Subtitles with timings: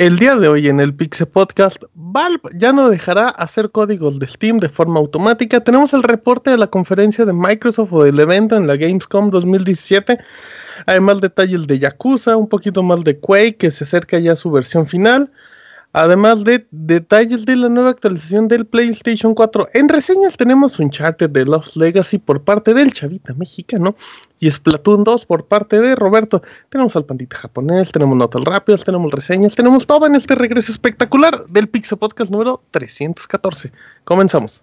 [0.00, 4.26] El día de hoy en el Pixel Podcast, Valve ya no dejará hacer códigos de
[4.28, 5.60] Steam de forma automática.
[5.60, 10.18] Tenemos el reporte de la conferencia de Microsoft o del evento en la Gamescom 2017.
[10.86, 14.50] Además detalles de Yakuza, un poquito más de Quake que se acerca ya a su
[14.50, 15.30] versión final.
[15.92, 19.70] Además de detalles de la nueva actualización del PlayStation 4.
[19.74, 23.96] En reseñas tenemos un chat de Lost Legacy por parte del chavita mexicano
[24.38, 26.42] y Splatoon 2 por parte de Roberto.
[26.68, 31.44] Tenemos al pandita japonés, tenemos notas rápidas, tenemos reseñas, tenemos todo en este regreso espectacular
[31.46, 33.72] del Pixel Podcast número 314.
[34.04, 34.62] Comenzamos.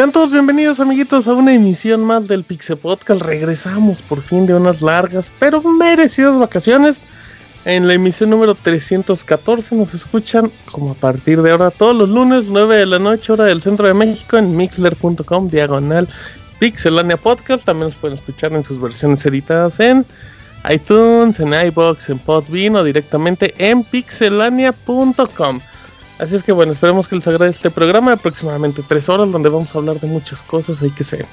[0.00, 3.20] Sean todos bienvenidos amiguitos a una emisión más del Pixel Podcast.
[3.20, 6.98] Regresamos por fin de unas largas pero merecidas vacaciones.
[7.66, 12.46] En la emisión número 314 nos escuchan como a partir de ahora todos los lunes
[12.48, 16.08] 9 de la noche hora del centro de México en mixler.com diagonal
[16.58, 17.66] Pixelania Podcast.
[17.66, 20.06] También nos pueden escuchar en sus versiones editadas en
[20.70, 25.60] iTunes, en iBox, en Podbean o directamente en pixelania.com.
[26.20, 29.48] Así es que bueno, esperemos que les agrade este programa de aproximadamente tres horas donde
[29.48, 31.24] vamos a hablar de muchas cosas ahí que se,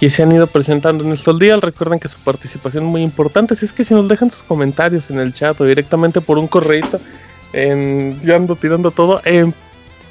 [0.00, 1.60] que se han ido presentando en estos días.
[1.60, 3.54] Recuerden que su participación es muy importante.
[3.54, 6.48] Así es que si nos dejan sus comentarios en el chat o directamente por un
[6.48, 6.98] correito,
[7.52, 9.54] en, ya ando tirando todo, en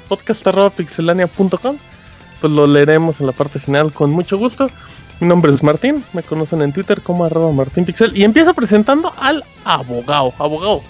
[0.08, 1.76] podcast.pixelania.com,
[2.40, 4.68] pues lo leeremos en la parte final con mucho gusto.
[5.20, 9.44] Mi nombre es Martín, me conocen en Twitter como arroba martinpixel y empiezo presentando al
[9.64, 10.32] abogado.
[10.38, 10.80] Abogado,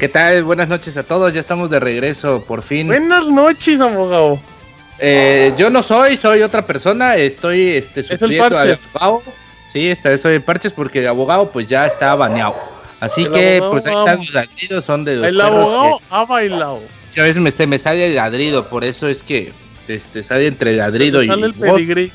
[0.00, 0.44] ¿Qué tal?
[0.44, 2.86] Buenas noches a todos, ya estamos de regreso, por fin.
[2.86, 4.40] Buenas noches, abogado.
[4.98, 9.22] Eh, yo no soy, soy otra persona, estoy este, supliendo al abogado.
[9.70, 12.54] Sí, esta vez soy Parches porque el abogado pues ya está baneado.
[12.98, 16.80] Así que pues ahí están los ladridos, son de los El abogado ha bailado.
[17.18, 19.52] A veces me, se me sale el ladrido, por eso es que
[19.86, 22.10] este, sale entre ladrido y sale el pedigrí.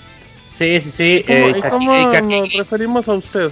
[0.58, 1.26] Sí, sí, sí.
[1.70, 3.52] ¿Cómo, eh, nos referimos a usted?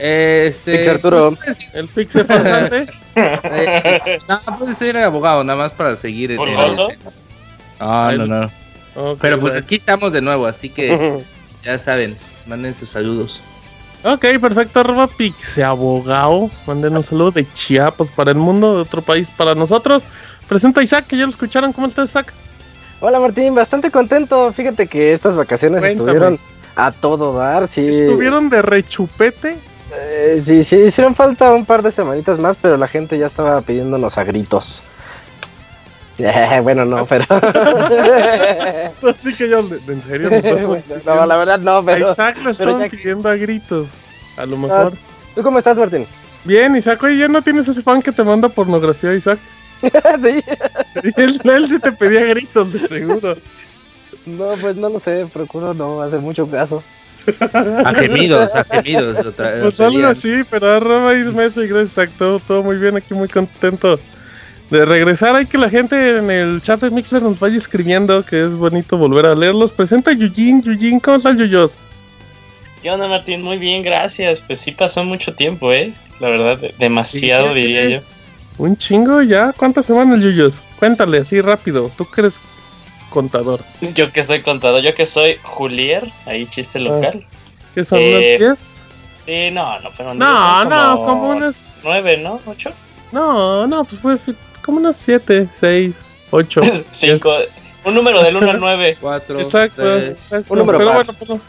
[0.00, 1.36] este, Arturo.
[1.74, 2.86] El Pixel farsante.
[3.44, 6.36] eh, no, puede ser abogado, nada más para seguir.
[6.36, 8.50] ¿Por No, no, no.
[9.20, 11.22] Pero pues aquí estamos de nuevo, así que
[11.62, 12.16] ya saben,
[12.46, 13.40] manden sus saludos.
[14.02, 16.50] Ok, perfecto, arroba Pixe Abogado.
[16.66, 20.02] Manden un saludo de Chiapas para el mundo, de otro país para nosotros.
[20.48, 21.72] Presenta a Isaac, que ya lo escucharon.
[21.72, 22.32] ¿Cómo estás, Isaac?
[23.00, 24.52] Hola, Martín, bastante contento.
[24.52, 26.38] Fíjate que estas vacaciones estuvieron
[26.76, 27.68] a todo dar.
[27.68, 27.86] Sí.
[27.86, 29.58] Estuvieron de rechupete
[29.92, 33.60] eh, sí, sí, hicieron falta un par de semanitas más, pero la gente ya estaba
[33.60, 34.82] pidiéndonos a gritos.
[36.62, 37.24] bueno, no, pero.
[37.30, 40.30] Así que yo, ¿en serio?
[41.04, 42.12] no, la verdad no, pero.
[42.12, 43.88] Isaac lo estaban pidiendo a gritos.
[44.36, 44.92] A lo mejor.
[45.34, 46.06] ¿Tú cómo estás, Martín?
[46.44, 49.38] Bien, Isaac, oye, ¿ya no tienes ese fan que te manda pornografía, Isaac?
[49.80, 50.42] sí.
[51.16, 53.36] él, él sí te pedía gritos, de seguro.
[54.26, 56.82] No, pues no lo sé, procuro no hacer mucho caso.
[57.84, 59.26] A gemidos, a gemidos.
[59.26, 62.40] Otra, pues algo así, pero arroba Ismesa y gracias, exacto.
[62.46, 63.98] Todo muy bien aquí, muy contento
[64.70, 65.34] de regresar.
[65.34, 68.96] Hay que la gente en el chat de Mixler nos vaya escribiendo, que es bonito
[68.96, 69.72] volver a leerlos.
[69.72, 71.78] Presenta Yujin, Yujin, ¿cómo estás, Yuyos?
[72.82, 73.42] ¿Qué onda, Martín?
[73.42, 74.40] Muy bien, gracias.
[74.40, 75.92] Pues sí pasó mucho tiempo, ¿eh?
[76.20, 78.00] La verdad, demasiado, diría yo.
[78.58, 79.52] Un chingo ya.
[79.56, 80.62] ¿Cuántas semanas, Yuyos?
[80.78, 81.90] Cuéntale así rápido.
[81.96, 82.40] ¿Tú crees
[83.10, 83.60] contador?
[83.94, 87.26] Yo que soy contador, yo que soy Julier, ahí chiste ah, local.
[87.74, 88.70] ¿Qué son eh, unas 10?
[89.26, 92.40] Sí, no, no, pero no, no, como, unas 9, ¿no?
[92.40, 92.72] ¿8?
[93.12, 95.96] No, no, pues fue como unas 7, 6,
[96.30, 96.60] 8.
[96.90, 97.30] 5.
[97.84, 98.98] Un número del 1 al 9.
[99.00, 99.40] 4.
[99.40, 100.52] Exacto, exacto.
[100.52, 101.40] Un número pero bueno, pero,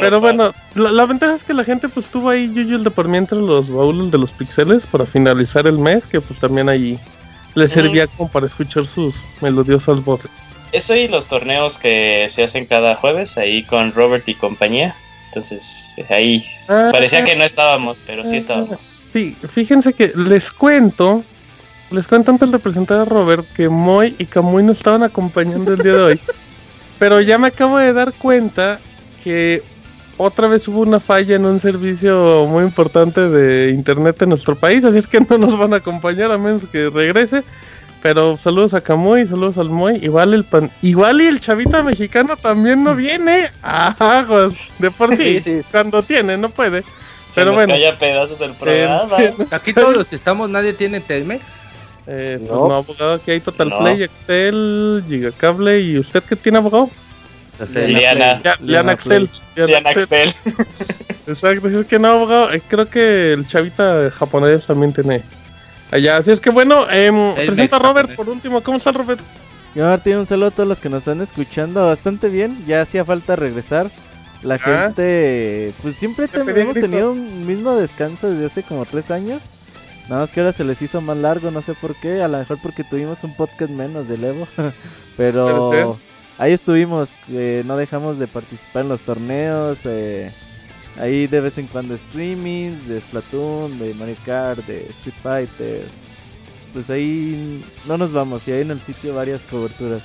[0.00, 3.08] Pero bueno, la, ventaja es que la gente pues tuvo ahí Yuyu el de por
[3.08, 6.98] mientras los baúles de los pixeles para finalizar el mes, que pues también ahí
[7.54, 10.30] le servía como para escuchar sus melodiosas voces.
[10.74, 14.96] Eso y los torneos que se hacen cada jueves ahí con Robert y compañía.
[15.28, 19.04] Entonces, ahí ah, parecía que no estábamos, pero sí estábamos.
[19.12, 21.22] Sí, fíjense que les cuento,
[21.92, 25.78] les cuento antes de presentar a Robert que Moy y Kamui nos estaban acompañando el
[25.78, 26.20] día de hoy.
[26.98, 28.80] pero ya me acabo de dar cuenta
[29.22, 29.62] que
[30.16, 34.84] otra vez hubo una falla en un servicio muy importante de internet en nuestro país,
[34.84, 37.44] así es que no nos van a acompañar a menos que regrese.
[38.04, 39.98] Pero saludos a Camuy, saludos al Moy.
[40.02, 43.50] Igual el pan, igual y el chavita mexicano también no viene.
[43.62, 45.40] Ajá, pues, de por sí,
[45.72, 46.84] cuando tiene, no puede.
[47.34, 47.72] pero bueno.
[47.98, 49.08] pedazos el programa.
[49.50, 51.46] Aquí todos los que estamos, nadie tiene Telmex.
[52.06, 52.74] Eh, pues no.
[52.74, 55.80] abogado, aquí hay Total Play, Excel, Gigacable.
[55.80, 56.90] ¿Y usted qué tiene, abogado?
[57.74, 58.38] Liana.
[58.60, 59.30] Liana Excel.
[59.56, 60.34] Liana Excel.
[61.26, 62.52] Exacto, es que no, abogado.
[62.52, 65.22] Eh, creo que el chavita japonés también tiene
[65.94, 66.18] allá.
[66.18, 67.10] Así es que bueno, eh,
[67.46, 68.62] presenta a Robert por último.
[68.62, 69.20] ¿Cómo está Robert?
[69.74, 72.64] Yo Martín, un saludo a todos los que nos están escuchando bastante bien.
[72.66, 73.90] Ya hacía falta regresar.
[74.42, 74.58] La ah.
[74.58, 79.40] gente, pues siempre hemos tenido un mismo descanso desde hace como tres años.
[80.08, 82.22] Nada más que ahora se les hizo más largo, no sé por qué.
[82.22, 84.46] A lo mejor porque tuvimos un podcast menos de Evo.
[85.16, 85.98] Pero
[86.38, 87.08] ahí estuvimos.
[87.30, 89.78] Eh, no dejamos de participar en los torneos.
[89.84, 90.30] Eh,
[90.98, 95.86] Ahí de vez en cuando streaming de Splatoon, de Mario Kart, de Street Fighter.
[96.72, 100.02] Pues ahí no nos vamos y hay en el sitio varias coberturas.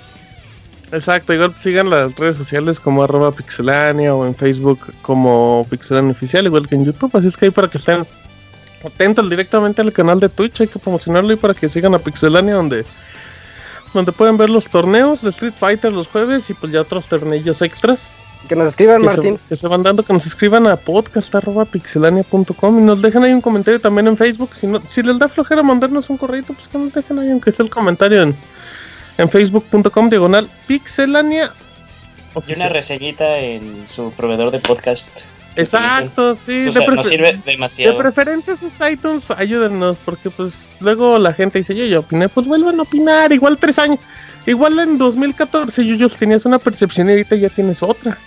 [0.92, 6.46] Exacto, igual sigan las redes sociales como arroba pixelania o en Facebook como pixelania oficial,
[6.46, 8.08] igual que en YouTube, así es que ahí para que estén
[8.84, 12.56] atentos directamente al canal de Twitch, hay que promocionarlo y para que sigan a pixelania
[12.56, 12.86] donde
[13.94, 17.62] donde pueden ver los torneos de Street Fighter los jueves y pues ya otros tornillos
[17.62, 18.10] extras
[18.48, 19.38] que nos escriban, Martín.
[19.48, 23.82] que se van dando, que nos escriban a podcast.pixelania.com y nos dejen ahí un comentario
[23.82, 24.56] también en Facebook.
[24.56, 27.52] Si, no, si les da flojera mandarnos un correo, pues que nos dejen ahí, aunque
[27.52, 28.34] sea el comentario en,
[29.18, 31.52] en facebook.com diagonal pixelania.
[32.48, 35.10] Y una reseñita en su proveedor de podcast.
[35.56, 36.60] Exacto, sí.
[36.60, 37.94] de nos sirve demasiado.
[37.94, 42.48] De preferencia esos iTunes, ayúdennos, porque pues luego la gente dice, yo ya opiné, pues
[42.48, 44.00] vuelvan a opinar, igual tres años.
[44.46, 48.18] Igual en 2014 yo, yo tenías una percepción y ahorita ya tienes otra.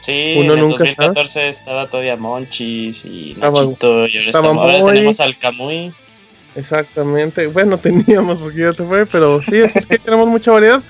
[0.00, 5.92] Sí, en 2014 estaba todavía Monchis y Nachito y ahora, tenemos al Camuy.
[6.56, 10.82] Exactamente, bueno, teníamos porque ya se fue, pero sí, es, que tenemos mucha variedad.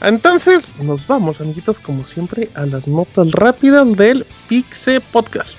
[0.00, 5.56] Entonces, nos vamos, amiguitos, como siempre, a las notas rápidas del Pixe Podcast.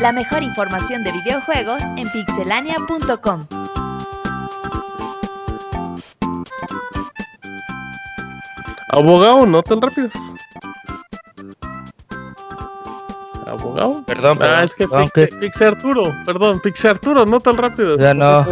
[0.00, 3.46] La mejor información de videojuegos en pixelania.com.
[8.88, 10.08] Abogado, no tan rápido.
[13.46, 14.02] Abogado.
[14.06, 14.56] Perdón, perdón.
[14.58, 17.98] Ah, es que Arturo, perdón, Pixe Arturo, no tan rápido.
[17.98, 18.46] Ya no.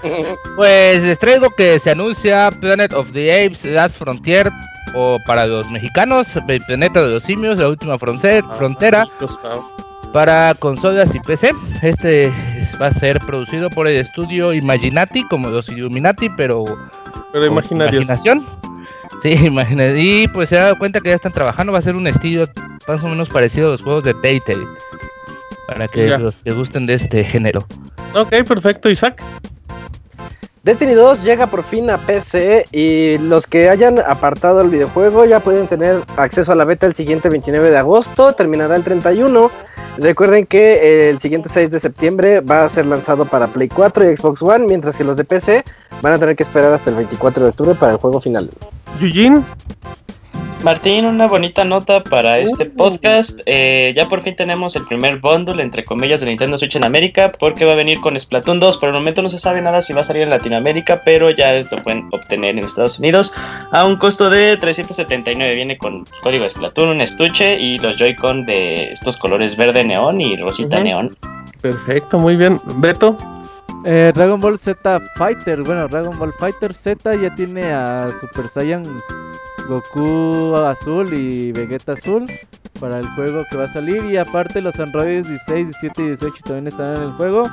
[0.56, 4.50] pues les traigo que se anuncia Planet of the Apes Last Frontier
[4.94, 9.04] o para los mexicanos, el planeta de los simios, la última ah, frontera
[10.12, 11.52] para consolas y PC.
[11.82, 12.32] Este
[12.80, 16.64] va a ser producido por el estudio Imaginati, como los Illuminati, pero,
[17.32, 18.42] pero imaginación.
[19.22, 19.98] Sí, imagínate.
[19.98, 22.46] Y pues se ha dado cuenta que ya están trabajando, va a ser un estilo
[22.88, 24.64] más o menos parecido a los juegos de Telltale.
[25.66, 27.66] Para que los que gusten de este género.
[28.14, 29.22] Ok, perfecto, Isaac.
[30.66, 35.38] Destiny 2 llega por fin a PC y los que hayan apartado el videojuego ya
[35.38, 39.48] pueden tener acceso a la beta el siguiente 29 de agosto, terminará el 31.
[39.98, 44.16] Recuerden que el siguiente 6 de septiembre va a ser lanzado para Play 4 y
[44.16, 45.62] Xbox One, mientras que los de PC
[46.02, 48.50] van a tener que esperar hasta el 24 de octubre para el juego final.
[48.98, 49.44] Yujin.
[50.66, 53.38] Martín, una bonita nota para este podcast.
[53.46, 57.30] Eh, ya por fin tenemos el primer bundle, entre comillas, de Nintendo Switch en América,
[57.30, 58.76] porque va a venir con Splatoon 2.
[58.78, 61.52] Por el momento no se sabe nada si va a salir en Latinoamérica, pero ya
[61.52, 63.32] lo pueden obtener en Estados Unidos
[63.70, 65.54] a un costo de 379.
[65.54, 70.20] Viene con código de Splatoon, un estuche y los Joy-Con de estos colores verde neón
[70.20, 71.16] y rosita neón.
[71.60, 72.60] Perfecto, muy bien.
[72.78, 73.16] Beto.
[73.84, 78.82] Eh, Dragon Ball Z Fighter, bueno, Dragon Ball Fighter Z ya tiene a Super Saiyan
[79.66, 82.24] Goku azul y Vegeta azul
[82.80, 84.04] para el juego que va a salir.
[84.04, 87.50] Y aparte los androides 16, 17 y 18 también están en el juego.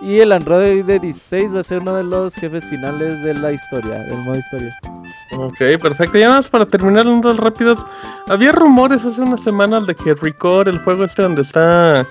[0.00, 3.52] Y el android de 16 va a ser uno de los jefes finales de la
[3.52, 4.76] historia, del modo historia.
[5.36, 6.18] Ok, perfecto.
[6.18, 7.84] Ya nada más para terminar dos rápidos.
[8.28, 12.06] Había rumores hace unas semanas de que Record, el juego este donde está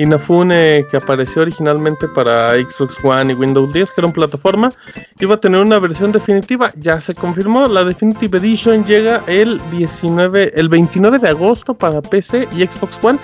[0.00, 4.70] Inafune, que apareció originalmente para Xbox One y Windows 10, que era una plataforma,
[5.18, 6.72] iba a tener una versión definitiva.
[6.76, 12.48] Ya se confirmó, la Definitive Edition llega el 19, el 29 de agosto para PC
[12.52, 13.18] y Xbox One.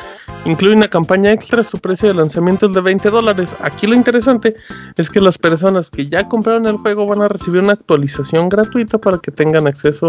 [0.46, 3.54] Incluye una campaña extra, su precio de lanzamiento es de 20 dólares.
[3.60, 4.56] Aquí lo interesante
[4.96, 8.98] es que las personas que ya compraron el juego van a recibir una actualización gratuita
[8.98, 10.08] para que tengan acceso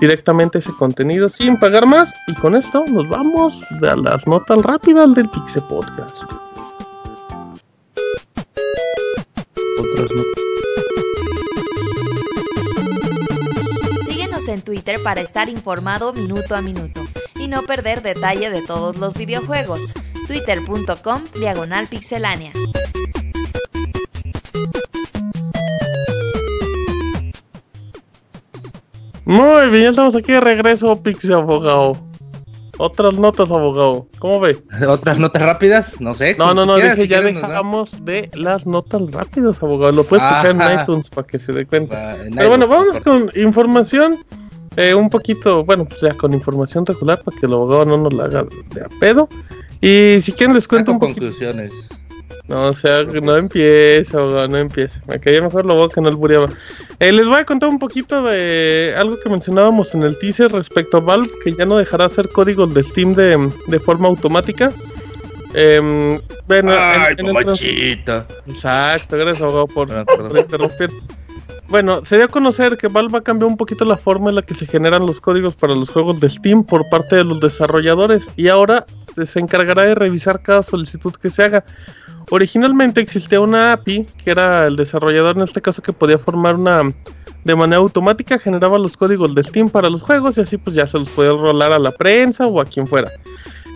[0.00, 2.14] directamente a ese contenido sin pagar más.
[2.28, 5.95] Y con esto nos vamos a las notas rápidas del Pixel Podcast.
[14.04, 17.00] Síguenos en Twitter para estar informado minuto a minuto
[17.36, 19.92] y no perder detalle de todos los videojuegos.
[20.26, 22.52] Twitter.com Diagonal Pixelánea.
[29.24, 31.96] Muy bien, estamos aquí de regreso, Pixel Abogado.
[32.78, 34.06] Otras notas, abogado.
[34.18, 34.58] ¿Cómo ve?
[34.88, 36.00] ¿Otras notas rápidas?
[36.00, 36.34] No sé.
[36.38, 39.92] No, no, no, dije, ya dejamos de las notas rápidas, abogado.
[39.92, 42.16] Lo puedes escuchar en iTunes para que se dé cuenta.
[42.34, 44.18] Pero bueno, vamos con información.
[44.76, 48.12] Eh, un poquito, bueno, pues ya con información regular para que el abogado no nos
[48.12, 49.26] la haga de a pedo.
[49.80, 51.20] Y si quieren les cuento un poquito.
[51.20, 51.72] conclusiones.
[52.48, 55.00] No, o sea, no empieza, no empieza.
[55.06, 56.48] Me caía mejor la boca, no el buriaba.
[57.00, 60.98] Eh, les voy a contar un poquito de algo que mencionábamos en el teaser respecto
[60.98, 64.72] a Valve, que ya no dejará hacer códigos de Steam de, de forma automática.
[65.54, 67.28] Eh, bueno, Ay, en,
[68.46, 70.90] Exacto, gracias, abogado, por, por interrumpir.
[71.68, 74.42] Bueno, se dio a conocer que Valve ha cambiado un poquito la forma en la
[74.42, 78.30] que se generan los códigos para los juegos de Steam por parte de los desarrolladores
[78.36, 78.86] y ahora
[79.24, 81.64] se encargará de revisar cada solicitud que se haga.
[82.30, 86.82] Originalmente existía una API, que era el desarrollador en este caso que podía formar una
[87.44, 90.84] de manera automática, generaba los códigos de Steam para los juegos y así pues ya
[90.88, 93.08] se los podía rolar a la prensa o a quien fuera.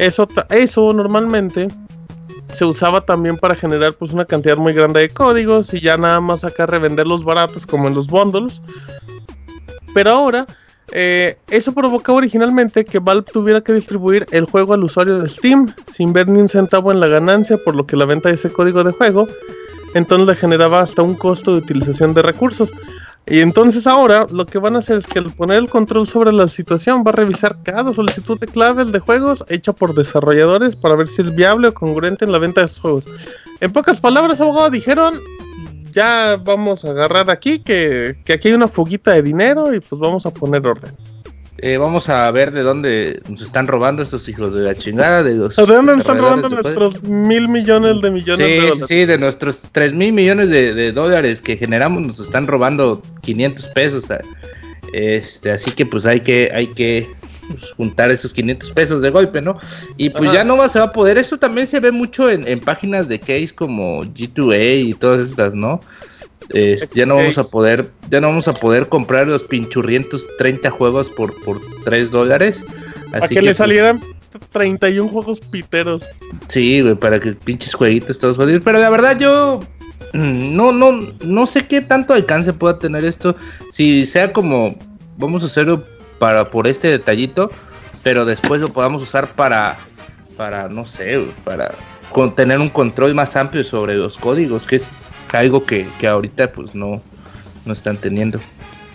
[0.00, 1.68] Eso, eso normalmente
[2.52, 6.20] se usaba también para generar pues una cantidad muy grande de códigos y ya nada
[6.20, 8.60] más acá revenderlos baratos como en los bundles.
[9.94, 10.46] Pero ahora
[10.92, 15.72] eh, eso provocó originalmente que Valve tuviera que distribuir el juego al usuario de Steam
[15.86, 18.50] sin ver ni un centavo en la ganancia, por lo que la venta de ese
[18.50, 19.26] código de juego
[19.94, 22.70] entonces le generaba hasta un costo de utilización de recursos.
[23.26, 26.32] Y entonces ahora lo que van a hacer es que al poner el control sobre
[26.32, 30.96] la situación va a revisar cada solicitud de claves de juegos hecha por desarrolladores para
[30.96, 33.04] ver si es viable o congruente en la venta de esos juegos.
[33.60, 35.14] En pocas palabras, abogado, dijeron
[35.90, 40.26] ya vamos a agarrar aquí, que, aquí hay una fuguita de dinero y pues vamos
[40.26, 40.92] a poner orden.
[41.62, 45.22] Eh, vamos a ver de dónde nos están robando estos hijos de la chingada.
[45.22, 48.84] De, los ¿De dónde nos están robando nuestros mil millones de millones de dólares?
[48.88, 54.04] Sí, de nuestros tres mil millones de, dólares que generamos, nos están robando 500 pesos.
[54.94, 57.06] Este, así que pues hay que, hay que
[57.50, 59.58] pues, juntar esos 500 pesos de golpe, ¿no?
[59.96, 61.18] Y pues ya no se va a poder.
[61.18, 65.80] Esto también se ve mucho en, páginas de case como G2A y todas estas, ¿no?
[66.94, 71.08] ya no vamos a poder, ya no vamos a poder comprar los pinchurrientos 30 juegos
[71.08, 72.64] por, por 3 dólares.
[73.12, 74.00] Así que, le pues, salieran
[74.50, 76.04] 31 juegos piteros.
[76.48, 78.62] Sí, güey, para que pinches jueguitos todos jodidos.
[78.64, 79.60] Pero la verdad yo
[80.12, 80.92] mm, no, no,
[81.24, 83.36] no sé qué tanto alcance pueda tener esto.
[83.70, 84.76] Si sea como,
[85.18, 85.84] vamos a hacerlo
[86.20, 87.50] para por este detallito,
[88.02, 89.78] pero después lo podamos usar para,
[90.36, 91.72] para no sé, para
[92.36, 94.92] tener un control más amplio sobre los códigos, que es
[95.32, 97.00] algo que, que ahorita pues no,
[97.64, 98.38] no están teniendo.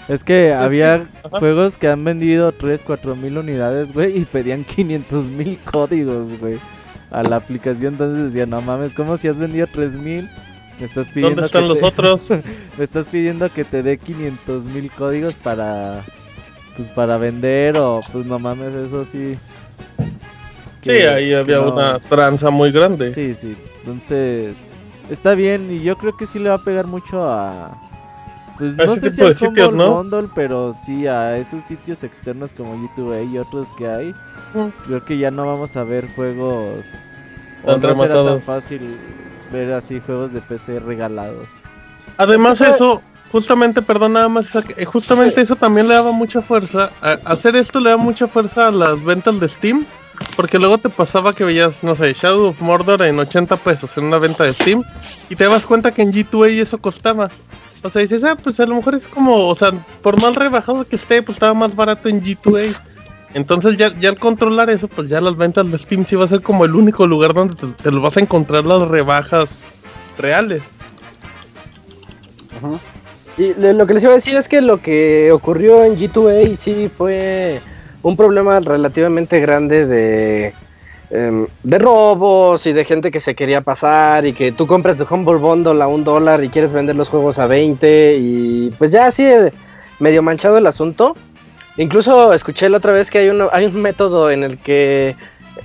[0.08, 4.64] Es que pues había juegos que han vendido 3, 4 mil unidades, güey, y pedían
[4.64, 6.60] 500 mil códigos, güey,
[7.10, 7.94] a la aplicación.
[7.94, 10.30] Entonces decía, no mames, ¿cómo si has vendido 3 mil?
[10.80, 12.30] Me estás pidiendo ¿Dónde están los otros?
[12.78, 16.04] me estás pidiendo que te dé 500 mil códigos para
[16.76, 19.38] pues para vender o pues no mames, eso sí.
[20.82, 23.14] sí, ahí había una tranza muy grande.
[23.14, 23.56] Sí, sí.
[23.86, 24.56] Entonces,
[25.10, 27.82] está bien y yo creo que sí le va a pegar mucho a
[28.58, 29.96] pues no sé si al sitios, ¿no?
[29.96, 34.16] Bundle, pero sí a esos sitios externos como YouTube y otros que hay.
[34.86, 36.86] Creo que ya no vamos a ver juegos
[37.66, 38.98] tan no será tan fácil
[39.52, 41.48] ver así juegos de PC regalados.
[42.18, 43.02] Además eso
[43.32, 46.92] justamente, perdón, nada más, eh, justamente eso también le daba mucha fuerza.
[47.26, 49.86] hacer esto le da mucha fuerza a las ventas de Steam.
[50.36, 54.06] Porque luego te pasaba que veías, no sé, Shadow of Mordor en 80 pesos en
[54.06, 54.84] una venta de Steam.
[55.30, 57.30] Y te das cuenta que en G2A eso costaba.
[57.84, 60.88] O sea, dices, ah, pues a lo mejor es como, o sea, por mal rebajado
[60.88, 62.76] que esté, pues estaba más barato en G2A.
[63.34, 66.30] Entonces ya, ya al controlar eso, pues ya las ventas de Steam sí va a
[66.30, 69.66] ser como el único lugar donde te, te lo vas a encontrar las rebajas
[70.18, 70.64] reales.
[72.58, 72.80] Ajá.
[73.38, 76.90] Y lo que les iba a decir es que lo que ocurrió en G2A sí
[76.96, 77.60] fue
[78.02, 80.54] un problema relativamente grande de
[81.10, 85.06] em, de robos y de gente que se quería pasar y que tú compras tu
[85.10, 89.08] Humble Bundle a un dólar y quieres vender los juegos a 20 y pues ya
[89.08, 89.52] así eh,
[90.00, 91.16] medio manchado el asunto.
[91.78, 95.16] Incluso escuché la otra vez que hay, uno, hay un método en el que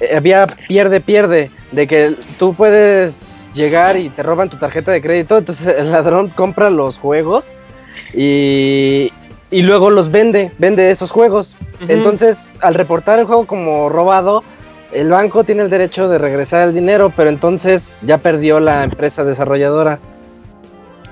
[0.00, 5.00] eh, había pierde, pierde, de que tú puedes llegar y te roban tu tarjeta de
[5.00, 7.44] crédito, entonces el ladrón compra los juegos
[8.14, 9.12] y,
[9.50, 11.54] y luego los vende, vende esos juegos.
[11.88, 14.44] Entonces, al reportar el juego como robado,
[14.92, 19.24] el banco tiene el derecho de regresar el dinero, pero entonces ya perdió la empresa
[19.24, 19.98] desarrolladora.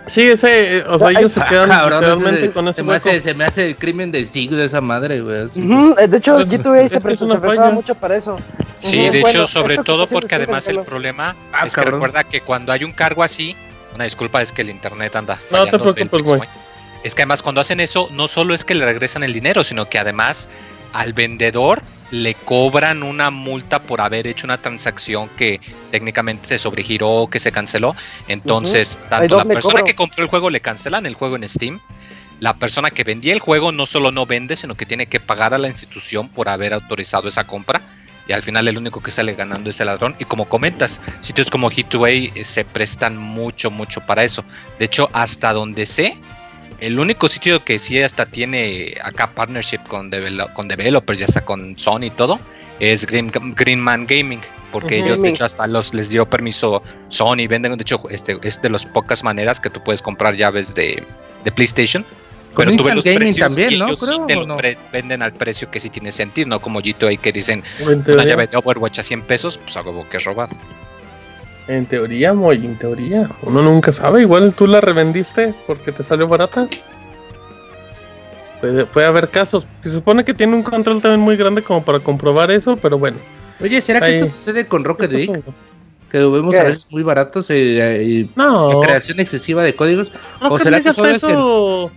[0.06, 3.44] Sí, ese, o sea, ellos se quedan realmente con ese se me, hace, se me
[3.44, 5.48] hace el crimen del siglo de esa madre, güey.
[5.48, 8.38] De hecho, G2A se, prestaba mucho para eso.
[8.78, 12.72] Sí, de hecho, sobre todo porque además el problema ah, es que recuerda que cuando
[12.72, 13.54] hay un cargo así,
[13.94, 16.40] una disculpa es que el internet anda no te preocupes, güey.
[17.04, 19.88] Es que además cuando hacen eso, no solo es que le regresan el dinero, sino
[19.88, 20.48] que además
[20.92, 27.28] al vendedor le cobran una multa por haber hecho una transacción que técnicamente se sobregiró,
[27.30, 27.94] que se canceló.
[28.28, 31.80] Entonces, tanto la persona que compró el juego le cancelan el juego en Steam.
[32.40, 35.54] La persona que vendía el juego no solo no vende, sino que tiene que pagar
[35.54, 37.82] a la institución por haber autorizado esa compra.
[38.28, 40.14] Y al final el único que sale ganando es el ladrón.
[40.18, 44.44] Y como comentas, sitios como Hit2A eh, se prestan mucho, mucho para eso.
[44.78, 46.20] De hecho, hasta donde sé,
[46.80, 50.10] el único sitio que sí hasta tiene acá partnership con,
[50.54, 52.38] con developers, ya sea con Sony y todo,
[52.80, 54.40] es Green, Man Gaming.
[54.70, 57.48] Porque ellos, de hecho, hasta los les dio permiso Sony.
[57.48, 61.02] Venden, de hecho, este es de las pocas maneras que tú puedes comprar llaves de,
[61.54, 62.04] PlayStation.
[62.54, 64.58] Pero tú ves los precios también, ellos te lo
[64.92, 68.56] venden al precio que sí tiene sentido, no como ahí que dicen una llave de
[68.56, 70.56] Overwatch a 100 pesos, pues algo que es robado.
[71.68, 73.30] En teoría, Moy, en teoría.
[73.42, 74.22] Uno nunca sabe.
[74.22, 76.66] Igual tú la revendiste porque te salió barata.
[78.60, 79.66] Puede, haber casos.
[79.82, 83.18] Se supone que tiene un control también muy grande como para comprobar eso, pero bueno.
[83.60, 85.42] Oye, ¿será que esto sucede con Rocket League?
[86.10, 88.80] Que lo vemos a veces muy baratos eh, y, no.
[88.80, 90.10] creación excesiva de códigos.
[90.40, 91.90] ¿O será que eso...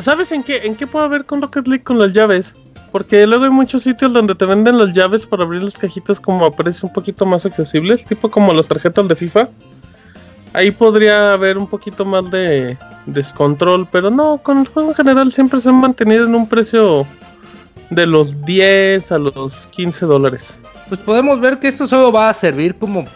[0.00, 2.54] ¿Sabes en qué, en qué puede haber con Rocket League con las llaves?
[2.94, 6.46] Porque luego hay muchos sitios donde te venden las llaves para abrir las cajitas como
[6.46, 9.48] a precios un poquito más accesibles, tipo como las tarjetas de FIFA.
[10.52, 15.32] Ahí podría haber un poquito más de descontrol, pero no, con el juego en general
[15.32, 17.04] siempre se han mantenido en un precio
[17.90, 20.56] de los 10 a los 15 dólares.
[20.88, 23.06] Pues podemos ver que esto solo va a servir como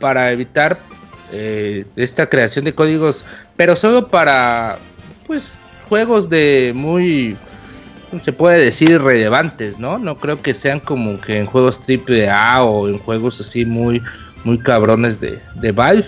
[0.00, 0.76] para evitar
[1.32, 3.24] eh, esta creación de códigos,
[3.56, 4.76] pero solo para
[5.26, 5.58] pues
[5.88, 7.38] juegos de muy
[8.22, 9.98] se puede decir relevantes, ¿no?
[9.98, 14.02] No creo que sean como que en juegos triple A o en juegos así muy,
[14.44, 16.06] muy cabrones de, de Valve.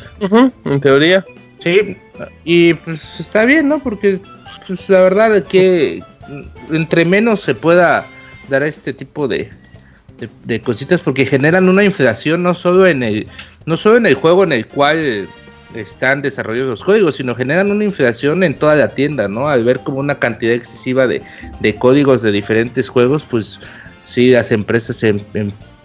[0.64, 1.24] en teoría.
[1.62, 1.96] Sí,
[2.44, 3.78] y pues está bien, ¿no?
[3.80, 4.20] Porque
[4.66, 6.02] pues, la verdad es que
[6.70, 8.04] entre menos se pueda
[8.48, 9.50] dar este tipo de,
[10.18, 13.26] de, de, cositas porque generan una inflación no solo en el
[13.64, 15.28] no solo en el juego en el cual
[15.74, 19.48] están desarrollando los códigos, sino generan una inflación en toda la tienda, ¿no?
[19.48, 21.22] Al ver como una cantidad excesiva de,
[21.78, 23.58] códigos de diferentes juegos, pues
[24.06, 25.04] sí, las empresas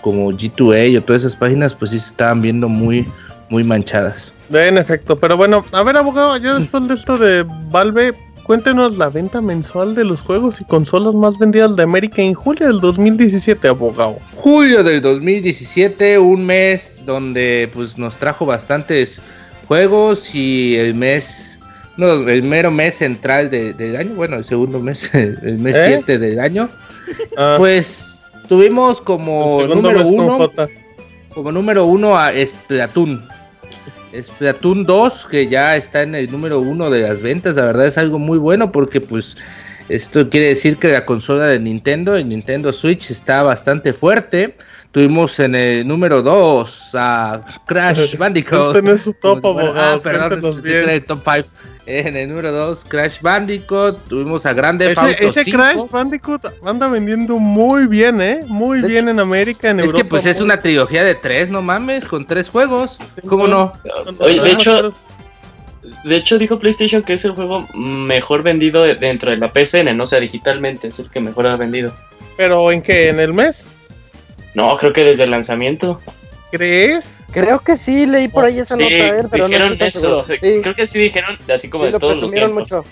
[0.01, 3.05] como G2A o todas esas páginas, pues sí se estaban viendo muy,
[3.49, 4.33] muy manchadas.
[4.51, 8.13] En efecto, pero bueno, a ver, abogado, ya después de esto de Valve,
[8.43, 12.67] cuéntenos la venta mensual de los juegos y consolas más vendidas de América en julio
[12.67, 14.17] del 2017, abogado.
[14.35, 19.21] Julio del 2017, un mes donde pues nos trajo bastantes
[19.71, 21.57] juegos y el mes,
[21.95, 26.11] no, el mero mes central de, del año, bueno, el segundo mes, el mes 7
[26.11, 26.17] ¿Eh?
[26.17, 26.69] del año,
[27.37, 27.55] ah.
[27.57, 30.51] pues tuvimos como número uno,
[31.33, 33.25] como número uno a Splatoon.
[34.13, 37.97] Splatoon 2, que ya está en el número uno de las ventas, la verdad es
[37.97, 39.37] algo muy bueno porque pues
[39.87, 44.57] esto quiere decir que la consola de Nintendo, el Nintendo Switch está bastante fuerte.
[44.91, 48.75] Tuvimos en el número 2 a Crash Bandicoot.
[48.75, 49.95] Este no es su top, abogado.
[49.95, 51.47] Ah, perdón, este es el top 5.
[51.85, 54.07] En el número 2, Crash Bandicoot.
[54.09, 58.41] Tuvimos a Grande Auto Ese Crash Bandicoot anda vendiendo muy bien, ¿eh?
[58.47, 59.97] Muy bien en América, en Europa.
[59.97, 62.99] Es que pues es una trilogía de tres, no mames, con tres juegos.
[63.27, 63.73] ¿Cómo no?
[64.19, 64.93] Oye, de hecho,
[66.03, 70.05] de hecho dijo PlayStation que es el juego mejor vendido dentro de la PSN, no
[70.05, 71.93] sea digitalmente, es el que mejor ha vendido.
[72.35, 73.09] ¿Pero en qué?
[73.09, 73.69] ¿En el mes?
[74.53, 75.99] No, creo que desde el lanzamiento.
[76.51, 77.17] ¿Crees?
[77.31, 80.23] Creo que sí, leí por ahí esa nota, pero dijeron no eso.
[80.27, 82.71] Creo que sí dijeron, así como de todos los tiempos.
[82.71, 82.83] Mucho.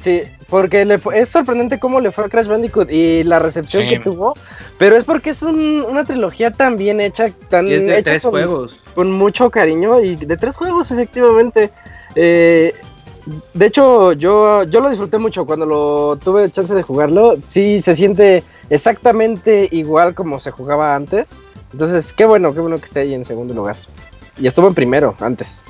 [0.00, 3.98] Sí, porque le es sorprendente cómo le fue a Crash Bandicoot y la recepción que
[3.98, 4.34] tuvo,
[4.78, 8.80] pero es porque es una trilogía tan bien hecha, tan de tres con, juegos.
[8.94, 11.70] con mucho cariño y de tres juegos efectivamente.
[12.14, 12.74] Eh,
[13.54, 17.36] de hecho, yo, yo lo disfruté mucho cuando lo tuve chance de jugarlo.
[17.46, 21.30] Sí, se siente exactamente igual como se jugaba antes.
[21.72, 23.76] Entonces, qué bueno, qué bueno que esté ahí en segundo lugar.
[24.40, 25.62] Y estuvo en primero antes.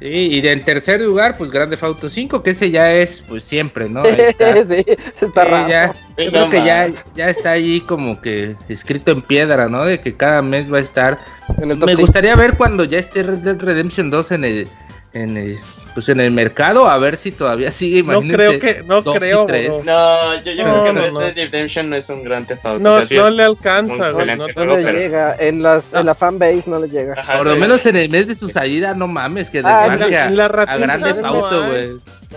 [0.00, 3.88] Sí, y en tercer lugar, pues Grande Auto 5, que ese ya es, pues siempre,
[3.88, 4.00] ¿no?
[4.02, 4.54] sí, Ahí está.
[5.14, 5.68] se está Sí, raro.
[5.68, 9.68] ya, Sí, yo no creo que ya, ya está ahí como que escrito en piedra,
[9.68, 9.84] ¿no?
[9.84, 11.18] De que cada mes va a estar.
[11.60, 14.68] En el top Me gustaría ver cuando ya esté Red Dead Redemption 2 en el,
[15.12, 15.58] en el,
[15.94, 18.02] pues en el mercado, a ver si todavía sigue.
[18.02, 19.46] No creo que, no creo.
[19.84, 21.20] No, yo, yo No, creo que no, Red no.
[21.20, 22.78] Dead Redemption no es un gran tefauto.
[22.78, 26.78] No, no le alcanza, güey, no No le llega, en, las, en la fanbase no
[26.80, 27.14] le llega.
[27.36, 30.12] Por lo menos en el mes de su salida, no mames, que Ah, desmarque en
[30.14, 31.68] la- a, en la a ratiza Grande no Auto, hay.
[31.70, 31.90] güey.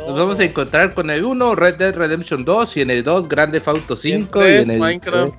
[0.08, 3.28] Nos vamos a encontrar con el 1, Red Dead Redemption 2, y en el 2,
[3.28, 5.34] Grande Auto 5, y en el Minecraft.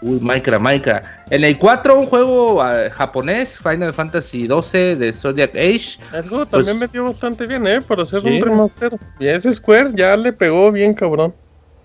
[0.00, 1.04] Uy, Minecraft, Minecraft.
[1.30, 5.98] En el 4, un juego ah, japonés, Final Fantasy 12 de Zodiac Age.
[6.10, 7.80] Juego Pues- también metió bastante bien, ¿eh?
[7.80, 8.28] Para hacer Sí.
[8.28, 8.96] un remaster.
[9.18, 11.34] Y ese Square ya le pegó bien, cabrón.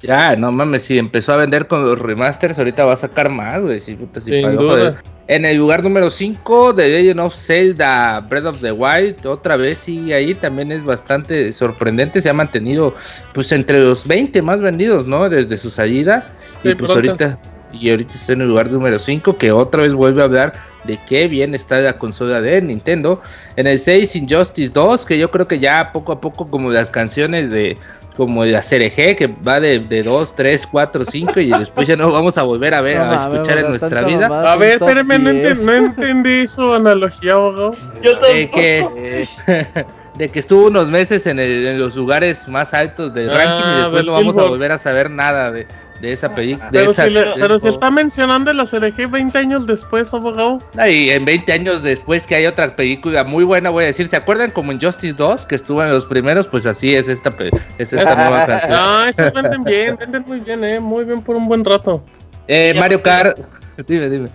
[0.02, 3.62] Ya, no mames, si empezó a vender con los remasters, ahorita va a sacar más,
[3.62, 3.80] güey.
[3.80, 5.02] Sí, puta, sí, Sin duda.
[5.28, 9.78] En el lugar número 5 de Legend of Zelda Breath of the Wild, otra vez
[9.78, 12.94] sigue ahí, también es bastante sorprendente, se ha mantenido
[13.34, 15.30] pues entre los 20 más vendidos, ¿no?
[15.30, 16.28] Desde su salida.
[16.66, 17.40] Y Sí, pues ahorita
[17.74, 20.98] y ahorita está en el lugar número 5 que otra vez vuelve a hablar de
[21.08, 23.22] qué bien está la consola de Nintendo.
[23.56, 26.92] En el 6 Injustice 2, que yo creo que ya poco a poco como las
[26.92, 27.78] canciones de
[28.16, 32.12] como la CRG que va de, de 2, 3, 4, 5 y después ya no
[32.12, 34.52] vamos a volver a ver, No a escuchar en nuestra vida.
[34.52, 35.60] A ver, espérame, no, 10.
[35.60, 37.76] enten- no entendí su analogía, abogado.
[38.04, 39.28] Yo de que,
[40.18, 43.70] de que estuvo unos meses en, el- en los lugares más altos del Ah, ranking
[43.70, 45.66] y después no vamos a volver a saber nada de,
[46.04, 46.68] de esa película.
[46.70, 50.60] Pero, si, le- pero si está mencionando la CRG 20 años después, abogado.
[50.86, 54.18] Y en 20 años después que hay otra película muy buena, voy a decir, ¿se
[54.18, 56.46] acuerdan como en Justice 2 que estuvo en los primeros?
[56.46, 57.34] Pues así es esta,
[57.78, 58.72] es esta nueva canción.
[58.74, 60.80] No, esos venden bien, venden muy bien, eh.
[60.82, 62.04] Muy bien por un buen rato.
[62.50, 63.40] Eh, Mario Kart,
[63.88, 64.30] dime, dime.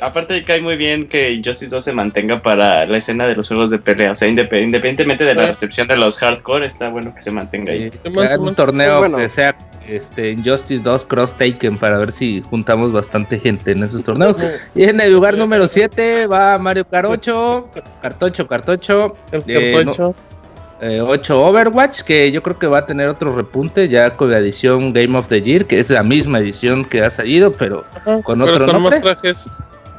[0.00, 3.70] Aparte cae muy bien que Injustice 2 se mantenga para la escena de los juegos
[3.70, 4.12] de pelea.
[4.12, 5.48] O sea, indep- independientemente de la Sí.
[5.48, 7.84] recepción de los hardcore, está bueno que se mantenga ahí.
[7.84, 8.28] Eh, Simón.
[8.40, 9.16] un torneo bueno.
[9.18, 9.56] que sea
[9.88, 14.36] este, Injustice 2 Cross Taken para ver si juntamos bastante gente en esos torneos.
[14.74, 17.68] Y en el lugar número 7 va Mario Kart 8,
[18.02, 19.16] Cartocho, Cartocho.
[19.30, 19.84] El Eh,
[20.80, 24.38] eh, 8 Overwatch, que yo creo que va a tener otro repunte ya con la
[24.38, 28.20] edición Game of the Year, que es la misma edición que ha salido, pero Ajá,
[28.22, 29.00] con pero otro con nombre.
[29.00, 29.44] más trajes.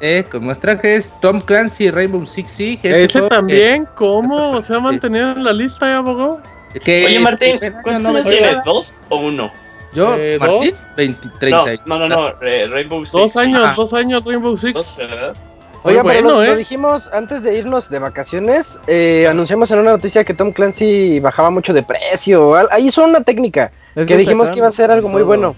[0.01, 1.15] Eh, con más trajes.
[1.21, 2.89] Tom Clancy Rainbow Six Siege.
[3.03, 6.41] este Ese también, ¿cómo se ha mantenido en la lista, eh, abogado?
[6.83, 8.47] que Oye, Martín, primer año ¿cuántos años me tiene?
[8.47, 8.63] llegaba.
[8.65, 9.51] ¿Dos o uno?
[9.93, 10.85] Yo, Eh, Martín, ¿dos?
[10.97, 11.83] 20, No, 30.
[11.85, 13.11] no, no, no, eh, Rainbow Six.
[13.13, 13.73] Dos años, Ah.
[13.77, 14.73] dos años Rainbow Six.
[14.73, 15.35] Dos, ¿verdad?
[15.83, 16.47] Muy Oiga, pero bueno, lo, ¿eh?
[16.47, 18.79] lo dijimos antes de irnos de vacaciones.
[18.87, 22.55] eh, anunciamos en una noticia que Tom Clancy bajaba mucho de precio.
[22.71, 25.55] Ahí hizo una técnica Es que dijimos que iba a ser algo muy bueno.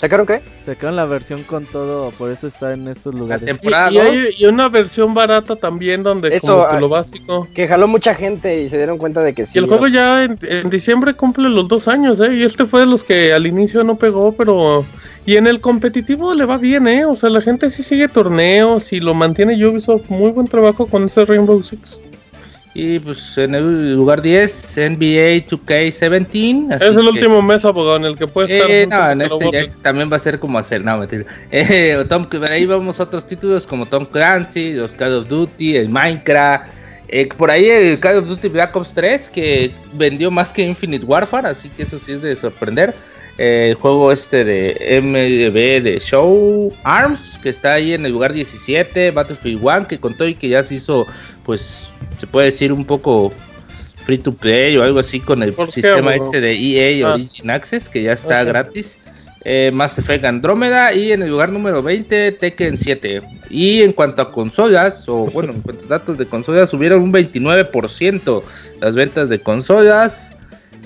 [0.00, 0.40] ¿Sacaron qué?
[0.64, 3.42] Sacaron la versión con todo, por eso está en estos La lugares.
[3.42, 6.88] Y, temporada y hay y una versión barata también donde Eso, como que ah, lo
[6.88, 7.48] básico.
[7.54, 9.58] Que jaló mucha gente y se dieron cuenta de que sí.
[9.58, 12.34] Y el juego ya en, en diciembre cumple los dos años, ¿eh?
[12.34, 14.86] Y este fue de los que al inicio no pegó, pero...
[15.26, 17.04] Y en el competitivo le va bien, ¿eh?
[17.04, 20.08] O sea, la gente sí sigue torneos y lo mantiene Ubisoft.
[20.08, 22.00] Muy buen trabajo con ese Rainbow Six.
[22.72, 26.72] Y pues en el lugar 10, NBA 2K17.
[26.72, 28.70] así Es el que- último mes, abogado, en el que puede estar...
[28.70, 31.24] Eh, no, en este ya este también va a ser como hacer, no, mentira.
[31.50, 36.68] Eh, Tom, ahí vamos otros títulos como Tom Clancy, los Call of Duty, el Minecraft.
[37.08, 41.04] eh, por ahí el Call of Duty Black Ops 3 que vendió más que Infinite
[41.04, 42.94] Warfare, así que eso sí es de sorprender.
[43.38, 49.10] El juego este de MLB de Show Arms, que está ahí en el lugar 17,
[49.12, 51.06] Battlefield 1, que contó y que ya se hizo,
[51.44, 53.32] pues, se puede decir un poco
[54.04, 57.14] free to play o algo así con el ¿Por qué, sistema este de EA Ah.
[57.14, 58.48] Origin Access, que ya está Ok.
[58.48, 58.98] gratis.
[59.42, 63.22] Eh, Mass Effect Andrómeda y en el lugar número 20 Tekken 7.
[63.48, 67.10] Y en cuanto a consolas, o bueno, en cuanto a datos de consolas, subieron un
[67.10, 68.42] 29%
[68.82, 70.32] las ventas de consolas.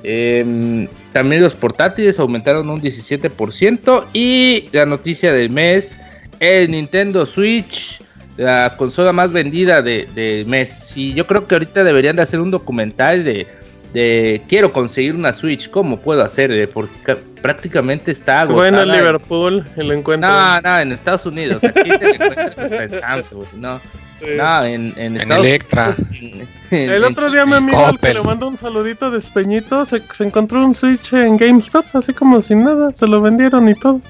[0.04, 4.04] Em, también los portátiles aumentaron un 17%.
[4.12, 5.98] Y la noticia del mes,
[6.40, 8.02] el Nintendo Switch,
[8.36, 10.92] la consola más vendida de- del mes.
[10.96, 13.46] Y yo creo que ahorita deberían de hacer un documental de,
[13.92, 16.68] de quiero conseguir una Switch, ¿cómo puedo hacer?
[16.70, 18.84] Porque ca- prácticamente está agotada.
[18.84, 20.62] Liverpool y lo encuentran.
[20.62, 21.62] No, no, en Estados Unidos.
[21.62, 23.80] Aquí te encuentras pensando, No,
[24.20, 24.26] Sí.
[24.36, 25.94] no, en, en En Estados Electra.
[25.96, 26.08] Unidos,
[26.42, 26.48] en-
[26.90, 30.24] El otro día mi amigo al que le mando un saludito de Espeñito se, se
[30.24, 34.00] encontró un Switch en GameStop, así como sin nada, se lo vendieron y todo.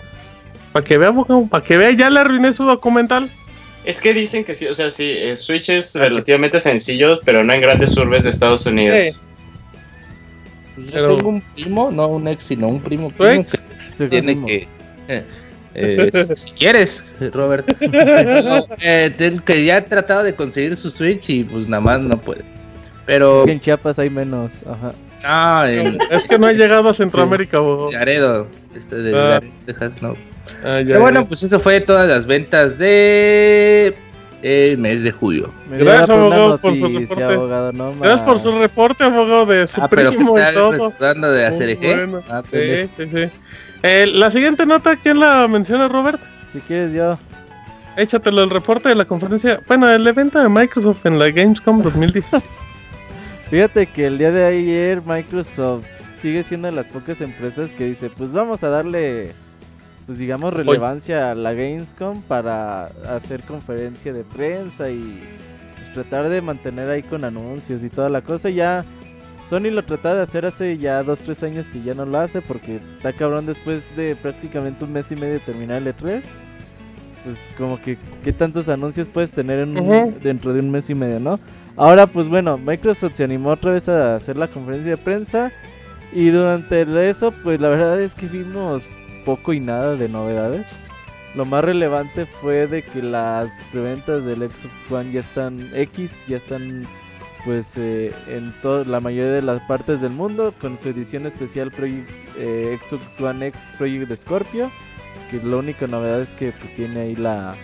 [0.72, 1.12] Para que vea,
[1.50, 3.28] para que vea, ya le arruiné su documental.
[3.84, 7.52] Es que dicen que sí, o sea, sí, eh, Switch es relativamente sencillos, pero no
[7.52, 9.22] en grandes urbes de Estados Unidos.
[10.76, 13.52] Yo Pero- tengo un primo, no un ex, sino un primo, ¿Tu primo ex?
[13.52, 13.58] que
[13.96, 14.66] Sí, tiene que
[15.06, 15.22] eh,
[15.74, 17.66] Eh, si quieres, Robert.
[17.80, 22.44] eh, que ya he tratado de conseguir su Switch y pues nada más no puede.
[23.06, 23.46] Pero.
[23.48, 24.50] En Chiapas hay menos.
[24.66, 24.92] Ajá.
[25.26, 25.66] Ah,
[26.10, 27.94] es que no ha llegado a Centroamérica, sí.
[27.94, 29.40] Laredo, este de ah.
[29.64, 30.14] Texas, no.
[30.62, 33.94] Ah, Pero bueno, pues eso fue todas las ventas de
[34.42, 35.50] el mes de julio.
[35.70, 37.38] Gracias, abogado, por su reporte.
[38.00, 40.90] Gracias por su reporte, abogado, de su ah, primo y todo.
[40.90, 42.06] Tratando de hacer eje.
[42.28, 43.30] Ah, sí, sí, sí.
[43.86, 46.18] Eh, la siguiente nota, ¿quién la menciona, Robert?
[46.54, 47.18] Si quieres, yo.
[47.98, 49.60] Échatelo el reporte de la conferencia.
[49.68, 52.42] Bueno, el evento de Microsoft en la Gamescom 2016.
[53.50, 55.84] Fíjate que el día de ayer Microsoft
[56.22, 59.32] sigue siendo de las pocas empresas que dice, pues vamos a darle
[60.06, 65.20] pues digamos relevancia a la Gamescom para hacer conferencia de prensa y
[65.76, 68.48] pues, tratar de mantener ahí con anuncios y toda la cosa.
[68.48, 68.82] Ya
[69.54, 72.80] Sony lo trataba de hacer hace ya 2-3 años que ya no lo hace porque
[72.90, 76.22] está cabrón después de prácticamente un mes y medio de terminar el E3.
[77.22, 81.20] Pues como que qué tantos anuncios puedes tener en dentro de un mes y medio,
[81.20, 81.38] ¿no?
[81.76, 85.52] Ahora pues bueno, Microsoft se animó otra vez a hacer la conferencia de prensa
[86.12, 88.82] y durante eso pues la verdad es que vimos
[89.24, 90.66] poco y nada de novedades.
[91.36, 96.38] Lo más relevante fue de que las preventas del Xbox One ya están X, ya
[96.38, 96.82] están
[97.44, 101.70] pues eh, en toda la mayoría de las partes del mundo con su edición especial
[101.70, 104.70] Project, eh, Xbox One X Project Scorpio,
[105.30, 107.54] que la única novedad es que pues, tiene ahí la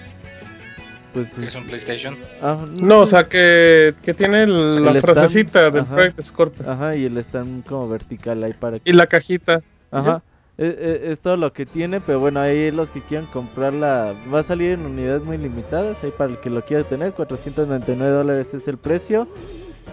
[1.12, 2.16] pues es un PlayStation.
[2.40, 6.70] Ah, no, o sea que, que tiene la frasecita del Project Scorpio.
[6.70, 9.60] Ajá, y el stand como vertical ahí para Y la cajita.
[9.90, 10.22] Ajá.
[10.56, 14.72] Es, todo lo que tiene, pero bueno, ahí los que quieran comprarla va a salir
[14.72, 18.76] en unidades muy limitadas, ahí para el que lo quiera tener, 499 dólares es el
[18.76, 19.26] precio.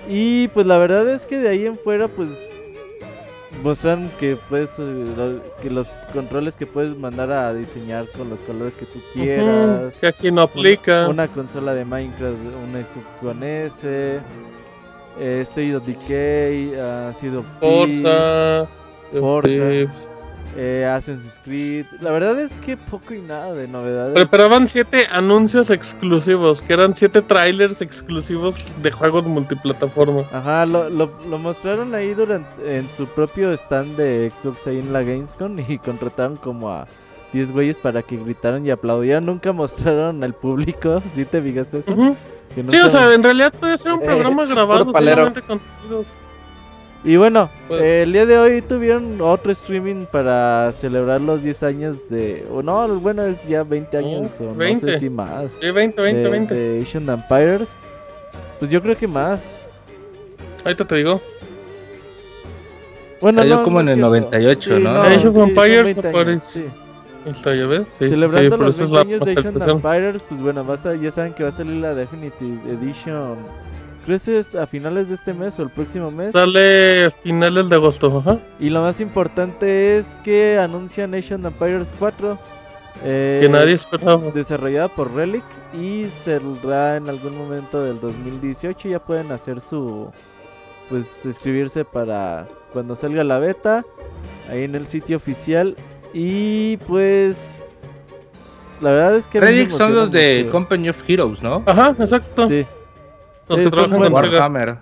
[0.10, 2.30] Y pues la verdad es que de ahí en fuera pues
[3.64, 8.74] muestran que puedes eh, que los controles que puedes mandar a diseñar con los colores
[8.76, 9.94] que tú quieras.
[10.00, 11.08] que aquí no aplica.
[11.10, 12.38] Una, consola de Minecraft,
[12.70, 14.20] una Xbox One S,
[15.20, 18.68] eh, State of Decay, ha sido Forza,
[19.20, 19.92] Forza
[20.56, 21.86] eh, Assassin's Creed.
[22.02, 24.14] La verdad es que poco y nada de novedades.
[24.14, 30.24] Pero esperaban siete anuncios exclusivos, que eran siete trailers exclusivos de juegos multiplataforma.
[30.32, 35.04] Ajá, lo, lo, mostraron ahí durante en su propio stand de Xbox ahí en la
[35.04, 36.88] Gamescom y contrataron como a
[37.34, 39.26] 10 güeyes para que gritaran y aplaudieran.
[39.26, 42.16] Nunca mostraron al público, ¿sí te fijaste eso?
[42.68, 45.60] Sí, o sea, en realidad puede ser un eh, programa grabado solamente con
[47.04, 51.98] y bueno, pues- el día de hoy tuvieron otro streaming para celebrar los 10 años
[52.10, 52.46] de.
[52.52, 55.52] O no, bueno, es ya 20 años, o no sé si más.
[55.62, 56.54] Sí, 20, 20, 20.
[56.54, 57.70] De Asian Empires.
[58.60, 59.42] Pues yo creo que más.
[60.66, 61.22] Ahorita te digo.
[63.22, 65.02] Bueno, no, como en el 98, ¿no?
[65.02, 66.70] Age of Empires aparece.
[66.70, 66.88] Sí.
[67.28, 70.66] Sí, Celebrando sí, los 20 años de Asian Empires, pues bueno,
[71.02, 73.38] ya saben que va a salir la Definitive Edition
[74.08, 76.32] ¿Crees a finales de este mes o el próximo mes?
[76.32, 78.40] Sale finales de agosto, ajá.
[78.58, 82.40] Y lo más importante es que anuncian Nation Empires 4.
[83.04, 84.32] Eh, que nadie esperaba.
[84.32, 85.44] Desarrollada por Relic
[85.74, 88.88] y saldrá en algún momento del 2018.
[88.88, 90.10] Ya pueden hacer su.
[90.88, 93.84] Pues escribirse para cuando salga la beta.
[94.50, 95.76] Ahí en el sitio oficial.
[96.14, 97.38] Y pues.
[98.80, 99.42] La verdad es que.
[99.42, 101.62] Relic son los de Company of Heroes, ¿no?
[101.66, 102.48] Ajá, exacto.
[102.48, 102.66] Sí.
[103.48, 104.78] Los que trabajan con Warhammer.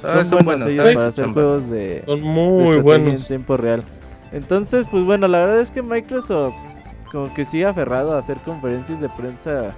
[0.00, 3.82] Son, son, buenos, para hacer juegos de, son muy buenos en tiempo real.
[4.30, 6.54] Entonces, pues bueno, la verdad es que Microsoft
[7.10, 9.74] como que sigue aferrado a hacer conferencias de prensa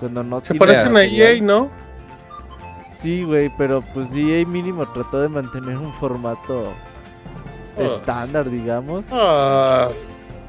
[0.00, 1.70] cuando no Se parecen a EA, ¿no?
[3.00, 6.72] Sí, güey, pero pues EA mínimo trató de mantener un formato
[7.78, 7.82] ah.
[7.82, 9.04] estándar, digamos.
[9.12, 9.88] Ah,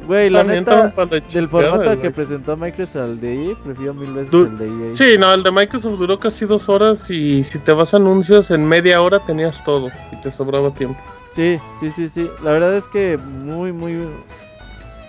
[0.05, 0.93] Güey, la neta,
[1.34, 4.95] del formato que presentó Microsoft al de EA, prefiero mil veces el de EA.
[4.95, 8.51] Sí, no, el de Microsoft duró casi dos horas y si te vas a anuncios
[8.51, 10.99] en media hora tenías todo y te sobraba tiempo.
[11.34, 12.29] Sí, sí, sí, sí.
[12.43, 14.08] La verdad es que muy, muy...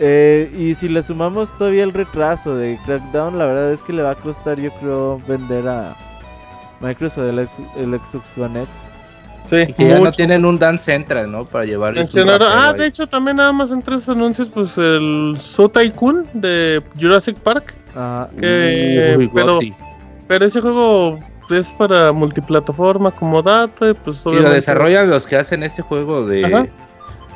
[0.00, 4.02] Eh, y si le sumamos todavía el retraso de Crackdown, la verdad es que le
[4.02, 5.96] va a costar, yo creo, vender a
[6.80, 8.70] Microsoft el, el Xbox One X.
[9.48, 11.44] Sí, que ya no tienen un Dance Central, ¿no?
[11.44, 16.26] Para llevar Ah, de hecho, también nada más entre esos anuncios, pues el Su Tycoon
[16.32, 17.76] de Jurassic Park.
[17.94, 19.58] Ah, que, pero,
[20.26, 21.18] pero ese juego
[21.50, 26.68] es para multiplataforma como data, pues Y lo desarrollan los que hacen este juego de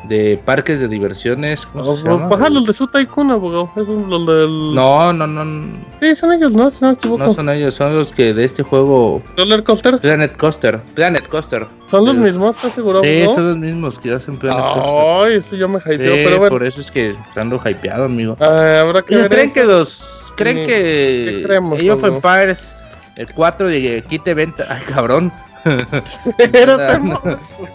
[0.04, 1.66] de parques de diversiones.
[1.66, 2.28] ¿cómo se llama?
[2.40, 3.70] Ah, los de su Tycoon, abogado.
[3.76, 4.74] Los del.
[4.74, 5.78] No, no, no.
[6.00, 6.70] Sí, son ellos, ¿no?
[6.70, 7.24] Si no me equivoco.
[7.24, 9.22] No son ellos, son los que de este juego.
[9.36, 9.98] Roller Coaster.
[9.98, 10.80] Planet Coaster.
[10.94, 11.66] Planet Coaster.
[11.90, 13.00] Son los mismos, ¿estás seguro?
[13.02, 15.32] Sí, son los mismos que hacen Planet Coaster.
[15.32, 16.50] Ay, eso yo me hypeo, Sí, pero bueno.
[16.50, 18.36] por eso es que ando hypeado, amigo.
[18.40, 19.54] Ah, habrá que ver ¿Creen eso.
[19.54, 20.32] que los.
[20.36, 20.66] ¿Creen Sí.
[20.66, 21.32] que.
[21.38, 22.04] ¿Qué creemos, Age of?
[22.04, 22.74] Empires,
[23.16, 24.66] el 4 de quite venta.
[24.70, 25.32] Ay, cabrón.
[26.38, 27.20] Espérate, mo-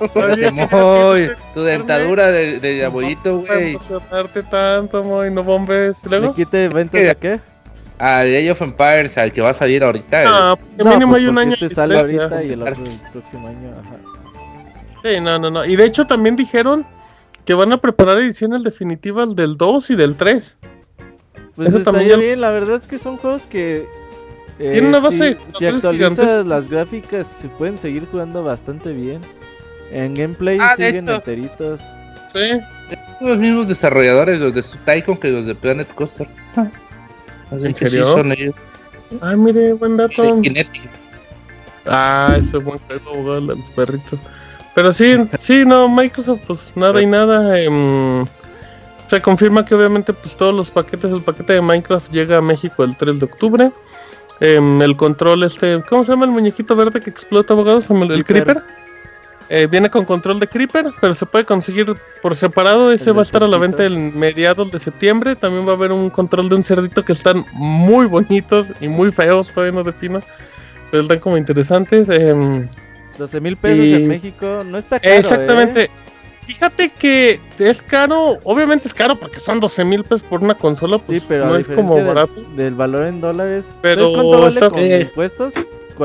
[0.01, 3.71] Espérate, Moy, tu dentadura de, de abuelito, No güey.
[3.71, 6.01] emocionarte tanto, Moy, no bombes.
[6.05, 6.35] ¿Y ¿Le luego?
[6.35, 7.39] quite ventas de qué?
[7.97, 10.23] Ah, de Age of Empires, al que va a salir ahorita.
[10.27, 13.11] Ah, porque No, mínimo pues hay un año este sale ahorita y el otro el
[13.13, 13.71] próximo año.
[13.71, 13.95] Ajá.
[15.03, 15.63] Sí, no, no, no.
[15.65, 16.85] Y de hecho también dijeron
[17.45, 20.57] que van a preparar ediciones definitivas del 2 y del 3.
[21.55, 23.87] Pues Eso estaría también bien, la verdad es que son juegos que.
[24.59, 26.45] Eh, Tienen una base si, si actualizas gigantes.
[26.45, 29.19] las gráficas, se pueden seguir jugando bastante bien.
[29.91, 31.15] En gameplay Ah, siguen hecho.
[31.15, 31.81] enteritos.
[32.33, 32.49] Sí.
[33.19, 36.27] Son los mismos desarrolladores, los de Tycoon, que los de Planet Coaster.
[36.55, 38.11] Así ¿En que sí serio?
[38.11, 38.55] son ellos.
[39.21, 40.39] Ah, mire, buen dato.
[41.85, 44.19] Ah, ese es buen juego, los perritos.
[44.73, 47.59] Pero sí, sí, no, Microsoft, pues nada y nada.
[47.61, 48.25] em,
[49.09, 52.83] se confirma que obviamente pues todos los paquetes, el paquete de Minecraft llega a México
[52.83, 53.71] el 3 de octubre.
[54.39, 57.81] Em, el control este, ¿cómo se llama el muñequito verde que explota, abogado?
[57.81, 58.61] Se me- El Creeper.
[59.47, 61.93] Eh, viene con control de Creeper, pero se puede conseguir
[62.23, 62.91] por separado.
[62.91, 65.35] Ese El va a estar a la venta en mediados de septiembre.
[65.35, 69.11] También va a haber un control de un cerdito que están muy bonitos y muy
[69.11, 70.19] feos, todavía no defino.
[70.89, 72.09] Pero están como interesantes.
[72.09, 72.67] em,
[73.19, 75.13] 12 mil pesos Y- en México no está caro.
[75.15, 75.89] exactamente.
[76.45, 80.97] Fíjate que es caro, obviamente es caro porque son 12 mil pesos por una consola,
[80.99, 82.33] pues Sí, pero no es como barato.
[82.35, 83.65] del, del valor en dólares.
[83.81, 85.53] Pero ¿sabes cuánto vale con eh, impuestos?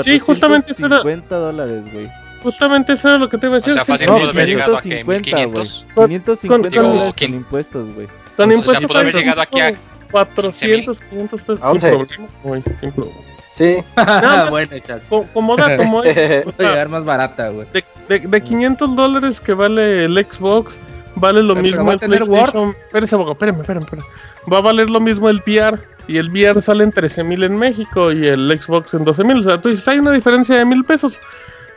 [0.03, 2.09] sí, justamente eso era- 50 dólares, güey.
[2.43, 3.75] Justamente eso era lo que te iba a O decir.
[3.75, 5.87] sea, sí, fácil no, pudo haber llegado a que 550, 1500.
[5.95, 8.07] Con- 550 con- dólares Digo, con impuestos, güey.
[8.07, 9.75] con o sea, impuestos pudo haber llegado aquí a
[10.11, 11.89] 400, 500 pesos A sin 11.
[11.91, 12.29] problema.
[12.43, 13.19] güey, sin problema.
[13.61, 13.77] Sí.
[13.97, 15.03] Ah, bueno, chato.
[15.09, 17.67] Co- Como dato, Moy, o sea, llegar más barata, güey.
[17.73, 20.77] de, de, de 500 dólares que vale el Xbox,
[21.17, 22.71] vale lo Pero mismo a el PlayStation.
[22.87, 24.07] Espérese, abogado, espérame, espérame, espérame.
[24.53, 25.79] Va a valer lo mismo el VR.
[26.09, 29.41] Y el VR sale en 13 mil en México y el Xbox en 12 mil.
[29.41, 31.21] O sea, tú dices, hay una diferencia de mil pesos.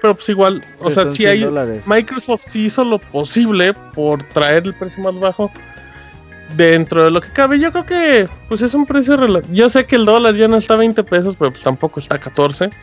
[0.01, 1.39] Pero pues igual, o sea, si 100 hay.
[1.43, 1.83] dólares.
[1.85, 5.51] Microsoft sí hizo lo posible por traer el precio más bajo
[6.55, 7.59] dentro de lo que cabe.
[7.59, 9.17] Yo creo que pues es un precio.
[9.51, 12.15] Yo sé que el dólar ya no está a 20 pesos, pero pues tampoco está
[12.15, 12.65] a 14.
[12.67, 12.73] Ujú,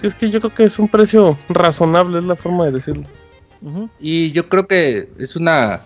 [0.00, 3.04] Sí, es que yo creo que es un precio razonable, es la forma de decirlo.
[4.00, 5.80] Y yo creo que es una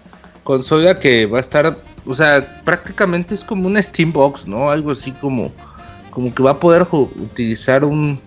[0.45, 4.71] consola que va a estar, o sea, prácticamente es como una Steambox, ¿no?
[4.71, 5.51] Algo así como,
[6.11, 8.21] como que va a poder utilizar un,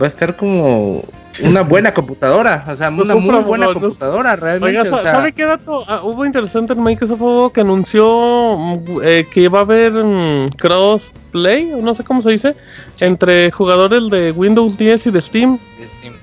[0.00, 1.02] va a estar como
[1.42, 4.78] una buena computadora, o sea, No una muy sufra, buena abogado, no- computadora realmente.
[4.78, 9.26] Oiga, o sea, ¿sabe qué dato ah, hubo interesante en Microsoft que anunció mm, eh,
[9.32, 12.54] que va a haber mm, crossplay, o no sé cómo se dice,
[13.00, 15.58] entre jugadores de Windows 10 y de Steam?
[15.78, 16.14] de Steam.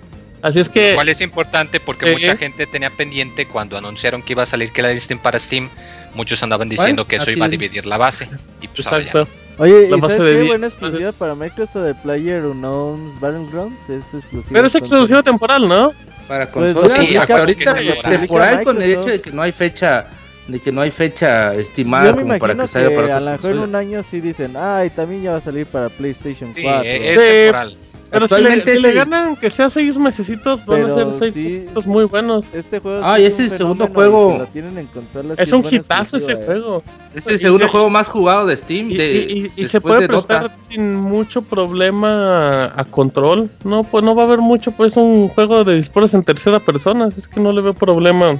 [0.42, 2.12] Así es que Cual es importante porque Sí.
[2.14, 5.70] mucha gente tenía pendiente cuando anunciaron que iba a salir que la Steam para Steam.
[6.16, 8.28] Muchos andaban diciendo que eso Aquí iba a dividir la base.
[8.60, 9.28] Y pues ahora ya Exacto.
[9.62, 10.48] Oye, La ¿y base sabes de qué?
[10.48, 13.80] Buena exclusiva para Microsoft de Player Unknown's Battlegrounds.
[13.90, 14.50] Es exclusiva.
[14.54, 15.94] Pero es exclusivo temporal, ¿no?
[16.28, 17.74] para Pues, consolas, sí, y hasta ahorita
[18.10, 18.64] temporal.
[18.64, 20.08] con el hecho de que no hay fecha,
[20.48, 23.20] de que no hay fecha estimada Yo me como para que que, salga para a
[23.20, 26.56] lo mejor en un año sí dicen, ay, también ya va a salir para PlayStation
[26.56, 26.84] Sí, 4.
[26.86, 27.26] es Sí.
[27.28, 27.78] temporal.
[28.12, 31.34] Pero si le, Actualmente si le ganan que sea seis mesecitos, van a ser seis
[31.34, 31.40] sí.
[31.44, 32.46] mesecitos muy buenos.
[32.54, 34.88] Este juego Ah, y es ese un segundo fenómeno y juego- si lo tienen en
[34.88, 36.44] consolas, Es un hitazo ese eh.
[36.46, 36.84] juego.
[37.16, 38.92] Es el Y segundo se- juego más jugado de Steam.
[38.92, 40.42] Y, de- y- y- y se puede Dota.
[40.42, 43.50] prestar sin mucho problema a control.
[43.64, 46.60] No, pues no va a haber mucho, pues es un juego de disparos en tercera
[46.60, 48.38] persona, así es que no le veo problema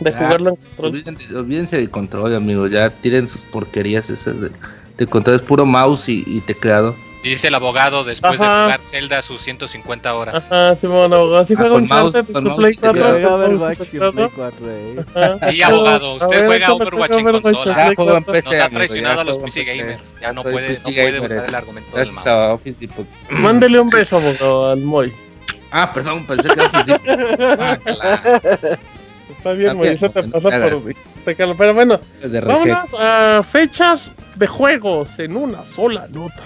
[0.00, 0.86] de Ah, jugarlo en control.
[0.90, 2.70] Olvídense, olvídense del control, amigos.
[2.72, 4.50] Ya tiren sus porquerías esas de,
[4.98, 5.36] de control.
[5.36, 6.94] Es puro mouse y, y teclado.
[7.22, 8.62] Dice el abogado después de Ajá.
[8.64, 10.46] jugar Zelda sus 150 horas.
[10.50, 11.44] Ajá, Simón, abogado.
[11.44, 13.10] Si Ah, juega un en Play 4, teclado.
[13.10, 14.12] Juega con mouse y Overwatch en teclado.
[14.12, 15.04] Play 4, eh.
[15.14, 15.50] Ajá.
[15.50, 17.74] Sí, abogado, usted juega Overwatch en consola.
[17.74, 18.32] Play Ya juego en 4.
[18.32, 18.48] PC.
[18.50, 20.16] Nos ha traicionado a los PC gamers.
[20.20, 22.26] Ya no puede, no puede usar el argumento del Gracias mouse.
[22.26, 23.06] a Office Depot.
[23.30, 25.12] Mándele un beso, abogado, al Moy.
[25.72, 27.60] Ah, perdón, pensé que era Office Depot.
[27.60, 28.78] Ah, claro.
[29.36, 30.94] Está bien, Moy, eso te pasa por.
[31.24, 36.42] Pero bueno, De vámonos a fechas de juegos en una sola nota.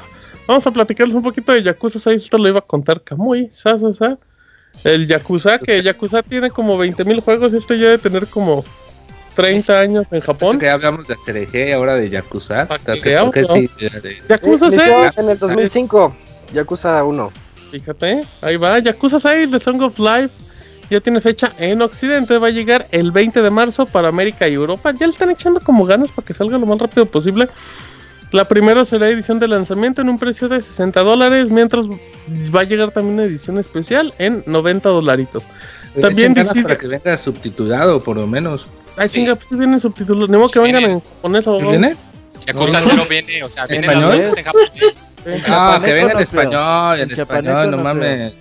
[0.47, 2.25] Vamos a platicarles un poquito de Yakuza 6.
[2.25, 4.19] Esto lo iba a contar Kamui, sa, sa, sa.
[4.83, 7.53] El Yakuza, que Yakuza tiene como 20.000 juegos.
[7.55, 8.65] Este ya debe tener como
[9.37, 10.59] 30 años en Japón.
[10.59, 12.67] Que hablamos de CRG, ahora de Yakuza.
[12.67, 13.55] Pa' que porque ¿no?
[13.55, 15.19] sí, de- de- Yakuza Inició 6.
[15.19, 16.17] en el 2005.
[16.53, 17.33] Yakuza 1.
[17.71, 18.79] Fíjate, ahí va.
[18.81, 20.31] Yakuza 6 de Song of Life.
[20.91, 24.53] ya tiene fecha en Occidente, va a llegar el 20 de marzo para América y
[24.55, 24.93] Europa.
[24.93, 27.49] Ya le están echando como ganas para que salga lo más rápido posible.
[28.35, 31.87] La primera será edición de lanzamiento en un precio de 60 dólares, mientras
[32.53, 35.45] va a llegar también una edición especial en 90 dolaritos.
[36.01, 38.67] También dice para que venga subtitulado, por lo menos.
[38.97, 39.25] Ay, sí.
[39.25, 40.29] pues vienen subtítulos.
[40.29, 41.95] Ni modo que vengan en japonés o ¿Viene?
[42.45, 43.05] Yakuza no, no.
[43.05, 44.99] viene, o sea, viene las en japonés.
[45.47, 48.33] Ah, que venga en español, en, español, no mames.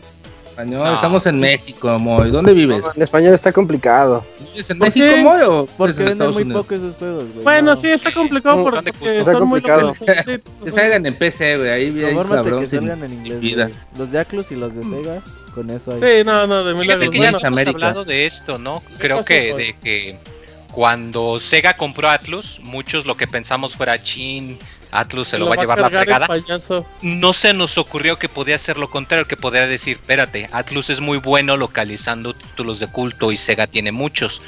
[0.54, 2.30] Español, estamos en México, Moy.
[2.30, 2.86] ¿Dónde vives?
[2.96, 4.24] en español está complicado.
[4.52, 7.44] ¿Vives en México, Moy, o porque venden muy poco esos juegos, güey?
[7.44, 9.96] Bueno, sí, está complicado porque está complicado.
[10.64, 11.70] que salgan en PC, güey.
[11.72, 15.22] Ahí viene cabrón que salgan en inglés, Los de Aclus y los de Sega,
[15.56, 16.00] con eso ahí.
[16.00, 18.84] Sí, no, no, de Fíjate que ya hemos hablado de esto, ¿no?
[19.00, 20.20] Creo que de que
[20.72, 24.60] cuando Sega compró Atlus, muchos lo que pensamos fuera chin,
[24.94, 26.28] Atlus se lo, va a llevar la fregada.
[27.02, 31.02] No se nos ocurrió que podía ser lo contrario, que podría decir, espérate, Atlus es
[31.02, 34.42] muy bueno localizando títulos de culto y Sega tiene muchos.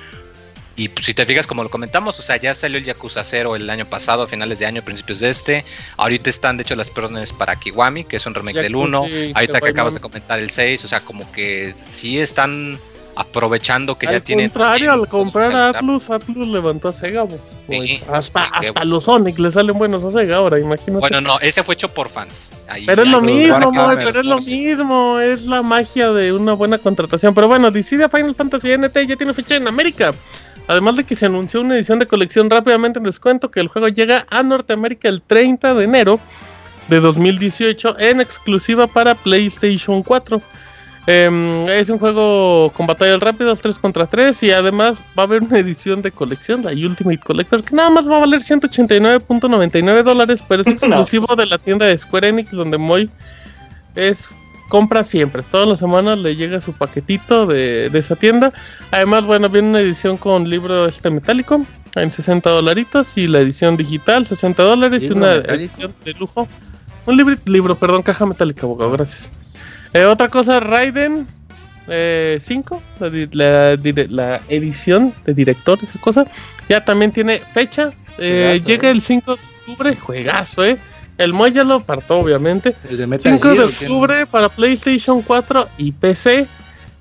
[0.76, 3.56] Y pues, si te fijas, como lo comentamos, o sea, ya salió el Yakuza 0
[3.56, 5.66] el año pasado, a finales de año, principios de este.
[5.98, 9.06] Ahorita están, de hecho, las órdenes para Kiwami, que es un remake del 1.
[9.34, 12.78] Ahorita que acabas de comentar el 6, o sea, como que sí están
[13.16, 14.46] aprovechando que ya tienen.
[14.46, 17.26] Al contrario, al comprar a Atlus, Atlus levantó a Sega.
[18.12, 21.00] hasta hasta los Sonic le salen buenos a Sega ahora, imagínate.
[21.00, 22.52] Bueno, no, ese fue hecho por fans.
[22.86, 25.20] pero es lo mismo, pero es lo mismo.
[25.20, 27.34] Es la magia de una buena contratación.
[27.34, 30.14] Pero bueno, decide Final Fantasy NT ya tiene fecha en América.
[30.68, 33.88] Además de que se anunció una edición de colección rápidamente les cuento que el juego
[33.88, 36.20] llega a Norteamérica el 30 de enero
[36.88, 40.42] de 2018 en exclusiva para PlayStation 4.
[41.08, 45.44] Em, es un juego con batallas rápidas 3 contra 3 y además va a haber
[45.44, 50.44] una edición de colección, la Ultimate Collector, que nada más va a valer 189.99 dólares,
[50.48, 53.10] pero es exclusivo de la tienda de Square Enix, donde Moy
[53.94, 54.28] es
[54.70, 55.44] compra siempre.
[55.52, 58.52] Todas las semanas le llega su paquetito de, esa tienda.
[58.90, 63.78] Además, bueno, viene una edición con libro este metálico en 60 dolaritos y la edición
[63.78, 66.48] digital 60 dólares y una edición de lujo.
[67.06, 69.30] Un libro, libro, perdón, caja metálica, abogado, gracias.
[69.96, 71.26] Eh, otra cosa, Raiden
[71.88, 73.78] 5, eh, la,
[74.10, 76.26] la, edición de director, esa cosa,
[76.68, 77.94] ya también tiene fecha.
[78.18, 80.78] Eh, llega el 5 de octubre, juegazo, eh.
[81.18, 82.76] El Moy ya lo apartó, obviamente.
[82.90, 86.46] 5 de octubre para PlayStation 4 y PC.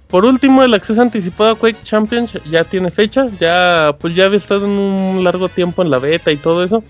[0.07, 3.27] Por último, el acceso anticipado a Quake Champions ya tiene fecha.
[3.41, 6.85] Ya, pues ya había estado en un largo tiempo en la beta y todo eso.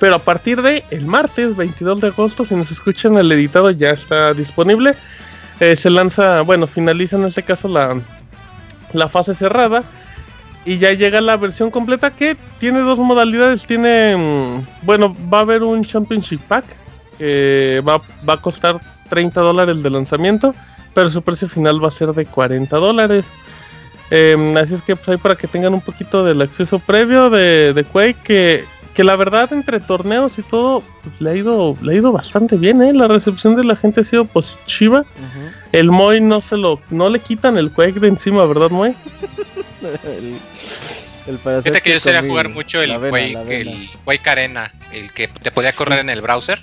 [0.00, 3.90] Pero a partir de el martes 22 de agosto, si nos escuchan el editado, ya
[3.90, 4.94] está disponible.
[5.60, 8.00] Eh, se lanza, bueno, finaliza en este caso la,
[8.92, 9.82] la fase cerrada.
[10.64, 13.66] Y ya llega la versión completa que tiene dos modalidades.
[13.66, 16.64] Tiene, mm, bueno, va a haber un Championship Pack
[17.18, 20.54] que va, va a costar 30 dólares de lanzamiento,
[20.94, 23.26] pero su precio final va a ser de 40 dólares.
[24.10, 27.74] Em, así es que pues ahí para que tengan un poquito del acceso previo de,
[27.74, 28.64] de Quake, que
[28.98, 32.56] que la verdad entre torneos y todo pues, le ha ido le ha ido bastante
[32.56, 35.04] bien eh la recepción de la gente ha sido positiva.
[35.70, 38.96] El Moy no se lo no le quitan el Quake de encima verdad Moy
[40.02, 40.36] el,
[41.28, 45.52] el Fíjate que yo sería jugar mucho el Quake el Quake Arena el que te
[45.52, 46.60] podía correr en el browser.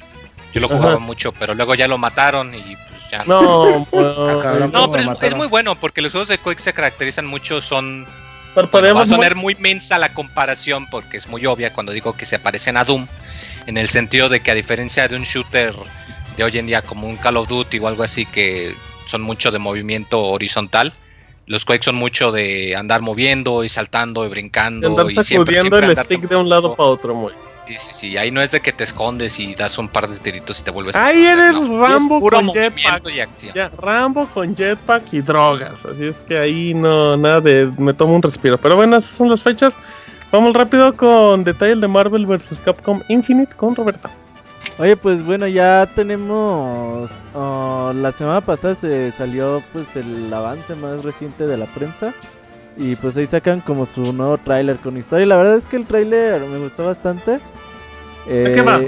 [0.53, 3.23] Yo lo jugaba mucho pero luego ya lo mataron y pues ya.
[3.23, 3.88] No
[4.73, 8.05] no pero es, muy bueno porque los juegos de Quake se caracterizan mucho son
[8.55, 12.39] va a sonar muy mensa la comparación porque es muy obvia cuando digo que se
[12.39, 13.07] parecen a Doom,
[13.67, 15.73] en el sentido de que a diferencia de un shooter
[16.37, 18.73] de hoy en día como un Call of Duty o algo así que
[19.07, 20.93] son mucho de movimiento horizontal,
[21.47, 24.87] los Quake son mucho de andar moviendo y saltando y brincando.
[24.87, 27.33] andar y siempre, el stick de un lado para otro, muy.
[27.68, 28.18] Sí, sí, sí.
[28.18, 30.72] Ahí no es de que te escondes y das un par de tiritos y te
[30.72, 33.03] vuelves Ahí eres Rambo con jetpack.
[33.53, 35.74] Ya, Rambo con jetpack y drogas.
[35.86, 37.72] Así es que ahí no, nada de.
[37.78, 38.57] Me tomo un respiro.
[38.57, 39.74] Pero bueno, esas son las fechas.
[40.32, 42.59] Vamos rápido con detalles de Marvel vs.
[42.63, 44.09] Capcom Infinite con Roberta.
[44.78, 47.09] Oye, pues bueno, ya tenemos.
[47.34, 52.13] Oh, la semana pasada se salió pues el avance más reciente de la prensa.
[52.78, 55.26] Y pues ahí sacan como su nuevo tráiler con historia.
[55.26, 57.39] Y la verdad es que el tráiler me gustó bastante.
[58.28, 58.82] Eh, qué va?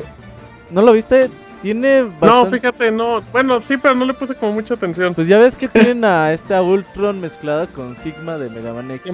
[0.70, 1.30] ¿No lo viste?
[1.62, 3.22] Tiene No, fíjate, no.
[3.32, 5.14] Bueno, sí, pero no le puse como mucha atención.
[5.16, 9.12] Pues ya ves que tienen a este Ultron mezclado con Sigma de Mega Man X.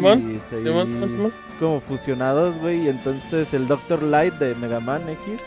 [1.60, 2.86] como fusionados, güey.
[2.86, 5.42] Y entonces el Doctor Light de Mega Man X,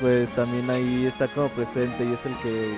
[0.00, 2.74] pues también ahí está como presente y es el que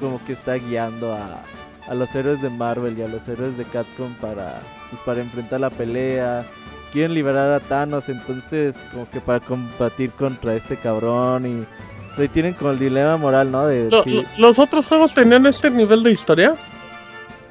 [0.00, 1.42] como que está guiando a,
[1.88, 4.60] a los héroes de Marvel y a los héroes de Capcom para,
[4.90, 6.44] pues, para enfrentar la pelea.
[6.92, 11.66] Quieren liberar a Thanos, entonces como que para combatir contra este cabrón y
[12.14, 13.66] pues, tienen como el dilema moral, ¿no?
[13.66, 13.90] De
[14.38, 16.54] ¿Los otros juegos tenían este nivel de historia?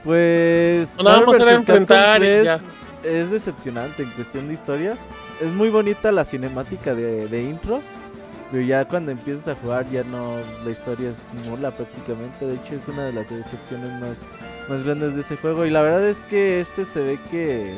[0.04, 0.88] Pues.
[0.98, 2.60] No, nada más era enfrentar y 3 ya.
[3.04, 4.98] Es decepcionante en cuestión de historia.
[5.40, 7.82] Es muy bonita la cinemática de, de intro.
[8.52, 12.46] Pero ya cuando empiezas a jugar ya no, la historia es nula prácticamente.
[12.46, 14.18] De hecho es una de las decepciones más,
[14.68, 15.66] más grandes de ese juego.
[15.66, 17.78] Y la verdad es que este se ve que,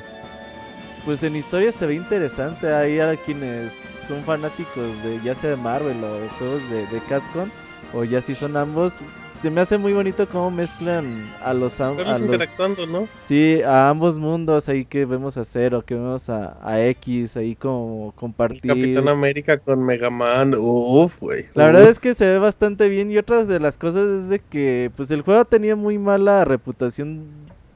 [1.05, 2.73] pues en historia se ve interesante.
[2.73, 3.71] Hay quienes
[4.07, 7.49] son fanáticos de ya sea de Marvel o de juegos de, de Capcom.
[7.93, 8.93] O ya si son ambos.
[9.41, 13.07] Se me hace muy bonito cómo mezclan a los, am- a Verlos los interactuando, ¿no?
[13.25, 17.55] Sí, a ambos mundos ahí que vemos a Zero, que vemos a, a X, ahí
[17.55, 18.61] como El compartir.
[18.67, 20.55] Capitán América con Mega Man.
[20.57, 21.45] Uf, güey.
[21.53, 24.39] La verdad es que se ve bastante bien y otras de las cosas es de
[24.39, 27.25] que pues el juego tenía muy mala reputación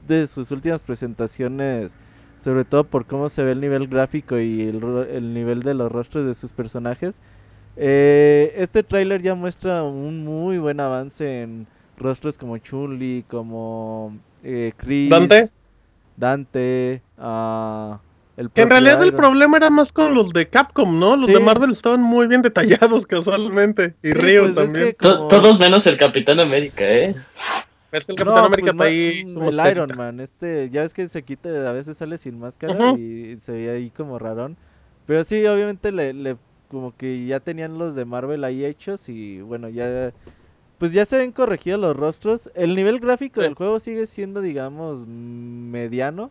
[0.08, 1.92] de sus últimas presentaciones,
[2.42, 4.82] sobre todo por cómo se ve el nivel gráfico y el,
[5.12, 7.14] el nivel de los rostros de sus personajes.
[7.76, 11.66] Eh, este tráiler ya muestra un muy buen avance en
[11.96, 15.50] rostros como Chun-Li, como eh, Chris, Dante.
[16.16, 17.98] Dante, ah,
[18.36, 21.16] el Que en realidad el problema era más con los de Capcom, ¿no?
[21.16, 21.32] Los Sí.
[21.34, 23.94] de Marvel estaban muy bien detallados casualmente.
[24.02, 24.84] Y Sí, pues es también.
[24.88, 27.14] que To- como- Todos menos el Capitán América, ¿eh?
[27.92, 29.26] Es el No, Capitán América pues, ahí.
[29.28, 29.70] su el.
[29.70, 33.52] Iron Man, este, ya ves que se quita, a veces sale sin máscara y se
[33.52, 34.56] ve ahí como rarón.
[35.06, 36.36] Pero sí, obviamente le, le-
[36.72, 40.12] como que ya tenían los de Marvel ahí hechos y bueno, ya
[40.78, 42.50] pues ya se ven corregidos los rostros.
[42.56, 43.44] El nivel gráfico Sí.
[43.44, 46.30] del juego sigue siendo, digamos, mediano.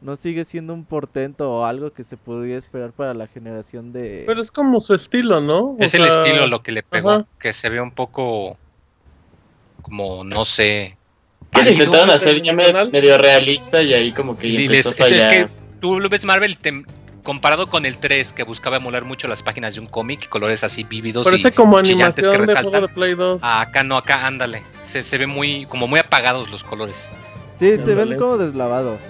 [0.00, 4.22] No sigue siendo un portento o algo que se podría esperar para la generación de...
[4.26, 5.70] Pero es como su estilo, ¿no?
[5.70, 7.26] O Es el sea, estilo lo que le pegó, ajá.
[7.40, 8.56] que se ve un poco
[9.82, 10.96] como, no sé.
[11.50, 15.48] Que intentaron hacer ya medio realista y ahí como que Y les- es, que
[15.80, 16.84] tú lo ves Marvel te-
[17.24, 20.62] comparado con el 3 que buscaba emular mucho las páginas de un cómic y colores
[20.62, 22.94] así vívidos Parece y como chillantes que juego de resaltan.
[22.94, 23.40] Play 2.
[23.42, 24.62] Ah, acá no, acá ándale.
[24.82, 27.10] Se, se ve muy como muy apagados los colores.
[27.58, 29.00] Sí, se ven como deslavados.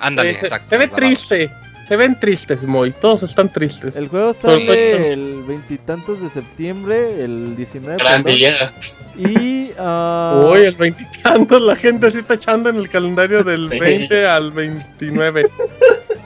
[0.00, 0.68] Ándale, se, exacto.
[0.68, 1.50] se ve triste.
[1.88, 2.90] Se ven tristes, Moy.
[3.00, 3.94] Todos están tristes.
[3.94, 4.58] El juego Perfecto.
[4.66, 7.96] sale el veintitantos de septiembre, el 19.
[8.02, 8.72] Gran perdón, día.
[9.16, 9.70] Y...
[9.78, 13.78] ah, Uy, el veintitantos, la gente así tachando en el calendario del Sí.
[13.78, 15.48] 20 al 29.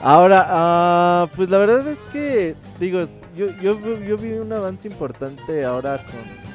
[0.01, 5.63] Ahora, ah, pues la verdad es que, digo, yo, yo, yo vi un avance importante
[5.63, 5.99] ahora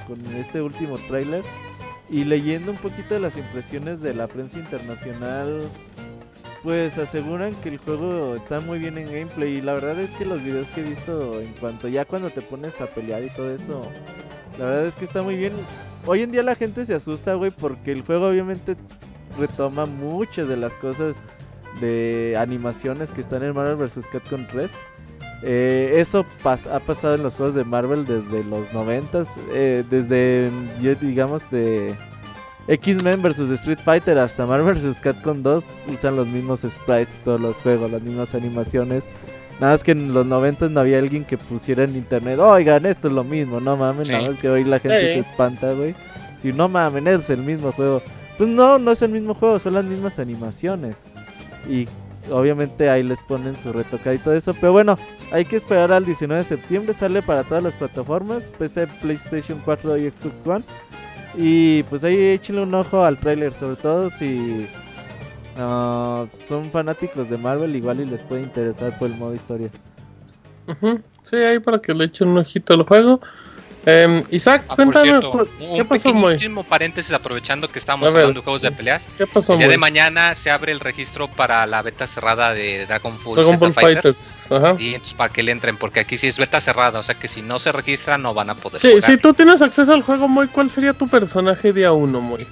[0.07, 1.45] con, con este último tráiler
[2.11, 5.69] y leyendo un poquito de las impresiones de la prensa internacional,
[6.65, 10.25] pues aseguran que el juego está muy bien en gameplay y la verdad es que
[10.25, 13.55] los videos que he visto en cuanto ya cuando te pones a pelear y todo
[13.55, 13.83] eso,
[14.59, 15.53] la verdad es que está muy bien.
[16.05, 18.77] Hoy en día la gente se asusta, güey, porque el juego obviamente
[19.39, 21.15] retoma muchas de las cosas
[21.81, 24.07] de animaciones que están en Marvel vs.
[24.11, 24.71] Capcom 3.
[25.43, 29.25] Eh, eso pas- ha pasado en los juegos de Marvel desde los 90
[29.91, 30.51] desde
[30.81, 31.95] yo digamos de
[32.69, 35.63] X-Men vs Street Fighter hasta Marvel vs Capcom 2
[35.93, 39.05] usan los mismos sprites todos los juegos, las mismas animaciones.
[39.61, 43.09] Nada más que en los 90 no había alguien que pusiera en internet, oigan, esto
[43.09, 44.13] es lo mismo, no mames, Sí.
[44.15, 45.23] nada más que hoy la gente Sí.
[45.23, 45.95] se espanta, güey.
[46.43, 48.03] Si no mames, es el mismo juego.
[48.37, 50.97] Pues no, no es el mismo juego, son las mismas animaciones.
[51.69, 51.89] Y
[52.31, 54.55] obviamente ahí les ponen su retocada y todo eso.
[54.55, 54.97] Pero bueno,
[55.33, 56.95] hay que esperar al 19 de septiembre.
[56.95, 60.65] Sale para todas las plataformas: PC, PlayStation 4 y Xbox One.
[61.37, 64.67] Y pues ahí échenle un ojo al tráiler, sobre todo si
[65.59, 69.69] ah, son fanáticos de Marvel, igual y les puede interesar por el modo historia.
[70.67, 71.01] Ujú.
[71.23, 73.21] Sí, ahí para que le echen un ojito al juego.
[73.89, 76.23] Em, Isaac, Ah, por cierto, cu- ¿Qué un pasó, Moy?
[76.35, 78.23] pequeñísimo paréntesis aprovechando que estamos ver.
[78.23, 79.09] hablando de juegos de peleas.
[79.17, 79.75] ¿Qué pasó, El día Moy?
[79.75, 83.73] de mañana se abre el registro para la beta cerrada de Dragon Ball, Dragon Ball
[83.73, 84.17] Fighters.
[84.17, 84.47] Fighters.
[84.51, 84.77] Ajá.
[84.81, 87.29] Y entonces para que le entren, porque aquí sí es beta cerrada, o sea que
[87.29, 89.05] si no se registran no van a poder Sí, jugar.
[89.05, 92.45] si tú tienes acceso al juego, Moy, ¿cuál sería tu personaje día uno, Moy?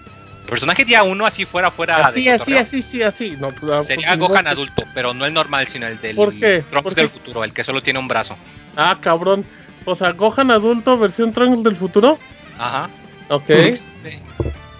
[0.46, 3.36] Personaje día uno así fuera fuera Así, de así, así, sí, así.
[3.40, 6.00] No, pues, ah, Sería pues, Gohan no, pues- adulto, pero no el normal, sino el
[6.00, 6.62] del ¿Por qué?
[6.70, 7.00] Trunks ¿Por qué?
[7.00, 8.36] del futuro, el que solo tiene un brazo.
[8.76, 9.44] Ah, cabrón.
[9.84, 12.18] O sea, Gohan adulto, versión Trunks del futuro.
[12.58, 12.88] Ajá.
[13.28, 13.44] Ok.
[13.48, 14.18] Sí.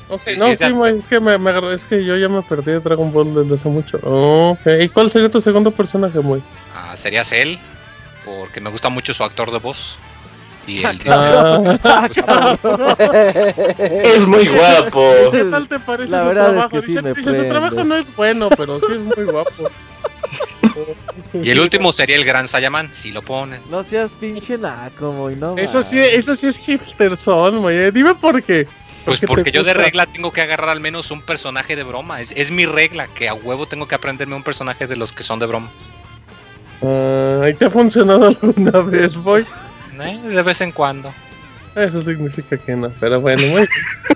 [0.08, 2.72] Ok, Sí, no, sí, Moy, es que me, me es que yo ya me perdí
[2.72, 3.98] de Dragon Ball desde hace mucho.
[4.02, 6.42] Ok, ¿y cuál sería tu segundo personaje, Moy?
[6.74, 7.56] Ah, sería Cell,
[8.24, 9.98] porque me gusta mucho su actor de voz.
[10.66, 12.08] Y el Ah,
[13.78, 15.12] Es muy guapo.
[15.30, 16.70] ¿Qué tal te parece La su verdad es trabajo?
[16.70, 19.70] que sí dice, me dice, su trabajo no es bueno, pero sí es muy guapo.
[21.42, 23.60] y el último sería el Gran Saiyaman, si lo ponen.
[23.70, 27.74] No seas pinche naco, Moy, no Eso sí, eso sí es hipster son, Moy.
[27.74, 27.90] eh.
[27.92, 28.66] Dime por qué.
[29.04, 32.20] Pues porque yo de regla tengo que agarrar al menos un personaje de broma.
[32.20, 35.22] Es, es mi regla, que a huevo tengo que aprenderme un personaje de los que
[35.22, 35.70] son de broma.
[36.82, 39.46] Ah, ¿y te ha funcionado alguna vez, Boy?
[40.00, 41.12] Eh, De vez en cuando.
[41.76, 43.66] Eso significa que no, pero bueno, muy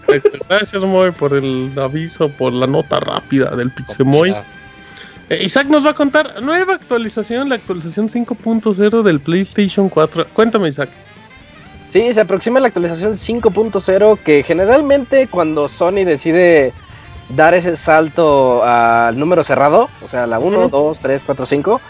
[0.48, 4.34] Gracias, Moy, por el aviso, por la nota rápida del Pixemoy.
[5.30, 10.26] Eh, Isaac nos va a contar nueva actualización, la actualización 5.0 del PlayStation 4.
[10.32, 10.88] Cuéntame, Isaac.
[11.90, 16.72] Sí, se aproxima la actualización 5.0 que generalmente cuando Sony decide
[17.30, 21.80] dar ese salto al número cerrado, o sea, la 1, 2, 3, 4, 5,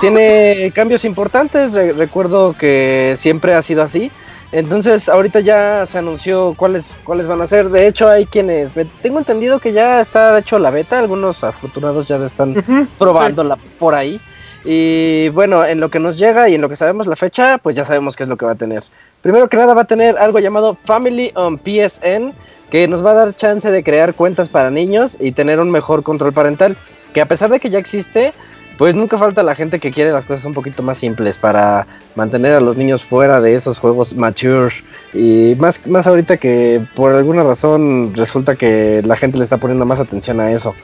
[0.00, 1.74] tiene cambios importantes.
[1.74, 4.10] recuerdo que siempre ha sido así.
[4.50, 7.68] Entonces, ahorita ya se anunció cuáles, cuáles van a ser.
[7.68, 8.72] De hecho, hay quienes.
[9.02, 10.98] tengo entendido que ya está hecho la beta.
[10.98, 14.20] Algunos afortunados ya están probándola por ahí.
[14.64, 17.76] Y bueno, en lo que nos llega y en lo que sabemos la fecha, pues
[17.76, 18.84] ya sabemos qué es lo que va a tener.
[19.20, 22.32] Primero que nada, va a tener algo llamado Family on PSN,
[22.70, 26.02] que nos va a dar chance de crear cuentas para niños y tener un mejor
[26.02, 26.76] control parental.
[27.12, 28.32] Que a pesar de que ya existe,
[28.78, 32.52] pues nunca falta la gente que quiere las cosas un poquito más simples para mantener
[32.52, 34.72] a los niños fuera de esos juegos mature
[35.12, 39.84] y más, más ahorita que por alguna razón resulta que la gente le está poniendo
[39.84, 40.74] más atención a eso.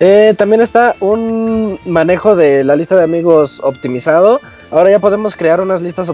[0.00, 4.40] Eh, también está un manejo de la lista de amigos optimizado.
[4.70, 6.08] Ahora ya podemos crear unas listas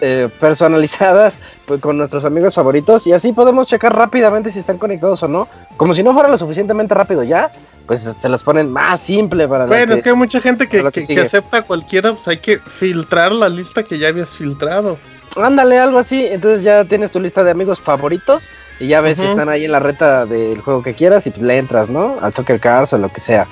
[0.00, 5.22] eh, personalizadas pues, con nuestros amigos favoritos y así podemos checar rápidamente si están conectados
[5.22, 5.48] o no.
[5.76, 7.50] Como si no fuera lo suficientemente rápido ya,
[7.90, 11.20] pues se las ponen más simple para Bueno, es que hay mucha gente que, que,
[11.20, 14.96] acepta cualquiera, pues hay que filtrar la lista que ya habías filtrado.
[15.34, 16.24] Ándale, algo así.
[16.24, 19.72] Entonces ya tienes tu lista de amigos favoritos y ya ves si están ahí en
[19.72, 22.16] la reta del juego que quieras y pues le entras, ¿no?
[22.22, 23.48] Al Soccer Cars o lo que sea.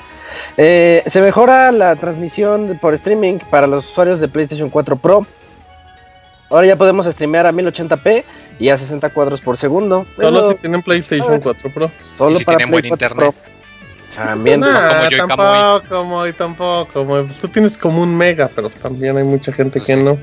[0.56, 5.26] Eh, se mejora la transmisión por streaming para los usuarios de PlayStation 4 Pro.
[6.48, 8.22] Ahora ya podemos streamear a 1080p
[8.60, 10.06] y a 60 cuadros por segundo.
[10.14, 11.90] Solo si tienen PlayStation 4 Pro.
[12.04, 13.34] Solo para tienen buen internet.
[14.18, 14.60] También.
[14.60, 17.04] como yo tampoco, y tampoco.
[17.06, 20.18] Pues tú tienes como un mega, pero también hay mucha gente que no.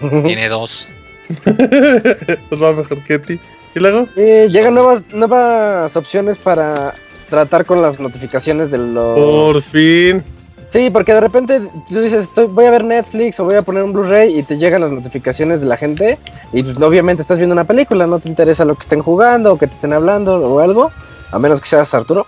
[0.24, 0.88] Tiene dos.
[1.44, 3.40] pues va mejor que ti.
[3.74, 4.08] ¿Y luego?
[4.16, 6.94] llegan nuevas, nuevas opciones para
[7.28, 9.18] tratar con las notificaciones de los.
[9.18, 10.24] Por fin.
[10.70, 13.84] Sí, porque de repente tú dices, estoy, voy a ver Netflix o voy a poner
[13.84, 16.18] un Blu-ray y te llegan las notificaciones de la gente
[16.52, 19.58] y pues, obviamente estás viendo una película, no te interesa lo que estén jugando o
[19.58, 20.90] que te estén hablando o algo,
[21.30, 22.26] a menos que seas Arturo.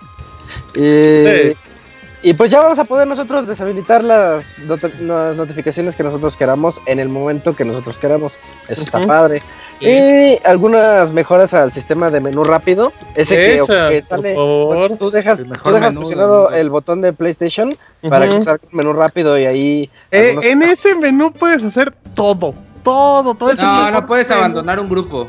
[2.23, 7.09] Y, pues ya vamos a poder nosotros deshabilitar las, notificaciones que nosotros queramos en el
[7.09, 8.37] momento que nosotros queramos.
[8.67, 9.41] Eso está padre.
[9.79, 12.93] Y algunas mejoras al sistema de menú rápido.
[13.15, 14.35] Ese que, sale.
[14.35, 17.73] Tú dejas, tú dejas menú, el botón de PlayStation
[18.07, 19.89] para que salga el menú rápido y ahí.
[20.11, 22.53] Eh, en ese menú puedes hacer todo.
[22.83, 25.27] Todo, todo No, no puedes abandonar un grupo.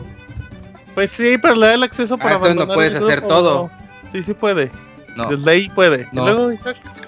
[0.94, 2.68] Pues sí, pero le da el acceso para ah, abandonar.
[2.68, 3.70] no puedes hacer todo.
[4.10, 4.70] Sí, sí puede.
[5.16, 5.26] No.
[5.26, 6.08] Desde ahí puede.
[6.12, 6.50] luego,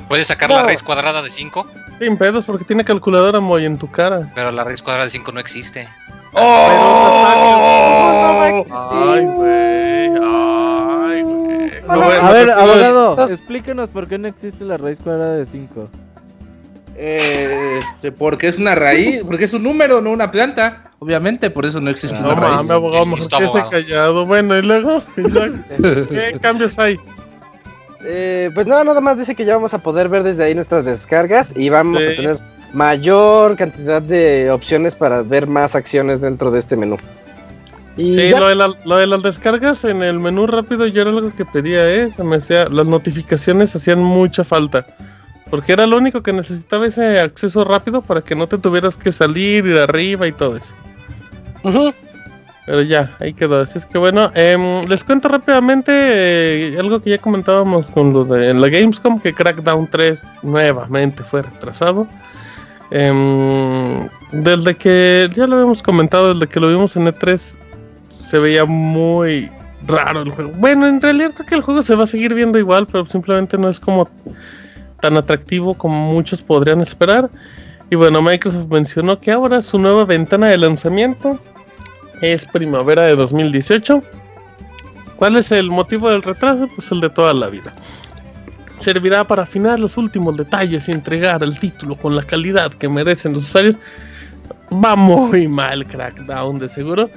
[0.09, 1.67] ¿Puedes sacar la raíz cuadrada de 5?
[1.99, 4.31] Sin pedos, porque tiene calculadora muy en tu cara.
[4.35, 5.89] Pero la raíz cuadrada de 5 no existe.
[6.33, 7.27] ¡Oh!
[8.41, 10.11] ¡Ay, güey!
[10.23, 11.55] ¡Ay, güey!
[11.89, 15.89] a ver, abogado, explíquenos por qué no existe la raíz cuadrada de 5.
[16.97, 20.91] Eh, este, porque es una raíz, porque es un número, no una planta.
[21.01, 22.71] Obviamente, por eso no existe no, una raíz.
[22.71, 24.27] abogado, mejor que se callado.
[24.27, 26.99] Bueno, y luego, ¿qué cambios hay?
[28.07, 30.85] Eh, pues nada, nada más dice que ya vamos a poder ver desde ahí nuestras
[30.85, 32.39] descargas y vamos a tener
[32.73, 36.97] mayor cantidad de opciones para ver más acciones dentro de este menú.
[37.97, 38.49] Y sí, lo
[38.99, 42.11] de, las descargas en el menú rápido yo era algo que pedía, ¿eh?
[42.11, 44.85] Se me hacía, las notificaciones hacían mucha falta.
[45.49, 49.13] Porque era lo único que necesitaba ese acceso rápido para que no te tuvieras que
[49.13, 50.75] salir, ir arriba y todo eso.
[52.67, 53.61] Pero ya, ahí quedó.
[53.61, 58.25] Así es que bueno, em, les cuento rápidamente eh, algo que ya comentábamos con lo
[58.25, 62.07] de la Gamescom, que Crackdown 3 nuevamente fue retrasado.
[62.91, 67.57] Em, desde que, ya lo habíamos comentado, desde que lo vimos en E3,
[68.09, 69.51] se veía muy
[69.87, 70.53] raro el juego.
[70.57, 73.59] Bueno, en realidad creo que el juego se va a seguir viendo igual, pero simplemente
[73.59, 74.09] no es como
[75.01, 77.29] tan atractivo como muchos podrían esperar.
[77.91, 81.39] Y bueno, Microsoft mencionó que ahora su nueva ventana de lanzamiento
[82.21, 84.03] es primavera de 2018.
[85.17, 86.69] ¿Cuál es el motivo del retraso?
[86.75, 87.73] Pues el de toda la vida.
[88.79, 93.33] Servirá para afinar los últimos detalles y entregar el título con la calidad que merecen
[93.33, 93.79] los usuarios.
[94.73, 97.11] Va muy mal Crackdown de seguro.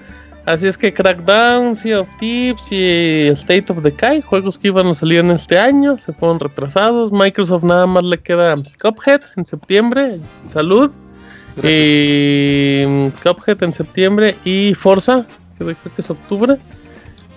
[0.45, 4.93] Así es que Crackdown, Sea of Tips y State of Decay, juegos que iban a
[4.93, 7.11] salir en este año, se fueron retrasados.
[7.11, 10.19] Microsoft nada más le queda Cuphead en septiembre.
[10.45, 10.89] Salud.
[11.63, 15.25] Y mm, Cuphead en septiembre y Forza,
[15.57, 16.57] que creo que es octubre.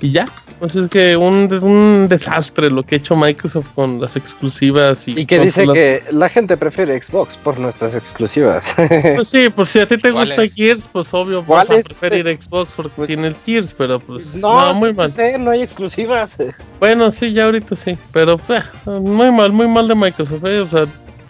[0.03, 0.27] y ya.
[0.59, 5.09] Pues es que un, es un desastre lo que ha hecho Microsoft con las exclusivas.
[5.09, 8.75] Y, Y que dice que la gente prefiere Xbox por nuestras exclusivas.
[9.14, 10.55] Pues sí, pues si a ti te gusta ¿Cuáles?
[10.55, 14.75] Gears, pues obvio vas a preferir Xbox porque tiene el Gears, pero pues no, no,
[14.75, 15.11] muy mal.
[15.11, 16.37] sé, no hay exclusivas.
[16.79, 20.68] Bueno, sí, ya ahorita sí, pero eh, muy mal, muy mal de Microsoft, eh, o
[20.68, 20.87] sea,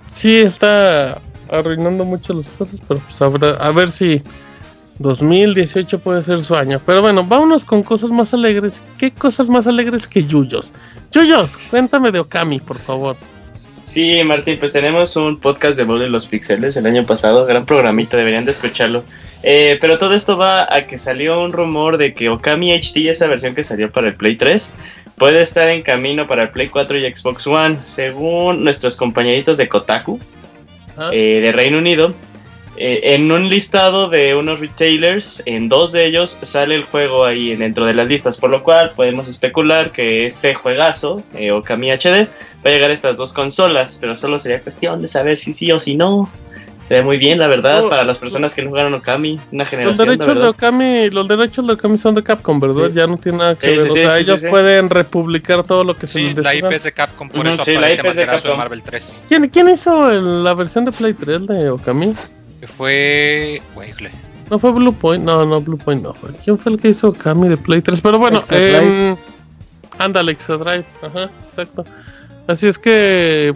[0.08, 1.20] sí está
[1.50, 4.22] arruinando mucho las cosas, pero pues habrá- a ver si
[4.98, 6.80] 2018 puede ser su año.
[6.84, 8.82] Pero bueno, vámonos con cosas más alegres.
[8.98, 10.72] ¿Qué cosas más alegres que Yuyos?
[11.12, 13.16] Yuyos, cuéntame de Okami, por favor.
[13.84, 17.64] Sí, Martín, pues tenemos un podcast de Bowl de los Pixeles el año pasado, gran
[17.66, 19.02] programita, deberían de escucharlo.
[19.42, 23.26] Eh, pero todo esto va a que salió un rumor de que Okami HD, esa
[23.26, 24.74] versión que salió para el Play 3,
[25.16, 29.68] puede estar en camino para el Play 4 y Xbox One, según nuestros compañeritos de
[29.68, 30.20] Kotaku,
[31.12, 32.14] Eh, de Reino Unido.
[32.76, 37.54] eh, en un listado de unos retailers, en dos de ellos sale el juego ahí
[37.56, 42.26] dentro de las listas, por lo cual podemos especular que este juegazo, eh, Okami HD,
[42.64, 45.70] va a llegar a estas dos consolas, pero solo sería cuestión de saber si sí
[45.72, 46.30] o si no.
[46.90, 49.62] Se ve muy bien, la verdad, Oh, para las personas que no jugaron Okami, una
[49.62, 50.48] los generación, la derechos de.
[50.48, 52.88] Okami, los derechos de Okami son de Capcom, ¿verdad?
[52.88, 52.94] Sí.
[52.96, 53.80] Ya no tiene nada que Sí, ver.
[53.82, 54.50] sí, o sí, sea, sí, ellos sí, sí.
[54.50, 56.66] pueden republicar todo lo que se Sí, les la decida.
[56.66, 58.58] IP es de Capcom, por Ujú, eso sí, la aparece de Materazo en Capcom.
[58.58, 59.14] Marvel 3.
[59.28, 62.12] ¿Quién, ¿Quién hizo el- la versión de Play 3 de Okami?
[62.66, 63.62] Fue.
[63.88, 64.10] Híjole.
[64.50, 66.30] No fue Blue Point, no, no, Blue Point no fue.
[66.44, 68.00] ¿Quién fue el que hizo Okami de Play 3?
[68.00, 69.14] Pero bueno, eh,
[69.96, 71.84] ándale, Extra Drive, ajá, exacto.
[72.48, 73.54] Así es que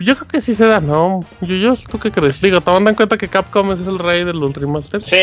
[0.00, 1.24] yo creo que sí se da, ¿no?
[1.40, 2.40] Yuyos, ¿tú qué crees?
[2.40, 5.06] Digo, tomando en cuenta que Capcom es el rey de los remasters.
[5.06, 5.16] Sí,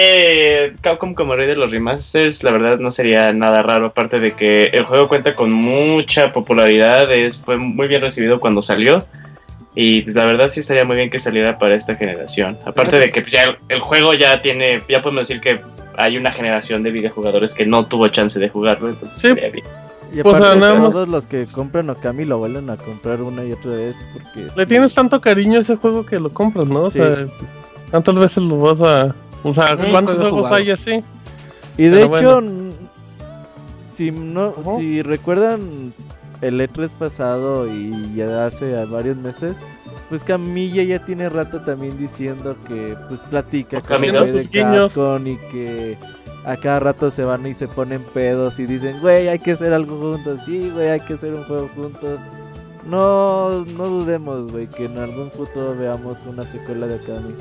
[0.81, 4.65] Capcom como rey de los remasters, la verdad no sería nada raro, aparte de que
[4.65, 9.05] el juego cuenta con mucha popularidad, es, fue muy bien recibido cuando salió.
[9.77, 12.57] Y pues, la verdad sí estaría muy bien que saliera para esta generación.
[12.65, 15.59] Aparte de que pues, ya el, el juego ya tiene, ya podemos decir que
[15.97, 19.27] hay una generación de videojugadores que no tuvo chance de jugarlo, entonces Sí.
[19.29, 19.65] estaría bien.
[20.15, 23.43] Y Pues, aparte nada más- todos los que compran Okami lo vuelven a comprar una
[23.43, 24.43] y otra vez porque...
[24.55, 24.69] Le sí.
[24.69, 26.83] tienes tanto cariño a ese juego que lo compras, ¿no?
[26.83, 26.99] O Sí.
[26.99, 27.27] sea,
[27.91, 29.13] ¿cuántas veces lo vas a...
[29.43, 30.55] O sea, ¿cuántos juego juegos jugado.
[30.55, 31.03] hay así?
[31.77, 32.43] Y de Pero hecho,
[33.97, 35.93] si no, si recuerdan
[36.41, 39.55] el E3 pasado y ya hace varios meses,
[40.09, 45.97] pues Camilla ya tiene rato también diciendo que pues platica con y que
[46.45, 49.73] a cada rato se van y se ponen pedos y dicen, güey, hay que hacer
[49.73, 52.19] algo juntos, sí, güey, hay que hacer un juego juntos.
[52.87, 57.33] No, no dudemos, güey, que en algún futuro veamos una secuela de Okami.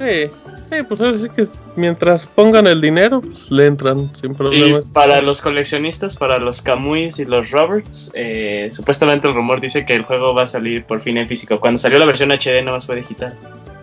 [0.00, 0.30] Sí,
[0.70, 4.84] sí, pues ahora sí que mientras pongan el dinero, pues le entran sin Y problemas.
[4.92, 9.94] para los coleccionistas, para los Camuys y los Roberts, eh, supuestamente el rumor dice que
[9.94, 11.58] el juego va a salir por fin en físico.
[11.58, 13.34] Cuando salió la versión HD no más fue digital.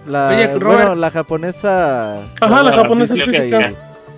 [0.08, 2.22] La, Oye, bueno, la japonesa.
[2.40, 3.70] Ajá, la Ah, japonesa es física.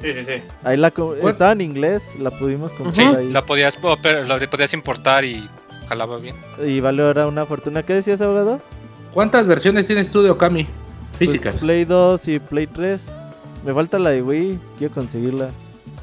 [0.01, 0.13] Sí.
[0.13, 0.43] Sí, sí, sí.
[0.63, 0.87] Ahí la
[1.23, 3.31] estaba en inglés, la pudimos comprar Sí, ahí.
[3.31, 5.49] la podías, pero la podías importar y
[5.87, 6.35] jalaba bien.
[6.65, 7.83] Y vale ahora una fortuna.
[7.83, 8.59] ¿Qué decías, abogado?
[9.13, 10.63] ¿Cuántas versiones tienes tú de Okami?
[10.63, 11.55] Pues, Físicas.
[11.61, 13.01] Play 2 y Play 3.
[13.65, 15.49] Me falta la de Wii, quiero conseguirla.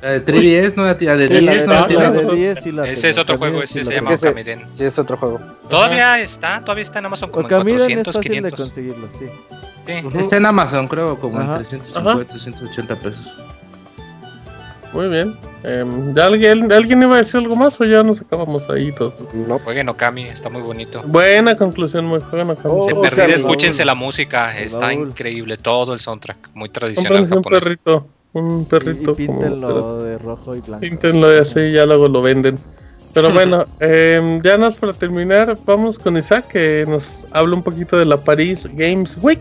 [0.02, 2.58] La de 3DS, no la de Sí, la 10 de, no la la de 10
[2.62, 4.64] sí la Ese es otro juego, sí ese se llama Okamiden.
[4.70, 5.40] Sí, es otro juego.
[5.70, 8.60] Todavía está, todavía está en Amazon como en Okamiden es 400, fácil de 500.
[8.60, 9.26] conseguirlo, sí.
[9.86, 10.18] Sí.
[10.18, 11.52] Está en Amazon, creo, como Ajá.
[11.52, 13.34] en 350, 380 pesos.
[14.94, 15.36] Muy bien.
[16.14, 19.12] ¿ya alguien, ¿Alguien iba a decir algo más o ya nos acabamos ahí todo?
[19.48, 19.58] No.
[19.58, 21.02] Jueguen Okami, está muy bonito.
[21.06, 22.20] Buena conclusión, muy
[22.50, 22.70] Okami.
[22.72, 23.34] Oh, De Oh, perdida, Okami.
[23.34, 25.56] escúchense la música, está increíble.
[25.56, 27.62] Todo el soundtrack, muy tradicional Cómprense un japonés.
[27.62, 28.06] perrito.
[28.34, 29.04] Un Y, y perrito.
[29.14, 30.80] como- píntenlo de rojo y blanco.
[30.80, 32.56] Píntenlo de así, ya luego lo venden.
[33.12, 37.96] Pero bueno, em, ya nos para terminar, vamos con Isaac que nos habla un poquito
[37.98, 39.40] de la Paris Games Week.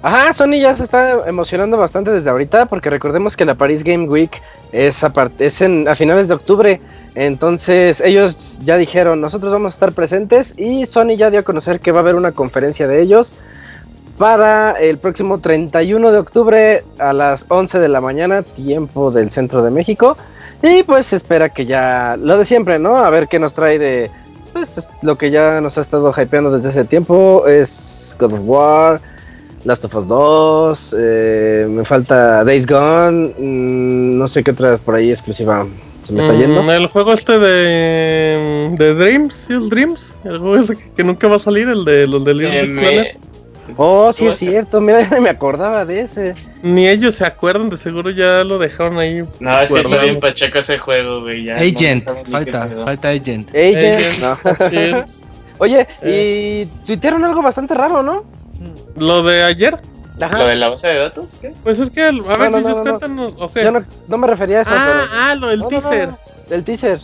[0.00, 4.08] Ajá, Sony ya se está emocionando bastante desde ahorita porque recordemos que la Paris Game
[4.08, 4.30] Week
[4.70, 6.80] es a, es en, a finales de octubre.
[7.16, 11.80] Entonces ellos ya dijeron, nosotros vamos a estar presentes y Sony ya dio a conocer
[11.80, 13.32] que va a haber una conferencia de ellos
[14.18, 19.62] para el próximo 31 de octubre a las 11 de la mañana, tiempo del centro
[19.62, 20.16] de México.
[20.62, 22.96] Y pues espera que ya, lo de siempre, ¿no?
[22.96, 24.10] A ver qué nos trae de,
[24.52, 28.40] pues es lo que ya nos ha estado hypeando desde ese tiempo, es God of
[28.44, 29.00] War.
[29.64, 34.94] Last of Us 2, eh, me falta Days Gone, mm, no sé qué otra por
[34.94, 35.66] ahí exclusiva
[36.04, 36.72] se me está Mm, yendo.
[36.72, 40.14] El juego este de, de Dreams, ¿sí es Dreams?
[40.24, 42.70] El juego ese que, que nunca va a salir, el de los de Little Big
[42.70, 43.18] me- Planet.
[43.76, 46.34] Oh, sí ¿cómo es cierto, mira, ya me acordaba de ese.
[46.62, 49.22] Ni ellos se acuerdan, de seguro ya lo dejaron ahí.
[49.40, 51.44] No, es que está bien pacheco ese juego, güey.
[51.44, 53.50] ya Agent, no falta, falta Agent.
[53.50, 53.96] Agent,
[54.62, 55.04] Agent, no.
[55.58, 56.64] Oye, Eh.
[56.64, 58.24] y tuitearon algo bastante raro, ¿no?
[59.00, 59.78] Lo de ayer,
[60.20, 60.36] Ajá.
[60.38, 61.38] ¿Lo de la base de datos?
[61.40, 61.52] ¿Qué?
[61.62, 62.98] pues es que, el- a ver, no, no, ellos no, no.
[62.98, 63.54] cuéntanos.
[63.54, 65.20] Yo no, no me refería a eso, ah, pero...
[65.22, 66.08] ah, lo del No, no, no, teaser.
[66.08, 66.18] no.
[66.50, 67.00] del teaser.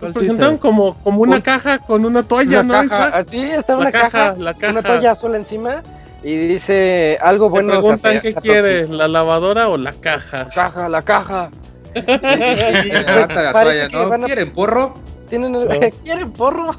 [0.00, 2.88] Lo presentaron como, como una Un- caja con una toalla, Una ¿no?
[2.88, 4.72] caja, así está La una caja, caja, la caja.
[4.72, 5.82] una toalla azul encima
[6.22, 7.80] y dice algo Te bueno.
[7.80, 10.44] o sea, preguntan qué quiere, la lavadora o la caja.
[10.44, 11.50] La caja, la caja.
[11.94, 14.08] Y- y- y, pues, Hasta la parece toalla, que ¿no?
[14.08, 14.94] van a- ¿Quieren porro?
[15.28, 16.74] Tienen el- ¿Quieren porro?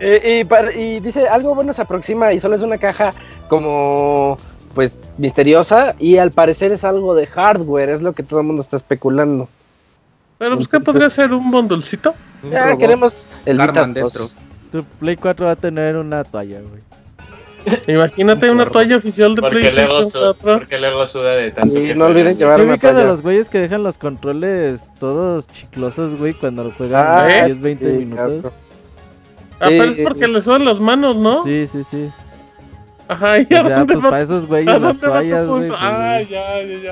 [0.00, 3.14] Eh, y, par- y dice algo bueno se aproxima y solo es una caja
[3.48, 4.36] como
[4.74, 8.60] pues misteriosa y al parecer es algo de hardware, es lo que todo el mundo
[8.62, 9.48] está especulando.
[10.38, 11.32] Pero pues, ¿qué podría ser?
[11.32, 12.14] ¿Un bondolcito?
[12.50, 12.78] Ya robot.
[12.80, 14.12] queremos el Vita Arman 2.
[14.12, 14.40] dentro.
[14.72, 16.82] Tu Play 4 va a tener una toalla, güey.
[17.88, 20.58] Imagínate una toalla oficial de Porque luego, PlayStation su- 4.
[20.58, 23.04] porque luego suda de tanto Y que no olviden llevar ¿Se una toalla.
[23.04, 27.90] los güeyes que dejan los controles todos chiclosos, güey, cuando lo juegan Ah, 10, 20
[27.90, 28.34] sí, minutos?
[28.34, 28.52] casco.
[29.60, 30.02] Ah, pero es Sí.
[30.02, 31.42] porque le sudan las manos, ¿no?
[31.44, 32.08] Sí, sí, sí.
[33.08, 35.68] Ajá, ¿y a ya, dónde pues va- para esos güeyes las toallas, güey.
[35.68, 36.90] pues, Ah, ya, ya, ya.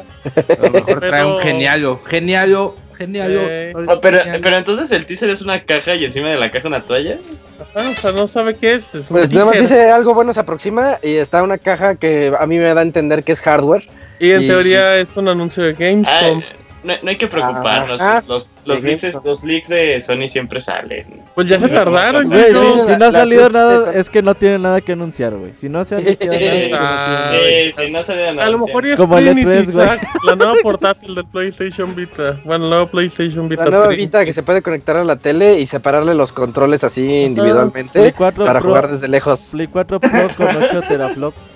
[0.55, 2.01] A lo mejor trae Pero- un genialo.
[2.05, 3.41] Genialo, genialo.
[3.43, 3.73] Eh.
[3.75, 4.41] Oh, pero, Genialo.
[4.43, 7.19] pero entonces el teaser es una caja y encima de la caja una toalla.
[7.61, 8.95] Ajá, o sea, no sabe qué es.
[8.95, 12.33] es un Pues nada más dice algo bueno se aproxima y está una caja que
[12.39, 13.87] a mí me da a entender que es hardware.
[14.19, 16.43] Y en y- teoría es un anuncio de Ah, Gamescom.
[16.85, 18.01] No, no hay que preocuparnos.
[18.01, 18.23] Ajá.
[18.29, 21.07] Los, los, De leaks, los leaks de Sony siempre salen.
[21.35, 24.59] Pues ya se tardaron, Güey, si, no ha salido de nada, es que no tiene
[24.59, 25.53] nada que anunciar, güey.
[25.55, 26.01] Si no se ha
[26.71, 27.33] nada,
[27.77, 28.29] Sí, no se.
[28.29, 29.87] A lo mejor ya es Como el Trinity, E3, güey.
[29.87, 32.39] Isaac, la nueva portátil del PlayStation Vita.
[32.45, 33.65] Bueno, la nueva PlayStation Vita.
[33.65, 33.97] La nueva 3.
[33.99, 38.13] Vita que se puede conectar a la tele y separarle los controles así Play individualmente
[38.13, 39.49] 4 para Pro, jugar desde lejos.
[39.53, 41.54] Play 4 Pro con 8 teraflops.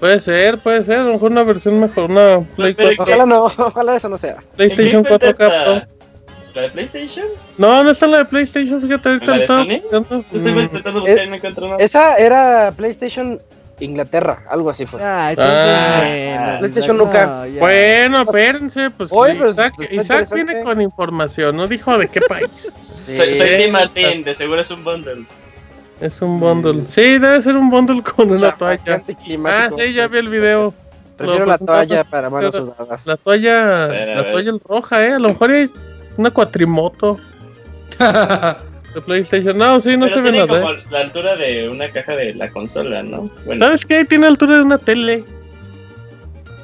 [0.00, 0.98] Puede ser, puede ser.
[1.00, 2.10] A lo mejor una versión mejor.
[2.10, 4.36] Una Play pero 4, Ojalá no, ojalá eso no sea.
[4.56, 5.74] PlayStation ¿En qué cuenta 4K Pro.
[5.76, 5.88] esta?
[6.54, 7.26] ¿La de PlayStation?
[7.58, 8.80] No, no está la de PlayStation.
[8.80, 9.80] Fíjate, ahorita ¿La de estaba Sony?
[9.82, 10.24] buscando.
[10.32, 10.58] Estoy Mm.
[10.58, 11.76] intentando buscar y no encuentro nada.
[11.84, 13.40] Esa era PlayStation
[13.78, 15.02] Inglaterra, algo así fue.
[15.04, 16.00] Ay, Ah.
[16.02, 17.44] bueno, PlayStation nunca.
[17.58, 22.08] Bueno, espérense, pues Oye, sí, pero Isaac, está Isaac viene con información, no dijo de
[22.08, 22.72] qué país.
[22.82, 25.24] Soy, soy Tim Martín, de seguro es un bundle.
[26.00, 26.84] Es un bundle.
[26.88, 29.02] Sí, debe ser un bundle con una toalla.
[29.46, 30.74] Ah, sí, ya vi el video.
[31.16, 33.06] Prefiero la toalla para manos sudadas.
[33.06, 35.72] La toalla, la toalla roja, eh, a lo mejor es
[36.18, 37.18] una cuatrimoto
[37.98, 39.56] de PlayStation.
[39.56, 40.60] No, sí, no Pero se ve nada.
[40.60, 40.84] como eh.
[40.90, 43.24] la altura de una caja de la consola, ¿no?
[43.46, 44.04] Bueno, ¿Sabes qué?
[44.04, 45.24] Tiene altura de una tele.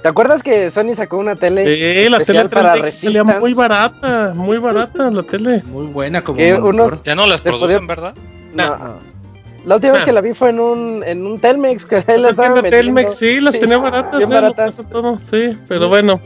[0.03, 3.39] ¿Te acuerdas que Sony sacó una tele Sí, la tele especial para 3D salía Resistance?
[3.41, 5.63] muy barata, muy barata la tele.
[5.67, 8.15] Muy buena como unos- Ya no las producen, ¿verdad?
[8.53, 9.12] No, No.
[9.65, 10.07] La última vez Ah.
[10.07, 12.79] que la vi fue en un, en un Telmex que ahí la estaban vendiendo.
[12.79, 14.19] Telmex, sí, las Sí, tenía baratas.
[14.19, 14.87] bien eh, baratas.
[14.91, 16.21] todo, sí, pero bueno.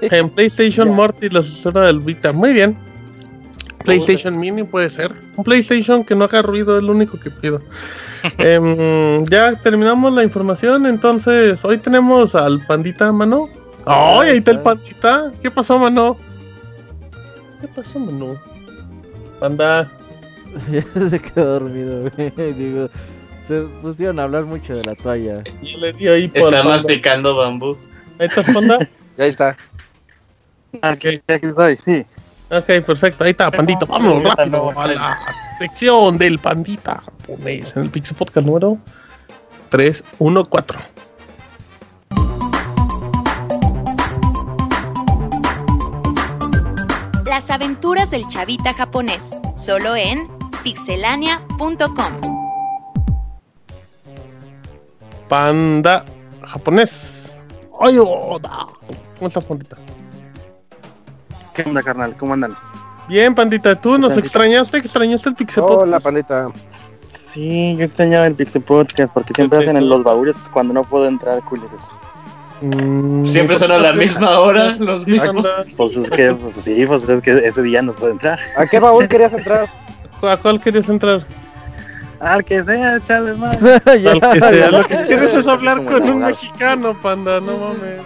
[0.00, 0.94] En PlayStation Ya.
[0.94, 2.32] Morty, la sucesora del Vita.
[2.32, 2.76] Muy bien.
[3.84, 5.12] PlayStation Mini puede ser.
[5.36, 7.60] Un PlayStation que no haga ruido es lo único que pido.
[8.38, 10.86] Em, ya terminamos la información.
[10.86, 13.44] Entonces, hoy tenemos al pandita Mano.
[13.84, 14.30] ¡Ay!
[14.30, 15.30] ahí está el pandita.
[15.42, 16.16] ¿Qué pasó, Mano?
[17.60, 18.36] ¿Qué pasó, Mano?
[19.38, 19.90] Panda.
[20.70, 22.30] Ya se quedó dormido, güey.
[22.54, 22.88] Digo,
[23.46, 25.42] se pusieron a hablar mucho de la toalla.
[25.62, 27.76] Yo le di ahí por está masticando bambú.
[28.18, 28.78] Ahí está, Panda.
[29.18, 29.56] Y ahí está.
[30.82, 32.06] Aquí, aquí estoy, sí.
[32.50, 33.24] Ok, perfecto.
[33.24, 33.86] Ahí está, pandita.
[33.86, 35.18] Vamos rápido a la
[35.58, 38.78] sección del pandita japonés en el Pixel Podcast número
[39.70, 40.94] 314.
[47.26, 50.28] Las aventuras del chavita japonés, solo en
[50.64, 52.12] pixelania.com.
[55.28, 56.04] Panda
[56.42, 57.34] japonés.
[57.80, 58.66] ¡Ay, oda!
[59.18, 59.76] ¿Cómo estás, pandita?
[61.54, 62.16] ¿Qué onda, carnal?
[62.16, 62.56] ¿Cómo andan?
[63.08, 63.74] Bien, pandita.
[63.76, 64.26] ¿Tú nos Pandita.
[64.26, 64.78] extrañaste?
[64.78, 66.04] ¿Extrañaste el Pixel Hola, Podcast?
[66.04, 66.48] pandita.
[67.12, 71.06] Sí, yo extrañaba el Pixel Podcast porque siempre hacen en los baúles cuando no puedo
[71.06, 71.90] entrar, culeros.
[72.62, 75.44] Mm, Siempre son a la misma hora, los mismos.
[75.76, 78.38] Pues es que, pues sí, pues es que ese día no puedo entrar.
[78.56, 79.68] ¿A qué baúl querías entrar?
[80.28, 81.24] ¿A cuál querías entrar?
[82.20, 83.58] Al que sea, Charles, man.
[84.02, 84.70] Ya, Al que sea.
[84.70, 87.40] Lo que quieres es hablar con un mexicano, panda.
[87.40, 88.02] No mames.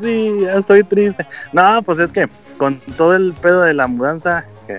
[0.00, 1.26] Sí, ya estoy triste.
[1.52, 2.28] No, pues es que
[2.58, 4.78] con todo el pedo de la mudanza, que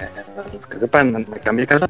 [0.54, 1.88] los que sepan, me cambié casa.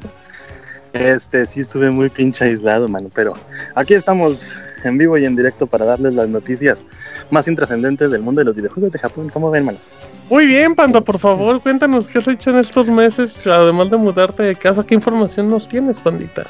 [0.92, 3.10] Este, sí estuve muy pinche aislado, mano.
[3.14, 3.34] Pero
[3.74, 4.50] aquí estamos
[4.84, 6.84] en vivo y en directo para darles las noticias
[7.30, 9.28] más intrascendentes del mundo de los videojuegos de Japón.
[9.32, 9.92] ¿Cómo ven, manos?
[10.28, 14.42] Muy bien, Panda, por favor, cuéntanos qué has hecho en estos meses, además de mudarte
[14.42, 16.42] de casa, ¿qué información nos tienes, pandita?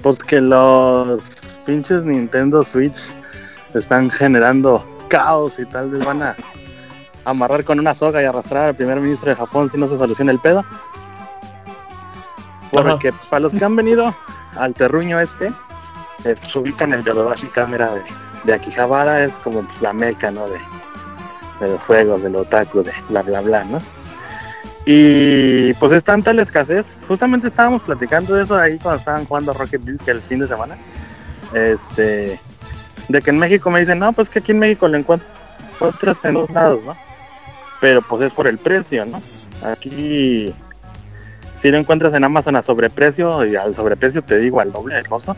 [0.00, 1.20] Pues que los
[1.66, 3.14] pinches Nintendo Switch
[3.74, 6.36] están generando caos y tal vez van a
[7.24, 10.30] amarrar con una soga y arrastrar al primer ministro de Japón si no se soluciona
[10.30, 10.64] el pedo.
[12.70, 14.14] Porque pues, para los que han venido
[14.56, 15.52] al terruño este,
[16.22, 18.02] se ubican el Yodobashi Camera de,
[18.44, 20.48] de Akihabara, es como pues, la meca, ¿no?
[20.48, 20.58] De,
[21.60, 23.78] de los juegos, del otaku, de bla bla bla, ¿no?
[24.84, 29.52] Y pues es tanta la escasez, justamente estábamos platicando de eso ahí cuando estaban jugando
[29.52, 30.76] Rocket League el fin de semana,
[31.54, 32.40] este,
[33.08, 36.34] de que en México me dicen, no, pues que aquí en México lo encuentras en
[36.34, 36.96] dos lados, ¿no?
[37.80, 39.20] Pero pues es por el precio, ¿no?
[39.64, 40.52] Aquí
[41.60, 45.04] si lo encuentras en Amazon a sobreprecio, y al sobreprecio te digo al doble de
[45.04, 45.36] costo,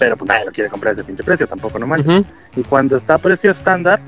[0.00, 2.08] pero pues nadie lo quiere comprar a ese pinche precio, tampoco no manches.
[2.08, 2.26] Ujú.
[2.56, 4.00] Y cuando está a precio estándar,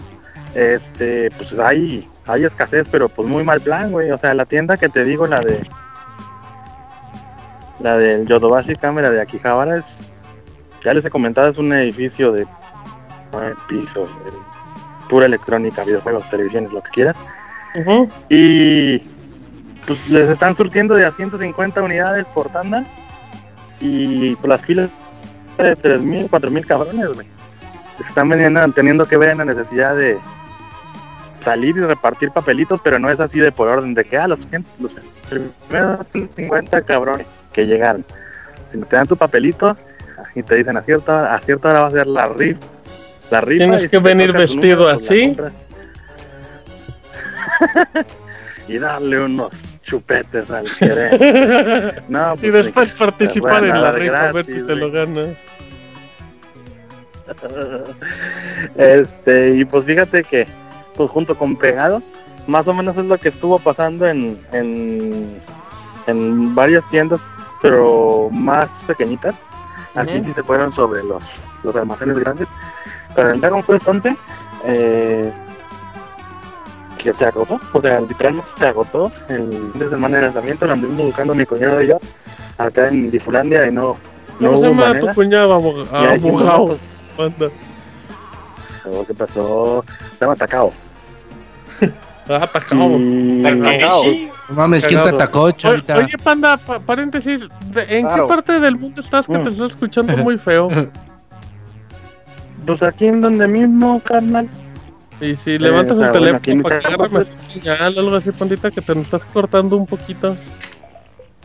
[0.54, 4.10] este, pues hay, hay escasez, pero pues muy mal plan, güey.
[4.10, 5.66] O sea, la tienda que te digo, la de
[7.80, 10.12] la del Yodobashi Cámara de Akihabara es,
[10.84, 12.46] ya les he comentado, es un edificio de
[13.32, 17.16] nueve pisos, eh, pura electrónica, videojuegos, televisiones, lo que quieras.
[18.28, 18.98] Y
[19.86, 22.84] pues les están surtiendo de a 150 unidades por tanda.
[23.80, 24.90] Y pues, las filas
[25.58, 27.26] de 3.000, 4.000 cabrones, güey.
[28.06, 28.30] Están
[28.74, 30.18] teniendo que ver en la necesidad de
[31.42, 34.38] salir y repartir papelitos, pero no es así de por orden de que, ah, los,
[34.48, 34.92] 100 los
[35.28, 38.04] primeros 50 cabrones que llegaron.
[38.70, 39.76] Si te dan tu papelito
[40.34, 42.60] y te dicen a cierta a cierta hora va a ser la rifa.
[43.30, 45.36] La rifa Tienes y que venir vestido número, pues, así.
[48.68, 49.50] y darle unos
[49.82, 52.02] chupetes al gerente.
[52.08, 54.90] No, y pues, después ni- participar te en la rifa a ver si te lo
[54.90, 55.38] ganas.
[58.76, 60.46] este, y pues fíjate que,
[60.96, 62.02] pues junto con Pegado,
[62.46, 65.40] más o menos es lo que estuvo pasando en, en,
[66.06, 67.20] en varias tiendas,
[67.60, 69.34] pero más pequeñitas.
[69.94, 70.24] Aquí Ujú.
[70.24, 71.22] sí se fueron sobre los,
[71.62, 72.48] los almacenes grandes.
[73.14, 74.16] Pero el Dragon Quest 11,
[74.64, 75.32] eh,
[76.98, 80.72] que se agotó, o sea, literalmente se agotó el fin de semana de lanzamiento, lo
[80.72, 81.98] anduvimos buscando mi cuñado y yo,
[82.58, 83.96] acá en Difulandia, y no,
[84.40, 85.08] no ¿Cómo se llama manera.
[85.08, 85.86] tu cuñado abogado?
[89.06, 89.84] ¿Qué pasó?
[90.12, 90.72] Estaba atacado.
[92.28, 92.88] Ah, atacado.
[92.88, 95.96] No mames, ¿quién te atacó, Oye, chavita?
[95.98, 97.40] oye, panda, pa- paréntesis,
[97.74, 98.28] ¿de- ¿en Claro.
[98.28, 99.42] qué parte del mundo estás que Mm.
[99.44, 100.68] te estás escuchando muy feo?
[102.64, 104.48] Pues aquí en donde mismo, carnal.
[105.20, 108.80] Y si levantas Eh, el bueno, teléfono para que agarre señal, algo así, pandita, que
[108.80, 110.36] te estás cortando un poquito.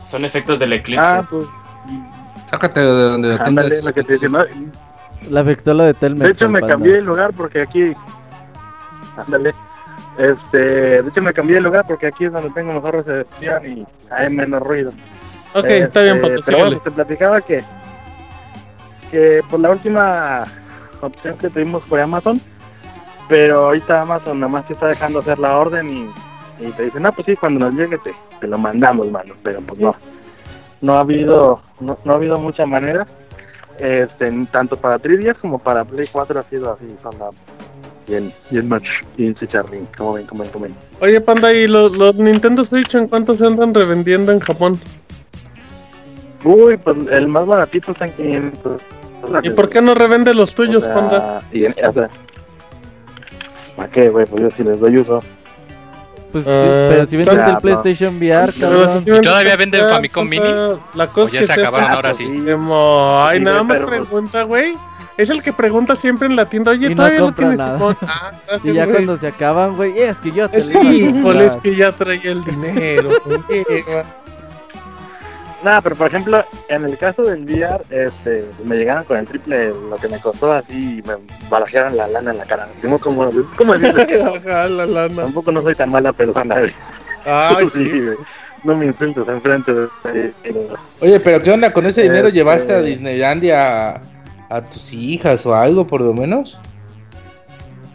[0.05, 1.03] Son efectos del eclipse.
[1.03, 1.45] Ah, pues,
[2.51, 4.45] Sácate de donde ándale, lo que te dice, ¿no?
[5.29, 6.23] La victola de Telmex.
[6.23, 6.75] De hecho, me panda.
[6.75, 7.93] cambié de lugar porque aquí.
[9.17, 9.53] Ándale.
[10.17, 13.87] Este, de hecho, me cambié de lugar porque aquí es donde tengo mejor recepción y
[14.09, 14.91] hay menos ruido.
[15.53, 17.63] Ok, Este, está bien, panda, Pero bueno, te platicaba que.
[19.11, 20.43] Que por la última
[21.01, 22.39] opción que tuvimos fue Amazon.
[23.29, 26.09] Pero ahorita Amazon nada más te está dejando hacer la orden y,
[26.59, 29.35] y te dicen, no, pues sí, cuando nos llegue te, te lo mandamos, mano.
[29.43, 29.95] Pero pues no.
[30.79, 33.05] No ha habido, no, no ha habido mucha manera.
[33.79, 37.29] Este, tanto para 3DS como para Play 4 ha sido así, la-
[38.07, 40.75] bien, bien match, bien chicharrín, como ven, como ven, como ven.
[41.01, 44.79] Oye, panda, ¿y los, los Nintendo Switch en cuánto se andan revendiendo en Japón?
[46.43, 48.81] Uy, pues el más baratito está en 500.
[49.43, 51.41] ¿Y por qué no revende los tuyos, O sea, panda?
[51.51, 52.09] y en- o sea,
[53.75, 54.25] ¿Para qué, güey?
[54.25, 55.21] Pues yo sí les doy uso.
[56.31, 57.59] Pues sí, Ah, pero si vendes el no.
[57.59, 59.03] PlayStation VR, cabrón.
[59.05, 60.43] vendes todavía el venden VR, Famicom Mini?
[60.95, 62.25] La cosa O ya es se que acabaron ahora sí.
[62.25, 64.73] Ay, Sí, nada más pregunta, güey.
[65.17, 66.71] Es el que pregunta siempre en la tienda.
[66.71, 67.97] Oye, Y no todavía lo compra tienes, nada.
[68.07, 68.95] Ah, gracias, Y ya güey.
[68.95, 71.41] cuando se acaban, güey, es que yo te Es lo iba a híjole, comprar.
[71.43, 73.09] es que ya traía el dinero.
[75.63, 79.57] Nada, pero por ejemplo, en el caso del VR, este, me llegaron con el triple
[79.57, 81.15] de lo que me costó así y me
[81.49, 82.67] balajearon la lana en la cara.
[82.81, 85.23] Como, como, como Ajá, la lana.
[85.23, 86.57] tampoco no soy tan mala persona.
[87.25, 88.01] Ay, Sí.
[88.63, 90.33] No me insultes enfrente de-
[90.99, 91.71] Oye, pero ¿qué onda?
[91.71, 94.01] ¿Con ese dinero Este- llevaste a Disneylandia a,
[94.49, 96.59] a tus hijas o algo, por lo menos?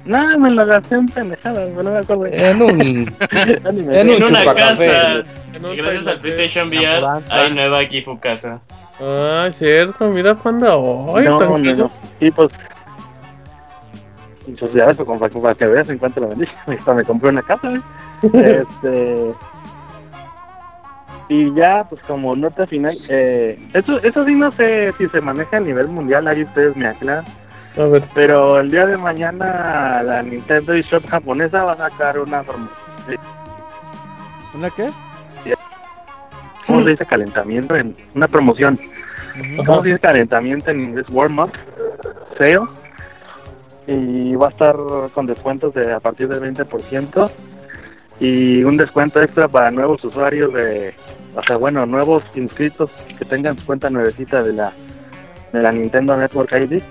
[0.05, 2.27] No, me lo gasté en pendejadas, no me acuerdo.
[2.27, 2.81] En un...
[3.31, 3.91] En acuerdo.
[3.91, 5.23] un En una casa.
[5.53, 6.19] En un Y gracias al.
[6.19, 8.61] PlayStation VR hay nueva equipo casa.
[9.01, 10.75] Ah, cierto, mira, panda.
[11.15, 11.89] Ay, no, no.
[12.21, 12.53] Y pues,
[14.47, 16.47] y pues ya eso, para, para que veas en cuánto lo vendí.
[16.67, 17.83] Hasta me compré una casa, güey.
[18.45, 19.35] este.
[21.29, 25.57] Y ya, pues como nota final, eh, eso, eso sí no sé si se maneja
[25.57, 27.25] a nivel mundial, ahí ustedes me aclaran.
[27.79, 32.43] A ver, Pero el día de mañana la Nintendo eShop japonesa va a sacar una
[32.43, 32.69] forma.
[34.55, 34.91] ¿Una qué?
[36.67, 37.75] ¿Cómo se dice calentamiento?
[37.75, 38.79] En una promoción.
[39.65, 41.07] ¿Cómo se dice calentamiento en inglés?
[41.11, 41.53] Warm up.
[42.37, 42.61] Sale.
[43.87, 44.77] Y va a estar
[45.13, 47.31] con descuentos de a partir del 20%.
[48.21, 50.95] Y un descuento extra para nuevos usuarios de.
[51.35, 54.73] O sea, bueno, nuevos inscritos que tengan su cuenta nuevecita de la,
[55.53, 56.83] de la Nintendo Network ID.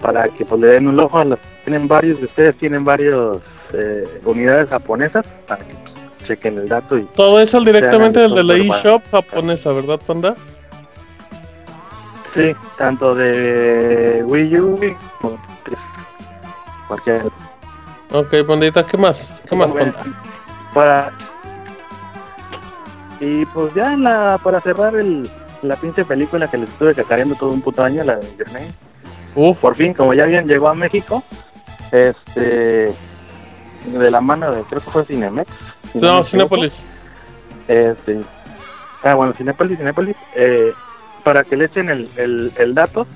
[0.00, 1.38] Para que pues, le den un ojo a los.
[1.64, 3.40] Tienen varios de ustedes, tienen varios
[3.72, 8.44] eh, unidades japonesas para que pues, chequen el dato y Todo eso directamente del de
[8.44, 10.34] la eShop japonesa, ¿verdad, Panda?
[12.34, 14.78] sí, tanto de Wii U
[15.20, 15.76] como de
[16.86, 17.22] cualquier
[18.12, 19.42] Ok, Pandita, ¿qué más?
[19.48, 20.18] ¿Qué más, Bueno, Panda?
[20.74, 21.10] para
[23.20, 25.28] y pues ya en la, para cerrar el,
[25.62, 28.72] la pinche película que les estuve cacareando todo un puto año, la de Name,
[29.34, 31.22] Uf, por fin, como ya bien llegó a México,
[31.92, 32.92] este
[33.86, 35.50] de la mano de creo que fue Cinemex.
[35.92, 36.82] si no, Cinépolis.
[37.68, 37.90] equivoco.
[37.90, 38.20] Este,
[39.04, 40.72] ah, bueno, Cinépolis, Cinépolis, eh,
[41.24, 43.06] para que le echen el, el, el dato.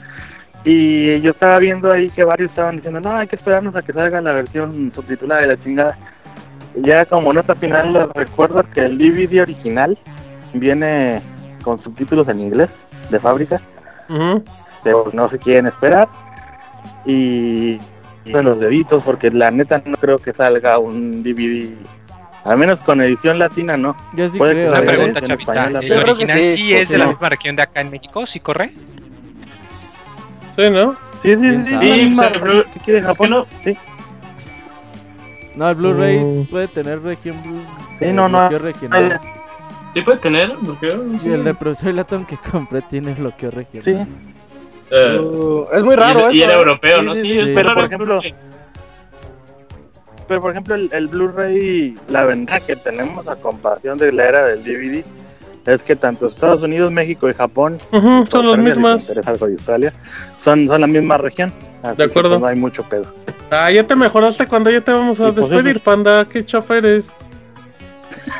[0.64, 3.92] Y yo estaba viendo ahí que varios estaban diciendo, no, hay que esperarnos a que
[3.92, 5.98] salga la versión subtitulada de la chingada.
[6.76, 9.98] Ya como nota final les recuerdo que el DVD original
[10.54, 11.20] viene
[11.64, 12.70] con subtítulos en inglés
[13.10, 13.60] de fábrica,
[14.08, 14.42] Ujú.
[14.82, 16.08] Pero no se quieren esperar.
[17.04, 17.78] Y,
[18.24, 21.74] y de los deditos, porque la neta no creo que salga un DVD,
[22.44, 23.96] al menos con edición latina, ¿no?
[24.14, 24.68] Yo sí Puede creo.
[24.70, 24.86] Una Sí, ¿eh?
[24.86, 25.66] pregunta, en Chavita.
[25.80, 27.10] ¿El original sí, sí pues es de la sí.
[27.10, 28.26] misma región de acá en México?
[28.26, 28.72] ¿Sí corre?
[30.56, 30.92] Sí, ¿no?
[31.22, 33.30] Sí, sí, ¿Quién sí, sí, Sí, pues, el Blu- que quiere Japón.
[33.30, 33.76] no- Sí,
[35.54, 36.46] No, el Blu-ray Mm.
[36.46, 37.62] puede tener región Blu-
[38.00, 38.48] Sí, no, no.
[38.48, 39.20] regional.
[39.94, 41.04] Sí puede tener bloqueo.
[41.22, 44.06] Y el de Profesor Latón que compré tiene bloqueo regional.
[44.08, 44.30] sí.
[44.94, 46.58] Eh, Uh, es muy raro es- y eso, era ¿eh?
[46.60, 47.14] europeo, Sí, ¿no?
[47.14, 48.20] sí, Sí, sí, es pero, raro, por ejemplo,
[50.28, 54.48] Pero por ejemplo el, el Blu-ray, la ventaja que tenemos a comparación de la era
[54.48, 55.04] del DVD
[55.66, 57.78] es que tanto Estados Unidos, México y Japón,
[58.30, 59.10] son las mismas.
[59.26, 59.92] Australia,
[60.38, 61.52] son, son la misma región.
[61.82, 62.30] Así De acuerdo.
[62.30, 63.04] pues, no hay mucho pedo.
[63.50, 66.24] Ah, ya te mejoraste cuando ya te vamos a pues, despedir, Panda.
[66.24, 67.14] Qué chafa eres.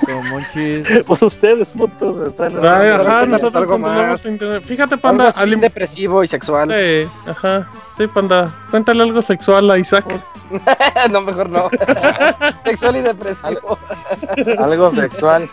[0.07, 0.87] Como Monchis.
[1.07, 4.25] Pues ustedes, putos, están Ay, ajá, nosotros algo más.
[4.27, 4.63] internet.
[4.65, 5.29] Fíjate, Algo Panda.
[5.29, 6.71] así al- depresivo y sexual.
[6.71, 7.67] Sí, ajá.
[7.99, 8.51] Sí, Panda.
[8.71, 10.05] Cuéntale algo sexual a Isaac.
[11.11, 11.69] no, mejor no.
[12.65, 13.79] sexual y depresivo.
[14.59, 15.49] Algo sexual.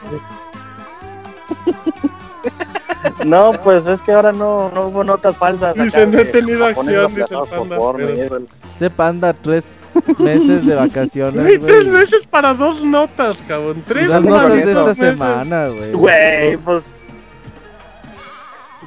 [3.26, 5.74] No, pues es que ahora no, no hubo notas falsas.
[5.76, 8.38] Dice, no he de tenido acción, dice el panda.
[8.76, 9.66] Ese panda, tres
[10.20, 11.44] meses de vacaciones.
[11.46, 12.02] Güey, tres güey.
[12.02, 13.84] meses para dos notas, cabrón.
[13.88, 14.78] Tres Dame notas de meses.
[14.78, 15.92] esta semana, güey.
[15.94, 16.84] Güey, pues.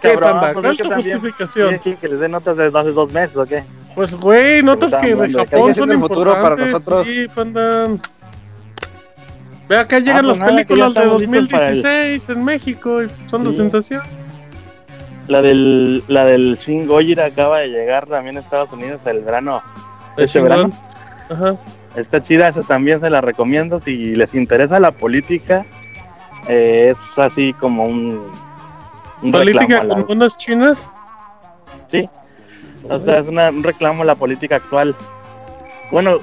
[0.01, 0.53] ¿Qué, Cabrón, Panda?
[0.53, 1.69] pues ¿Cuál es tu también- justificación?
[1.79, 3.63] ¿Quieren que- que les dé notas de hace dos meses o qué?
[3.95, 7.07] Pues, güey, notas que de que Japón son el futuro para nosotros.
[7.07, 7.87] Sí, Panda.
[9.69, 13.03] Ve acá llegan pues las nada, películas de estamos listos para el- 2016 en México
[13.03, 13.57] y son la Sí.
[13.59, 14.03] sensación.
[15.29, 19.63] La del, la del Shin Gojira acaba de llegar también a Estados Unidos el verano.
[20.17, 20.49] Este Chingón.
[20.51, 20.71] verano.
[21.33, 21.57] Ajá.
[21.97, 23.81] Está chida, esa también se la recomiendo.
[23.81, 25.67] Si les interesa la política,
[26.49, 28.31] eh, es así como un,
[29.23, 30.91] un Política a la- con unas chinas.
[31.89, 32.09] Sí.
[32.89, 34.95] O sea, es una- un reclamo a la política actual.
[35.91, 36.17] Bueno,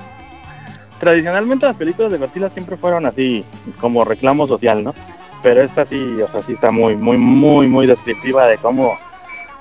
[1.00, 3.46] tradicionalmente las películas de Godzilla siempre fueron así,
[3.80, 4.94] como reclamo social, ¿no?
[5.42, 8.98] Pero esta sí, o sea, sí está muy, muy, muy, muy descriptiva de cómo,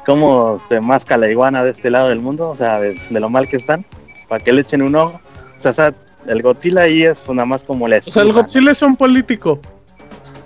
[0.04, 3.28] cómo se masca la iguana de este lado del mundo, o sea, de, de lo
[3.28, 3.84] mal que están,
[4.26, 5.20] para que le echen un ojo.
[5.64, 5.92] O sea,
[6.26, 9.60] el Godzilla ahí es nada más como la O sea, el Godzilla es un político.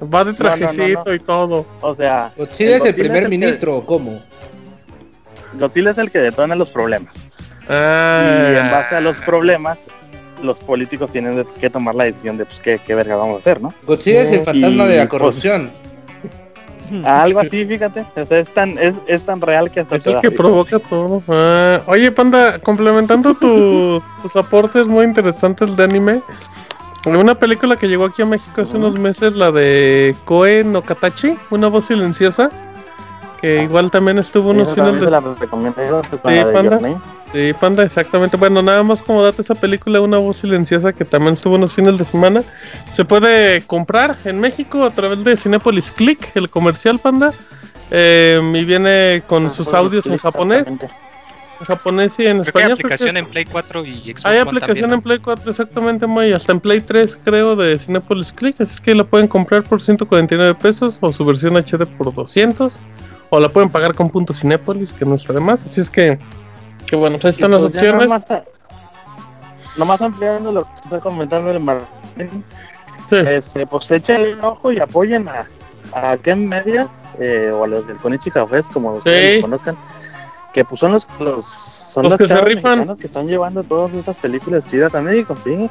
[0.02, 1.14] Va de No, no, no, trajecito no.
[1.14, 1.66] y todo.
[1.80, 4.20] O sea, Godzilla es el Godzilla primer es el que- ministro, ¿o ¿cómo?
[5.58, 7.12] Godzilla es el que detona los problemas.
[7.68, 8.48] Ah.
[8.52, 9.78] Y en base a los problemas,
[10.42, 13.60] los políticos tienen que tomar la decisión de pues qué, qué verga vamos a hacer,
[13.60, 13.72] ¿no?
[13.86, 15.70] Godzilla es el Y, fantasma de la pues, corrupción.
[17.04, 18.04] Algo así, fíjate.
[18.16, 20.42] O sea, es tan, es, es tan real que hasta Es el que risa.
[20.42, 21.22] provoca todo.
[21.28, 26.20] Ah, oye, Panda, complementando tu- tus aportes muy interesantes de anime.
[27.04, 31.34] Una película que llegó aquí a México hace unos meses, la de Koe no Katachi,
[31.50, 32.50] Una voz silenciosa.
[33.40, 35.06] Que igual también estuvo unos también de...
[35.06, 35.74] se la recomiendo
[36.04, 36.78] Sí, la de Panda.
[37.32, 38.36] Sí, Panda, exactamente.
[38.36, 41.96] Bueno, nada más como dato esa película, Una voz silenciosa, que también estuvo unos fines
[41.96, 42.42] de semana.
[42.92, 47.32] Se puede comprar en México a través de Cinepolis Click, el comercial Panda.
[47.90, 50.78] Eh, y viene con sus Pues, audios en japonés, en
[51.66, 52.64] japonés y en Creo hay español.
[52.64, 54.94] creo aplicación en Play 4 y Xbox Hay aplicación también, ¿no?
[54.96, 58.60] en Play 4, exactamente, muy hasta en Play 3, creo, de Cinepolis Click.
[58.60, 62.78] Así es que la pueden comprar por 149 pesos o su versión HD por 200.
[63.28, 65.64] O la pueden pagar con punto Cinepolis, que no está de más.
[65.66, 66.18] Así es que,
[66.86, 68.02] que bueno, pues están las pues, opciones.
[68.08, 68.44] Nomás, a-
[69.76, 72.44] nomás ampliando lo que está comentando el Martín,
[73.08, 73.16] Sí.
[73.16, 75.46] este, pues échenle un ojo y apoyen a,
[75.94, 76.88] a Ken Media
[77.18, 79.76] eh, o a los del Konichiwa Fest, como ustedes conozcan,
[80.54, 82.96] que pues son los, los son Los los, que se rifan.
[82.96, 85.68] que están llevando todas estas películas chidas a México, sí.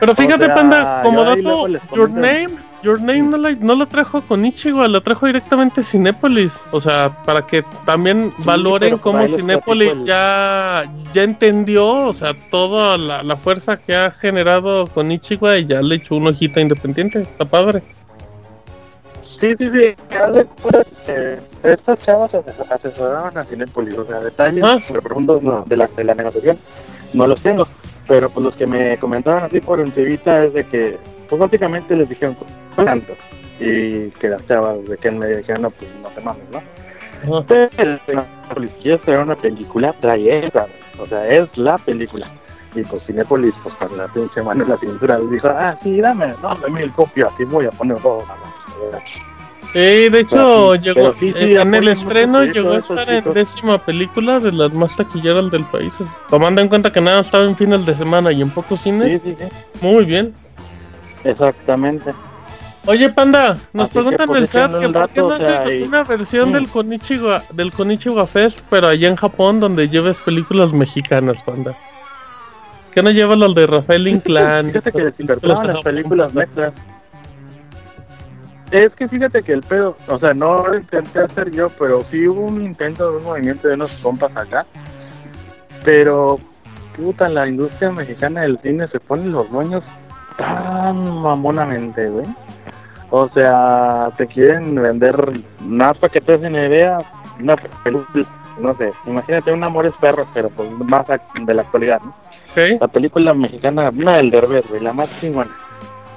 [0.00, 2.10] Pero fíjate, sea, Panda, como dato, Your.
[2.10, 2.48] Name,
[2.82, 6.52] Your Name no la, no la trajo con Ichigo, la trajo directamente Cinépolis.
[6.72, 12.96] O sea, para que también Sí, valoren cómo Cinépolis ya, ya entendió, o sea, toda
[12.96, 17.20] la, la fuerza que ha generado con Ichigo y ya le echó un ojito independiente.
[17.20, 17.82] Está padre.
[19.38, 19.94] Sí, sí, sí.
[21.62, 24.78] Estos chavos ases- asesoraban a Cinepolis, o sea, detalles Ah.
[24.88, 26.58] profundos no, de, la, de la negociación
[27.14, 27.66] no los tengo,
[28.10, 32.08] pero pues los que me comentaban así por encimita es de que, pues básicamente les
[32.08, 32.36] dijeron,
[32.74, 33.14] ¿cuánto?
[33.60, 36.58] Y que las chavas de que me dijeron, no, pues no te mames, ¿no?
[37.38, 37.44] Ajá.
[37.46, 39.92] Pero Cinépolis, ¿quieres traer una película?
[39.92, 40.66] Trae esa,
[40.98, 42.26] o sea, es la película.
[42.74, 46.00] Y pues Cinépolis, pues con la pinche mano en la cintura, les dijo, ah, sí,
[46.00, 48.24] dame, dame mil copias y voy a poner todo.
[49.72, 49.78] Sí,
[50.08, 53.18] de hecho, Pero llegó pero sí, sí, eh, en el estreno llegó a estar en
[53.20, 53.34] chicos.
[53.36, 55.92] décima película de las más taquilleras del país.
[56.28, 59.22] Tomando en cuenta que nada estaba en fines de semana y en pocos cines.
[59.22, 59.46] Sí, sí, sí,
[59.80, 60.32] Muy bien.
[61.22, 62.12] exactamente.
[62.86, 65.60] Oye, Panda, nos Así preguntan pues, en el chat que por qué no o sea,
[65.60, 66.52] haces y- una versión Mm.
[66.54, 71.74] del Konichiwa, del Konichiwa Fest, pero allá en Japón, donde lleves películas mexicanas, Panda.
[72.92, 74.66] ¿Qué no llevas las de Rafael Inclán?
[74.68, 75.02] Fíjate que
[75.42, 76.72] Las películas Panda.
[78.70, 82.28] Es que fíjate que el pedo, o sea, no lo intenté hacer yo, pero sí
[82.28, 84.62] hubo un intento de un movimiento de unos compas acá.
[85.84, 86.38] Pero,
[86.96, 89.82] puta, la industria mexicana del cine se ponen los dueños
[90.36, 92.26] tan mamonamente, güey.
[93.10, 95.16] O sea, te quieren vender
[95.64, 96.98] más para que te den idea,
[97.40, 98.24] una película,
[98.60, 102.10] no sé, imagínate un Amores Perros, pero pues más de la actualidad, ¿no?
[102.50, 102.80] Ok.
[102.80, 105.50] La película mexicana, una del Derbez, güey, la más chingona.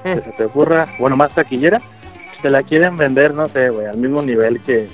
[0.03, 1.79] Que se te ocurra, bueno, más taquillera,
[2.43, 4.85] te la quieren vender, no sé, güey, al mismo nivel que,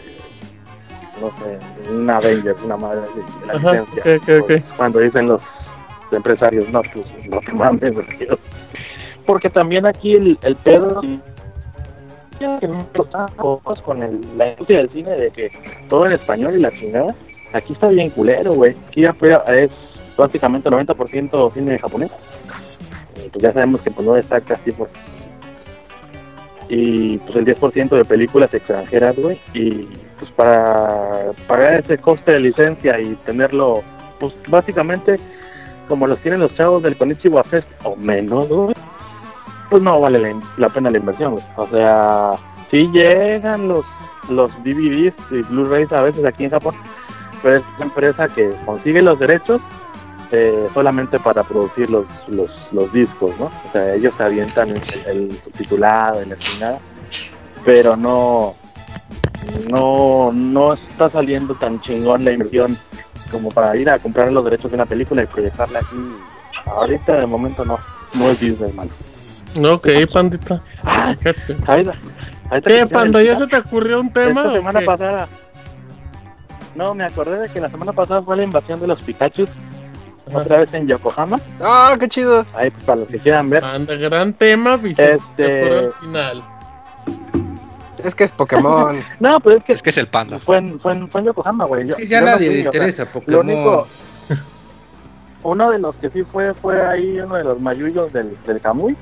[1.19, 1.57] no sé,
[1.91, 4.63] una Avengers, una madre de la Ajá, licencia.
[4.77, 5.41] Cuando dicen los
[6.11, 8.27] empresarios, no, pues, no te mames, güey.
[9.25, 11.01] Porque también aquí el, el pedo
[12.59, 12.87] que no
[13.35, 15.51] cosas con el, la industria del cine de que
[15.89, 17.15] todo en español y la chingada,
[17.51, 18.75] aquí está bien culero, güey.
[18.87, 19.15] Aquí ya
[19.47, 19.71] es
[20.15, 22.11] básicamente 90% cine japonés.
[22.11, 24.87] Eh, pues ya sabemos que pues no destaca así por...
[26.69, 29.39] Y pues el 10% de películas extranjeras, güey.
[29.53, 29.87] Y
[30.17, 33.83] pues para pagar ese coste de licencia y tenerlo,
[34.19, 35.19] pues básicamente
[35.89, 38.75] como los tienen los chavos del Konichiwa Fest o menos, güey,
[39.69, 41.43] pues no vale la, pena la inversión, güey.
[41.57, 42.33] O sea,
[42.69, 43.83] sí llegan los,
[44.29, 46.75] los DVDs y Blu-rays a veces aquí en Japón,
[47.41, 49.61] pero es una empresa que consigue los derechos
[50.31, 53.45] eh, solamente para producir los, los, los discos, ¿no?
[53.45, 56.77] O sea, ellos se avientan el, el subtitulado y la chingada,
[57.65, 58.55] pero no,
[59.69, 62.77] no, no está saliendo tan chingón la inversión
[63.31, 66.15] como para ir a comprar los derechos de una película y proyectarla aquí.
[66.65, 67.77] Ahorita de momento no,
[68.13, 68.91] no es Disney, hermano.
[69.73, 70.61] Ok, Pandita.
[70.83, 71.13] Ah,
[71.67, 71.93] ahorita-
[72.49, 73.21] ahorita ¿Qué, Panda?
[73.23, 74.41] ¿Ya se te ocurrió un tema?
[74.41, 75.27] Esta semana pasada.
[76.75, 79.47] No, me acordé de que la semana pasada fue la invasión de los Pikachu.
[80.29, 80.39] Ajá.
[80.39, 81.39] Otra vez en Yokohama.
[81.61, 82.45] Ah, qué chido.
[82.53, 83.61] Ahí, pues, para los que quieran ver.
[83.61, 84.79] Panda, gran tema.
[84.83, 86.43] Este- final.
[88.03, 88.99] Es que es Pokémon.
[89.19, 90.39] No, pero es que Es que es el panda.
[90.39, 91.85] fue en, fue en, fue en Yokohama, güey.
[91.87, 93.45] Yo- Sí, ya yo no nadie le fui, o sea, interesa Lo Pokémon.
[93.49, 93.87] único.
[95.43, 98.95] Uno de los que sí fue fue ahí uno de los mayullos del, del Kamui,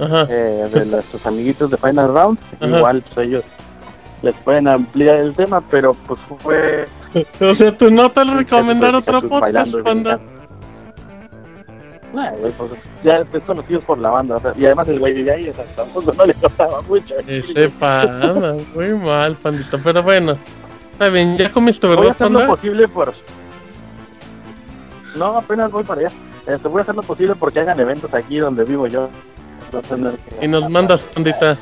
[0.00, 0.26] Ajá.
[0.28, 2.38] eh, de nuestros amiguitos de Final Round.
[2.60, 2.76] Ajá.
[2.78, 3.44] Igual, pues ellos
[4.24, 6.84] les pueden ampliar el tema, pero pues fue.
[7.40, 10.18] O sea, tú no te recomendar otro podcast, Panda.
[12.12, 12.70] Nah, güey, pues,
[13.02, 15.52] ya es conocidos por la banda, o sea, y además el güey vivía ahí, o
[15.52, 17.14] sea, tampoco no le costaba mucho.
[17.26, 19.78] Ese Panda, muy mal, Pandita.
[19.82, 20.36] Pero bueno,
[20.92, 23.12] está bien, ya comiste, Voy a ¿verdad, hacer lo posible por.
[25.16, 26.10] No, apenas voy para allá.
[26.46, 29.08] Este, voy a hacer lo posible porque hagan eventos aquí donde vivo yo.
[29.70, 31.56] Que- Y nos mandas, Pandita.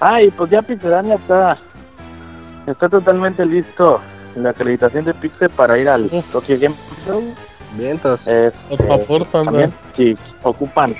[0.00, 1.58] Ah, y pues ya Pixelania está,
[2.66, 4.00] está totalmente listo
[4.34, 6.74] la acreditación de Pixel para ir al Tokyo Game
[7.06, 7.22] Show.
[7.76, 8.26] Vientos.
[8.26, 9.50] Este, Por favor, Panda.
[9.50, 10.94] también, si ocupan,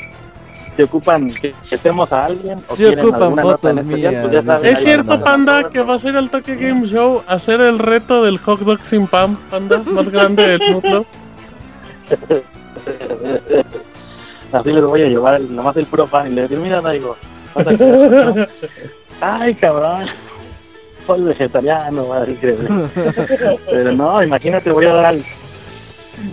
[0.77, 3.91] si ocupan que, que estemos a alguien o Si quieren ocupan alguna nota en fotos
[3.91, 7.23] especial, pues ya saben, ¿Es cierto, Panda, que vas a ir al Tokyo Game Show
[7.27, 11.07] a hacer el reto del hot dog sin pan, Panda, más grande del mundo?
[14.53, 17.17] Así les voy a llevar nomás el puro pan y le decir, mira, Daigo,
[17.55, 18.47] vas a quedar, ¿no?
[19.21, 20.07] Ay, cabrón.
[21.07, 22.69] Soy vegetariano, madre increíble.
[23.71, 25.25] Pero no, imagínate, voy a dar al.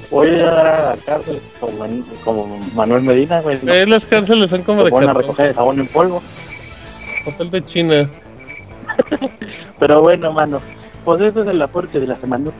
[0.09, 1.85] Voy a dar a la cárcel como,
[2.23, 3.59] como Manuel Medina, güey.
[3.67, 6.21] Eh, las cárceles son como Se de ponen a recoger jabón en polvo.
[7.27, 8.09] hotel de China.
[9.79, 10.61] Pero bueno, mano,
[11.03, 12.51] pues ese es el aporte de la semana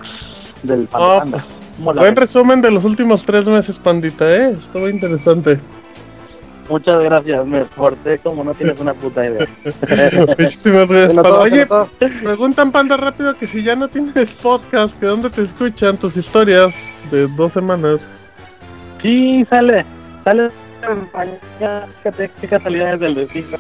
[0.64, 1.44] del Oh, Panda.
[1.78, 4.52] ¿Cómo la Buen resumen de los últimos tres meses, Pandita, ¿eh?
[4.52, 5.60] Estuvo interesante.
[6.70, 9.46] Muchas gracias, me porté como no tienes una puta idea.
[10.40, 11.40] Muchísimas gracias, Panda.
[11.40, 11.68] Oye,
[12.22, 16.74] preguntan, Panda, rápido que si ya no tienes podcast, que dónde te escuchan tus historias
[17.12, 18.00] de dos semanas.
[19.02, 19.86] Sí, sale,
[20.24, 20.48] sale
[21.98, 23.58] fíjate qué casualidades del destino.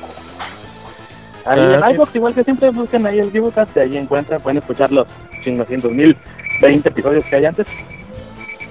[1.45, 4.91] Ahí Ah, en iVoox, igual que siempre busquen ahí el Dibucast, ahí encuentran, pueden escuchar
[4.91, 5.07] los
[5.43, 6.15] chingoscientos mil,
[6.61, 7.67] 20 episodios que hay antes.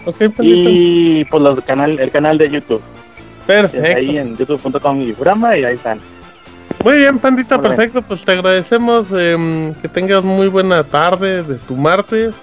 [0.07, 0.71] Ok, Pandita.
[0.71, 2.83] Y pues los canal, el canal de YouTube,
[3.47, 3.97] Perfecto.
[3.99, 5.99] ahí en youtube.com y y ahí están.
[6.85, 7.77] Muy bien, Pandita, Muy bien.
[7.77, 8.03] perfecto.
[8.03, 12.35] Pues te agradecemos em, que tengas muy buena tarde de tu martes.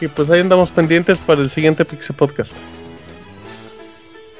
[0.00, 2.52] Y pues ahí andamos pendientes para el siguiente Pixel Podcast.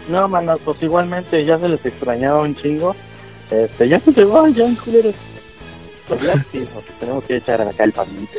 [0.09, 2.95] No, manos, pues igualmente ya se les extrañaba un chingo.
[3.51, 5.15] Este, ya se llegó, ya culeros.
[6.07, 8.39] Pues ya, sí, porque tenemos que echar acá el pinche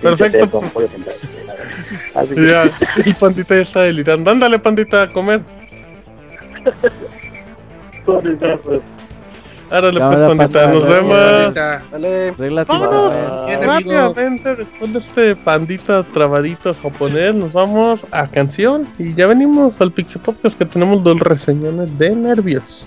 [0.00, 0.62] Perfecto.
[2.14, 2.62] Así que, Ya,
[3.04, 4.30] el Pandita ya está delirando.
[4.30, 5.42] Ándale, Pandita, a comer.
[6.62, 6.92] Pues,
[9.70, 11.54] Cámara, Pandita, Panda, nos vemos.
[11.54, 12.34] Dale.
[12.66, 13.62] Vámonos amigo.
[13.62, 17.34] rápidamente después de este pandita trabadito japonés.
[17.34, 22.14] Nos vamos a canción y ya venimos al Pixel Podcast que tenemos dos reseñones de
[22.14, 22.86] nervios.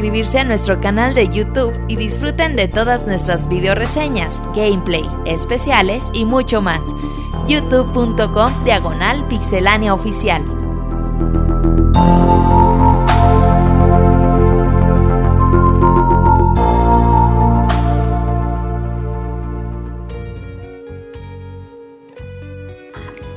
[0.00, 6.04] suscribirse a nuestro canal de YouTube y disfruten de todas nuestras video reseñas, gameplay, especiales
[6.14, 6.80] y mucho más.
[7.46, 10.42] youtube.com diagonal pixelania oficial.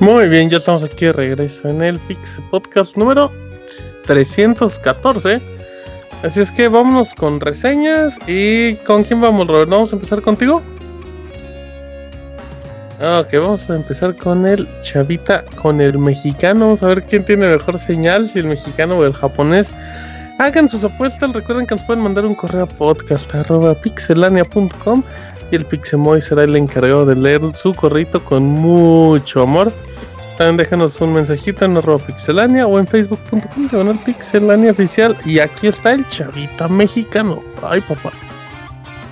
[0.00, 3.30] Muy bien, ya estamos aquí de regreso en el Pixel Podcast número
[4.06, 5.53] 314.
[6.24, 8.18] Así es que vámonos con reseñas.
[8.26, 9.68] ¿Y con quién vamos, Robert?
[9.68, 10.62] ¿Vamos a empezar contigo?
[12.98, 16.60] Ok, vamos a empezar con el chavita, con el mexicano.
[16.60, 19.70] Vamos a ver quién tiene mejor señal, si el mexicano o el japonés.
[20.38, 21.34] Hagan sus apuestas.
[21.34, 25.02] Recuerden que nos pueden mandar un correo a podcast.pixelania.com
[25.50, 29.74] y el Pixemoy será el encargado de leer su corrito con mucho amor.
[30.36, 35.16] También déjanos un mensajito en arroba pixelania o en facebook.com diagonal pixelania oficial.
[35.24, 37.42] Y aquí está el chavita mexicano.
[37.62, 38.12] Ay, papá.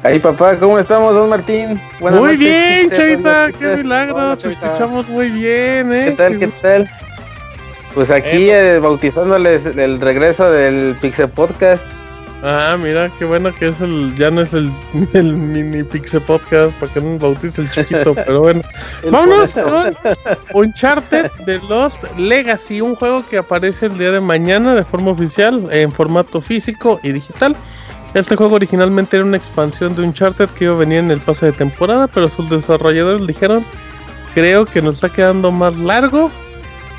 [0.03, 1.81] Ay, papá, ¿cómo estamos, don Martín?
[2.01, 4.37] Buenas muy bien, chavita, qué milagro.
[4.37, 6.07] Te escuchamos muy bien, ¿eh?
[6.07, 6.91] ¿Qué tal, qué tal?
[7.95, 11.85] Pues aquí eh, bautizándoles el regreso del Pixel Podcast.
[12.45, 14.73] Ah, mira, qué bueno que es el, ya no es el,
[15.13, 18.63] el mini Pixel Podcast para que no bautice el chiquito, pero bueno.
[19.09, 19.97] Vámonos con
[20.53, 25.69] Uncharted de Lost Legacy, un juego que aparece el día de mañana de forma oficial,
[25.71, 27.55] en formato físico y digital.
[28.15, 31.47] Este juego originalmente era una expansión de Uncharted que iba a venir en el pase
[31.47, 33.65] de temporada, pero sus desarrolladores dijeron,
[34.35, 36.31] creo que nos está quedando más largo,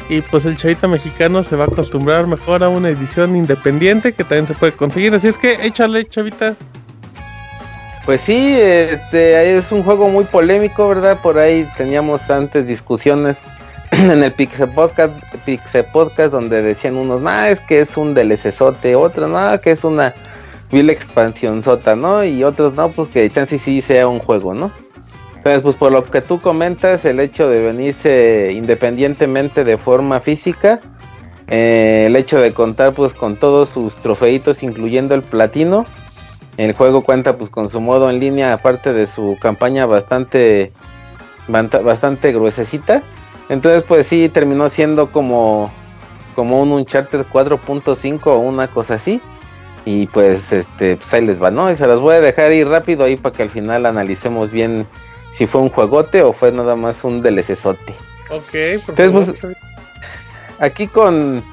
[0.09, 4.23] y pues el chavita mexicano se va a acostumbrar mejor a una edición independiente que
[4.23, 5.13] también se puede conseguir.
[5.13, 6.55] Así es que échale, chavita.
[8.05, 11.19] Pues sí, este es un juego muy polémico, ¿verdad?
[11.21, 13.37] Por ahí teníamos antes discusiones
[13.91, 15.13] en el Pixel Podcast,
[15.45, 19.85] Pixel Podcast donde decían unos, más es que es un DLCzote, otros, no, que es
[19.85, 20.13] una
[20.69, 22.25] vil expansión sota, ¿no?
[22.25, 24.71] Y otros, no, pues que chance sí sea un juego, ¿no?
[25.43, 30.79] Entonces, pues por lo que tú comentas, el hecho de venirse independientemente de forma física,
[31.49, 35.85] eh, el hecho de contar pues con todos sus trofeitos, incluyendo el platino,
[36.55, 40.71] el juego cuenta pues con su modo en línea, aparte de su campaña bastante,
[41.49, 43.03] bastante gruesecita.
[43.49, 45.69] Entonces, pues sí, terminó siendo como,
[46.35, 49.19] como un Uncharted 4.5 o una cosa así.
[49.83, 51.69] Y pues, este, pues ahí les va, ¿no?
[51.69, 54.87] Y se las voy a dejar ir rápido ahí para que al final analicemos bien
[55.33, 57.93] si fue un juegote o fue nada más un DLCzote.
[58.29, 59.57] Ok, por Entonces, pues,
[60.59, 61.43] aquí con,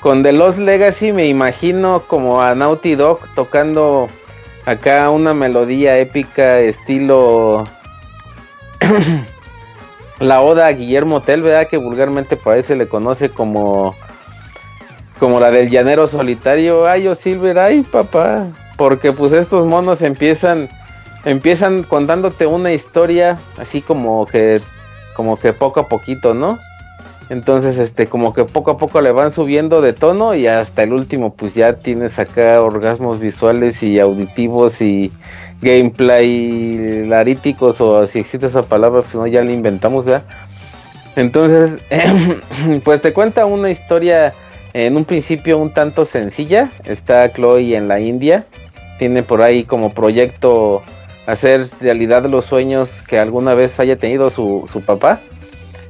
[0.00, 4.08] con The Lost Legacy me imagino como a Naughty Dog tocando
[4.66, 7.64] acá una melodía épica estilo
[10.20, 11.68] la oda a Guillermo Tell, ¿verdad?
[11.68, 13.94] Que vulgarmente por ahí se le conoce como
[15.18, 16.88] como la del llanero solitario.
[16.88, 18.48] Ay, yo Silver, ay, papá.
[18.76, 20.68] Porque pues estos monos empiezan
[21.24, 24.60] empiezan contándote una historia así como que
[25.14, 26.58] como que poco a poquito, ¿no?
[27.28, 30.92] Entonces, este, como que poco a poco le van subiendo de tono y hasta el
[30.92, 35.12] último, pues ya tienes acá orgasmos visuales y auditivos y
[35.62, 40.24] gameplay laríticos o si existe esa palabra, pues no, ya la inventamos, ¿ya?
[41.16, 41.78] Entonces,
[42.84, 44.34] pues te cuenta una historia
[44.72, 46.70] en un principio un tanto sencilla.
[46.84, 48.44] Está Chloe en la India,
[48.98, 50.82] tiene por ahí como proyecto
[51.26, 55.20] hacer realidad los sueños que alguna vez haya tenido su, su papá.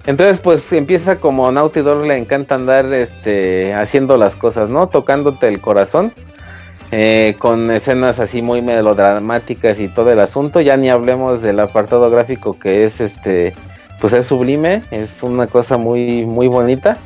[0.07, 4.89] Entonces, pues empieza como Dog le encanta andar este, haciendo las cosas, ¿no?
[4.89, 6.13] Tocándote el corazón.
[6.95, 10.61] Eh, con escenas así muy melodramáticas y todo el asunto.
[10.61, 13.55] Ya ni hablemos del apartado gráfico que es este,
[13.99, 16.99] pues es sublime, es una cosa muy, muy bonita.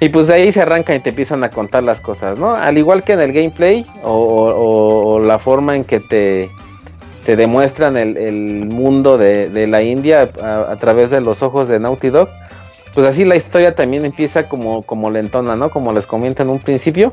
[0.00, 2.54] Y pues de ahí se arranca y te empiezan a contar las cosas, ¿no?
[2.54, 6.50] Al igual que en el gameplay o la forma en que te,
[7.26, 12.28] te demuestran el, mundo de, la India a, través de los ojos de Naughty Dog,
[12.94, 15.68] pues así la historia también empieza como, como lentona, ¿no?
[15.70, 17.10] Como les comento en un principio.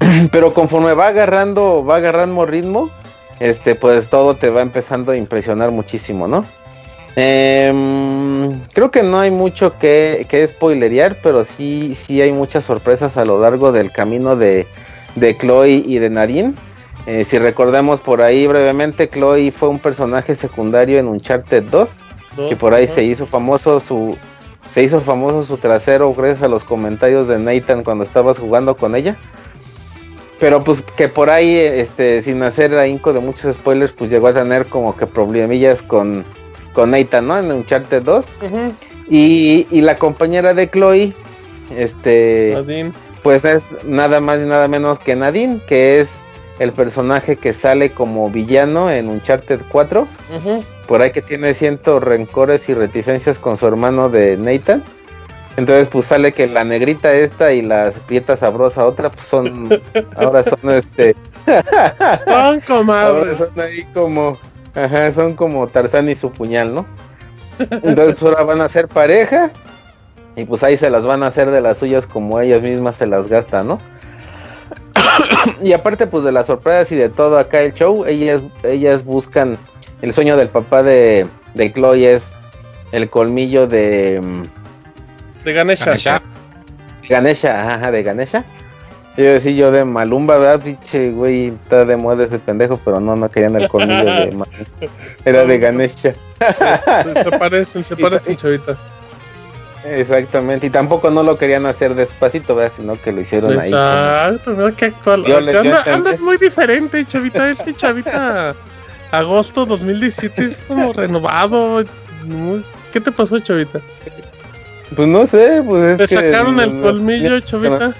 [0.32, 2.90] Pero conforme va agarrando, va agarrando ritmo,
[3.38, 6.44] este, pues todo te va empezando a impresionar muchísimo, ¿no?
[7.14, 13.16] Em, creo que no hay mucho que, que spoilerear, pero sí, sí hay muchas sorpresas
[13.16, 14.66] a lo largo del camino de,
[15.14, 16.56] de Chloe y de Narin.
[17.10, 21.90] Eh, si recordamos por ahí brevemente, Chloe fue un personaje secundario en Uncharted 2,
[22.48, 24.16] que por ahí se hizo famoso su
[24.72, 28.94] se hizo famoso su trasero gracias a los comentarios de Nathan cuando estabas jugando con
[28.94, 29.16] ella.
[30.38, 34.34] Pero pues que por ahí, este, sin hacer ahínco de muchos spoilers, pues llegó a
[34.34, 36.24] tener como que problemillas con,
[36.74, 37.36] con Nathan, ¿no?
[37.36, 38.26] En Uncharted 2.
[39.10, 41.12] y, y, la compañera de Chloe,
[41.76, 42.92] este,
[43.24, 46.19] Pues es nada más y nada menos que Nadine, que es
[46.60, 50.06] el personaje que sale como villano en Uncharted 4.
[50.86, 54.84] Por ahí que tiene cientos rencores y reticencias con su hermano de Nathan.
[55.56, 59.70] Entonces, pues sale que la negrita esta y la prieta sabrosa otra, pues son,
[60.16, 61.16] ahora son este.
[62.26, 63.38] son comadres.
[63.38, 64.36] son ahí como,
[64.74, 66.86] ajá, son como Tarzán y su puñal, ¿no?
[67.58, 69.50] Entonces, pues ahora van a ser pareja
[70.36, 73.06] y pues ahí se las van a hacer de las suyas como ellas mismas se
[73.06, 73.78] las gastan, ¿no?
[75.62, 79.58] y aparte, pues de las sorpresas y de todo acá el show, ellas, ellas buscan
[80.02, 82.32] el sueño del papá de, de Chloe es
[82.92, 84.20] el colmillo de
[85.44, 85.84] de Ganesha.
[85.86, 86.22] Ganesha.
[87.08, 88.44] Ganesha, ajá, de Ganesha.
[89.16, 90.60] Yo decía yo de Malumba, ¿verdad?
[90.62, 94.46] Pinche güey, está de moda ese pendejo, pero no, no querían el colmillo de Malumba.
[95.24, 96.14] Era de Ganesha.
[97.22, 98.78] se parecen, se parecen, chavita.
[99.84, 102.72] Exactamente, y tampoco no lo querían hacer despacito, ¿verdad?
[102.76, 103.68] Sino que lo hicieron ahí.
[103.68, 105.24] Exacto, mira que actual.
[105.26, 107.50] Anda, andas muy diferente, chavita.
[107.50, 108.54] Este chavita,
[109.10, 111.82] agosto 2017 es como renovado.
[112.92, 113.80] ¿Qué te pasó, chavita?
[114.94, 117.94] Pues no sé, pues es ¿Te sacaron el colmillo, chavita?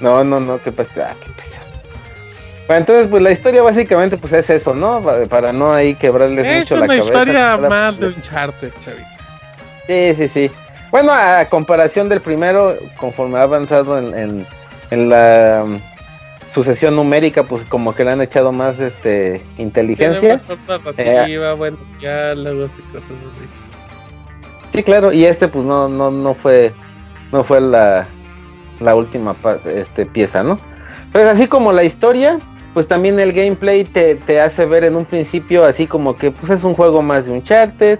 [0.00, 1.10] No, no, no, ¿qué pasa?
[1.10, 1.60] Ah, qué pasa.
[2.66, 5.02] Bueno, entonces, pues la historia básicamente pues es eso, ¿no?
[5.28, 7.04] Para no ahí quebrarles mucho la cabeza.
[7.04, 9.09] Es una historia más de un charter, chavita.
[9.90, 10.50] Sí, sí, sí.
[10.92, 14.46] Bueno, a comparación del primero, conforme ha avanzado en,
[14.92, 15.80] en, la um,
[16.46, 20.40] sucesión numérica, pues como que le han echado más este inteligencia.
[20.96, 23.48] Eh, bueno, diálogos y cosas así.
[24.72, 26.72] Sí, claro, y este pues no, no, no fue,
[27.32, 28.06] no fue la,
[28.78, 29.34] la última
[29.66, 30.60] este, pieza, ¿no?
[31.10, 32.38] Pues así como la historia,
[32.74, 36.52] pues también el gameplay te, te, hace ver en un principio así como que pues
[36.52, 37.98] es un juego más de Uncharted,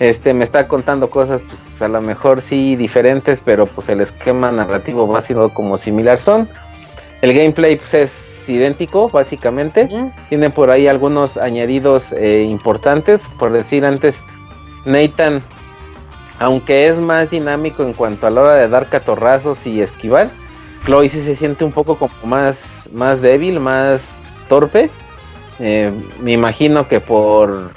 [0.00, 4.50] este me está contando cosas pues a lo mejor sí diferentes, pero pues el esquema
[4.50, 6.48] narrativo va siendo como similar son.
[7.22, 9.88] El gameplay pues es idéntico básicamente,
[10.28, 14.24] tiene por ahí algunos añadidos eh, importantes, por decir antes
[14.84, 15.42] Nathan
[16.40, 20.30] aunque es más dinámico en cuanto a la hora de dar catorrazos y esquivar,
[20.86, 24.18] Chloe sí se siente un poco como más, más débil, más
[24.48, 24.90] torpe.
[25.58, 27.72] Eh, me imagino que por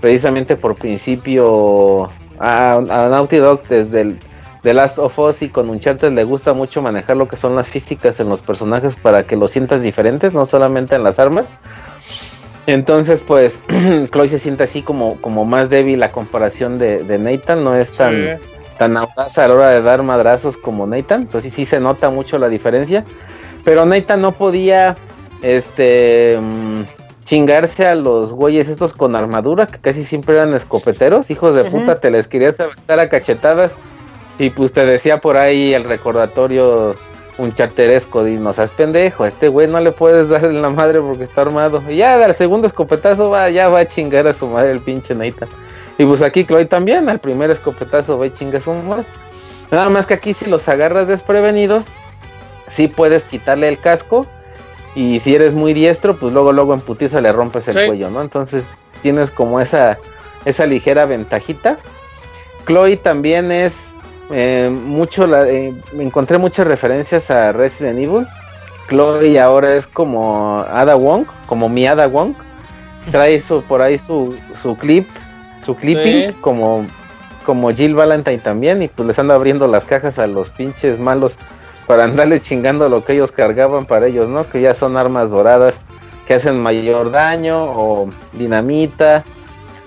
[0.00, 4.18] precisamente por principio a, Naughty Dog desde el
[4.62, 7.68] The Last of Us y con Uncharted le gusta mucho manejar lo que son las
[7.68, 11.46] físicas en los personajes para que los sientas diferentes, no solamente en las armas.
[12.66, 13.62] Entonces, pues,
[14.10, 18.40] Chloe se siente así como, como más débil a comparación de, Nathan, no es tan,
[18.76, 22.38] tan audaz a la hora de dar madrazos como Nathan, entonces sí se nota mucho
[22.38, 23.04] la diferencia,
[23.64, 24.96] pero Nathan no podía,
[25.42, 26.82] este, mm,
[27.26, 32.00] chingarse a los güeyes estos con armadura, que casi siempre eran escopeteros, hijos de puta,
[32.00, 33.72] te les querías aventar a cachetadas,
[34.38, 36.94] y pues te decía por ahí el recordatorio
[37.38, 40.70] un charteresco, y no seas pendejo, a este güey no le puedes dar en la
[40.70, 41.82] madre porque está armado.
[41.88, 45.14] Y ya al segundo escopetazo va, ya va a chingar a su madre el pinche
[45.14, 45.48] Neita.
[45.98, 49.04] Y pues aquí Chloe también, al primer escopetazo va a chingar a su madre.
[49.72, 51.86] Nada más que aquí si los agarras desprevenidos,
[52.68, 54.26] sí puedes quitarle el casco.
[54.96, 58.22] Y si eres muy diestro, pues luego luego en putiza le rompes el cuello, ¿no?
[58.22, 58.66] Entonces
[59.02, 59.98] tienes como esa,
[60.46, 61.78] esa ligera ventajita.
[62.66, 63.74] Chloe también es
[64.30, 68.26] eh, mucho la, eh, encontré muchas referencias a Resident Evil.
[68.88, 72.32] Chloe ahora es como Ada Wong, como mi Ada Wong.
[73.10, 75.06] Trae su, por ahí su, su clip,
[75.64, 76.86] su clipping, como,
[77.44, 78.82] como Jill Valentine también.
[78.82, 81.36] Y pues les anda abriendo las cajas a los pinches malos
[81.86, 84.48] para andarle chingando lo que ellos cargaban para ellos, ¿no?
[84.48, 85.74] Que ya son armas doradas
[86.26, 89.24] que hacen mayor daño o dinamita.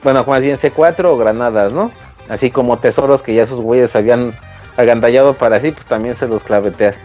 [0.03, 1.91] Bueno, más bien C4 o granadas, ¿no?
[2.30, 4.34] Así como tesoros que ya sus güeyes habían
[4.77, 6.97] agandallado para sí, pues también se los claveteas.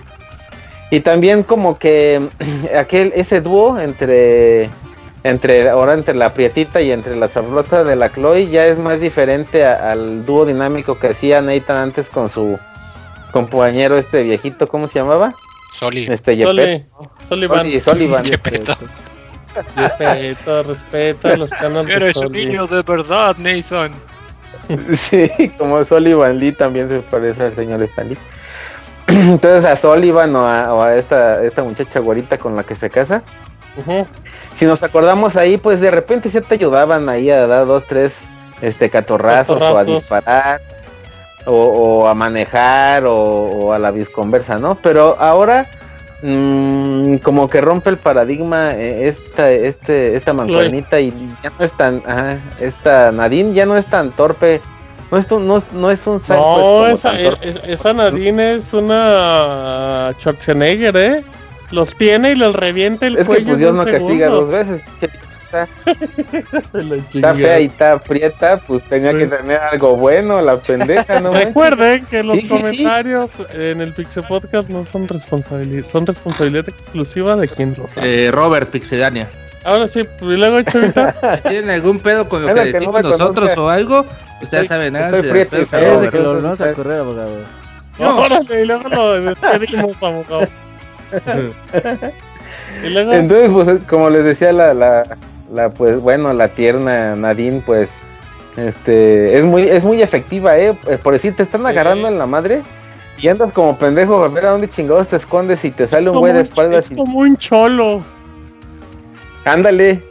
[0.91, 2.23] Y también como que
[2.79, 4.71] aquel, ese dúo entre,
[5.25, 9.01] entre, ahora entre la prietita y entre la sabrosa de la Chloe ya es más
[9.01, 12.59] diferente al dúo dinámico que hacía Nathan antes con su
[13.35, 15.35] compañero este viejito, ¿cómo se llamaba?
[15.73, 16.07] Soli.
[16.09, 16.85] Este, Soli.
[17.29, 17.81] Solivan.
[17.81, 18.25] Solivan.
[19.77, 21.97] Respeto, respeto los canales.
[21.97, 23.93] Eres un niño de verdad, Nathan.
[24.97, 25.29] Sí,
[25.59, 28.17] como Sullivan Lee también se parece al señor Stanley.
[29.09, 30.47] Entonces a Sullivan o
[30.83, 33.23] a, esta, esta muchacha guarita con la que se casa.
[34.55, 38.21] Si nos acordamos ahí, pues de repente se te ayudaban ahí a dar dos, tres
[38.63, 40.63] este catorrazos, o a disparar.
[41.47, 44.77] O, a manejar o, a la visconversa, ¿no?
[44.77, 45.67] Pero ahora
[46.23, 51.11] mm, como que rompe el paradigma eh, esta, este, esta mancuernita y
[51.43, 52.03] ya no es tan,
[52.61, 54.61] esta Nadine ya no es tan torpe
[55.11, 60.97] No es un, no, es- no es un No, esa, es- Nadine es una Schwarzenegger,
[60.97, 61.25] ¿eh?
[61.71, 63.45] Los tiene y los revienta el Es que cuello.
[63.47, 64.83] pues en Dios un no castiga dos veces.
[66.73, 69.19] Pinche Está, fea y está prieta, pues tenía Sí.
[69.19, 71.31] que tener algo bueno, la pendeja, ¿no?
[71.33, 71.47] manches?
[71.49, 72.55] Recuerden que los Sí, sí, sí.
[72.57, 78.27] comentarios en el Pixel Podcast no son responsabilidad, son responsabilidad exclusiva de quien los hace.
[78.27, 79.29] Eh, Robert Pixedania.
[79.65, 81.13] Ahora sí, pues, y luego Chavita,
[81.49, 83.61] ¿Tienen algún pedo con lo que que no decimos me nosotros conozca.
[83.63, 84.07] o algo?
[84.43, 85.07] Ustedes saben, nada.
[85.07, 85.57] estoy prieto.
[85.57, 87.31] Es de que lo entonces, vamos a correr, abogado.
[87.99, 90.49] órale, y luego lo despedimos, abogado.
[92.85, 95.05] y luego, Entonces, pues como les decía la, la,
[95.55, 97.93] la, pues bueno, la tierna Nadine, pues
[98.57, 100.77] este es muy, es muy efectiva, eh.
[100.89, 102.63] Eh, Por decir, te están agarrando en la madre
[103.21, 106.19] y andas como pendejo a ver a dónde chingados te escondes y te sale un
[106.19, 108.03] güey de espaldas es y como un cholo.
[109.45, 110.03] ándale,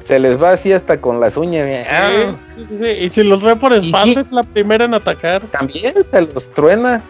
[0.00, 1.68] se les va así hasta con las uñas.
[1.68, 2.84] y, ah, Sí, sí, sí.
[2.86, 4.20] Y si los ve por Y espalda, sí.
[4.20, 5.42] es la primera en atacar.
[5.52, 7.00] también se los truena.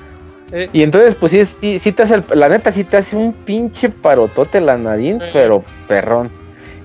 [0.50, 0.68] Eh.
[0.72, 3.32] Y entonces, pues sí, sí, sí te hace, el- la neta, sí te hace un
[3.34, 5.30] pinche parotote la Nadine, Sí.
[5.32, 6.30] pero perrón.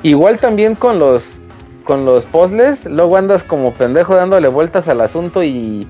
[0.04, 1.42] Igual también con los,
[1.86, 5.88] con los puzzles, luego andas como pendejo dándole vueltas al asunto y,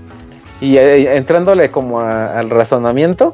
[0.62, 3.34] y eh, entrándole como a- al razonamiento.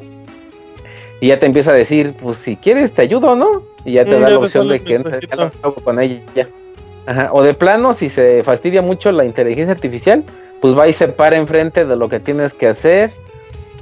[1.21, 3.63] Y ya te empieza a decir, pues si quieres te ayudo, ¿no?
[3.83, 5.29] Y ya te Mm, da ya la opción de que entres
[5.83, 6.21] con ella.
[7.05, 7.29] Ajá.
[7.33, 10.23] O de plano, si se fastidia mucho la inteligencia artificial,
[10.61, 13.11] pues va y se para enfrente de lo que tienes que hacer.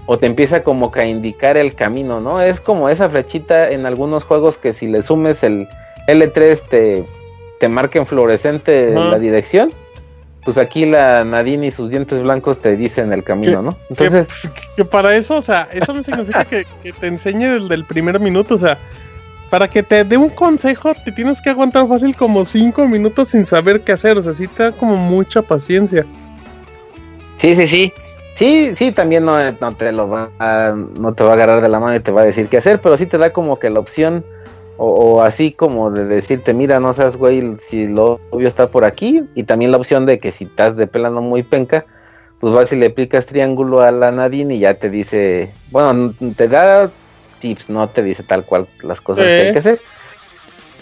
[0.08, 2.42] O te empieza como que a indicar el camino, ¿no?
[2.42, 5.68] Es como esa flechita en algunos juegos que si le sumes el
[6.08, 7.06] L3 te,
[7.60, 9.72] te marca en fluorescente la dirección.
[10.44, 13.78] Pues aquí la Nadine y sus dientes blancos te dicen el camino, ¿no?
[13.90, 17.76] Entonces, que, que para eso, o sea, eso no significa que, que te enseñe desde
[17.76, 18.78] el primer minuto, o sea,
[19.50, 23.46] para que te dé un consejo te tienes que aguantar fácil como cinco minutos sin
[23.46, 26.06] saber qué hacer, o sea, sí te da como mucha paciencia.
[27.38, 27.94] Sí, sí, sí.
[28.36, 31.70] Sí, sí, también no, no te lo va a, no te va a agarrar de
[31.70, 33.72] la mano y te va a decir qué hacer, pero sí te da como que
[33.72, 34.24] la opción,
[34.78, 38.86] o, o así como de decirte, mira, no seas güey, si lo obvio está por
[38.86, 41.86] aquí, y también la opción de que si estás de pelando muy penca,
[42.40, 46.48] pues vas y le aplicas triángulo a la Nadine y ya te dice, bueno, te
[46.48, 46.92] da
[47.40, 49.82] tips, no te dice tal cual las cosas que hay que hacer.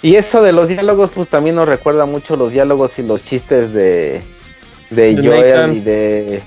[0.02, 3.74] Y eso de los diálogos, pues también nos recuerda mucho los diálogos y los chistes
[3.74, 4.22] de,
[4.90, 6.42] de, De Joel y de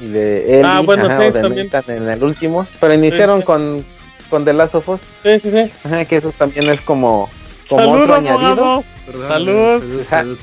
[0.00, 1.70] y de Ellie, Ah, bueno, ajá, sí, o de también.
[1.88, 3.44] En el último, pero iniciaron sí.
[3.44, 3.84] con
[4.30, 5.70] con The Last of Us, Sí, sí, sí.
[5.84, 7.28] ajá, que eso también es como
[7.68, 8.84] como Salud, otro añadido.
[9.28, 10.02] Salud.
[10.08, 10.38] salud.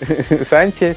[0.42, 0.96] Sánchez.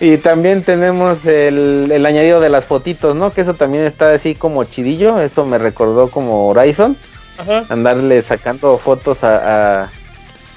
[0.00, 3.30] Y también tenemos el, el añadido de las fotitos, ¿no?
[3.32, 5.20] Que eso también está así como chidillo.
[5.20, 6.96] Eso me recordó como Horizon.
[7.38, 7.64] Ajá.
[7.68, 9.82] Andarle sacando fotos a.
[9.84, 9.92] a-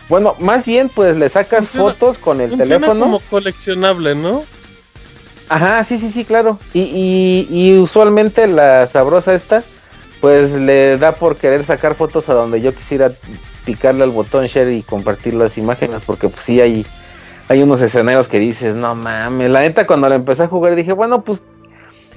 [0.07, 2.99] Bueno, más bien, pues le sacas Funciona- fotos con el teléfono.
[2.99, 4.44] como coleccionable, ¿no?
[5.49, 6.57] Ajá, sí, sí, sí, claro.
[6.74, 9.64] Y, y, y usualmente la sabrosa esta,
[10.22, 13.12] pues le da por querer sacar fotos a donde yo quisiera
[13.66, 16.86] picarle al botón share y compartir las imágenes, porque pues sí hay,
[17.48, 20.94] hay unos escenarios que dices, no mames, la neta cuando la empecé a jugar dije,
[20.94, 21.44] bueno, pues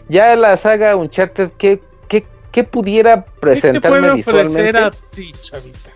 [0.09, 4.79] ya la saga Uncharted, ¿qué, qué, qué pudiera ¿Qué te presentarme puede visualmente?
[4.79, 5.91] a ti, chavita?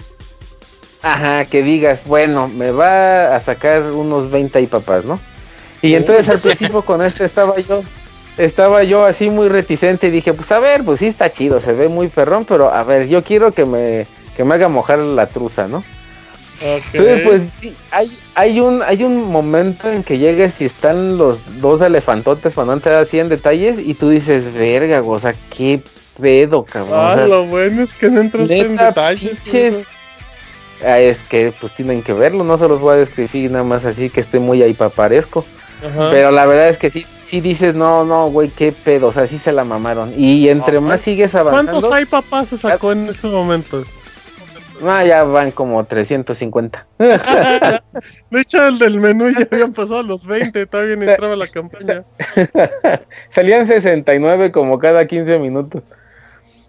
[1.02, 5.18] Ajá, que digas, bueno, me va a sacar unos 20 y papás, ¿no?
[5.82, 7.82] Y entonces al principio con este estaba yo,
[8.38, 11.72] estaba yo así muy reticente y dije, pues a ver, pues sí está chido, se
[11.72, 14.06] ve muy perrón, pero a ver, yo quiero que me,
[14.36, 15.84] que me haga mojar la truza, ¿no?
[16.64, 17.42] Entonces, pues
[17.90, 22.66] hay, hay un, hay un momento en que llegues y están los dos elefantotes para
[22.66, 25.80] no entrar así en detalles y tú dices, verga, o sea, qué
[26.20, 26.98] pedo, cabrón.
[26.98, 29.30] o Ah, sea, lo bueno es que no entraste en detalles.
[29.30, 29.86] pinches.
[30.84, 33.84] Ah, es que pues tienen que verlo, no se los voy a describir nada más
[33.84, 35.44] así que esté muy ahí paparesco.
[35.84, 36.10] Ajá.
[36.12, 39.26] Pero la verdad es que sí, sí dices, no, no, güey, qué pedo, o sea,
[39.26, 40.12] sí se la mamaron.
[40.14, 43.82] Y entre más sigues avanzando, ¿Cuántos hay papás se sacó en ese momento?
[44.82, 46.86] no, ya van como 350.
[46.98, 52.04] De hecho, el del menú ya habían pasado los 20, todavía ni entraba la campaña.
[53.30, 55.82] Salían 69 como cada 15 minutos.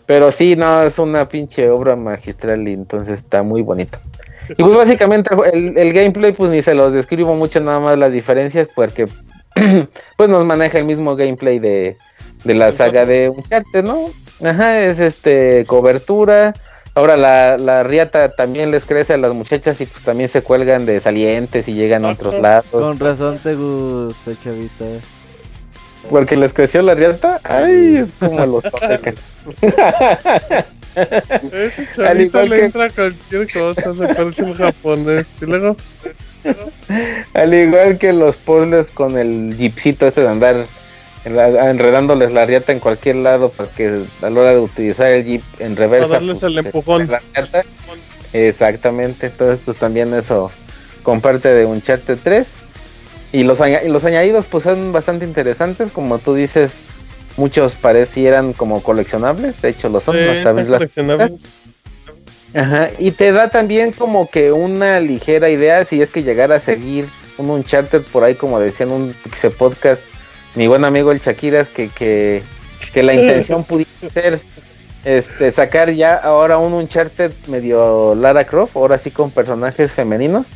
[0.05, 3.99] Pero sí, no, es una pinche obra magistral y entonces está muy bonito.
[4.49, 8.13] Y pues básicamente el, el gameplay pues ni se los describo mucho nada más las
[8.13, 9.09] diferencias porque
[10.17, 11.97] pues nos maneja el mismo gameplay de,
[12.43, 14.09] de la saga de Uncharted, ¿no?
[14.43, 16.53] Ajá, es este cobertura.
[16.95, 20.85] Ahora la, la riata también les crece a las muchachas y pues también se cuelgan
[20.85, 22.65] de salientes y llegan a otros lados.
[22.69, 24.85] Con razón te gusta, chavita.
[26.09, 28.63] Porque les creció la riata, ay, es como los.
[30.95, 35.37] Ese Al chavito le que- entra cualquier cosa, se parece un japonés.
[35.41, 35.75] Y luego,
[37.33, 40.65] Al igual que los puzzles con el jeepcito este de andar
[41.25, 45.43] enredándoles la riata en cualquier lado para que a la hora de utilizar el jeep
[45.59, 46.15] en reversa.
[46.15, 47.09] darles pues, el empujón.
[48.33, 50.51] Exactamente, entonces pues también eso
[51.03, 52.47] comparte de Uncharted 3.
[53.31, 56.73] Y los, los añadidos pues son bastante interesantes, como tú dices,
[57.37, 61.61] muchos parecieran como coleccionables, de hecho lo son, coleccionables.
[62.53, 66.59] Ajá, y te da también como que una ligera idea si es que llegara a
[66.59, 70.01] seguir un Uncharted por ahí, como decían un Pixel Podcast,
[70.53, 72.43] mi buen amigo el Shakiras, que, que,
[72.93, 74.39] que la intención pudiera ser
[75.03, 80.47] este, sacar ya ahora un Uncharted medio Lara Croft, ahora sí con personajes femeninos.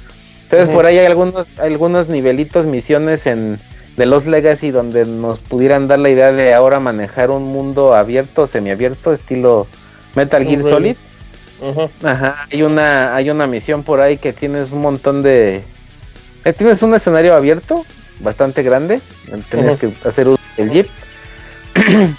[0.43, 3.59] Entonces por ahí hay algunos, algunos nivelitos, misiones en
[3.97, 8.47] de los Legacy donde nos pudieran dar la idea de ahora manejar un mundo abierto,
[8.47, 9.67] semiabierto, estilo
[10.15, 10.95] Metal Gear Solid.
[12.03, 15.63] Ajá, hay una, hay una misión por ahí que tienes un montón de,
[16.45, 17.83] eh, tienes un escenario abierto,
[18.19, 19.01] bastante grande,
[19.49, 20.87] tienes que hacer uso del jeep.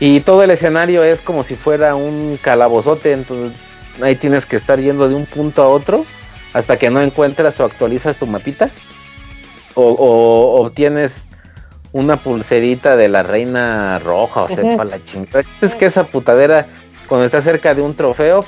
[0.00, 3.58] y todo el escenario es como si fuera un calabozote, entonces
[4.02, 6.04] ahí tienes que estar yendo de un punto a otro
[6.52, 8.70] hasta que no encuentras o actualizas tu mapita.
[9.74, 11.22] O, obtienes
[11.92, 15.44] una pulserita de la reina roja, o sea, la chingada.
[15.60, 16.66] Es que esa putadera,
[17.08, 18.44] cuando está cerca de un trofeo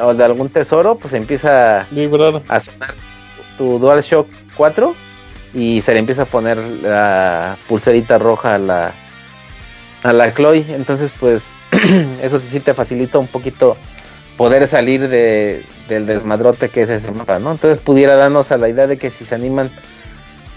[0.00, 1.86] o de algún tesoro, pues empieza
[2.48, 2.94] a sonar
[3.58, 4.94] tu DualShock 4
[5.54, 8.94] y se le empieza a poner la pulserita roja a la
[10.02, 11.54] a la Chloe, entonces pues
[12.22, 13.76] eso sí te facilita un poquito
[14.36, 17.52] poder salir de, del desmadrote que es ese mapa, ¿no?
[17.52, 19.70] Entonces pudiera darnos a la idea de que si se animan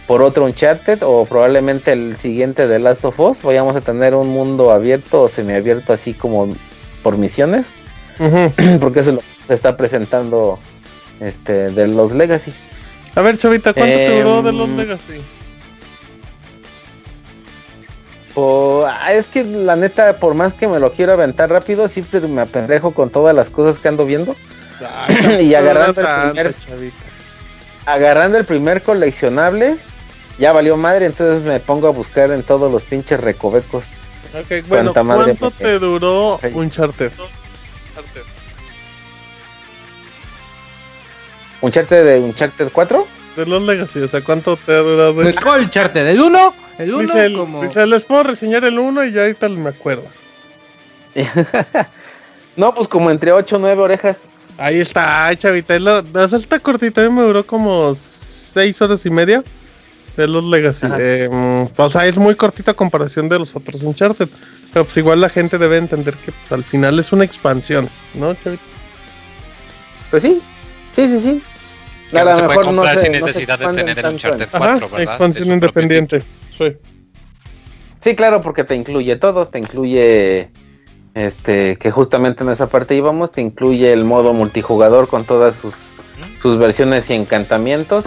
[0.09, 4.29] por otro Uncharted o probablemente el siguiente de Last of Us, vayamos a tener un
[4.29, 6.49] mundo abierto o semiabierto así como
[7.03, 7.67] por misiones,
[8.81, 10.57] porque eso es lo que se está presentando
[11.19, 12.51] este de los Legacy.
[13.13, 15.21] A ver, Chavita, ¿cuánto te duró de los em, Legacy?
[18.35, 22.41] Ah, es que la neta, por más que me lo quiero aventar rápido, siempre me
[22.41, 24.35] apendejo con todas las cosas que ando viendo.
[25.39, 26.55] y agarrando el primer.
[27.85, 29.77] Agarrando el primer coleccionable,
[30.39, 33.85] ya valió madre, entonces me pongo a buscar en todos los pinches recovecos.
[34.33, 37.11] Ok, bueno, ¿cuánto te duró un charter?
[41.61, 43.07] ¿Un charter de un charter 4?
[43.35, 45.15] De los Legacy, o sea, ¿cuánto te ha durado?
[45.15, 46.07] Pues, ¿Cuál charter?
[46.07, 46.53] ¿El 1?
[46.77, 47.63] El 1 dice, como...
[47.63, 50.05] dice, les puedo reseñar el 1 y ya ahorita me acuerdo.
[52.55, 54.17] no, pues como entre 8 o 9 orejas.
[54.57, 55.77] Ahí está, chavita.
[55.79, 59.43] Lo, o sea, está cortita, me duró como 6 horas y media
[60.15, 60.87] de los Legacy.
[60.99, 61.29] Eh,
[61.75, 64.27] o sea, es muy cortita comparación de los otros Uncharted.
[64.71, 68.33] Pero pues igual la gente debe entender que pues, al final es una expansión, ¿no,
[68.35, 68.63] chavita?
[70.11, 70.41] Pues sí,
[70.91, 71.43] sí, sí, sí.
[72.11, 75.01] Que no se puede comprar sin necesidad de tener el Uncharted 4, ¿verdad?
[75.01, 76.23] Expansión independiente.
[77.99, 78.15] Sí.
[78.15, 80.49] claro, porque te incluye todo, te incluye
[81.15, 85.89] este que justamente en esa parte íbamos, te incluye el modo multijugador con todas sus,
[86.41, 88.05] sus versiones y encantamientos.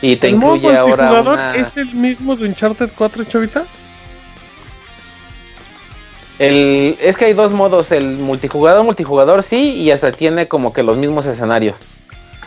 [0.00, 3.64] Y te incluye modo multijugador es el mismo de Uncharted 4, Chavita?
[6.38, 10.84] El, es que hay dos modos, el multijugador, multijugador sí, y hasta tiene como que
[10.84, 11.80] los mismos escenarios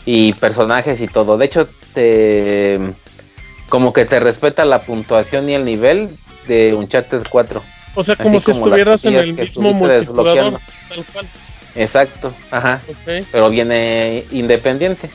[0.05, 1.37] y personajes y todo.
[1.37, 2.79] De hecho, te
[3.67, 6.09] como que te respeta la puntuación y el nivel
[6.47, 7.63] de Uncharted 4.
[7.95, 10.59] O sea, como si estuvieras en el mismo multijugador,
[10.89, 11.27] tal cual.
[11.75, 12.81] Exacto, ajá.
[13.05, 15.09] Pero viene independiente.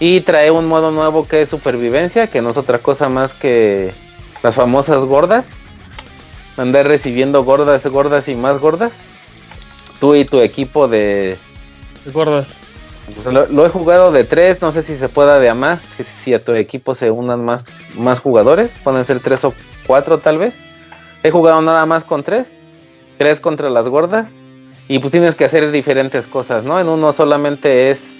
[0.00, 3.94] Y trae un modo nuevo que es supervivencia, que no es otra cosa más que
[4.42, 5.46] las famosas gordas.
[6.56, 8.92] Andar recibiendo gordas, gordas y más gordas.
[10.00, 11.38] Tú y tu equipo de...
[12.12, 12.46] Gordas.
[13.14, 16.04] Pues lo, he jugado de tres, no sé si se pueda de a más, que
[16.04, 17.66] si a tu equipo se unan más,
[17.96, 19.52] más jugadores, pueden ser tres o
[19.86, 20.56] cuatro tal vez.
[21.22, 22.48] He jugado nada más con tres,
[23.18, 24.30] tres contra las gordas,
[24.88, 26.80] y pues tienes que hacer diferentes cosas, ¿no?
[26.80, 28.14] En uno solamente es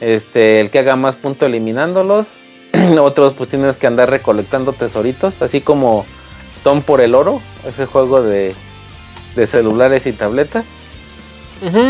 [0.00, 2.26] este el que haga más punto eliminándolos,
[3.00, 6.06] otros pues tienes que andar recolectando tesoritos, así como
[6.64, 8.54] Tom por el oro, ese juego de,
[9.36, 10.64] de celulares y tabletas.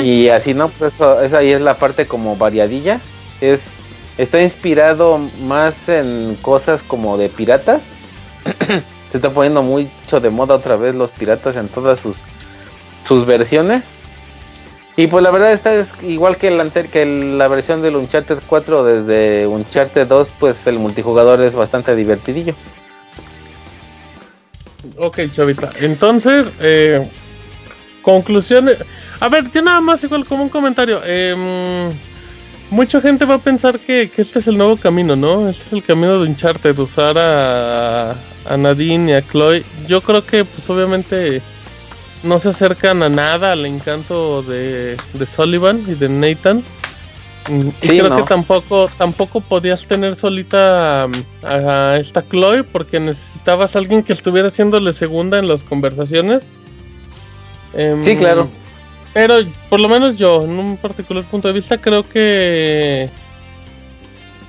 [0.02, 0.68] Y así, ¿no?
[0.68, 3.00] Pues eso, esa ahí es la parte como variadilla.
[3.40, 3.76] Es,
[4.18, 7.80] está inspirado más en cosas como de piratas.
[9.08, 12.16] Se está poniendo mucho de moda otra vez los piratas en todas sus,
[13.02, 13.84] sus versiones.
[14.96, 18.84] Y pues la verdad está es igual que, el que la versión del Uncharted 4
[18.84, 22.54] desde Uncharted 2, pues el multijugador es bastante divertidillo.
[24.98, 25.70] Ok, chavita.
[25.80, 27.08] Entonces, eh,
[28.02, 28.78] conclusiones.
[29.20, 31.00] A ver, yo nada más igual como un comentario.
[31.04, 31.92] Em,
[32.70, 35.48] mucha gente va a pensar que, este es el nuevo camino, ¿no?
[35.48, 38.12] Este es el camino de Uncharted, usar a,
[38.46, 39.64] a Nadine y a Chloe.
[39.86, 41.42] yo creo que pues obviamente
[42.22, 46.62] no se acercan a nada al encanto de, de Sullivan y de Nathan.
[47.48, 48.16] Mm, y Sí, creo no.
[48.16, 51.12] que tampoco, tampoco podías tener solita um,
[51.48, 56.44] a esta Chloe porque necesitabas a alguien que estuviera haciéndole segunda en las conversaciones.
[57.74, 58.48] Em, Sí, claro.
[59.14, 59.38] Pero
[59.68, 63.08] por lo menos yo, en un particular punto de vista, creo que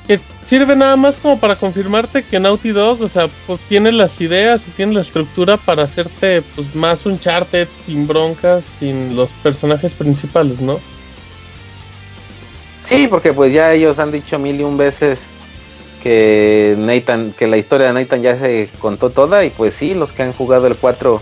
[0.07, 4.19] que sirve nada más como para confirmarte que Naughty Dog, o sea, pues tiene las
[4.19, 9.29] ideas y tiene la estructura para hacerte pues más un Uncharted sin broncas, sin los
[9.43, 10.79] personajes principales, ¿no?
[12.83, 15.21] Sí, porque pues ya ellos han dicho mil y un veces
[16.01, 20.11] que Nathan, que la historia de Nathan ya se contó toda y pues sí, los
[20.11, 21.21] que han jugado el 4,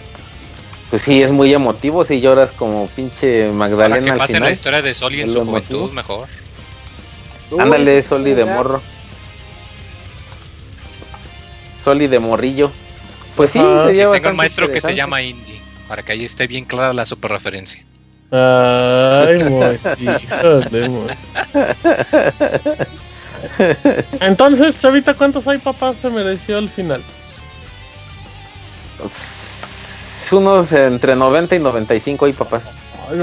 [0.90, 4.52] pues sí, es muy emotivo, si lloras como pinche Para Magdalena que al pase la
[4.52, 5.94] historia de Soli en Es su juventud, emotivo.
[5.94, 6.28] mejor.
[7.58, 8.82] Ándale, Soli de morro.
[11.78, 12.72] Soli de morrillo.
[13.36, 13.86] Pues sí, Ajá.
[13.88, 17.06] sería Tengo un maestro que se llama Indy, para que ahí esté bien clara la
[17.06, 17.84] super referencia.
[18.32, 19.38] Ay,
[20.90, 21.08] muy.
[24.20, 27.02] Entonces, Chavita, ¿cuántos hay papás se mereció al final?
[28.98, 32.64] Pues, unos entre 90 y 95 y papás.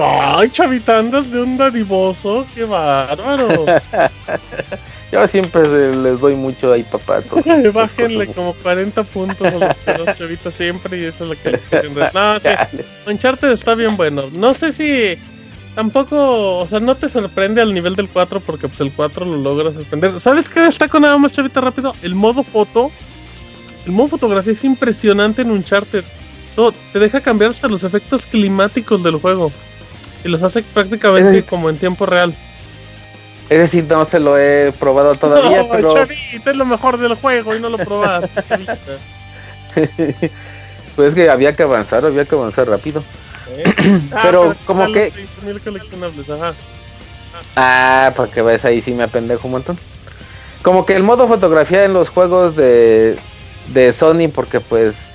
[0.02, 3.66] Ay, Chavita, andas de un dadivoso, qué bárbaro.
[5.12, 7.18] Yo siempre se- les doy mucho ahí papá.
[7.18, 11.58] a Bájenle como 40 puntos a los dos chavitas siempre y eso es lo que
[11.70, 11.94] quieren.
[12.12, 12.48] No, sí.
[13.06, 14.24] Uncharted está bien bueno.
[14.32, 15.16] No sé si
[15.76, 19.36] tampoco, o sea, no te sorprende al nivel del 4 porque pues el 4 lo
[19.36, 20.18] logra sorprender.
[20.20, 21.94] ¿Sabes qué destaco nada más, chavita, rápido?
[22.02, 22.90] El modo foto.
[23.86, 26.02] El modo fotografía es impresionante en Uncharted.
[26.56, 29.52] Todo, te deja cambiar hasta los efectos climáticos del juego.
[30.26, 32.34] Y los hace prácticamente como en tiempo real.
[33.48, 37.14] Ese sí no se lo he probado todavía, no, pero chavita, es lo mejor del
[37.14, 38.42] juego y no lo probaste,
[40.96, 43.04] pues es que había que avanzar, había que avanzar rápido.
[43.56, 43.64] ¿Eh?
[44.12, 45.12] Ah, Pero, como que-
[45.44, 46.54] los 6.000 coleccionables, ajá.
[47.54, 49.78] Ah, para que ves ahí sí me apendejo un montón.
[50.62, 53.16] Como que el modo fotografía en los juegos de,
[53.68, 55.10] de Sony, porque pues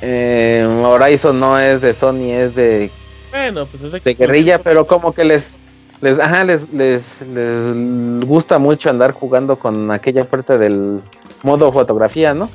[0.00, 2.90] eh, Horizon no es de Sony, es de,
[3.30, 5.58] Bueno, pues es de guerrilla, pero como que les
[6.00, 11.00] les ajá, les, les les gusta mucho andar jugando con aquella parte del
[11.42, 12.48] modo fotografía, ¿no?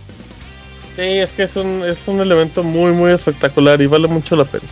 [0.95, 4.45] Sí, es que es un, es un elemento muy, muy espectacular y vale mucho la
[4.45, 4.65] pena.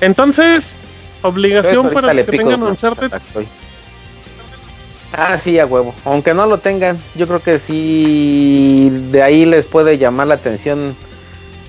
[0.00, 0.74] Entonces,
[1.22, 3.12] obligación Entonces, para los que tengan Uncharted.
[5.12, 5.94] Ah, sí, a huevo.
[6.04, 10.96] Aunque no lo tengan, yo creo que sí de ahí les puede llamar la atención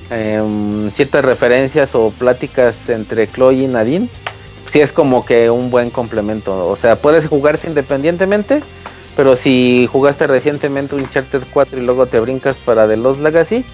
[0.10, 4.10] em, ciertas referencias o pláticas entre Chloe y Nadine.
[4.66, 6.68] Sí es como que un buen complemento.
[6.68, 8.62] O sea, puedes jugarse independientemente,
[9.16, 13.66] pero si jugaste recientemente Uncharted 4 y luego te brincas para The Lost Legacy,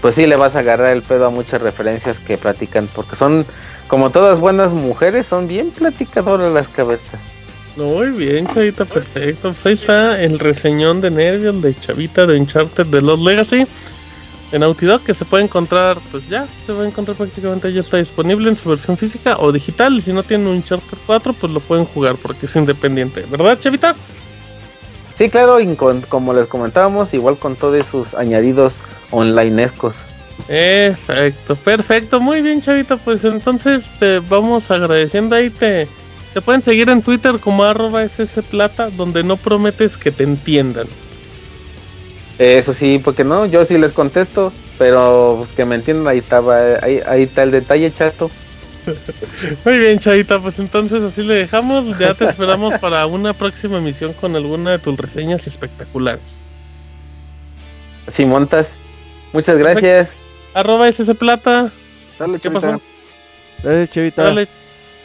[0.00, 3.44] pues sí le vas a agarrar el pedo a muchas referencias que platican, porque son,
[3.88, 7.20] como todas buenas mujeres, son bien platicadoras las cabezas.
[7.76, 9.54] Muy bien, Chavita, perfecto.
[9.62, 13.66] Pues el reseñón de Nervios de Chavita de Uncharted de Lost Legacy
[14.52, 17.80] en Naughty Dog, que se puede encontrar, pues ya, se va a encontrar prácticamente, ya
[17.80, 19.94] está disponible en su versión física o digital.
[19.96, 23.94] Y si no tienen Uncharted 4, pues lo pueden jugar porque es independiente, ¿verdad, Chavita?
[25.16, 28.74] Sí, claro, y con- como les comentábamos, igual con todos sus añadidos
[29.10, 29.96] onlinescos.
[30.46, 35.88] Perfecto, perfecto, muy bien chavita, pues entonces te vamos agradeciendo ahí, te,
[36.34, 40.86] te pueden seguir en Twitter como arroba ssplata, donde no prometes que te entiendan.
[42.38, 46.58] Eso sí, porque no, yo sí les contesto, pero pues, que me entiendan, ahí estaba,
[46.82, 48.30] ahí, ahí está el detalle, chato.
[49.64, 54.12] Muy bien chavita, pues entonces así le dejamos, ya te esperamos para una próxima emisión
[54.12, 56.40] con alguna de tus reseñas espectaculares.
[58.08, 58.70] Si montas.
[59.32, 60.10] Muchas gracias.
[60.54, 61.72] Arroba ssplata,
[62.18, 62.80] Dale, ¿qué pasó?
[63.62, 64.22] Gracias, Chavita.
[64.22, 64.48] Dale.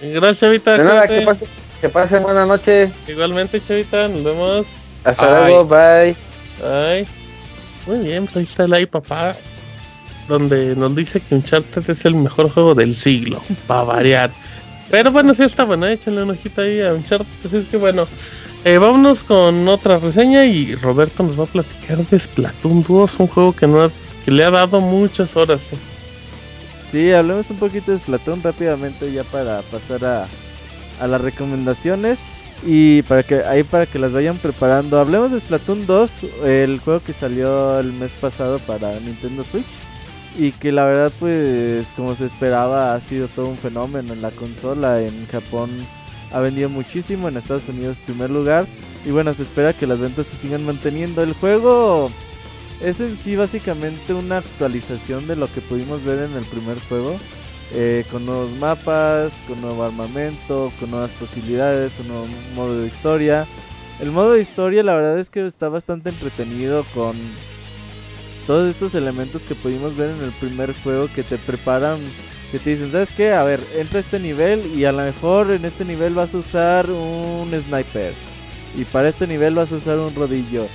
[0.02, 1.48] Gracias chavita, De nada, que pasen,
[1.80, 2.91] que pasen buena noche.
[3.08, 4.68] igualmente chavita, nos vemos.
[5.03, 5.53] Hasta Bye.
[5.53, 6.16] luego, bye.
[6.64, 7.08] Ay,
[7.91, 9.35] muy bien, pues ahí está el ay papá,
[10.27, 14.31] donde nos dice que Uncharted es el mejor juego del siglo, para variar.
[14.89, 18.07] Pero bueno, sí está bueno, échenle un ojito ahí a Uncharted, así es que bueno,
[18.65, 23.27] eh, vámonos con otra reseña y Roberto nos va a platicar de Splatoon 2, un
[23.27, 23.91] juego que, no ha-
[24.26, 25.61] que le ha dado muchas horas.
[25.72, 25.77] eh.
[26.91, 30.27] Sí, hablemos un poquito de Splatoon rápidamente ya para pasar a,
[30.99, 32.19] a las recomendaciones
[32.64, 35.00] y para que ahí para que las vayan preparando.
[35.00, 36.12] Hablemos de Splatoon 2,
[36.46, 39.66] el juego que salió el mes pasado para Nintendo Switch
[40.38, 44.32] y que la verdad pues como se esperaba ha sido todo un fenómeno en la
[44.32, 45.02] consola.
[45.02, 45.70] En Japón
[46.32, 48.66] ha vendido muchísimo, en Estados Unidos primer lugar
[49.06, 51.24] y bueno, se espera que las ventas se sigan manteniendo.
[51.24, 52.12] El juego
[52.82, 57.18] es en sí básicamente una actualización de lo que pudimos ver en el primer juego.
[57.73, 63.48] Eh, con nuevos mapas, con nuevo armamento, con nuevas posibilidades, un nuevo modo de historia.
[64.02, 67.15] El modo de historia la verdad es que está bastante entretenido con
[68.45, 71.99] todos estos elementos que pudimos ver en el primer juego que te preparan,
[72.52, 73.31] que te dicen, ¿sabes qué?
[73.31, 76.39] A ver, entra a este nivel y a lo mejor en este nivel vas a
[76.39, 78.14] usar un sniper.
[78.77, 80.68] Y para este nivel vas a usar un rodillo.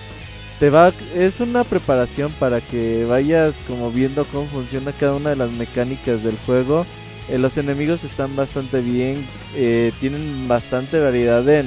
[0.58, 5.36] Te va, es una preparación para que vayas como viendo cómo funciona cada una de
[5.36, 6.86] las mecánicas del juego.
[7.28, 11.66] Eh, los enemigos están bastante bien, eh, tienen bastante variedad en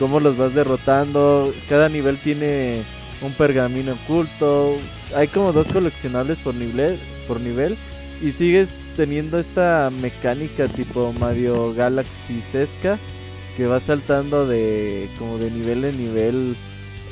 [0.00, 1.54] cómo los vas derrotando.
[1.68, 2.82] Cada nivel tiene
[3.22, 4.76] un pergamino oculto.
[5.14, 6.98] Hay como dos coleccionables por nivel,
[7.28, 7.76] por nivel
[8.20, 12.98] y sigues teniendo esta mecánica tipo Mario Galaxy Sesca
[13.56, 16.56] que va saltando de como de nivel en nivel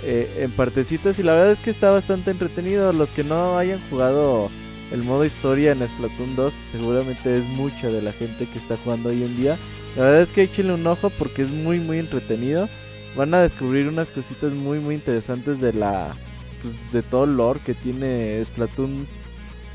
[0.04, 2.92] eh, en partecitas y la verdad es que está bastante entretenido.
[2.92, 4.50] Los que no hayan jugado
[4.90, 8.76] el modo historia en Splatoon 2, que seguramente es mucha de la gente que está
[8.78, 9.56] jugando hoy en día,
[9.96, 12.68] la verdad es que échenle un ojo porque es muy muy entretenido.
[13.16, 16.16] Van a descubrir unas cositas muy muy interesantes de la
[16.62, 19.06] pues, de todo el lore que tiene Splatoon.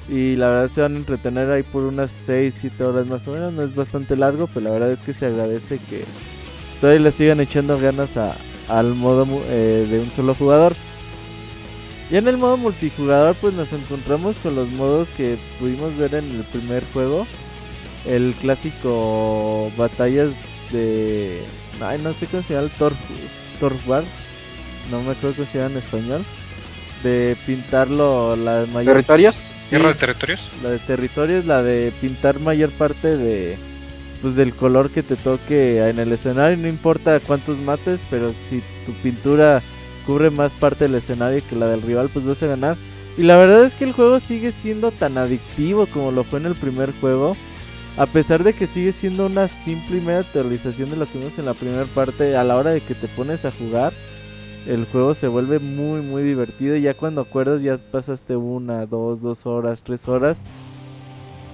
[0.09, 3.33] Y la verdad se van a entretener ahí por unas 6 7 horas más o
[3.33, 6.03] menos, no es bastante largo, pero la verdad es que se agradece que
[6.79, 8.33] todavía le sigan echando ganas a,
[8.69, 10.75] al modo eh, de un solo jugador.
[12.09, 16.29] Y en el modo multijugador pues nos encontramos con los modos que pudimos ver en
[16.31, 17.27] el primer juego.
[18.05, 20.29] El clásico batallas
[20.71, 21.43] de
[21.81, 22.71] Ay, no sé cómo se llama el
[23.59, 24.03] Torf, War.
[24.89, 26.25] No me acuerdo cómo se llama en español.
[27.03, 28.95] De pintarlo la mayor.
[28.95, 29.51] ¿Territorios?
[29.69, 30.51] ¿Guerra de territorios?
[30.63, 33.57] La de territorios, la de pintar mayor parte de.
[34.21, 36.57] Pues del color que te toque en el escenario.
[36.57, 39.61] No importa cuántos mates, pero si tu pintura
[40.05, 42.77] cubre más parte del escenario que la del rival, pues vas a ganar.
[43.17, 46.45] Y la verdad es que el juego sigue siendo tan adictivo como lo fue en
[46.45, 47.35] el primer juego.
[47.97, 51.39] A pesar de que sigue siendo una simple y media teorización de lo que vimos
[51.39, 53.91] en la primera parte, a la hora de que te pones a jugar,
[54.67, 59.19] el juego se vuelve muy muy divertido y ya cuando acuerdas ya pasaste una, dos,
[59.21, 60.37] dos horas, tres horas.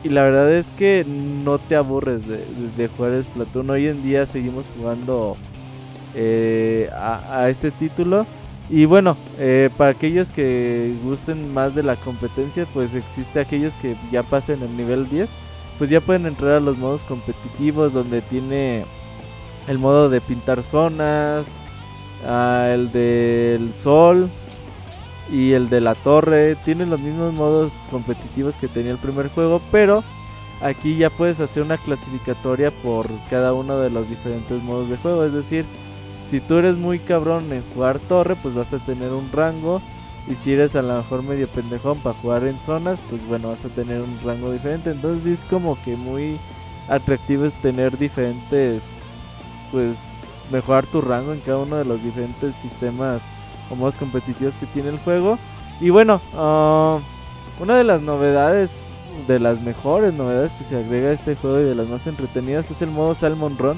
[0.03, 3.69] Y la verdad es que no te aburres de, jugar Splatoon.
[3.69, 5.37] Hoy en día seguimos jugando
[6.13, 8.25] eh, a, este título.
[8.69, 13.95] Y bueno, eh, para aquellos que gusten más de la competencia, pues existe aquellos que
[14.11, 15.29] ya pasen el nivel 10
[15.77, 18.85] pues ya pueden entrar a los modos competitivos donde tiene
[19.67, 21.45] el modo de pintar zonas,
[22.27, 24.29] ah, el del sol
[25.31, 26.55] y el de la torre.
[26.65, 30.03] Tienen los mismos modos competitivos que tenía el primer juego, pero
[30.61, 35.25] aquí ya puedes hacer una clasificatoria por cada uno de los diferentes modos de juego.
[35.25, 35.65] Es decir,
[36.31, 39.81] si tú eres muy cabrón en jugar torre, pues vas a tener un rango
[40.27, 43.63] y si eres a lo mejor medio pendejón para jugar en zonas, pues bueno, vas
[43.65, 44.91] a tener un rango diferente.
[44.91, 46.39] Entonces es como que muy
[46.89, 48.81] atractivo es tener diferentes,
[49.71, 49.95] pues
[50.51, 53.21] mejorar tu rango en cada uno de los diferentes sistemas
[53.69, 55.37] o modos competitivos que tiene el juego.
[55.79, 56.99] Y bueno, uh,
[57.61, 58.69] una de las novedades,
[59.27, 62.69] de las mejores novedades que se agrega a este juego y de las más entretenidas
[62.69, 63.77] es el modo Salmon Run.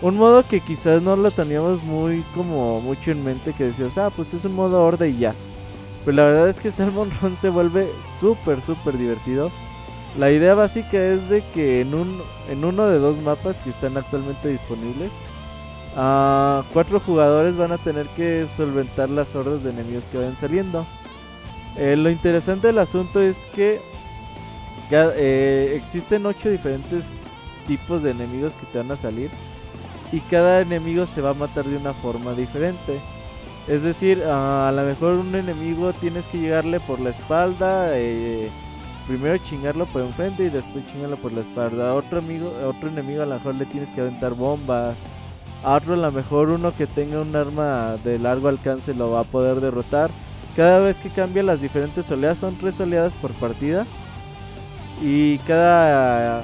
[0.00, 4.10] Un modo que quizás no lo teníamos muy como mucho en mente que decías, ah,
[4.14, 5.34] pues es un modo horde y ya.
[6.04, 7.88] Pues la verdad es que Salmon Run se vuelve
[8.20, 9.50] súper, súper divertido.
[10.16, 13.96] La idea básica es de que en, un, en uno de dos mapas que están
[13.96, 15.10] actualmente disponibles,
[15.96, 20.86] uh, cuatro jugadores van a tener que solventar las hordas de enemigos que vayan saliendo.
[21.76, 23.80] Eh, lo interesante del asunto es que
[24.90, 27.04] eh, existen ocho diferentes
[27.66, 29.30] tipos de enemigos que te van a salir
[30.10, 32.98] y cada enemigo se va a matar de una forma diferente.
[33.68, 38.48] Es decir, a lo mejor un enemigo tienes que llegarle por la espalda, eh,
[39.06, 41.94] primero chingarlo por enfrente y después chingarlo por la espalda.
[41.94, 44.96] Otro amigo, otro enemigo a lo mejor le tienes que aventar bombas.
[45.64, 49.20] A otro a lo mejor uno que tenga un arma de largo alcance lo va
[49.20, 50.10] a poder derrotar.
[50.56, 53.86] Cada vez que cambia las diferentes oleadas, son tres oleadas por partida.
[55.02, 56.42] Y cada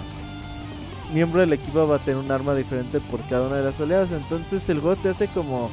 [1.12, 4.10] miembro del equipo va a tener un arma diferente por cada una de las oleadas.
[4.12, 5.70] Entonces el juego te hace como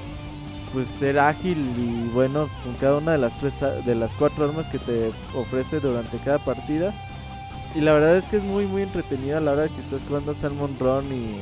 [0.74, 3.54] pues ser ágil y bueno con cada una de las tres
[3.86, 6.94] de las cuatro armas que te ofrece durante cada partida
[7.76, 10.34] y la verdad es que es muy muy entretenida a la hora que estás jugando
[10.34, 11.42] Salmon Run y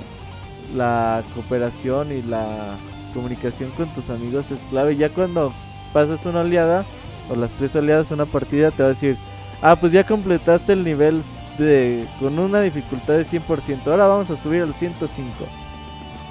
[0.76, 2.76] la cooperación y la
[3.14, 5.52] comunicación con tus amigos es clave ya cuando
[5.94, 6.86] pasas una oleada
[7.30, 9.18] o las tres oleadas una partida te va a decir
[9.62, 11.24] ah pues ya completaste el nivel
[11.58, 15.28] de con una dificultad de 100% ahora vamos a subir al 105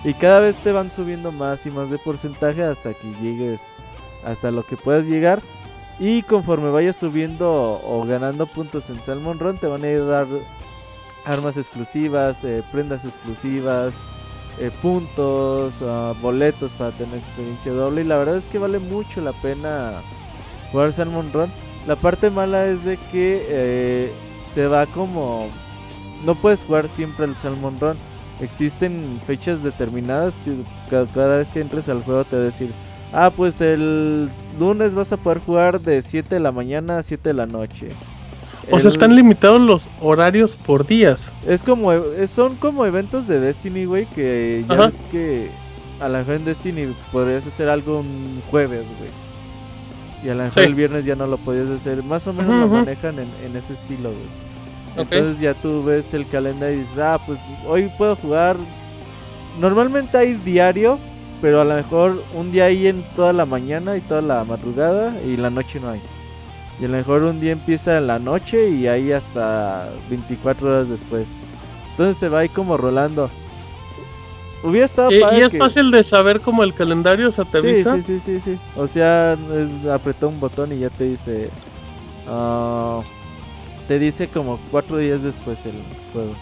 [0.04, 3.60] y cada vez te van subiendo más y más de porcentaje hasta que llegues
[4.24, 5.40] hasta lo que puedas llegar.
[5.98, 10.04] Y conforme vayas subiendo o ganando puntos en Salmon Run, te van a ir a
[10.04, 10.26] dar
[11.24, 13.92] armas exclusivas, eh, prendas exclusivas,
[14.60, 18.02] eh, puntos, ah, boletos para tener experiencia doble.
[18.02, 19.92] Y la verdad es que vale mucho la pena
[20.72, 21.50] jugar Salmon Run.
[21.86, 24.12] La parte mala es de que eh,
[24.54, 25.48] se va como...
[26.24, 27.96] No puedes jugar siempre el Salmon Run.
[28.40, 30.56] Existen fechas determinadas que
[30.90, 32.70] cada, vez que entres al juego te va a decir...
[33.12, 34.28] Ah, pues el
[34.58, 37.88] lunes vas a poder jugar de 7 de la mañana a 7 de la noche.
[38.70, 41.32] O sea, están limitados los horarios por días.
[41.46, 41.92] Es como,
[42.34, 45.48] son como eventos de Destiny, güey, que ya ves que
[46.00, 49.10] a la mejor en Destiny podrías hacer algo un jueves, güey.
[50.24, 52.02] Y a lo mejor el viernes ya no lo podías hacer.
[52.02, 54.48] Más o menos lo manejan en, ese estilo, güey.
[54.96, 58.56] Entonces ya tú ves el calendario y dices, ah, pues hoy puedo jugar.
[59.60, 60.98] Normalmente hay diario,
[61.40, 65.14] pero a lo mejor un día hay en toda la mañana y toda la madrugada
[65.24, 66.00] y la noche no hay.
[66.80, 70.88] Y a lo mejor un día empieza en la noche y ahí hasta 24 horas
[70.88, 71.26] después.
[71.90, 73.28] Entonces se va ahí como rolando.
[74.62, 77.96] Hubiera estado ¿Y, ¿y es fácil de saber como el calendario se te avisa?
[77.96, 81.50] Sí, sí, sí, sí, O sea, es, un botón y ya te dice.
[82.28, 83.02] Uh,
[83.86, 85.82] te dice como cuatro días después el
[86.12, 86.34] juego.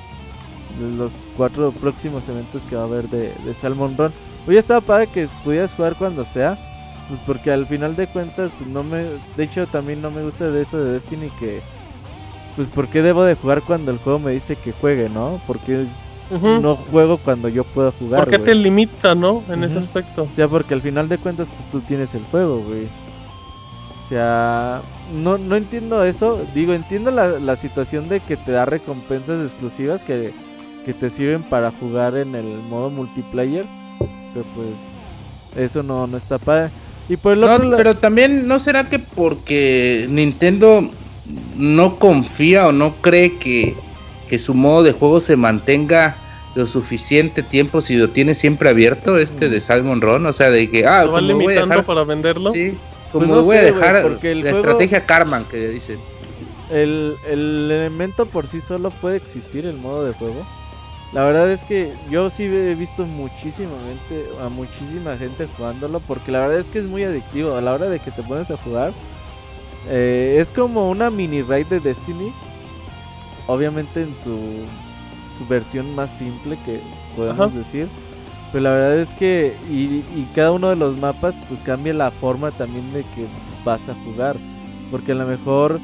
[0.98, 4.12] Los cuatro próximos eventos que va a haber de, de Salmon Run.
[4.46, 6.58] Hubiera estado padre que pudieras jugar cuando sea.
[7.08, 9.04] Pues porque al final de cuentas, pues no me.
[9.36, 11.60] De hecho, también no me gusta de eso de Destiny que.
[12.56, 15.40] Pues porque debo de jugar cuando el juego me dice que juegue, ¿no?
[15.46, 15.84] Porque
[16.30, 18.24] no juego cuando yo puedo jugar.
[18.24, 19.42] ¿Por qué te limita, no?
[19.48, 20.24] En ese aspecto.
[20.24, 22.86] O sea, porque al final de cuentas, pues tú tienes el juego, güey.
[24.04, 26.40] O sea, no, no entiendo eso.
[26.54, 30.32] Digo, entiendo la, la situación de que te da recompensas exclusivas que,
[30.84, 33.66] que te sirven para jugar en el modo multiplayer.
[34.32, 36.70] Pero pues, eso no, no está padre.
[37.08, 40.90] Y no, pero también no será que porque Nintendo
[41.56, 43.76] no confía o no cree que,
[44.38, 46.16] su modo de juego se mantenga
[46.56, 50.68] lo suficiente tiempo si lo tiene siempre abierto este de Salmon Run, o sea, de
[50.70, 52.52] que ah, ¿Lo va limitando para venderlo?
[52.52, 52.74] Sí,
[53.12, 55.98] como pues voy a dejar la estrategia Carman que dicen.
[56.70, 60.44] El, el elemento por sí solo puede existir el modo de juego.
[61.12, 66.40] La verdad es que yo sí he visto muchísimamente a muchísima gente jugándolo porque la
[66.40, 67.54] verdad es que es muy adictivo.
[67.54, 68.92] A la hora de que te pones a jugar,
[69.88, 72.32] eh, es como una mini raid de Destiny.
[73.46, 74.64] Obviamente en su,
[75.38, 76.80] su versión más simple que
[77.14, 77.88] podemos decir.
[78.52, 82.10] Pero la verdad es que y, y, cada uno de los mapas pues cambia la
[82.10, 83.26] forma también de que
[83.64, 84.36] vas a jugar.
[84.90, 85.80] Porque a lo mejor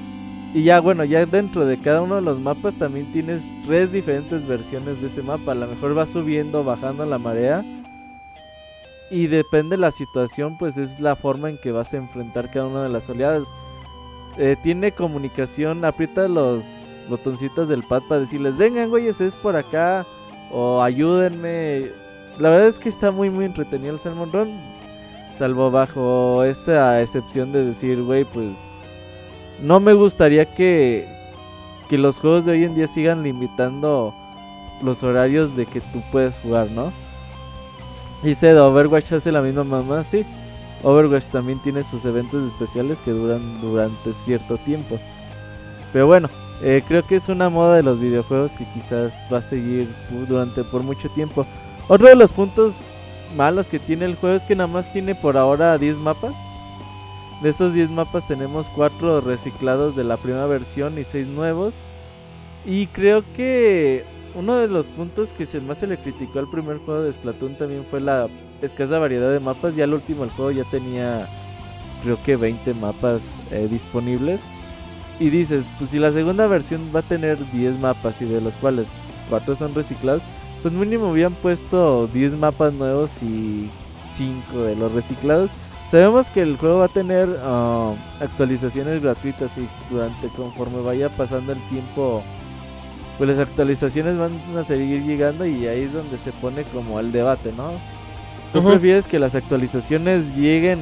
[0.55, 4.47] y ya bueno, ya dentro de cada uno de los mapas también tienes tres diferentes
[4.47, 5.53] versiones de ese mapa.
[5.53, 7.65] A lo mejor va subiendo, bajando la marea.
[9.11, 12.67] Y depende de la situación, pues es la forma en que vas a enfrentar cada
[12.67, 13.49] una de las oleadas.
[14.39, 16.63] Eh, tiene comunicación, aprieta los
[17.09, 20.07] botoncitos del pad para decirles, vengan güeyes, es por acá.
[20.51, 21.87] O ayúdenme.
[22.39, 24.51] La verdad es que está muy muy entretenido el Salmon Run.
[25.39, 28.55] Salvo bajo esa excepción de decir, güey, pues
[29.63, 31.07] no me gustaría que,
[31.89, 34.13] que los juegos de hoy en día sigan limitando
[34.83, 36.93] los horarios de que tú puedes jugar, ¿no?
[38.23, 40.25] Dice, Overwatch hace la misma mamá, sí.
[40.83, 44.99] Overwatch también tiene sus eventos especiales que duran durante cierto tiempo.
[45.93, 46.29] Pero bueno,
[46.63, 49.89] eh, creo que es una moda de los videojuegos que quizás va a seguir
[50.29, 51.47] durante por mucho tiempo.
[51.89, 52.75] Otro de los puntos
[53.37, 56.33] malos que tiene el juego es que nada más tiene por ahora 10 mapas.
[57.43, 61.75] De esos 10 mapas tenemos 4 reciclados de la primera versión y 6 nuevos.
[62.65, 64.05] Y creo que
[64.37, 67.85] uno de los puntos que más se le criticó al primer juego de Splatoon también
[67.91, 68.29] fue la
[68.63, 69.75] escasa variedad de mapas.
[69.75, 71.27] Ya el último el juego ya tenía
[72.05, 73.21] creo que 20 mapas
[73.51, 74.41] eh, disponibles.
[75.19, 78.55] Y dices, pues si la segunda versión va a tener 10 mapas y de los
[78.55, 78.87] cuales
[79.31, 80.23] 4 son reciclados,
[80.63, 83.69] pues mínimo habían puesto 10 mapas nuevos y
[84.17, 85.51] 5 de los reciclados.
[85.93, 91.53] Sabemos que el juego va a tener ah, actualizaciones gratuitas y durante conforme vaya pasando
[91.53, 92.23] el tiempo,
[93.19, 97.13] pues las actualizaciones van a seguir llegando y ahí es donde se pone como el
[97.13, 97.73] debate, ¿no?
[98.55, 100.79] ¿Tú prefieres que las actualizaciones lleguen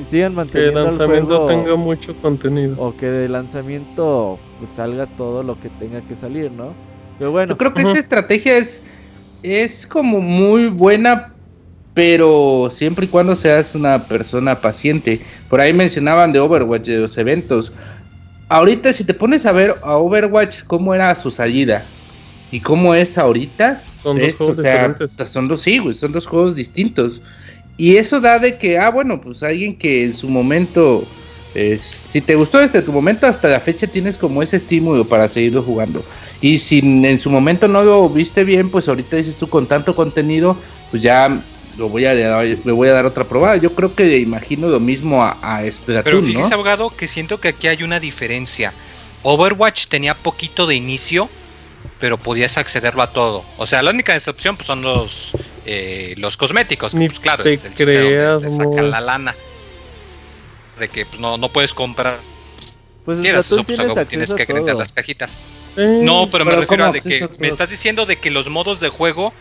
[0.00, 5.06] y sigan manteniendo que el lanzamiento tenga mucho contenido o que de lanzamiento pues salga
[5.06, 6.74] todo lo que tenga que salir, ¿no?
[7.18, 8.84] Pero bueno, yo creo que esta estrategia es
[9.42, 11.32] es como muy buena
[11.98, 15.20] pero siempre y cuando seas una persona paciente.
[15.50, 17.72] Por ahí mencionaban de Overwatch, de los eventos.
[18.48, 21.84] Ahorita si te pones a ver a Overwatch cómo era su salida
[22.52, 25.12] y cómo es ahorita, son dos juegos diferentes.
[25.24, 27.20] Son dos, sí, son dos juegos distintos.
[27.76, 31.04] Y eso da de que, ah, bueno, pues alguien que en su momento
[31.80, 35.64] si te gustó desde tu momento hasta la fecha tienes como ese estímulo para seguirlo
[35.64, 36.04] jugando.
[36.40, 39.96] Y si en su momento no lo viste bien, pues ahorita dices tú con tanto
[39.96, 40.56] contenido,
[40.92, 41.40] pues ya
[41.78, 43.56] lo voy a dar, le voy a dar otra probada.
[43.56, 47.48] Yo creo que imagino lo mismo a, a Splatoon, Pero fíjese, abogado, que siento que
[47.48, 48.72] aquí hay una diferencia.
[49.22, 51.28] Overwatch tenía poquito de inicio,
[52.00, 53.44] pero podías accederlo a todo.
[53.56, 55.32] O sea, la única excepción pues, son los
[55.66, 56.92] eh, los cosméticos.
[56.94, 59.34] pues claro, es el creas, te sacan la lana.
[60.78, 62.18] De que pues, no, no puedes comprar.
[63.04, 65.38] Pues quieras, eso, pues, algo, tienes que crear las cajitas.
[65.76, 68.90] no, pero, me refiero a de que me estás diciendo de que los modos de
[68.90, 69.32] juego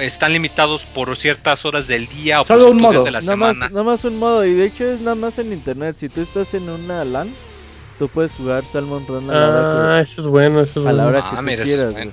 [0.00, 3.04] están limitados por ciertas horas del día o Solo por un modo.
[3.04, 3.58] de la nada semana.
[3.60, 5.96] Más, nada más un modo, y de hecho es nada más en internet.
[5.98, 7.30] Si tú estás en una LAN,
[7.98, 10.92] tú puedes jugar Salmon Run a la hora que, eso es bueno, eso es a
[10.92, 11.30] la hora bueno.
[11.30, 11.86] que Ah, tú mira, eso quieras.
[11.86, 12.12] es bueno.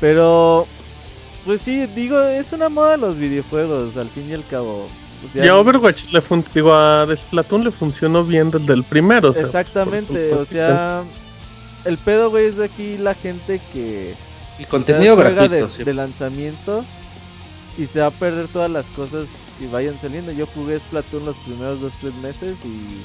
[0.00, 0.66] Pero,
[1.44, 4.86] pues sí, digo, es una moda los videojuegos, al fin y al cabo.
[4.86, 8.84] O sea, Y a Overwatch le fun digo, a Splatoon le funcionó bien desde el
[8.84, 9.30] primero.
[9.30, 11.02] o sea, Exactamente, o sea,
[11.84, 14.14] el pedo, güey, es de aquí la gente que
[14.60, 15.48] Y contenido gratuito.
[15.66, 15.82] de, sí.
[15.82, 16.84] de lanzamiento
[17.78, 19.26] y se va a perder todas las cosas
[19.58, 20.32] que vayan saliendo.
[20.32, 23.00] Yo jugué Splatoon los primeros 2-3 meses y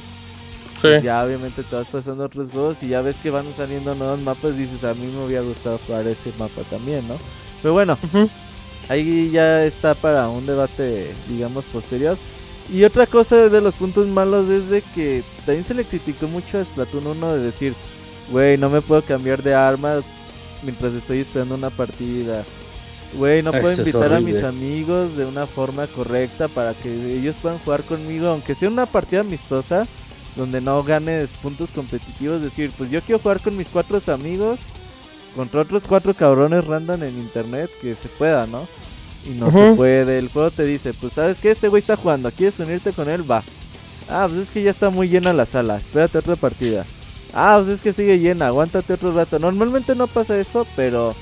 [0.82, 0.90] Sí.
[1.02, 4.52] ya obviamente te vas pasando otros juegos y ya ves que van saliendo nuevos mapas
[4.54, 7.16] y dices, a mí me hubiera gustado jugar ese mapa también, ¿no?
[7.62, 7.98] Pero bueno,
[8.90, 12.18] ahí ya está para un debate, digamos, posterior.
[12.70, 16.58] Y otra cosa de los puntos malos es de que también se le criticó mucho
[16.60, 17.74] a Splatoon 1 de decir,
[18.30, 20.04] güey, no me puedo cambiar de armas
[20.64, 22.44] mientras estoy esperando una partida.
[23.18, 27.36] Güey, no puedo Eso invitar a mis amigos de una forma correcta para que ellos
[27.42, 29.88] puedan jugar conmigo, aunque sea una partida amistosa,
[30.36, 32.42] donde no ganes puntos competitivos.
[32.42, 34.60] Decir, pues yo quiero jugar con mis cuatro amigos
[35.36, 38.68] contra otros cuatro cabrones random en internet, que se pueda, ¿no?
[39.26, 40.18] Y no se puede.
[40.18, 43.30] El juego te dice, pues sabes que este güey está jugando, ¿quieres unirte con él?
[43.30, 43.42] Va.
[44.10, 46.86] Ah, pues es que ya está muy llena la sala, espérate otra partida.
[47.34, 49.40] Ah, pues es que sigue llena, aguántate otro rato.
[49.40, 51.16] Normalmente no pasa eso, pero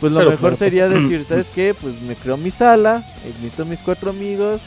[0.00, 0.56] pues lo Pero mejor claro.
[0.56, 1.74] sería decir, ¿sabes qué?
[1.74, 4.60] Pues me creo mi sala, invito a mis cuatro amigos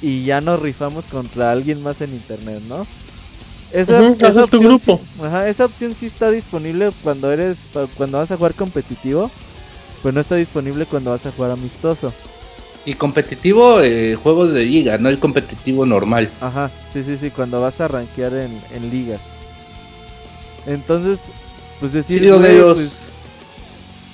[0.00, 2.86] y ya nos rifamos contra alguien más en internet, ¿no?
[3.72, 5.00] Esa, Ujú, esa haces tu opción grupo.
[5.02, 7.58] sí- ajá, esa opción sí está disponible cuando eres
[7.96, 9.30] cuando vas a jugar competitivo,
[10.02, 12.12] pero no está disponible cuando vas a jugar amistoso.
[12.84, 16.30] Y competitivo, eh, juegos de liga, no el competitivo normal.
[16.40, 19.20] Ajá, sí, sí, sí, cuando vas a rankear en, en ligas.
[20.66, 21.18] Entonces,
[21.80, 23.02] pues decir, Sí, digo, de güey, los- pues,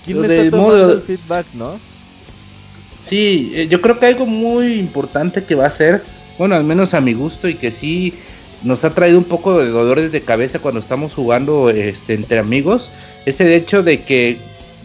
[0.05, 1.79] ¿quién lo me del está tomando modo- el feedback, no?
[3.07, 6.03] Sí, eh, yo creo que algo muy importante que va a ser,
[6.39, 8.15] bueno, al menos a mi gusto y que sí
[8.63, 12.91] nos ha traído un poco de dolores de cabeza cuando estamos jugando este, entre amigos,
[13.27, 14.39] es el hecho de que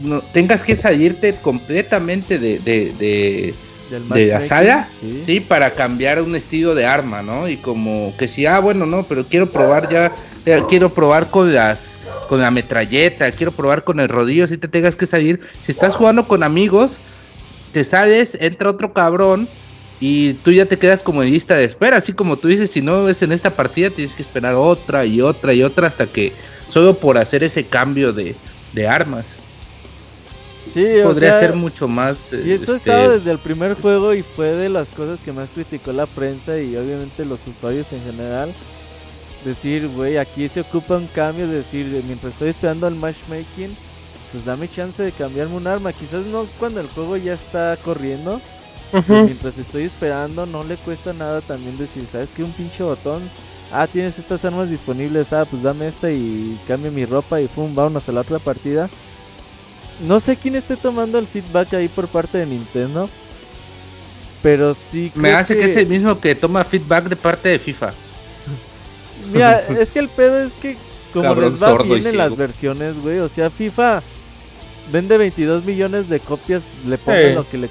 [0.03, 3.53] no, tengas que salirte completamente de, de, de-
[3.89, 5.23] de la sala, sí.
[5.25, 7.47] sí, para cambiar un estilo de arma, ¿no?
[7.47, 10.11] Y como que si, ah, bueno, no, pero quiero probar ya,
[10.45, 11.97] ya quiero probar con las,
[12.27, 15.95] con la metralleta, quiero probar con el rodillo, si te tengas que salir, si estás
[15.95, 16.99] jugando con amigos,
[17.73, 19.47] te sales, entra otro cabrón
[19.99, 22.81] y tú ya te quedas como en lista de espera, así como tú dices, si
[22.81, 26.31] no es en esta partida tienes que esperar otra y otra y otra hasta que
[26.69, 28.35] solo por hacer ese cambio de,
[28.73, 29.35] de armas.
[30.73, 32.31] Sí, o Podría sea, ser mucho más...
[32.33, 35.49] Y eso este, estaba desde el primer juego y fue de las cosas que más
[35.53, 38.53] criticó la prensa y obviamente los usuarios en general.
[39.45, 43.75] Decir, güey, aquí se ocupa un cambio, decir, mientras estoy esperando al matchmaking,
[44.31, 45.93] pues dame chance de cambiarme un arma.
[45.93, 48.41] Quizás no cuando el juego ya está corriendo,
[48.91, 49.13] Ujú.
[49.25, 52.43] mientras estoy esperando no le cuesta nada también decir, ¿sabes qué?
[52.43, 53.21] Un pinche botón.
[53.71, 57.73] Ah, tienes estas armas disponibles, ah, pues dame esta y cambio mi ropa y pum,
[57.73, 58.89] vámonos a la otra partida.
[60.07, 63.09] No sé quién esté tomando el feedback ahí por parte de Nintendo.
[64.41, 67.91] Pero sí Me hace que es el mismo que toma feedback de parte de FIFA.
[69.33, 70.77] Mira, es que el pedo es que
[71.11, 74.01] como Cabrón les va sordo y bien en las versiones, güey, o sea, FIFA
[74.91, 77.33] vende 22 millones de copias, le pongas Sí.
[77.33, 77.69] lo que le,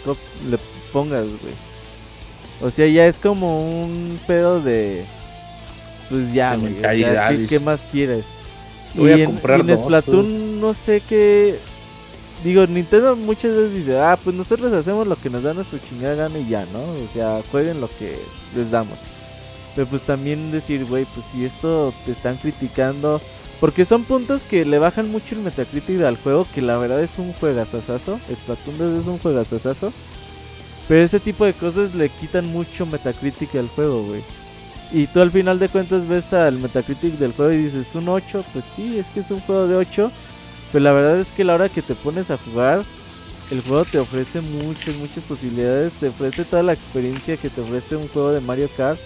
[0.51, 0.59] le
[0.93, 1.55] pongas, güey.
[2.61, 5.05] O sea, ya es como un pedo de
[6.11, 8.25] pues ya, güey, o sea, ¿qué, más quieres?
[8.95, 11.59] Voy y a en, comprar y en dos, Splatoon no sé qué
[12.44, 16.15] Digo, Nintendo muchas veces dice, ah, pues nosotros hacemos lo que nos da nuestra chingada
[16.15, 16.81] gana y ya, ¿no?
[16.81, 18.16] O sea, jueguen lo que
[18.55, 18.97] les damos.
[19.74, 23.20] Pero pues también decir, güey, pues si esto te están criticando,
[23.60, 27.19] porque son puntos que le bajan mucho el Metacritic al juego, que la verdad es
[27.19, 28.20] un juegazazazo.
[28.32, 29.93] Splatoon 2 es un juegazazazo.
[30.86, 34.23] Pero ese tipo de cosas le quitan mucho Metacritic al juego, güey.
[34.93, 38.44] Y tú al final de cuentas ves al Metacritic del juego y dices, un 8,
[38.52, 40.10] pues sí, es que es un juego de 8.
[40.73, 42.82] Pero la verdad es que a la hora que te pones a jugar,
[43.51, 45.93] el juego te ofrece muchas, muchas posibilidades.
[45.95, 48.99] Te ofrece toda la experiencia que te ofrece un juego de Mario Kart.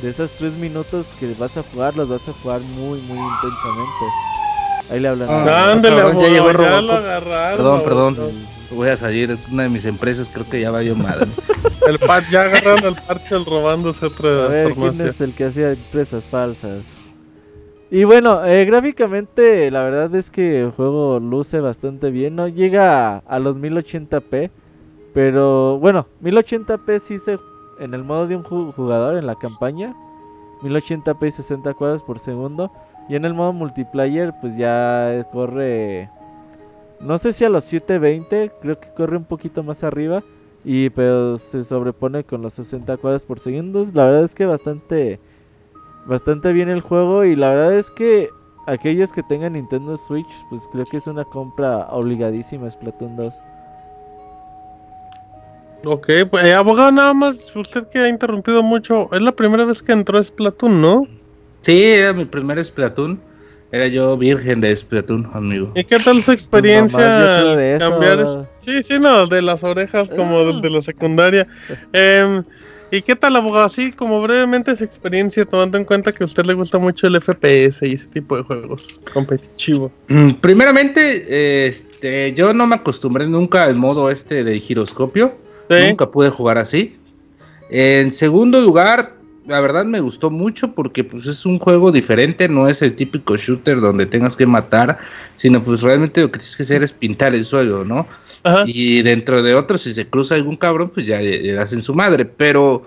[0.00, 4.10] de esos tres minutos que vas a jugar, los vas a jugar muy, muy intensamente.
[4.90, 5.28] Ahí le hablan.
[5.30, 7.02] Ah, Ándale, perdón, ya llegó Robocop.
[7.56, 8.16] Perdón, perdón.
[8.70, 9.36] Voy a salir.
[9.50, 11.26] Una de mis empresas creo que ya va yo madre.
[11.86, 15.72] El par, ya agarraron el parche robándose A otra ver, ¿quién es el que hacía
[15.72, 16.84] empresas falsas?
[17.94, 23.18] Y bueno, eh, gráficamente la verdad es que el juego luce bastante bien, no llega
[23.18, 24.50] a, los 1080p,
[25.12, 27.38] pero bueno, 1080p sí se
[27.78, 29.94] en el modo de un ju- jugador en la campaña,
[30.62, 32.72] 1080p y 60 cuadros por segundo,
[33.10, 36.08] y en el modo multiplayer pues ya corre
[37.02, 40.20] no sé si a los 720, creo que corre un poquito más arriba
[40.64, 43.86] y pero se sobrepone con los 60 cuadros por segundo.
[43.92, 45.20] La verdad es que bastante
[46.06, 48.30] bastante bien el juego y la verdad es que
[48.66, 53.34] aquellos que tengan Nintendo Switch, pues creo que es una compra obligadísima Splatoon 2.
[55.84, 59.82] Ok, pues eh, abogado, nada más, usted que ha interrumpido mucho, es la primera vez
[59.82, 61.06] que entró a Splatoon, ¿no?
[61.62, 63.20] Sí, era mi primer Splatoon.
[63.72, 65.72] Era yo virgen de Splatoon, amigo.
[65.74, 68.16] ¿Y qué tal su experiencia Pues, mamá, al de eso, cambiar?
[68.18, 68.48] ¿verdad?
[68.60, 70.44] Sí, sí, no, de las orejas como Ah.
[70.44, 71.46] desde la secundaria.
[71.94, 72.44] Em,
[72.92, 73.64] ¿Y qué tal, abogado?
[73.64, 77.18] Así como brevemente su experiencia, tomando en cuenta que a usted le gusta mucho el
[77.22, 79.92] FPS y ese tipo de juegos competitivos.
[80.08, 85.32] Mm, Primeramente, este, yo no me acostumbré nunca al modo este de giroscopio.
[85.70, 85.76] Sí.
[85.88, 86.98] Nunca pude jugar así.
[87.70, 89.14] En segundo lugar,
[89.46, 93.36] la verdad me gustó mucho porque pues es un juego diferente, no es el típico
[93.36, 94.98] shooter donde tengas que matar,
[95.36, 98.06] sino pues realmente lo que tienes que hacer es pintar el suelo, ¿no?
[98.44, 98.64] Ajá.
[98.66, 101.82] Y dentro de otros, si se cruza algún cabrón, pues ya le, le das en
[101.82, 102.24] su madre.
[102.24, 102.84] Pero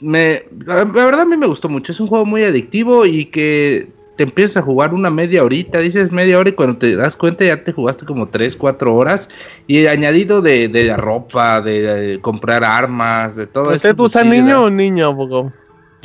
[0.00, 1.92] me, la, la verdad a mí me gustó mucho.
[1.92, 6.10] Es un juego muy adictivo y que te empiezas a jugar una media horita, dices
[6.10, 9.28] media hora y cuando te das cuenta ya te jugaste como 3, 4 horas.
[9.66, 14.14] Y añadido de, de la ropa, de, de comprar armas, de todo ¿Usted esto, pues,
[14.14, 15.52] usa niño o niño, abogado?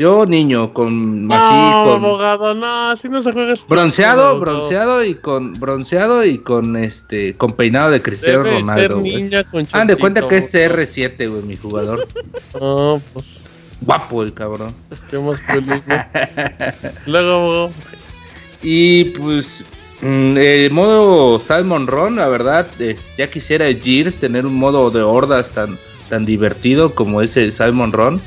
[0.01, 3.53] Yo niño, con No, así, con abogado, no, así no se juega.
[3.69, 8.99] Bronceado, bronceado y con bronceado y con este con peinado de Cristiano Debe Ronaldo.
[8.99, 9.29] güey.
[9.71, 12.07] Hagan de cuenta que es chorcito, CR7, güey, mi jugador.
[12.59, 13.41] No, pues,
[13.81, 14.73] Guapo el cabrón.
[15.09, 15.77] qué masculismo.
[17.05, 17.71] Luego, abogado.
[18.63, 19.63] Y pues
[20.01, 25.01] mm, el modo Salmon Run, la verdad, es- ya quisiera Gears tener un modo de
[25.03, 25.77] hordas tan,
[26.09, 28.19] tan divertido como es el Salmon Run.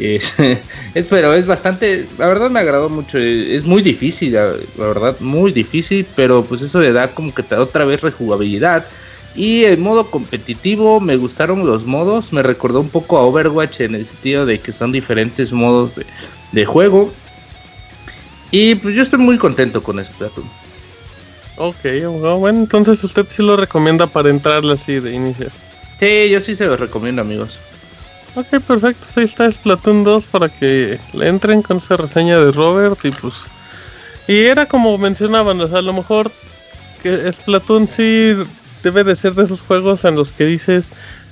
[0.00, 0.20] Eh,
[0.94, 4.86] es, pero es bastante, la verdad me agradó mucho, eh, es muy difícil, la, la
[4.86, 8.86] verdad, muy difícil, pero pues eso le da como que te da otra vez rejugabilidad.
[9.34, 13.94] Y el modo competitivo, me gustaron los modos, me recordó un poco a Overwatch en
[13.94, 16.06] el sentido de que son diferentes modos de,
[16.50, 17.12] de juego.
[18.50, 20.48] Y pues yo estoy muy contento con Splatoon.
[21.56, 21.76] Ok.
[22.38, 25.48] Bueno, entonces usted sí lo recomienda para entrarle así de inicio.
[26.00, 27.58] Sí, yo sí se los recomiendo, amigos.
[28.34, 29.06] Ok, perfecto.
[29.16, 33.34] Ahí está Splatoon 2 para que le entren con esa reseña de Robert y pues...
[34.28, 36.30] Y era como mencionaban, o sea, a lo mejor
[37.02, 38.36] que Splatoon sí
[38.82, 40.88] debe de ser de esos juegos en los que dices,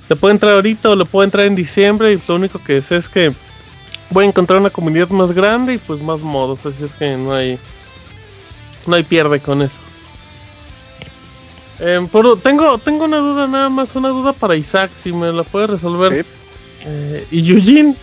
[0.08, 2.96] le puede entrar ahorita o le puede entrar en diciembre y lo único que sé
[2.96, 3.32] es que
[4.10, 7.32] voy a encontrar una comunidad más grande y pues más modos, así es que no
[7.32, 7.58] hay...
[8.86, 9.76] No hay pierde con eso.
[11.78, 12.08] Em,
[12.42, 16.24] tengo, tengo una duda nada más, una duda para Isaac, si me la puede resolver.
[16.86, 17.94] Eh, y Eugene,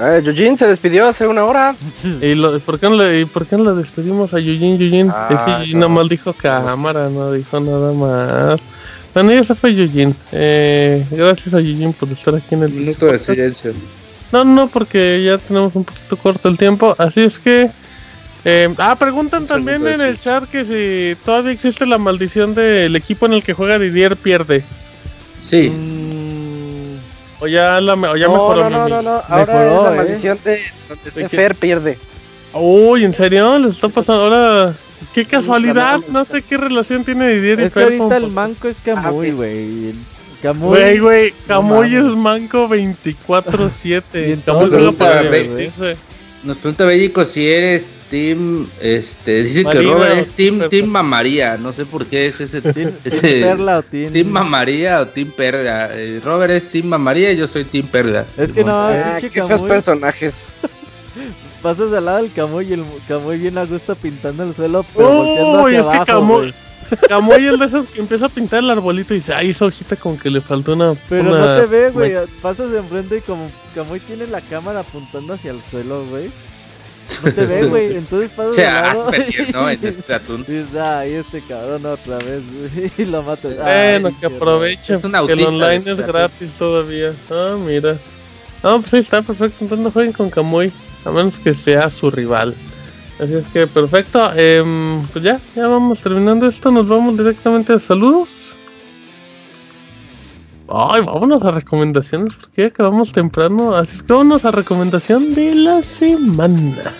[0.00, 1.74] Eh, Yujin se despidió hace una hora.
[2.22, 4.74] ¿y lo- por, qué no le, y por qué no le despedimos a Eugene?
[4.82, 5.88] Eugene, Ah, ese Eugene no.
[5.88, 8.60] nomás dijo cámara, no dijo nada más.
[9.12, 10.14] Bueno, ya se fue Eugene.
[10.30, 13.72] Eh, gracias a Eugene por estar aquí en el Minuto de silencio.
[14.30, 16.94] No, no, porque ya tenemos un poquito corto el tiempo.
[16.98, 17.68] Así es que.
[18.44, 22.94] eh, ah, preguntan Un también en el chat que si todavía existe la maldición del
[22.94, 24.62] equipo en el que juega Didier pierde.
[25.44, 25.97] Sí, Mm,
[27.40, 28.64] O ya, la, me- o ya no, mejoró.
[28.64, 29.22] no, no, mi no, no.
[29.28, 29.96] Ahora Mejoró, es la ¿eh?
[29.96, 31.28] maldición de donde.
[31.28, 31.98] Fer pierde.
[32.54, 33.58] Uy, ¿en serio?
[33.58, 34.22] ¿Les está pasando?
[34.24, 34.74] Ahora,
[35.14, 36.00] qué casualidad.
[36.08, 38.76] No sé qué relación tiene Didier y es que Fer ahorita con- el manco es
[38.84, 39.36] Camuy, ok.
[39.36, 39.94] güey.
[40.42, 40.68] Camuy.
[40.78, 44.02] Güey, güey, Camuy es manco 24-7.
[44.28, 45.22] Y en Camuy juega para
[46.44, 48.66] nos pregunta Bellico si eres Team.
[48.80, 51.56] Este, dice que Robert es Team, team Mamaría.
[51.56, 52.60] No sé por qué es ese.
[52.60, 54.12] Team, ese Team Perla o Team.
[54.12, 55.90] Team Mamaría o Team Perla.
[55.92, 58.24] Eh, Robert es Team Mamaría y yo soy Team Perla.
[58.36, 59.68] Es que no, Ah, qué feos Camuy.
[59.68, 60.52] personajes.
[61.62, 65.08] Pasas al lado del Camuy y el Camuy bien a gusto pintando el suelo, pero
[65.12, 66.54] volteando Uy, hacia es que abajo, Camuy, güey.
[67.08, 69.96] Camuy es de esos que empieza a pintar el arbolito y dice, ay, esa hojita
[69.96, 70.94] como que le faltó una...
[71.08, 72.12] Pero una- no te ve, güey.
[72.40, 76.30] Pasas de enfrente y como Camuy tiene la cámara apuntando hacia el suelo, güey.
[77.24, 77.96] No te ve, güey.
[77.96, 79.04] Entonces pasas Se al lado.
[79.08, 79.70] Asperger, ¿no?
[79.70, 80.44] En Splatoon.
[80.46, 82.92] Y dices, ay, este cabrón otra vez, güey.
[82.98, 83.56] Y lo matas.
[83.56, 87.12] Bueno, Ay, que aprovechen, Es un que el online es gratis todavía.
[87.30, 87.96] Ah, mira.
[88.62, 89.56] No, pues ahí está, perfecto.
[89.60, 90.72] Entonces no jueguen con Kamui,
[91.04, 92.54] a menos que sea su rival.
[93.20, 94.30] Así es que perfecto.
[94.36, 96.70] em, pues ya, ya vamos terminando esto.
[96.70, 98.47] Nos vamos directamente a saludos.
[100.70, 103.74] Ay, vámonos a recomendaciones porque acabamos temprano.
[103.74, 106.92] Así es que vámonos a recomendación de la semana.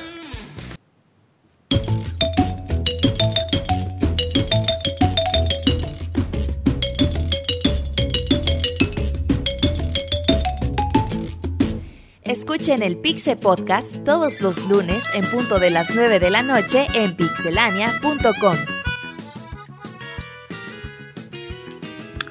[12.23, 16.87] Escuchen el Pixe Podcast todos los lunes en punto de las 9 de la noche
[16.95, 18.78] en pixelania.com.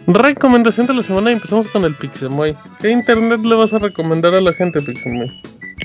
[0.07, 2.55] Recomendación de la semana y empezamos con el Pixemoy.
[2.79, 5.29] ¿Qué internet le vas a recomendar a la gente, Pixemoy?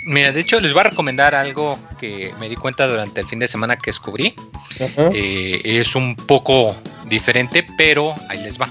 [0.06, 3.40] Mira, de hecho les voy a recomendar algo que me di cuenta durante el fin
[3.40, 4.34] de semana que descubrí.
[4.78, 6.76] Eh, es un poco
[7.08, 8.68] diferente, pero ahí les va.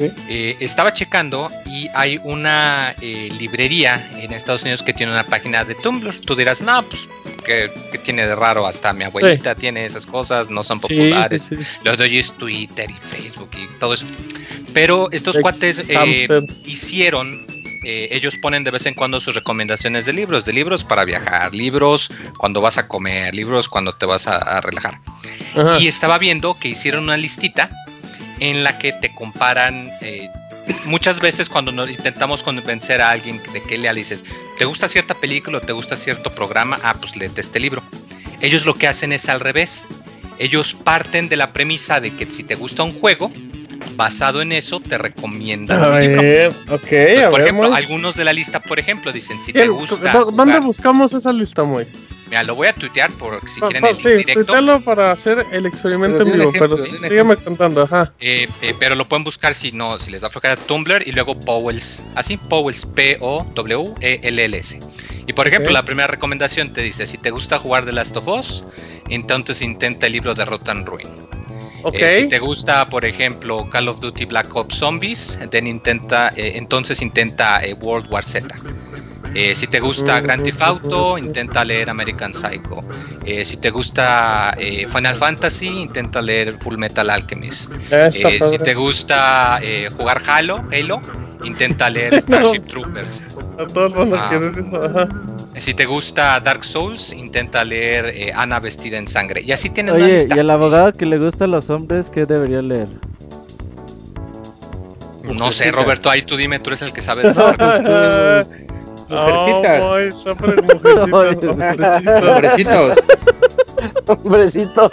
[0.00, 5.64] Eh, estaba checando y hay una eh, librería en Estados Unidos que tiene una página
[5.64, 6.20] de Tumblr.
[6.20, 7.08] Tú dirás, no, pues,
[7.44, 8.66] ¿qué, qué tiene de raro?
[8.66, 11.46] Hasta mi abuelita tiene esas cosas, no son populares.
[11.48, 11.64] sí, sí.
[11.84, 14.06] Lo de hoy es Twitter y Facebook y todo eso.
[14.74, 16.28] Pero estos cuates eh,
[16.66, 17.46] hicieron,
[17.84, 21.54] eh, ellos ponen de vez en cuando sus recomendaciones de libros, de libros para viajar,
[21.54, 25.00] libros cuando vas a comer, libros cuando te vas a, a relajar.
[25.56, 25.78] Ajá.
[25.80, 27.70] Y estaba viendo que hicieron una listita
[28.40, 29.88] en la que te comparan.
[30.02, 30.28] eh,
[30.84, 34.24] muchas veces cuando nos intentamos convencer a alguien de que lea, le dices,
[34.56, 36.78] ¿te gusta cierta película o te gusta cierto programa?
[36.82, 37.82] Ah, pues léete este libro.
[38.40, 39.86] Ellos lo que hacen es al revés.
[40.38, 43.30] Ellos parten de la premisa de que si te gusta un juego,
[43.96, 46.22] basado en eso, te recomiendan A un libro.
[46.22, 47.76] ver, ok, Pues, a por ver, ejemplo, Moy.
[47.76, 49.96] algunos de la lista, por ejemplo, dicen si te ¿Qué- gusta.
[50.12, 51.86] ¿dó- ¿Dónde jugar- buscamos esa lista, Moy?
[52.26, 54.80] Mira, lo voy a tuitear por si Pa- quieren pa- el link sí, directo.
[54.84, 58.12] para hacer el experimento Pero en vivo, ejemplo, pero sígueme contando, ajá.
[58.18, 61.38] Eh, eh, pero lo pueden buscar si no, si les da flojera Tumblr y luego
[61.38, 64.80] Powells, así Powells, P-O-W-E-L-L-S.
[65.26, 68.26] Y por ejemplo, la primera recomendación te dice: si te gusta jugar The Last of
[68.28, 68.64] Us,
[69.08, 71.08] entonces intenta el libro de Rotten Ruin.
[71.92, 76.52] Eh, si te gusta, por ejemplo, Call of Duty Black Ops Zombies, then intenta, eh,
[76.54, 78.48] entonces intenta eh, World War Z.
[79.34, 82.80] Eh, si te gusta Grand Theft Auto, intenta leer American Psycho.
[83.24, 87.74] Eh, si te gusta eh, Final Fantasy, intenta leer Full Metal Alchemist.
[87.90, 91.00] Eh, si te gusta eh, jugar Halo, Halo,
[91.42, 93.22] intenta leer Starship Troopers.
[93.58, 94.30] A todos a Ah.
[94.34, 95.08] eso.
[95.56, 99.40] Si te gusta Dark Souls, intenta leer eh, Ana vestida en sangre.
[99.42, 100.34] Y así tienes una Oye, lista.
[100.36, 102.88] y el abogado que le gusta a los hombres, ¿qué debería leer?
[105.38, 107.34] No sé, Roberto, ahí tú dime, tú eres el que sabe de.
[109.14, 109.82] Mujercitas.
[109.82, 109.88] Oh,
[111.10, 112.02] boy, mujercitas.
[112.22, 112.98] Hombrecitos.
[114.06, 114.90] Hombrecitos.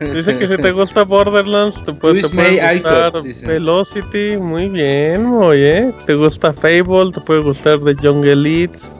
[0.00, 3.24] Dice que si te gusta Borderlands, te puede, te gustar Alcott.
[3.42, 4.36] Velocity.
[4.36, 5.92] Muy bien, muy bien.
[5.92, 8.94] Si te gusta Fable, te puede gustar The Young Elites.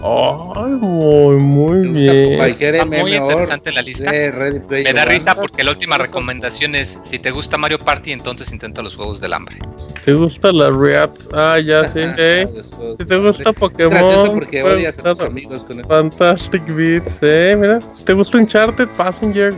[0.00, 2.40] Ay, muy, muy bien.
[2.40, 4.12] Está muy interesante la lista.
[4.12, 8.80] Me da risa porque la última recomendación es, si te gusta Mario Party, entonces intenta
[8.80, 9.56] los juegos del hambre.
[10.04, 11.22] ¿Te gusta la React?
[11.34, 12.00] Ah, ya, sí.
[12.00, 12.48] Ajá, eh.
[12.98, 15.84] Si te gusta Pokémon, porque odias a tus amigos con.
[15.86, 17.80] Fantastic Beats, eh, mira.
[17.92, 19.52] Si te gusta Uncharted Passenger,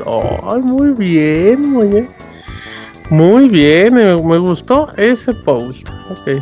[0.45, 2.09] ay, muy bien, muy bien.
[3.11, 5.87] Muy bien, me, me gustó ese post.
[6.11, 6.41] Ok.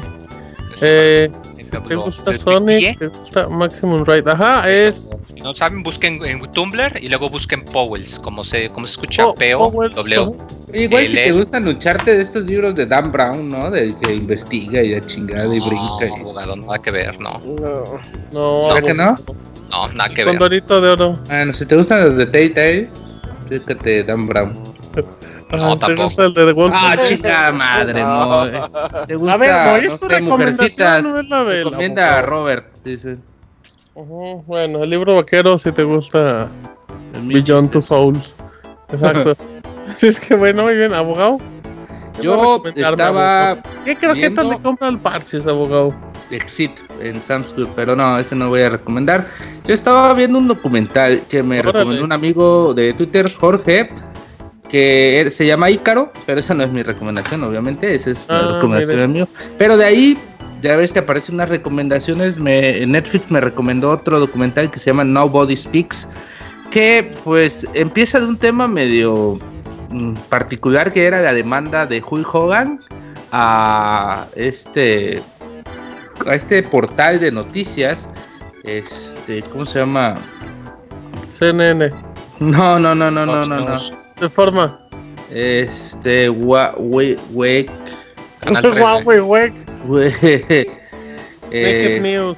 [0.83, 1.31] Eh,
[1.71, 4.31] te Lo- gusta lo Sonic, te gusta Maximum Ride.
[4.31, 5.11] Ajá, es.
[5.35, 9.25] Si no saben, busquen en Tumblr y luego busquen Powells, como se, como se escucha,
[9.25, 10.35] Po- P-O-W.
[10.75, 13.71] Igual si te gustan lucharte de estos libros de Dan Brown, ¿no?
[13.71, 16.17] De que investiga y la chingada y No, brinca.
[16.17, 17.41] y- abogado, nada que ver, no.
[17.61, 17.85] No.
[18.33, 19.15] No, ¿Será que no?
[19.71, 20.27] No, nada que ver.
[20.27, 21.19] Condorito de oro.
[21.27, 22.89] Bueno, si te gustan los de Tay-Tay,
[23.51, 24.53] fíjate Dan Brown.
[25.51, 26.03] No, Ah, ¿Te tampoco.
[26.05, 26.75] gusta el de The Wolf?
[26.77, 28.27] Ah, chica madre, No.
[28.27, 28.51] Moy.
[29.07, 31.03] ¿Te gusta, A ver, no es tu sé, recomendación, mujercitas?
[31.05, 32.23] no es la Recomienda a.
[32.23, 33.17] Robert, dice.
[33.95, 36.49] Bueno, el libro vaquero si te gusta
[37.23, 37.81] Beyond Two.
[37.81, 38.35] Souls.
[38.93, 39.37] Exacto.
[39.97, 41.39] Sí, es que bueno, muy bien, abogado.
[42.17, 43.07] ¿Qué Yo estaba
[43.53, 43.63] abogado?
[43.85, 45.95] ¿Qué croquetas viendo- le compra al Parches, abogado?
[46.31, 49.27] Exit en Sam's Club, pero no, ese no voy a recomendar.
[49.67, 51.73] Yo estaba viendo un documental que me Órale.
[51.73, 53.89] recomendó un amigo de Twitter, Jorge,
[54.69, 58.43] que er- se llama Ícaro, pero esa no es mi recomendación, obviamente, esa es Ah,
[58.43, 59.09] la recomendación mire.
[59.09, 59.29] mío.
[59.57, 60.19] Pero de ahí,
[60.63, 65.05] ya ves que aparecen unas recomendaciones, me, Netflix me recomendó otro documental que se llama
[65.05, 66.07] Nobody Speaks,
[66.71, 69.39] que pues empieza de un tema medio
[69.91, 72.81] mm, particular que era la demanda de Hulk Hogan
[73.33, 75.23] a este
[76.27, 78.09] a este portal de noticias
[78.65, 80.15] este cómo se llama
[81.39, 81.91] CNN.
[82.41, 84.81] no no no no no Fox no no News, De forma.
[85.31, 87.67] este wa, we, we-
[88.41, 88.81] Canal 13.
[88.81, 89.53] Huawei,
[89.87, 90.67] we-
[91.51, 92.37] Eh, News,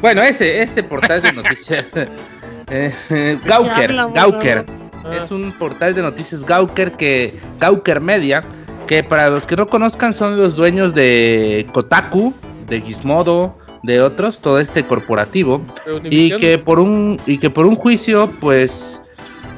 [0.00, 1.86] bueno, este, este portal de noticias.
[2.70, 4.64] eh, Gauker, Gauker.
[5.04, 5.16] Ah.
[5.16, 8.42] Es un portal de noticias Gauker que Gauker Media,
[8.86, 12.32] que para los que no conozcan son los dueños de Kotaku,
[12.66, 15.62] de Gizmodo, de otros, todo este corporativo
[16.04, 19.00] y que por un y que por un juicio pues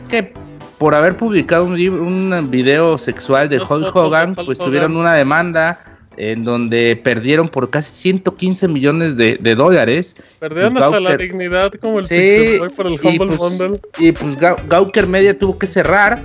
[0.09, 0.35] que
[0.81, 5.79] por haber publicado un, un video sexual de Hulk Hogan, pues tuvieron una demanda
[6.17, 10.17] en donde perdieron por casi 115 millones de, dólares.
[10.39, 15.39] Perdieron hasta la dignidad como el sí, por el Humble pues, Y pues Gauker Media
[15.39, 16.19] tuvo que cerrar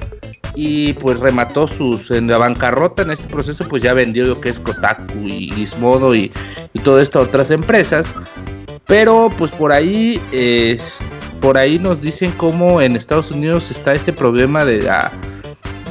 [0.55, 4.47] y pues remató sus en la bancarrota en este proceso pues ya vendió lo que
[4.47, 6.31] es Kotaku y Gizmodo y,
[6.71, 8.15] y todo esto a otras empresas.
[8.87, 10.21] Pero pues por ahí
[11.45, 15.11] por ahí nos dicen cómo en Estados Unidos está este problema de la,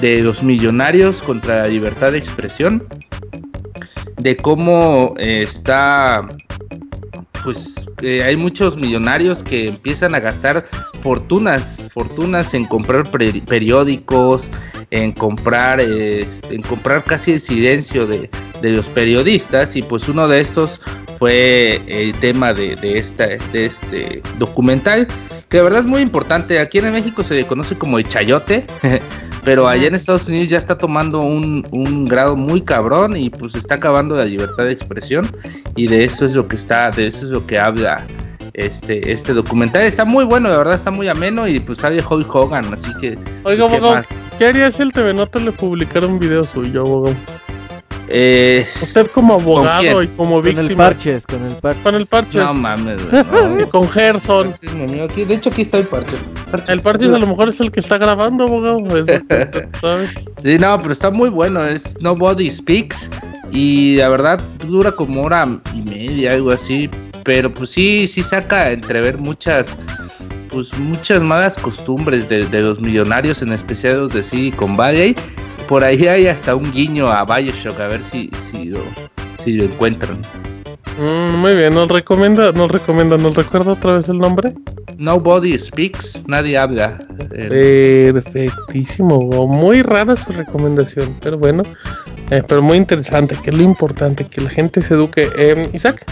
[0.00, 2.82] de los millonarios contra la libertad de expresión
[4.16, 6.26] de cómo está
[7.44, 10.66] pues hay muchos millonarios que empiezan a gastar
[11.02, 14.50] fortunas, fortunas en comprar periódicos,
[14.90, 18.28] en comprar, este, en comprar casi el silencio de,
[18.62, 20.80] los periodistas y pues uno de estos
[21.18, 25.06] fue el tema de, de, esta, de este documental
[25.48, 26.58] que de verdad es muy importante.
[26.58, 28.66] Aquí en México se le conoce como el chayote.
[29.44, 33.54] Pero allá en Estados Unidos ya está tomando un, un, grado muy cabrón y pues
[33.54, 35.30] está acabando la libertad de expresión
[35.76, 38.06] y de eso es lo que está, de eso es lo que habla
[38.54, 39.82] este, este documental.
[39.82, 43.18] Está muy bueno, de verdad está muy ameno y pues sale Hulk Hogan, así que...
[43.42, 44.06] Oiga, pues,
[44.38, 47.16] ¿qué, haría si el TV Nota le publicara un video suyo, abogado?
[48.08, 50.62] Eh, Usted como abogado y como víctima.
[50.62, 51.82] Con el parches, con el parches.
[51.82, 52.44] Con el parches.
[52.44, 53.00] No mames,
[53.70, 54.54] con Gerson.
[54.60, 56.18] De hecho, aquí está el parches.
[56.68, 58.78] El parches a lo mejor es el que está grabando, abogado.
[60.42, 61.64] Sí, no, pero está muy bueno.
[61.64, 63.10] Es Nobody Speaks.
[63.50, 66.90] Y la verdad dura como hora y media, algo así.
[67.24, 69.74] Pero pues sí, sí saca entrever muchas
[70.50, 75.16] pues muchas malas costumbres de, de los millonarios, en especial los de Silicon Valley
[75.68, 78.80] por ahí hay hasta un guiño a Bioshock, a ver si, si, lo,
[79.42, 80.18] si lo encuentran.
[80.98, 84.54] Mm, muy bien, nos recomienda, nos recomienda, ¿nos recuerda otra vez el nombre?
[84.96, 86.98] Nobody Speaks, nadie habla.
[87.30, 89.18] Perfectísimo,
[89.48, 91.64] muy rara su recomendación, pero bueno,
[92.30, 95.28] eh, pero muy interesante, que es lo importante, que la gente se eduque.
[95.36, 96.04] Eh, Isaac.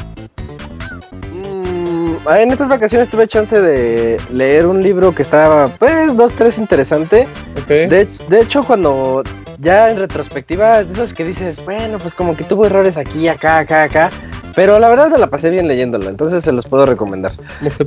[1.33, 6.59] Mm, en estas vacaciones tuve chance de leer un libro que estaba, pues, dos, tres
[6.59, 7.29] interesante.
[7.69, 9.23] De, de hecho, cuando
[9.63, 13.59] ya en retrospectiva, de esos que dices, bueno, pues como que tuvo errores aquí, acá,
[13.59, 14.11] acá, acá.
[14.55, 17.33] Pero la verdad me la pasé bien leyéndolo, entonces se los puedo recomendar.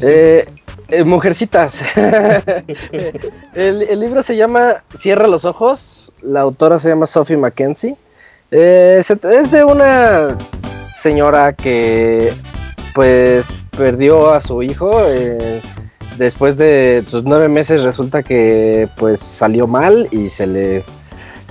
[0.02, 0.48] Eh,
[0.88, 1.84] eh, mujercitas.
[3.54, 6.12] el, libro se llama Cierra los ojos.
[6.22, 7.96] La autora se llama Sophie Mackenzie.
[8.52, 10.38] Eh, es de una
[10.96, 12.34] señora que
[12.94, 13.48] pues
[13.78, 15.04] perdió a su hijo.
[16.18, 20.84] después de sus nueve meses resulta que pues salió mal y se le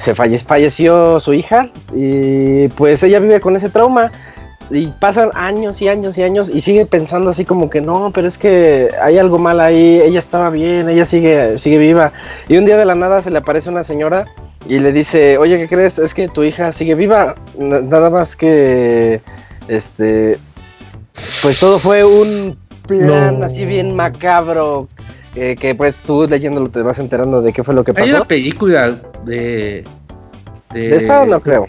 [0.05, 4.13] se falleció su hija y pues ella vive con ese trauma
[4.71, 8.29] y pasan años y años y años y sigue pensando así como que no, pero
[8.29, 12.13] es que hay algo mal ahí, ella estaba bien, ella sigue, sigue viva.
[12.49, 14.27] Y un día de la nada se le aparece una señora
[14.69, 15.99] y le dice, oye, ¿qué crees?
[15.99, 19.23] Es que tu hija sigue viva, nada más que,
[19.69, 20.39] este,
[21.43, 24.89] pues todo fue un plan así bien macabro
[25.35, 28.05] que pues tú leyéndolo te vas enterando de qué fue lo que pasó.
[28.05, 29.85] Hay una película de.
[30.73, 31.67] De, esta no creo.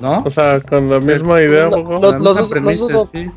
[0.00, 0.22] ¿No?
[0.24, 3.28] O sea, con la misma idea, no, premisa, sí.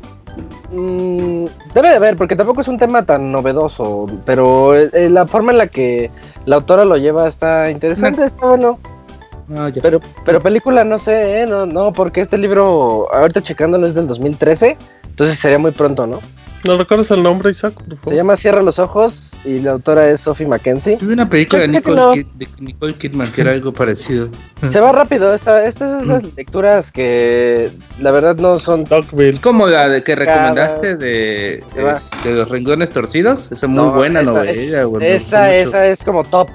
[0.72, 5.52] Mm, debe de haber, porque tampoco es un tema tan novedoso, pero eh, la forma
[5.52, 6.10] en la que
[6.44, 8.78] la autora lo lleva está interesante, está bueno.
[9.82, 11.46] Pero, pero película no sé, ¿eh?
[11.46, 14.76] no, no, porque este libro, ahorita checándolo es del 2013,
[15.08, 16.20] entonces sería muy pronto, ¿no?
[16.64, 17.74] ¿No recuerdas el nombre, Isaac?
[18.04, 20.96] Se llama Cierra los ojos y la autora es Sophie Mackenzie.
[20.96, 24.28] Tuve una película de Nicole, Kidman que era algo parecido.
[24.68, 25.32] Se va rápido.
[25.32, 28.84] Esta, estas son esas lecturas que la verdad no son.
[29.18, 33.50] Es como la de que recomendaste de, de, los renglones torcidos.
[33.50, 34.52] Esa es muy buena novela.
[35.00, 36.48] esa, esa es como top.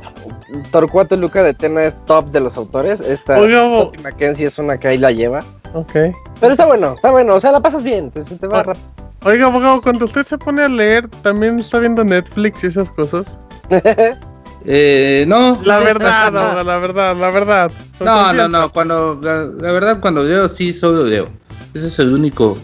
[0.72, 3.02] Torcuato Luca de Tena es top de los autores.
[3.02, 5.40] Esta Sophie Mackenzie es una que ahí la lleva.
[5.74, 5.94] Ok.
[6.40, 7.36] Pero está bueno, está bueno.
[7.36, 8.12] O sea, la pasas bien.
[8.12, 8.86] Te, te va ah, rápido.
[9.26, 13.40] Oiga, abogado, cuando usted se pone a leer, ¿también está viendo Netflix y esas cosas?
[14.66, 15.60] eh, no.
[15.64, 17.72] La verdad, no, la verdad, la verdad.
[18.00, 21.28] No, no, no, cuando, la, verdad, cuando leo, sí, solo leo.
[21.74, 22.56] Ese es el único,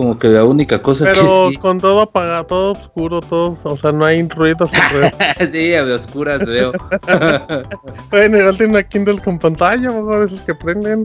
[0.00, 1.56] como que la única cosa Pero que sí.
[1.58, 4.70] con todo apagado, todo oscuro, todo, o sea, no hay ruidos
[5.52, 6.72] sí, a oscuras veo.
[8.10, 11.04] bueno, igual tiene una Kindle con pantalla, mejor esos que prenden.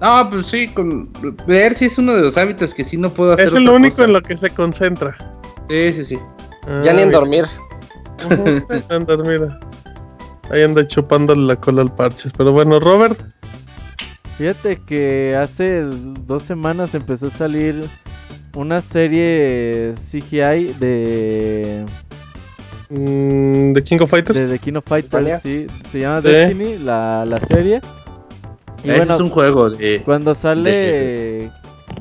[0.00, 1.06] No, pues sí, con
[1.46, 3.48] leer sí es uno de los hábitos que sí no puedo hacer.
[3.48, 5.14] Es el único en lo que se concentra.
[5.68, 6.18] Sí, sí, sí.
[6.66, 7.44] Ah, ya ni en dormir.
[8.88, 9.48] en dormir.
[10.50, 12.32] Ahí anda chupándole la cola al parches.
[12.34, 13.20] Pero bueno, Robert.
[14.38, 17.86] Fíjate que hace dos semanas empezó a salir
[18.54, 21.86] una serie CGI de.
[22.88, 24.38] Mm, ¿De King of Fighters?
[24.38, 25.66] De The King of Fighters, sí.
[25.90, 27.80] Se llama Destiny, la, la serie.
[28.82, 30.02] Y Ese es un juego de.
[30.04, 31.50] Cuando sale.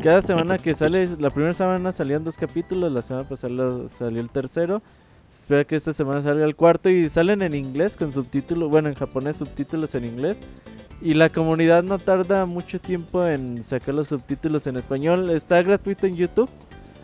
[0.01, 1.09] Cada semana que sale.
[1.19, 4.81] La primera semana salían dos capítulos, la semana pasada salió el tercero.
[5.49, 8.69] Espera que esta semana salga el cuarto y salen en inglés con subtítulos.
[8.69, 10.37] Bueno, en japonés, subtítulos en inglés.
[11.01, 15.27] Y la comunidad no tarda mucho tiempo en sacar los subtítulos en español.
[15.31, 16.47] Está gratuito en YouTube.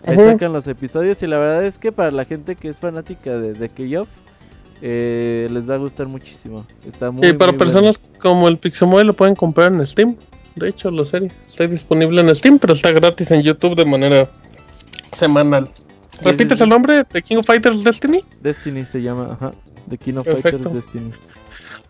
[0.05, 1.23] Ahí sacan los episodios.
[1.23, 4.07] Y la verdad es que para la gente que es fanática de, de K-Off,
[4.84, 6.67] eh, les va a gustar muchísimo.
[6.88, 10.15] Está muy, y para personas como el Pixemoy lo pueden comprar en Steam.
[10.55, 14.30] De hecho, la serie está disponible en Steam, pero está gratis en YouTube de manera
[15.13, 15.67] semanal.
[16.21, 18.23] ¿Repites el nombre de King of Fighters Destiny?
[18.41, 19.51] Destiny se llama, ajá.
[19.89, 21.11] The King of Fighters Destiny.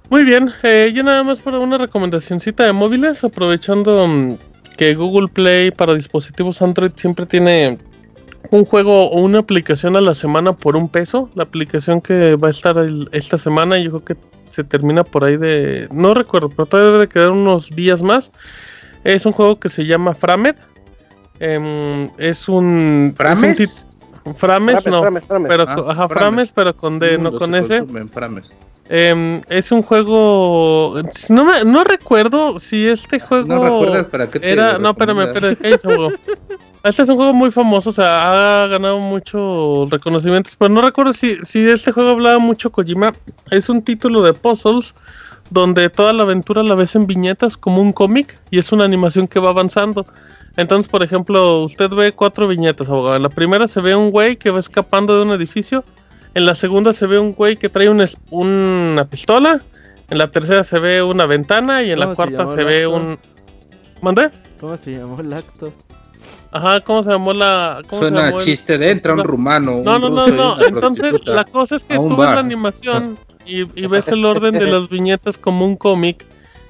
[0.09, 4.37] Muy bien, eh, yo nada más para una recomendacióncita de móviles, aprovechando mm,
[4.77, 7.79] que Google Play para dispositivos Android siempre tiene
[8.51, 11.29] un juego o una aplicación a la semana por un peso.
[11.35, 12.75] La aplicación que va a estar
[13.11, 14.15] esta semana, yo creo que
[14.49, 15.87] se termina por ahí de...
[15.91, 18.31] No recuerdo, pero todavía debe quedar unos días más.
[19.03, 20.55] Es un juego que se llama Framed.
[21.39, 23.13] Em, es un...
[23.17, 23.84] ¿Frames?
[24.35, 25.03] Frames, no.
[25.47, 27.83] Pero, ah, ajá, Frames, pero con D, no con S.
[28.89, 30.95] Eh, es un juego.
[31.29, 33.47] No, me, no recuerdo si este juego.
[33.47, 34.77] No recuerdas para qué te era.
[34.77, 35.55] No, espérame, espérame.
[35.57, 36.09] ¿qué juego?
[36.85, 41.13] Este es un juego muy famoso, o sea, ha ganado muchos reconocimientos, pero no recuerdo
[41.13, 43.11] si, si este juego hablaba mucho Kojima.
[43.49, 44.93] Es un título de puzzles
[45.49, 49.27] donde toda la aventura la ves en viñetas como un cómic y es una animación
[49.27, 50.05] que va avanzando.
[50.57, 53.17] Entonces, por ejemplo, usted ve cuatro viñetas, abogado.
[53.17, 55.83] En la primera se ve un güey que va escapando de un edificio.
[56.33, 59.61] En la segunda se ve un güey que trae una pistola.
[60.09, 61.83] En la tercera se ve una ventana.
[61.83, 63.19] Y en la cuarta se, ve un.
[64.01, 64.29] ¿Mandé?
[64.59, 65.73] ¿Cómo se llamó el acto?
[66.51, 67.81] Ajá, ¿cómo se llamó la.?
[67.89, 69.81] Cómo Suena chiste de entra un rumano.
[69.83, 70.65] No, no, no, no.
[70.65, 74.87] Entonces, la cosa es que tú ves la animación y, ves el orden de las
[74.87, 76.25] viñetas como un cómic.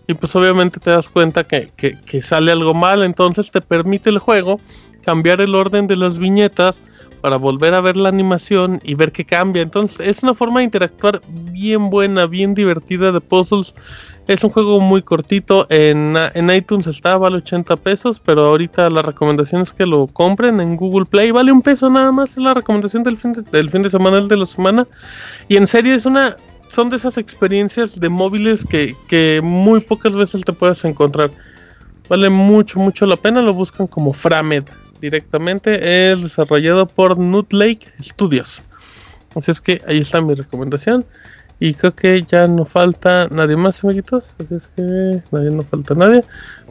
[0.08, 3.04] Y pues obviamente te das cuenta que, que, sale algo mal.
[3.04, 4.60] Entonces te permite el juego
[5.04, 6.82] cambiar el orden de las viñetas
[7.22, 9.64] para volver a ver la animación y ver qué cambia.
[9.64, 13.74] Entonces es una forma de interactuar bien buena, bien divertida de puzzles.
[14.28, 15.66] Es un juego muy cortito.
[15.70, 18.20] En, en iTunes está, vale 80 pesos.
[18.20, 21.32] Pero ahorita la recomendación es que lo compren en Google Play.
[21.32, 22.32] Vale un peso nada más.
[22.32, 24.86] Es la recomendación del fin de, del fin de semana, de la semana.
[25.48, 26.38] Y en serio es una.
[26.76, 31.32] Son de esas experiencias de móviles que, que muy pocas veces te puedes encontrar.
[32.10, 33.42] Vale mucho, mucho la pena.
[33.42, 34.66] Lo buscan como Framed
[35.00, 38.62] directamente es desarrollado por Nut Lake Studios.
[39.36, 41.06] Así es que ahí está mi recomendación.
[41.62, 44.34] Y creo que ya no falta nadie más, amiguitos.
[44.44, 46.26] Así es que nadie no falta nadie.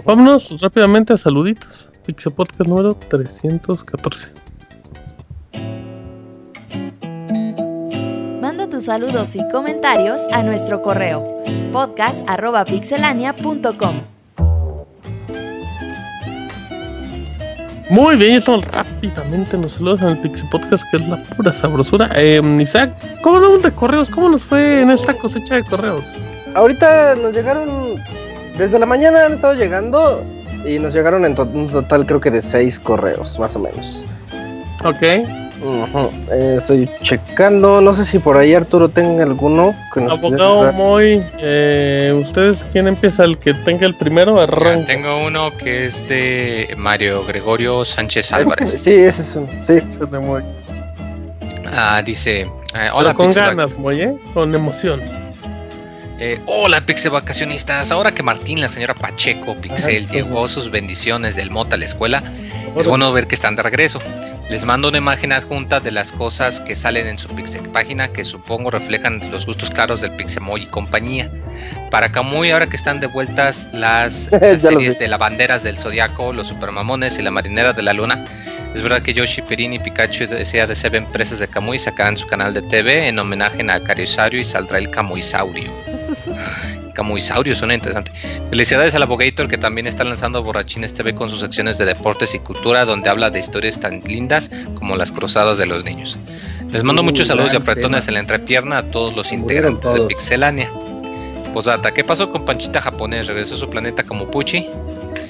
[0.04, 1.88] Vámonos rápidamente a saluditos.
[2.04, 4.43] Pixel Podcast número 314.
[8.84, 13.94] Saludos y comentarios a nuestro correo podcast.pixelania.com.
[17.88, 22.10] Muy bien, estamos rápidamente nos saludos en el Pixie Podcast, que es la pura sabrosura.
[22.14, 24.10] Eh, Isaac, ¿cómo vamos de correos?
[24.10, 26.14] ¿Cómo nos fue en esta cosecha de correos?
[26.54, 27.98] Ahorita nos llegaron,
[28.58, 30.22] desde la mañana han estado llegando
[30.66, 34.04] y nos llegaron en un total creo que de seis correos, más o menos.
[34.84, 35.43] Ok.
[36.30, 39.74] Eh, estoy checando, no sé si por ahí Arturo tenga alguno.
[39.92, 43.24] Que Abogado Moy, eh, ¿ustedes quién empieza?
[43.24, 44.84] El que tenga el primero, arranca.
[44.84, 48.70] tengo uno que es de Mario Gregorio Sánchez Álvarez.
[48.78, 49.74] sí, ese es uno, sí.
[49.74, 50.42] de Moy.
[51.72, 54.14] Ah, dice, eh, hola con ganas, Moy, ¿eh?
[54.34, 55.00] con emoción.
[56.46, 61.76] hola Pixel vacacionistas, ahora que Martín, la señora Pacheco Pixel, llegó sus bendiciones del Mota
[61.76, 62.22] a la escuela,
[62.76, 63.98] es bueno ver que están de regreso.
[64.50, 68.24] Les mando una imagen adjunta de las cosas que salen en su Pixel página que
[68.24, 71.30] supongo reflejan los gustos claros del Pixemoy y compañía.
[71.90, 76.48] Para Kamui, ahora que están de vueltas las, series de las banderas del Zodiaco, los
[76.48, 78.24] Supermamones y la Marinera de la Luna,
[78.74, 82.26] es verdad que Yoshi, Perin y Pikachu desea de ser empresas de Kamui sacarán su
[82.26, 85.72] canal de TV en homenaje a Cariosario y saldrá el Camuisaurio.
[86.94, 88.12] Camuisaurio suena interesante.
[88.50, 92.38] Felicidades al Abogator que también está lanzando Borrachines TV con sus secciones de deportes y
[92.38, 96.16] cultura donde habla de historias tan lindas como las cruzadas de los niños.
[96.70, 100.72] Les mando muchos saludos y apretones en la entrepierna a todos los integrantes de Pixelania.
[101.52, 103.26] Posdata, ¿qué pasó con Panchita japonés?
[103.28, 104.66] ¿Regresó a su planeta como Puchi?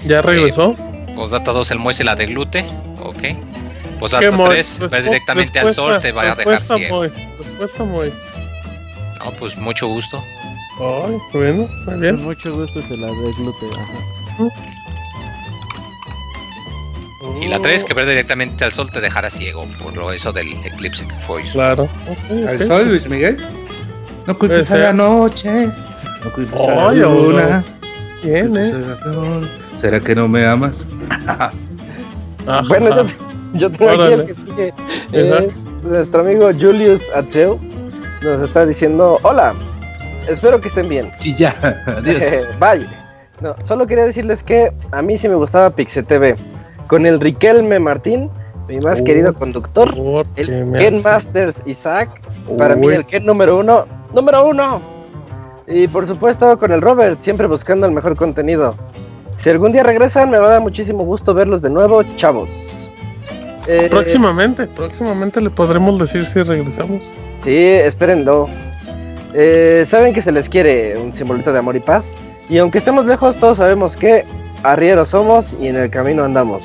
[0.06, 0.74] ¿Ya regresó?
[1.14, 2.64] Posdata 2, el Moy se la deglute.
[3.00, 3.20] Ok.
[3.20, 3.36] ¿Qué,
[4.00, 4.48] Posdata Moy?
[4.50, 7.02] 3, va Respu- directamente al sol, te va a dejar ciego.
[7.38, 8.12] Respuesta, Moy.
[9.22, 10.22] No, pues mucho gusto.
[10.80, 12.22] Ay, bueno, muy Con bien.
[12.22, 13.66] mucho gusto se la deglute.
[13.78, 14.48] Ajá.
[17.40, 20.52] Y la 3, que ver directamente al sol te dejará ciego por lo eso del
[20.64, 21.42] eclipse que fue.
[21.42, 21.88] Claro.
[22.48, 23.38] ¿Al sol, Luis Miguel?
[24.26, 24.94] No culpes a la ser.
[24.94, 25.66] noche.
[25.66, 27.64] No culpes a la luna.
[28.22, 28.72] Bien, eh.
[29.74, 30.86] ¿Será que no me amas?
[32.68, 33.06] Bueno, yo,
[33.54, 34.14] yo tengo aquí Órale.
[34.14, 34.74] el que sigue.
[35.12, 37.58] Es nuestro amigo Julius Atreu.
[38.22, 39.54] Nos está diciendo: Hola,
[40.28, 41.10] espero que estén bien.
[41.22, 41.54] Y ya,
[41.86, 42.22] adiós.
[42.60, 42.86] Bye.
[43.40, 46.36] No, solo quería decirles que a mí sí me gustaba Pixe TV.
[46.86, 48.30] Con el Riquelme Martín,
[48.68, 49.94] mi más Oh, querido conductor.
[49.94, 51.02] ¿Por qué El Ken hace?
[51.02, 52.20] Masters Isaac.
[52.58, 53.86] Para mí, el Ken número uno.
[54.14, 54.80] ¡Número uno!
[55.66, 58.74] Y por supuesto, con el Robert, siempre buscando el mejor contenido.
[59.36, 62.48] Si algún día regresan, me va a dar muchísimo gusto verlos de nuevo, chavos.
[63.66, 67.12] Eh, Próximamente, próximamente le podremos decir si regresamos.
[67.42, 68.46] Sí, espérenlo.
[69.34, 72.14] Eh, Saben que se les quiere un simbolito de amor y paz.
[72.48, 74.24] Y aunque estemos lejos, todos sabemos que
[74.62, 76.62] arrieros somos y en el camino andamos.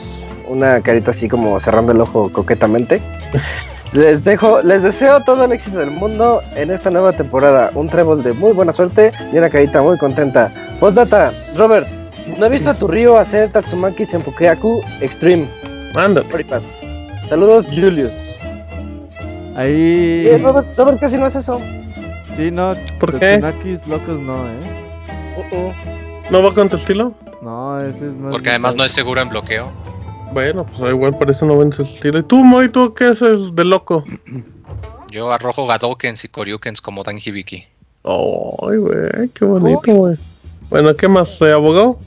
[0.48, 3.02] Una carita así como cerrando el ojo coquetamente.
[3.92, 7.72] Les dejo, les deseo todo el éxito del mundo en esta nueva temporada.
[7.74, 10.54] Un trébol de muy buena suerte y una carita muy contenta.
[10.80, 11.88] Postdata, Robert,
[12.38, 15.48] no he visto a tu río hacer Tatsumaki Senpukeaku Extreme.
[15.96, 16.22] Anda.
[16.22, 16.84] Amor y paz.
[17.26, 18.36] Saludos, Julius.
[19.56, 20.24] Ahí.
[20.24, 21.60] Sí, Robert, Robert casi no hace eso.
[22.40, 22.74] Sí, no.
[23.02, 23.34] ¿Por qué?
[23.34, 24.60] Tsunakis locos no, ¿eh?
[25.52, 25.74] Uh-uh.
[26.32, 27.14] ¿No va con tu estilo?
[27.42, 28.32] No, ese es más.
[28.32, 29.70] Porque además no es seguro en bloqueo.
[30.32, 32.20] Bueno, pues igual, por eso no vence el tiro.
[32.20, 34.06] ¿Y tú, Moy, tú qué haces de loco?
[35.12, 37.66] Yo arrojo Gadokens y Koryukens como Dan Hibiki.
[38.06, 40.16] Ay, güey, qué bonito, güey.
[40.70, 42.00] Bueno, ¿qué más, eh, abogado?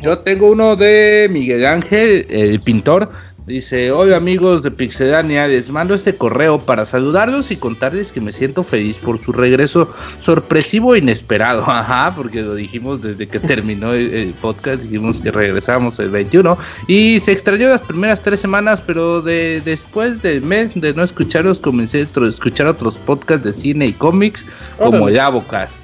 [0.00, 3.10] Yo tengo uno de Miguel Ángel, el pintor.
[3.48, 8.30] Dice, hola amigos de Pixelania, les mando este correo para saludarlos y contarles que me
[8.30, 11.62] siento feliz por su regreso sorpresivo e inesperado.
[11.66, 16.58] Ajá, porque lo dijimos desde que terminó el, el podcast, dijimos que regresamos el 21
[16.88, 21.58] y se extrañó las primeras tres semanas, pero de, después del mes de no escucharlos
[21.58, 24.44] comencé a escuchar otros podcasts de cine y cómics
[24.76, 25.76] como el Abocast.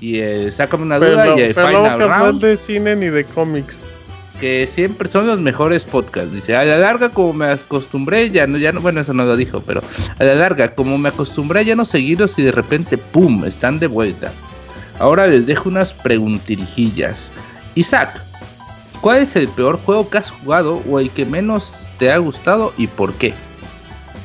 [0.00, 3.06] Y el Sácame una Pero, duda y el pero Final no Round de cine ni
[3.06, 3.91] de cómics.
[4.42, 6.32] Que siempre son los mejores podcasts.
[6.32, 9.36] Dice, a la larga como me acostumbré, ya no, ya no, bueno, eso no lo
[9.36, 9.82] dijo, pero
[10.18, 13.86] a la larga como me acostumbré ya no seguirlos y de repente, ¡pum!, están de
[13.86, 14.32] vuelta.
[14.98, 17.30] Ahora les dejo unas preguntirijillas.
[17.76, 18.20] Isaac,
[19.00, 22.74] ¿cuál es el peor juego que has jugado o el que menos te ha gustado
[22.76, 23.34] y por qué?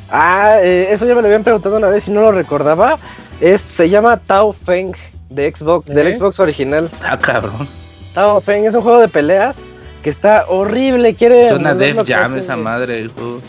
[0.10, 2.98] Ah, eh, eso ya me lo habían preguntado una vez y no lo recordaba.
[3.40, 4.94] Es, se llama Tao Feng
[5.30, 5.94] de Xbox, ¿Eh?
[5.94, 6.90] del Xbox original.
[7.04, 7.68] Ah, cabrón.
[8.16, 9.68] Tao Feng es un juego de peleas
[10.04, 11.14] que está horrible.
[11.16, 11.50] Quiere.
[11.50, 13.42] Suena Def Jam esa madre del juego.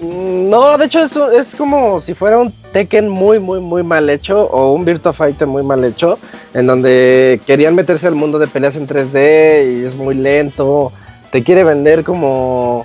[0.00, 4.08] Mm, No, de hecho es, es como si fuera un Tekken muy, muy, muy mal
[4.10, 6.18] hecho o un Virtua Fighter muy mal hecho,
[6.54, 10.92] en donde querían meterse al mundo de peleas en 3D y es muy lento.
[11.30, 12.84] Te quiere vender como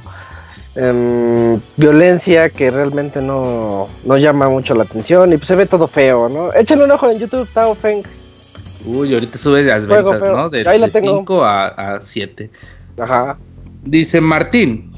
[0.75, 5.87] em, violencia que realmente no, no llama mucho la atención y pues se ve todo
[5.87, 6.53] feo, ¿no?
[6.53, 8.03] Échenle un ojo en YouTube, Tao Feng.
[8.85, 10.37] Uy, ahorita sube las Juego ventas, feo.
[10.37, 10.49] ¿no?
[10.49, 11.17] De, Ahí la de tengo.
[11.17, 12.49] 5 a 7.
[12.99, 13.37] Ajá.
[13.83, 14.91] Dice Martín,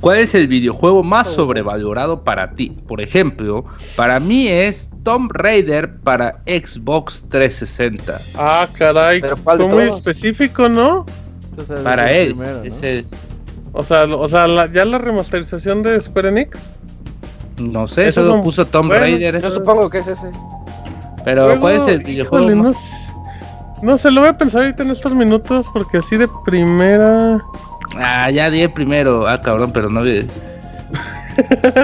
[0.00, 2.76] ¿cuál es el videojuego más sobrevalorado para ti?
[2.86, 3.64] Por ejemplo,
[3.96, 8.18] para mí es Tomb Raider para Xbox 360.
[8.36, 9.20] Ah, caray.
[9.20, 11.06] Pero ¿cuál de Fue muy específico, ¿no?
[11.82, 12.34] Para él.
[12.34, 12.64] primero, ¿no?
[12.64, 13.06] es el-
[13.72, 16.70] O sea, lo- o sea la- ya la remasterización de Square Enix.
[17.60, 19.40] no sé, solo son- puso Tomb bueno, Raider.
[19.42, 20.30] Yo supongo que es ese.
[21.24, 22.50] Pero ¿cuál es el híjole, videojuego?
[22.50, 23.07] no, más- sé,
[23.82, 27.42] no sé, lo voy a pensar ahorita en estos minutos porque así de primera.
[27.96, 29.26] Ah, ya di el primero.
[29.26, 30.26] Ah, cabrón, pero no vi.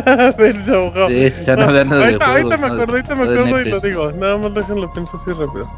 [0.06, 1.08] A ver, ya, abogado.
[1.08, 4.12] Sí, están hablando de ahorita, me no acuerdo, ahorita me no acuerdo y lo digo.
[4.12, 5.70] Nada más déjenlo pienso así rápido.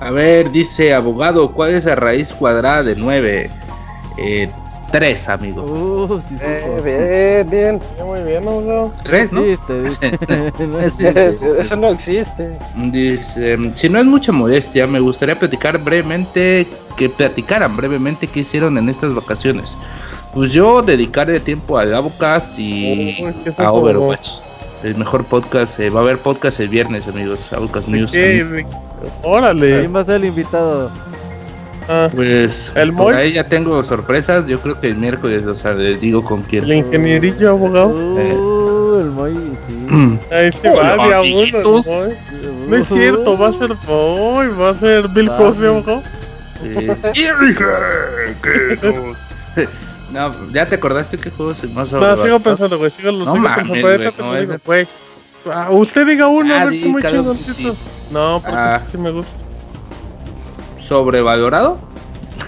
[0.00, 3.50] A ver, dice abogado, ¿cuál es la raíz cuadrada de 9?
[4.18, 4.50] Eh,
[4.94, 5.62] 3, amigo.
[5.64, 7.80] Uh, sí, Eh, bien, bien.
[8.06, 8.92] Muy bien, abogado.
[9.02, 9.40] 3, ¿no?
[9.42, 10.18] Existe, dice.
[10.68, 11.50] No Sí, existe.
[11.62, 12.58] Eso no existe.
[12.76, 18.78] Dice, si no es mucha modestia, me gustaría platicar brevemente, que platicaran brevemente qué hicieron
[18.78, 19.76] en estas vacaciones.
[20.32, 24.28] Pues yo dedicaré tiempo al Avocast y Uy, ¿qué es a eso, Overwatch.
[24.84, 28.12] El mejor podcast, eh, va a haber podcast el viernes, amigos, Avocast News.
[28.12, 28.44] ¿Qué?
[28.44, 28.66] ¿De-
[29.24, 29.80] Órale.
[29.80, 30.88] ¿Quién va a ser el invitado?
[31.88, 33.14] Ah, Pues ¿El por Moy?
[33.14, 36.64] ahí ya tengo sorpresas, yo creo que el miércoles, o sea, les digo con quién.
[36.64, 37.88] el ingenierillo, abogado.
[37.88, 39.34] Uh, el Moy,
[39.68, 40.18] sí.
[40.34, 41.28] Ahí sí Hola, va, de a uno.
[41.30, 41.86] amiguitos.
[41.86, 42.14] el Moy.
[42.68, 45.30] No es cierto, va a ser Boy, va a ser Bill.
[45.36, 46.02] Cosby, abogado.
[50.12, 52.42] No, ¿ya te acordaste qué juegos más No, sigo sobrevalorados?
[52.42, 53.74] pensando, güey, sigo, No sigo mames, pensando.
[55.46, 55.52] No.
[55.52, 57.02] Ah, usted diga uno, Ah, a ver si muy.
[57.02, 57.72] Duty.
[58.12, 58.80] No, porque Ah.
[58.90, 59.32] sí me gusta.
[60.86, 61.78] ¿Sobrevalorado?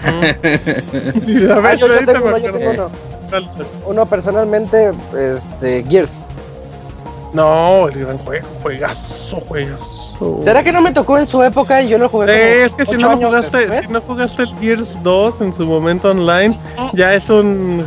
[0.05, 2.51] Ah, yo, yo tengo uno, yo acuerdo.
[2.59, 2.89] tengo uno.
[3.29, 3.67] ¿Cuál es?
[3.85, 6.27] Uno personalmente, este, Gears.
[7.33, 10.41] No, el gran juego, juegazo, juegazo.
[10.43, 12.85] ¿Será que no me tocó en su época y yo lo jugué Eh, es que
[12.85, 16.57] si no, jugaste, si no jugaste el Gears 2 en su momento online,
[16.93, 17.85] ya es un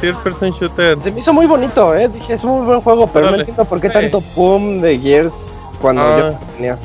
[0.00, 0.96] third person shooter.
[1.02, 2.08] Se me hizo muy bonito, eh.
[2.08, 5.46] Dije, es un muy buen juego, pero no entiendo por qué tanto pum de Gears
[5.80, 6.18] cuando Ah.
[6.18, 6.76] yo tenía.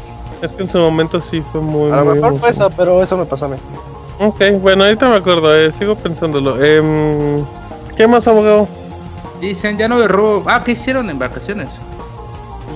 [0.44, 3.02] Es que en su momento sí fue muy, A lo muy mejor fue eso, pero
[3.02, 3.56] eso me pasó a mí.
[4.20, 6.62] Ok, bueno, ahorita me acuerdo, eh, sigo pensándolo.
[6.62, 7.46] Em,
[7.96, 8.68] ¿Qué más, abogado?
[9.40, 10.44] Dicen, ya no me robo.
[10.46, 11.70] Ah, ¿qué hicieron en vacaciones?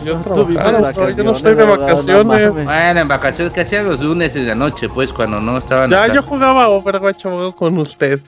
[0.05, 2.53] Yo, vacaciones, yo no estoy de no vacaciones.
[2.53, 4.87] Bueno, en vacaciones, ¿qué hacían los lunes en la noche?
[4.87, 5.89] Pues cuando no estaban.
[5.89, 6.13] ya, acá?
[6.13, 8.21] yo jugaba Overwatch, abogado, con usted.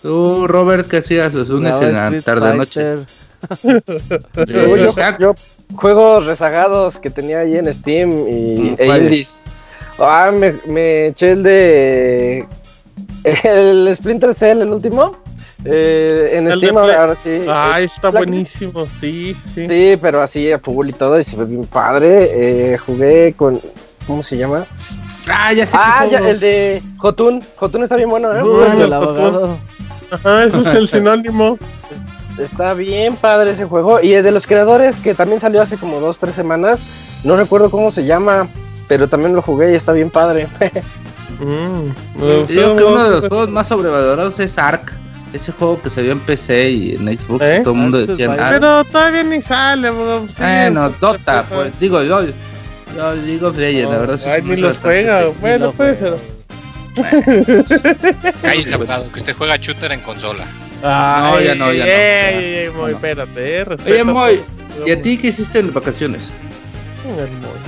[0.00, 2.94] Tú, Robert, ¿qué hacías los lunes en la tarde-noche?
[3.64, 3.72] Yo,
[4.36, 5.34] Eh, yo
[5.76, 9.42] juegos rezagados que tenía ahí en Steam y, Mm, e indies.
[9.98, 12.46] Ah, me, me eché el de.
[13.44, 15.16] El Splinter Cell, el último.
[15.64, 17.42] Eh, en El Steam ahora, sí.
[17.46, 19.66] Ay, está Black buenísimo, sí, sí.
[19.66, 22.30] Sí, pero así a full y todo, y se ve bien padre.
[22.72, 23.60] Eh, jugué con.
[24.06, 24.64] ¿Cómo se llama?
[25.28, 27.42] Ah, ya sé Ah, ya, el de Jotun.
[27.56, 28.42] Jotun está bien bueno, ¿eh?
[28.42, 29.58] Uy, Bueno, el el abogado.
[30.10, 31.58] Ajá, ese es el sinónimo.
[32.40, 34.00] Está bien padre ese juego.
[34.00, 36.82] Y el de los creadores que también salió hace como dos, tres semanas.
[37.24, 38.48] No recuerdo cómo se llama.
[38.88, 40.48] Pero también lo jugué y está bien padre.
[41.40, 44.92] Mm, me Yo digo que uno de los juegos más sobrevalorados es Ark.
[45.32, 47.60] Ese juego que salió en PC y en Xbox, ¿Eh?
[47.64, 48.30] todo el mundo decía.
[48.30, 48.50] Ark.
[48.50, 52.24] Pero todavía ni sale, sí, Bueno, Dota, pues, digo yo.
[52.94, 54.18] Yo digo Legends, la verdad.
[54.18, 55.28] sí Ay, se ni los juega.
[55.40, 56.16] Bueno, lo puede ser.
[58.42, 60.44] Cállese, abogado, que usted juega shooter en consola.
[60.82, 61.90] Ay, ya no, ya no.
[61.90, 62.96] ey, ey, ey, Moy, No.
[62.96, 64.40] espérate, eh, Oye, Moy,
[64.86, 66.22] ¿y a ti qué hiciste en vacaciones?
[67.06, 67.58] El Moy.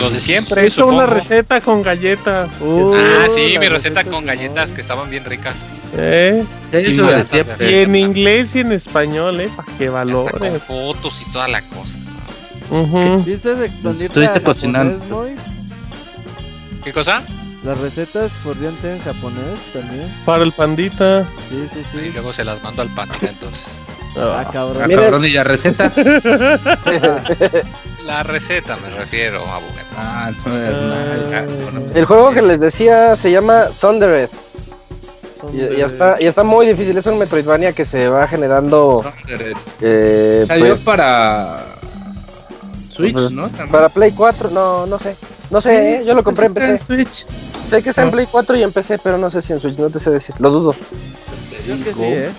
[0.00, 2.48] Lo de siempre, hizo una receta con galletas.
[2.60, 4.74] Uh, Ah, sí, mi receta con galletas no.
[4.74, 5.54] que estaban bien ricas.
[5.94, 6.42] ¿Eh?
[6.72, 7.70] Eso de no, siempre.
[7.70, 9.50] Y en inglés y en español, ¿eh?
[9.54, 10.62] Para que Y Hasta con valores.
[10.62, 11.98] fotos y toda la cosa.
[13.26, 15.26] ¿Dices expandir Estuviste cocinando.
[16.82, 17.22] ¿Qué cosa?
[17.66, 20.14] Las recetas podrían ser en japonés también.
[20.24, 21.26] Para el pandita.
[21.50, 22.10] Sí, sí, Y sí.
[22.12, 23.76] luego se las mando al pandita entonces.
[24.16, 24.88] Ah, Ah, cabrón.
[24.90, 25.90] Cabrón, y la receta.
[28.06, 29.62] La receta me refiero, abogado.
[29.96, 30.76] Ah, no, es
[31.30, 31.82] nada, bueno.
[31.94, 34.28] El juego que les decía se llama Thundered.
[35.52, 36.96] Y, y está, y está muy difícil.
[36.96, 39.02] Es un Metroidvania que se va generando.
[39.80, 41.64] eh, Salió pues, para
[42.96, 43.42] Switch, ¿no?
[43.48, 43.68] También.
[43.70, 44.50] para Play 4.
[44.50, 45.16] No, no sé.
[45.50, 46.04] No sé, ¿eh?
[46.06, 46.78] yo lo compré en PC.
[46.84, 47.26] Switch.
[47.68, 49.78] Sé que está en Play 4 y en PC, pero no sé si en Switch.
[49.78, 50.34] No te sé decir.
[50.38, 50.74] Lo dudo.
[51.64, 52.30] Creo que sí, ¿eh?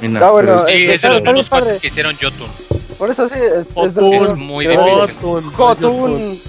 [0.00, 1.80] Mira, Ah, bueno, Sí, es de los mismos cuates padre.
[1.80, 2.46] que hicieron Jotun.
[2.98, 3.34] Por eso sí.
[3.36, 4.92] Es, es mismo Es muy difícil.
[5.20, 5.52] Jotun.
[5.52, 6.40] Jotun.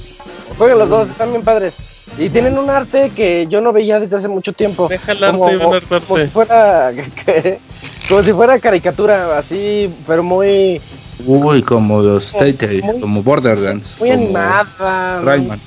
[0.58, 1.78] Jueguen los dos, están bien padres.
[2.18, 4.88] Y tienen un arte que yo no veía desde hace mucho tiempo.
[4.88, 6.28] Deja el arte Como, el como si arte.
[6.30, 6.94] fuera
[8.10, 10.80] como si fuera caricatura, así, pero muy
[11.26, 13.92] Uy, como los muy- como Borderlands.
[14.00, 15.22] muy como animada.
[15.24, 15.60] Rayman.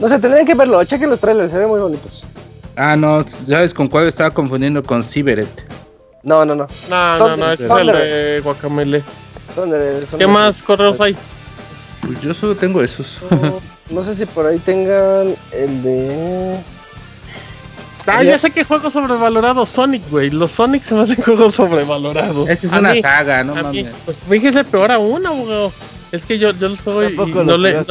[0.00, 2.22] No sé, tendrían que verlo, chequen los trailers, se ven muy bonitos.
[2.76, 4.82] Ah, no, ¿sabes con cuál estaba confundiendo?
[4.82, 5.48] Con Cyberet.
[6.24, 6.66] No, no, no.
[6.90, 9.02] No, no, no, ese es el de Guacamele.
[9.54, 11.16] Son de- son ¿Qué de- más correos hay?
[12.00, 13.18] Pues yo solo tengo esos.
[13.30, 16.56] No, no sé si por ahí tengan el de.
[18.06, 20.30] Ah, ya sé que juego sobrevalorado Sonic, güey.
[20.30, 22.48] Los Sonic se me hacen juegos sobrevalorados.
[22.48, 23.86] Esta es A una mí, saga, no mí, mames.
[24.04, 25.72] pues fíjese peor aún, abogado.
[26.12, 27.74] Es que yo, yo los juego y, no le.
[27.74, 27.84] no-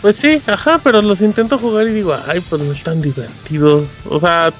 [0.00, 0.40] pues, sí.
[0.46, 3.84] ajá, pero los intento jugar y digo, ay, pues no es tan divertido.
[4.08, 4.52] O sea,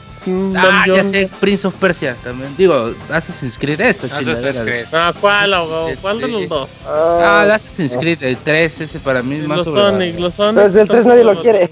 [0.57, 2.55] Ah, ya sé, Prince of Persia también.
[2.57, 4.61] Digo, Assassin's Creed, esta Assassin's.
[4.61, 4.87] Creed.
[4.93, 5.89] Ah, ¿cuál, abogado?
[6.01, 6.33] ¿Cuál de Sí.
[6.33, 6.69] los dos?
[6.87, 10.01] Ah, el Assassin's Creed, el 3, ese para mí es más Los sobrevalorado.
[10.05, 10.63] Sonic, los Sonic.
[10.63, 11.71] Pues el 3 nadie lo quiere.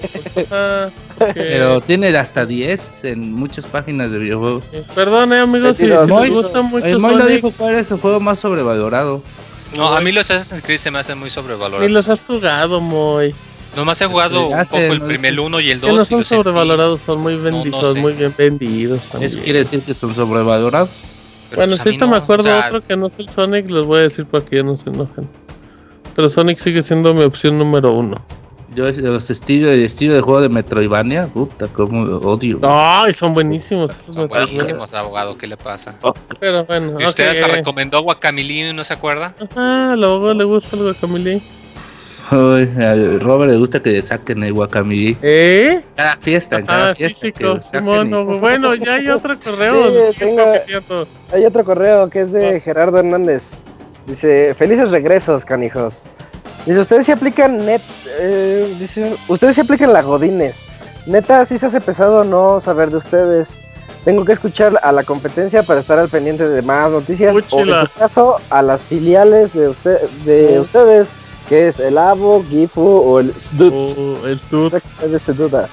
[1.35, 4.65] Pero tiene hasta 10 en muchas páginas de videojuegos.
[4.95, 8.21] Perdón, eh, amigos, si, les gusta mucho El Moy lo dijo cuál es el juego
[8.21, 9.23] más sobrevalorado.
[9.77, 11.91] No, a mí los Assassin's Creed se me hacen muy sobrevalorados.
[11.91, 13.35] los has jugado, Moy.
[13.77, 15.39] Nomás he jugado Ya un sé, poco el no primer.
[15.39, 16.09] 1 y el Que no 2.
[16.09, 18.01] son sobrevalorados, son muy vendidos, sé.
[18.01, 19.31] muy bien vendidos también.
[19.33, 20.91] ¿Eso quiere decir que son sobrevalorados?
[21.55, 24.27] Bueno, si ahorita me acuerdo otro que no es el Sonic, les voy a decir
[24.27, 25.29] para que ya no se enojen.
[26.17, 28.17] Pero Sonic sigue siendo mi opción número uno.
[28.75, 32.59] Yo los estilos el estilo de juego de Metroidvania, puta, como odio.
[32.63, 33.91] Ay, son buenísimos.
[34.13, 35.39] Son buenísimos, abogado.
[35.39, 35.95] ¿Qué le pasa?
[36.41, 37.37] Pero bueno, Y usted ok.
[37.37, 39.35] hasta recomendó Guacamilín y no se acuerda.
[39.41, 41.41] Ajá, luego le gusta el guacamole.
[42.33, 45.17] Uy, a Robert le gusta que le saquen el Guacamole.
[45.23, 45.81] ¿Eh?
[45.95, 47.21] Cada fiesta, en cada Ah, fiesta.
[47.31, 47.61] que físico.
[48.41, 49.85] bueno, ya hay otro correo.
[51.33, 53.61] Hay otro correo que es de Gerardo Hernández.
[54.07, 56.05] Dice, felices regresos, canijos.
[56.65, 57.81] Dice, ustedes se aplican net...
[58.21, 60.67] eh, dice, ustedes se aplican la Godines.
[61.07, 63.61] Neta, sí se hace pesado no saber de ustedes.
[64.05, 67.35] Tengo que escuchar a la competencia para estar al pendiente de más noticias.
[67.35, 71.15] O en tu caso, a las filiales de, usted, de ustedes,
[71.49, 73.73] que es el Abo, Gifu o el SDUT.
[73.73, 74.71] Oh, el sud.
[74.71, 75.69] Sácame de ese duda.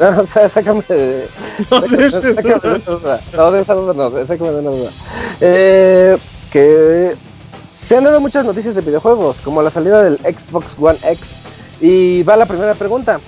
[0.00, 1.28] No, o sea, sácame de...
[1.70, 3.20] No, Sácame, de duda.
[3.36, 4.90] No, de esa duda no, sácame de una duda.
[5.40, 6.18] Eh,
[6.50, 7.16] que
[7.66, 11.42] se han dado muchas noticias de videojuegos, como la salida del Xbox One X.
[11.80, 13.20] Y va la primera pregunta.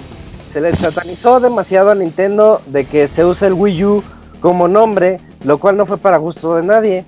[0.51, 4.03] Se le satanizó demasiado a Nintendo de que se usa el Wii U
[4.41, 7.05] como nombre, lo cual no fue para gusto de nadie.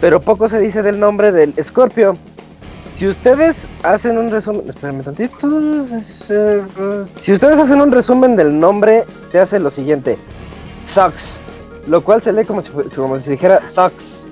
[0.00, 2.16] Pero poco se dice del nombre del Scorpio.
[2.96, 5.86] Si ustedes hacen un resumen, espérame tantito.
[7.20, 10.16] Si ustedes hacen un resumen del nombre, se hace lo siguiente:
[10.86, 11.38] Sucks,
[11.86, 14.26] lo cual se lee como si, como si dijera Sucks.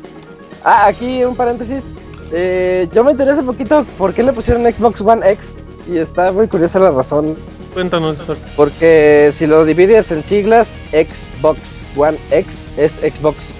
[0.64, 1.90] Ah, aquí un paréntesis.
[2.32, 6.32] Eh, yo me interesa un poquito por qué le pusieron Xbox One X y está
[6.32, 7.36] muy curiosa la razón.
[7.74, 8.16] Cuéntanos.
[8.56, 13.52] Porque si lo divides en siglas, Xbox One X es Xbox.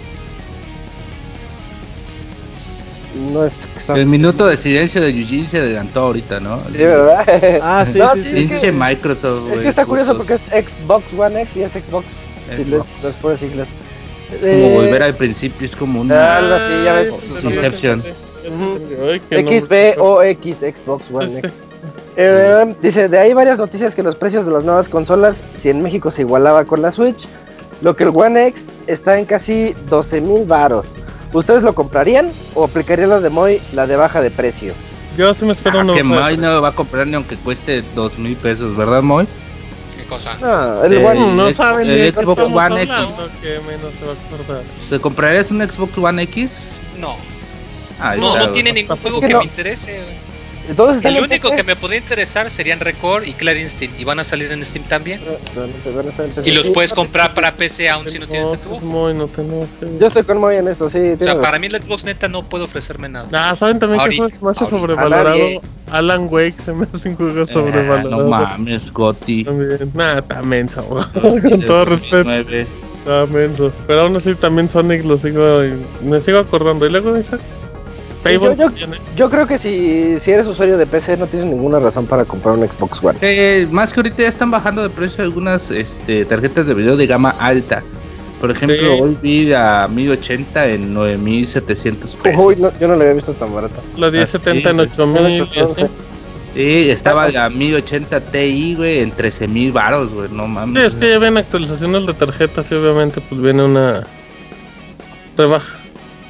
[3.14, 3.90] No es Xbox.
[4.00, 6.60] El minuto de silencio de Eugene se adelantó ahorita, ¿no?
[6.72, 7.60] Sí, ¿verdad?
[7.62, 8.38] Ah, sí, No, sí, sí, sí.
[8.38, 11.72] es Pinche que- Microsoft, Es que está curioso porque es Xbox One X y es
[11.72, 12.06] Xbox.
[12.56, 12.82] Si les,
[13.22, 13.68] pones siglas.
[14.32, 16.36] Es como Eh, volver al principio, es como Ah, una...
[16.38, 17.12] algo así, ya ves.
[17.44, 18.02] Inception.
[19.30, 21.50] XB o X, Xbox One Sí, X.
[21.50, 21.56] sí.
[22.16, 25.82] Eh, dice, de ahí varias noticias que los precios de las nuevas consolas, si en
[25.82, 27.26] México se igualaba con la Switch,
[27.82, 30.92] lo que el One X está en casi 12 mil varos.
[31.34, 34.72] ¿Ustedes lo comprarían o aplicarían la de Moy, la de baja de precio?
[35.18, 36.02] Yo sí me espero Ah, una que.
[36.02, 39.26] Moy no va a comprar ni aunque cueste dos mil pesos, ¿verdad, Moy?
[39.96, 40.36] ¿Qué cosa?
[40.40, 41.34] No, el Eh, One...
[41.34, 43.14] No el saben el Xbox One hablando, X.
[43.42, 44.88] que menos se va a.
[44.90, 46.52] ¿Te comprarías un Xbox One X?
[46.98, 47.16] No,
[48.00, 49.38] Ahí no, no tiene ningún Es juego que que no.
[49.40, 50.02] me interese.
[50.68, 51.56] Están El único PC.
[51.56, 55.20] que me podría interesar serían Record y Clarinstin y van a salir en Steam también.
[56.44, 58.82] Y los puedes comprar para PC aún si no tienes Xbox.
[60.00, 60.98] Yo estoy con Moy en esto, sí.
[61.20, 63.28] O sea, para mí el Xbox neta no puede ofrecerme nada.
[63.32, 64.78] Ah, ¿saben también que eso es más ahorita.
[64.78, 65.38] Sobrevalorado?
[65.90, 68.22] Alan Wake se me hace un juego Ah, sobrevalorado.
[68.24, 69.44] no mames, Gotti.
[69.44, 69.90] También.
[69.94, 71.40] Nada, está menso, güey.
[71.42, 72.66] Con todo respeto, 2009.
[72.98, 73.72] está menso.
[73.86, 75.60] Pero aún así también Sonic lo sigo.
[76.02, 76.86] Me sigo acordando.
[76.86, 77.40] Y luego Isaac.
[78.24, 81.48] Fable yo- yo- tiene- Yo creo que si, si eres usuario de PC no tienes
[81.48, 83.18] ninguna razón para comprar un Xbox One.
[83.20, 87.06] Eh, más que ahorita ya están bajando de precio algunas este, tarjetas de video de
[87.06, 87.82] gama alta.
[88.40, 89.00] Por ejemplo, Sí.
[89.00, 92.42] hoy vi a 1080 en 9700 pesos.
[92.44, 93.80] Uy, no, yo no lo había visto tan barata.
[93.96, 95.86] La 1070 en Ah, sí, 8000 y así.
[96.54, 100.80] Sí, estaba la 1080 Ti, güey, en 13 mil baros, güey, no mames.
[100.82, 104.02] Sí, es que ya ven actualizaciones de tarjetas y obviamente pues viene una
[105.36, 105.78] rebaja.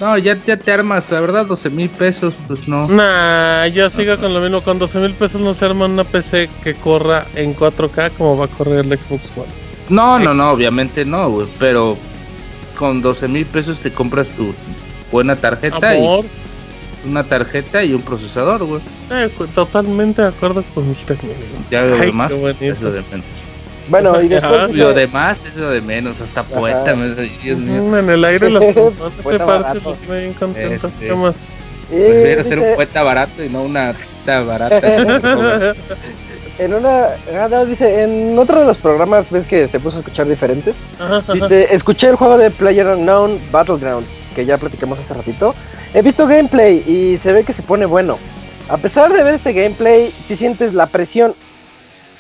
[0.05, 2.87] No, ya, ya te armas, la verdad, 12 mil pesos, pues no.
[2.89, 4.61] Nah, yo sigo con lo mismo.
[4.61, 8.45] Con 12 mil pesos no se arma una PC que corra en 4K como va
[8.45, 9.47] a correr el Xbox One.
[9.89, 11.97] No, no, no, obviamente no, güey, pero
[12.77, 14.53] con 12 mil pesos te compras tu
[15.11, 16.27] buena tarjeta Amor,
[17.03, 18.83] y una tarjeta y un procesador, güey.
[19.11, 21.17] eh, totalmente de acuerdo con usted.
[21.71, 22.63] Ya lo Ay, qué bonito.
[22.63, 23.25] es lo de menos.
[23.89, 24.67] Bueno, y después Ajá.
[24.69, 27.09] dice- Lo demás es lo de menos, hasta poeta, me
[27.43, 27.83] Dios mío.
[27.83, 30.93] Mm, en el aire las consolas ese parche los tiene bien contentos.
[30.93, 31.07] Este.
[31.09, 31.35] ¿Qué más?
[31.91, 34.79] y Prefiero ser dice- un poeta barato y no una tita barata.
[36.59, 37.07] en una
[37.37, 40.87] ah, no, dice en otro de los programas ves que se puso a escuchar diferentes
[41.01, 41.33] Ajá, ajá.
[41.33, 45.53] dice escuché el juego de Player Unknown Battlegrounds que ya platicamos hace ratito
[45.95, 48.19] he visto gameplay y se ve que se pone bueno
[48.69, 51.35] a pesar de ver este gameplay si sientes la presión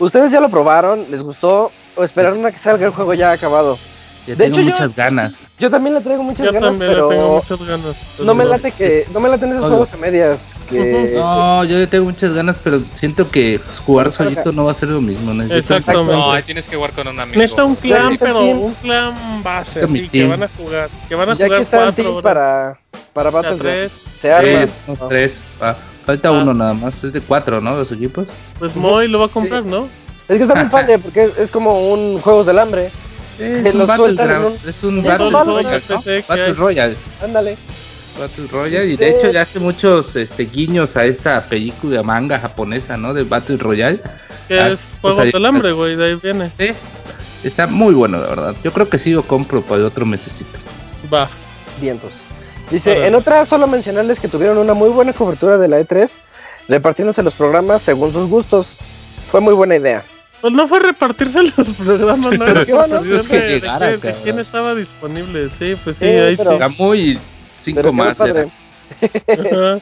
[0.05, 3.79] ustedes ya lo probaron les gustó o esperaron a que salga el juego ya acabado
[4.27, 5.35] Yo De tengo hecho, yo- muchas ganas.
[5.59, 7.97] yo también le traigo muchas Yo ganas también le pero tengo muchas ganas.
[8.21, 9.69] no me late que no me laten esos Oye.
[9.71, 14.11] juegos a medias que No, yo le tengo muchas ganas, pero siento que pues, jugar
[14.11, 15.35] solito no va a ser lo mismo.
[15.35, 16.13] Necesito Exactamente.
[16.15, 17.37] No, ahí tienes que jugar con un amigo.
[17.39, 18.59] Necesita un clan, pero team.
[18.63, 20.31] un clan base, así, que team.
[20.31, 20.89] van a jugar.
[21.07, 22.23] Que van a ya jugar que está el cuatro team horas.
[22.25, 22.79] para
[23.13, 23.93] para Battlegrounds tres.
[24.23, 25.09] se arma Tres, No.
[25.09, 25.39] tres.
[26.05, 26.33] Falta Ah.
[26.33, 27.03] uno nada más.
[27.05, 27.77] Es de cuatro, ¿no?
[27.77, 28.27] Los equipos.
[28.59, 29.89] Pues Moy lo va a comprar, ¿no?
[30.29, 32.91] Es que está muy padre porque es, es como un Juegos del Hambre.
[33.39, 34.57] Es Que un Battleground.
[34.63, 35.81] en Es un Es Battle un Royale.
[35.89, 36.53] Battle Battle.
[36.55, 36.97] Royale.
[37.23, 37.57] Ándale.
[38.19, 38.87] Battle Royale.
[38.87, 43.13] Y de hecho ya hace muchos este, guiños a esta película manga japonesa, ¿no?
[43.13, 44.01] De Battle Royale.
[44.49, 46.51] Que Ah, es pues Juegos ahí- del Hambre, güey, de ahí viene.
[46.57, 46.69] Sí.
[47.43, 48.55] Está muy bueno, la verdad.
[48.63, 50.59] Yo creo que sí lo compro para el otro mesecito.
[51.13, 51.29] Va.
[51.81, 52.13] Vientos.
[52.71, 56.11] Dice, en otra solo mencionarles que tuvieron una muy buena cobertura de la E3.
[56.69, 58.67] repartiéndose los programas según sus gustos.
[59.31, 60.03] Fue muy buena idea.
[60.41, 62.99] Pues no fue repartirse los programas, no era ¿Qué bueno?
[62.99, 64.21] Es que de- de llegara, de cabrón.
[64.23, 65.49] quién estaba disponible.
[65.51, 66.59] Sí, pues sí, Sí, ahí pero- sí.
[66.59, 67.19] Gamú y
[67.59, 68.19] cinco Pero más.
[68.21, 68.47] era.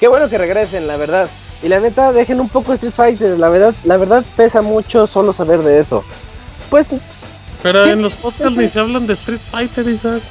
[0.00, 1.28] Qué bueno que regresen, la verdad.
[1.62, 3.36] Y la neta, dejen un poco Street Fighter.
[3.38, 6.04] La verdad, la verdad pesa mucho solo saber de eso.
[6.70, 6.86] Pues,
[7.62, 10.22] Pero Sí, en los podcasts ni se hablan de Street Fighter, Isaac.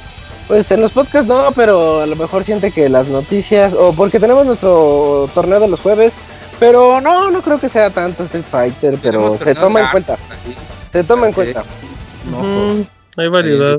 [0.48, 4.18] Pues en los podcasts no, pero a lo mejor siente que las noticias, o porque
[4.18, 6.12] tenemos nuestro torneo de los jueves,
[6.58, 10.16] pero no, no creo que sea tanto Street Fighter, pero se toma en cuenta,
[10.90, 11.62] se toma en cuenta.
[12.30, 12.84] No,
[13.16, 13.78] Hay variedad.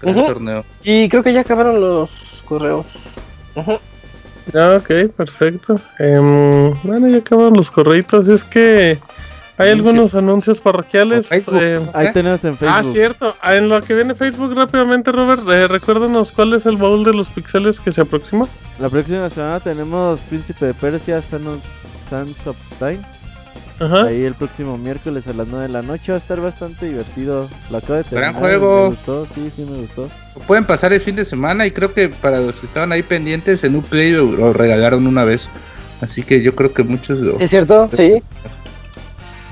[0.00, 0.26] gran Ujú.
[0.26, 0.64] torneo.
[0.84, 2.10] Y creo que ya acabaron los
[2.44, 2.86] correos.
[3.56, 3.78] Ujú.
[4.54, 5.80] Ah, ok, perfecto.
[5.98, 8.28] Em, bueno, ya acaban los correitos.
[8.28, 8.98] Es que
[9.60, 11.30] hay algunos anuncios parroquiales.
[11.30, 12.10] Eh, Ahí ¿Eh?
[12.12, 12.68] tenemos en Facebook.
[12.78, 13.34] Ah, cierto.
[13.40, 17.12] Ah, En lo que viene Facebook rápidamente, Robert, eh, recuérdanos cuál es el baúl de
[17.14, 18.46] los pixeles que se aproxima.
[18.78, 23.00] La próxima semana tenemos Príncipe de Persia, Sands of Time.
[23.78, 24.04] Ajá.
[24.04, 27.48] Ahí el próximo miércoles a las 9 de la noche va a estar bastante divertido.
[27.70, 28.34] Lo acabo de Gran terminar.
[28.34, 28.82] juego.
[28.82, 30.08] Me gustó, sí, sí me gustó.
[30.46, 33.64] Pueden pasar el fin de semana y creo que para los que estaban ahí pendientes
[33.64, 35.48] en Uplay lo, lo regalaron una vez.
[36.02, 37.36] Así que yo creo que muchos lo...
[37.38, 37.88] ¿Sí ¿Es cierto?
[37.92, 38.22] Sí.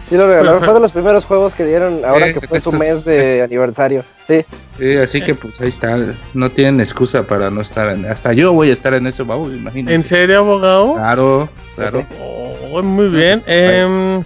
[0.08, 0.62] Sí, lo regalaron.
[0.62, 4.04] Fue de los primeros juegos que dieron ahora Eh, que fue su mes de aniversario.
[4.26, 4.44] Sí.
[4.78, 5.98] Sí, así que pues ahí está.
[6.34, 8.06] No tienen excusa para no estar en...
[8.06, 9.94] Hasta yo voy a estar en ese baúl, imagínense.
[9.94, 10.94] ¿En serio, abogado?
[10.94, 12.06] Claro, claro.
[12.20, 13.42] Oh, muy bien.
[13.46, 14.22] Em,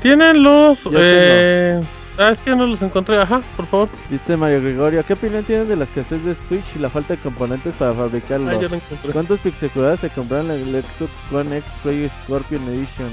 [0.00, 0.84] Tienen los.
[0.84, 1.80] Yo Eh...
[2.20, 3.16] Ah, es que no los encontré.
[3.16, 3.88] Ajá, por favor.
[4.10, 7.20] Dice Mario Gregorio, ¿qué opinión tienen de la escasez de Switch y la falta de
[7.20, 8.50] componentes para fabricarlo?
[8.50, 9.12] Ah, ya lo encontré.
[9.12, 13.08] ¿Cuántos pixeladas se compraron en el Xbox One X Play Scorpion Edition?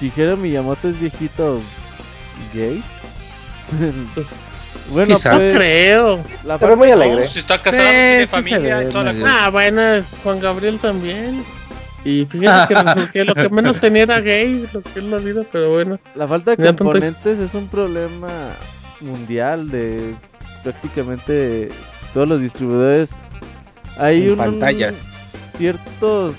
[0.00, 1.60] Shigeru Miyamoto es viejito
[2.54, 2.82] gay.
[4.14, 4.26] Pues,
[4.90, 5.32] bueno, Quizás.
[5.34, 6.24] No pues, creo.
[6.44, 7.26] la Pero muy alegre.
[7.26, 9.44] Si está casado, Sí, tiene sí familia ve, y toda la cosa.
[9.46, 11.44] Ah, bueno, es Juan Gabriel también.
[12.04, 12.74] Y fíjate
[13.12, 15.98] que, lo- que lo menos tenía era gay, lo que es la vida, pero bueno.
[16.16, 18.56] La falta de componentes es un problema
[19.00, 20.14] mundial de
[20.64, 21.68] prácticamente
[22.12, 23.10] todos los distribuidores.
[23.98, 25.04] Hay En un- pantallas.
[25.56, 26.34] ciertos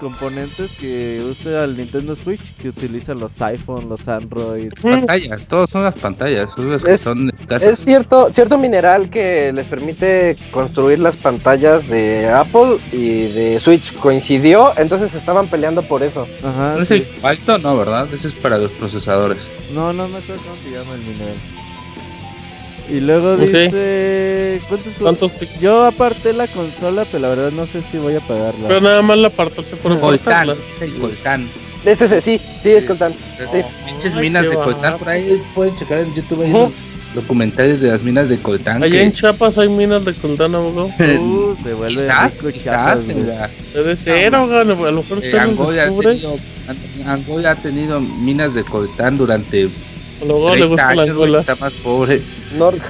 [0.00, 4.72] componentes que usa el Nintendo Switch que utilizan los iPhone, los Android.
[4.82, 6.50] Pantallas, todos son las pantallas.
[6.58, 7.30] Las Es- son
[7.76, 14.72] cierto, cierto mineral que les permite construir las pantallas de Apple y de Switch coincidió,
[14.76, 16.26] entonces estaban peleando por eso.
[16.44, 16.74] Ajá.
[16.76, 17.58] ¿No es el alto?
[17.58, 18.08] No, ¿verdad?
[18.12, 19.38] Ese es para los procesadores.
[19.74, 21.34] No, no me acuerdo cómo se llama el mineral.
[22.92, 23.40] Y luego Ok.
[23.40, 24.60] dice.
[24.68, 28.68] ¿Cuántos, ¿Cuántos Yo aparté la consola, pero la verdad no sé si voy a pagarla.
[28.68, 31.48] Pero nada más la apartaste por Coltán, es el coltán.
[31.84, 33.12] Ese, ese, sí, sí, es coltán.
[33.12, 33.58] Sí.
[33.86, 34.98] Pinches minas de coltán.
[34.98, 36.56] Por ahí pueden checar en YouTube Ujú.
[36.58, 36.72] unos
[37.14, 38.82] documentales de las minas de coltán.
[38.82, 40.90] Allá en Chiapas hay minas de coltán, abogado.
[40.98, 43.00] Uh, se vuelve quizás, rico quizás
[43.74, 44.60] Debe ser, abogado.
[44.86, 46.08] A lo mejor eh, usted lo Angola, ha descubre.
[46.08, 46.36] tenido,
[47.06, 49.68] Angola ha tenido minas de coltán durante
[50.22, 51.40] A lo mejor le 30 gusta la años, güey, Angola.
[51.40, 52.20] está más pobre.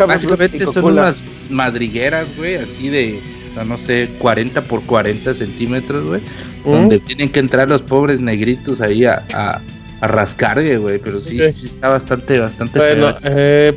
[0.06, 3.20] Básicamente son unas madrigueras, güey, así de,
[3.66, 6.20] no sé, 40 por 40 centímetros, güey.
[6.64, 6.70] ¿Mm?
[6.70, 9.60] Donde tienen que entrar los pobres negritos ahí a, a,
[10.76, 10.98] güey.
[10.98, 13.18] Pero sí, sí está bastante, bastante Bueno, feo.
[13.24, 13.72] eh,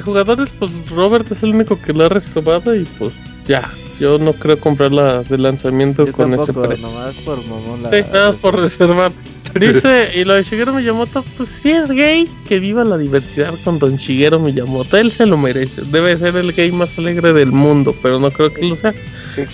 [0.00, 3.12] Jugadores, pues Robert es el único que lo ha reservado y pues
[3.46, 3.62] ya.
[3.98, 6.88] Yo no creo comprarla de lanzamiento Yo con ese precio.
[6.88, 7.90] nomás por mamón la.
[7.90, 9.12] Sí, nada más por reservar.
[9.54, 13.78] Dice, y lo de Shigeru Miyamoto, pues si es gay, que viva la diversidad con
[13.78, 14.96] Don Shigeru Miyamoto.
[14.96, 15.82] Él se lo merece.
[15.82, 18.94] Debe ser el gay más alegre del mundo, pero no creo que lo sea.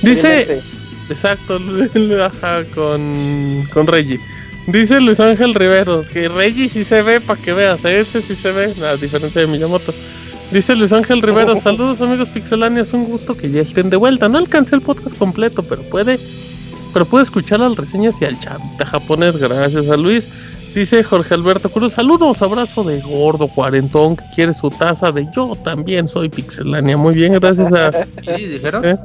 [0.03, 0.63] Dice-.
[1.11, 1.59] Exacto,
[2.23, 4.21] ajá, con, con Reggie.
[4.67, 8.53] Dice Luis Ángel Riveros que Reggie sí se ve, para que veas, ese sí se
[8.53, 9.95] ve, a diferencia de Miyamoto.
[10.53, 14.29] Dice Luis Ángel Riveros, saludos amigos pixeláneos, un gusto que ya estén de vuelta.
[14.29, 16.19] No alcancé el podcast completo, pero puede,
[16.93, 20.27] pero puede escuchar las reseñas y al chavita japonés, gracias a Luis.
[20.75, 25.57] Dice Jorge Alberto Cruz, saludos, abrazo de gordo cuarentón que quiere su taza de yo
[25.65, 26.97] también soy pixelánea.
[26.97, 27.91] Muy bien, gracias a...
[28.37, 28.85] Sí, dijeron.
[28.85, 28.99] ¿Eh?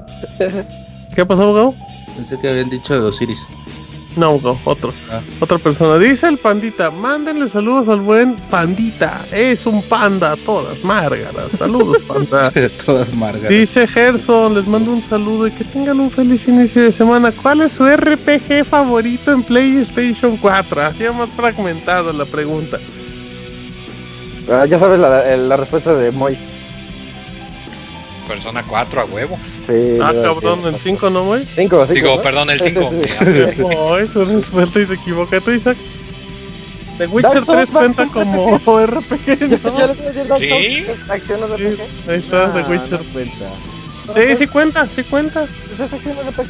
[1.16, 1.74] ¿Qué pasó, abogado?
[2.16, 3.40] Pensé que habían dicho de Osiris.
[4.16, 4.94] No, abogado, otro.
[5.12, 5.22] Ah.
[5.40, 5.98] Otra persona.
[5.98, 9.22] Dice el pandita, mándenle saludos al buen pandita.
[9.32, 11.52] Es un panda a todas, Márgaras.
[11.58, 12.52] Saludos, panda.
[12.86, 13.50] Todas margas.
[13.50, 17.32] Dice Gerson, les mando un saludo y que tengan un feliz inicio de semana.
[17.32, 20.82] ¿Cuál es su RPG favorito en PlayStation 4?
[20.84, 22.78] Hacía más fragmentado la pregunta.
[24.52, 26.38] Ah, ya sabes la, la respuesta de Moy.
[28.28, 29.38] Persona 4 a huevo.
[29.68, 31.46] Sí, Ah, yo cabrón, el 5 no, güey.
[31.56, 32.22] Cinco, cinco, Digo, ¿no?
[32.22, 32.92] perdón, el Sí, 5.
[32.92, 33.10] sí,
[33.56, 33.62] sí.
[33.62, 35.40] No, eso es suelta y se equivoca.
[35.42, 35.78] ¿Tú, Isaac?
[36.98, 39.80] The Witcher Dark Souls, 3 cuenta como RPG, Yo, ¿no?
[40.14, 40.50] yo Dark ¿Sí?
[40.50, 42.10] Sí, RPG.
[42.10, 43.00] ahí está, The Ah, Witcher.
[43.00, 43.46] no cuenta.
[44.16, 45.44] Sí, sí cuenta, sí cuenta.
[45.74, 46.50] Es acciones de RPG.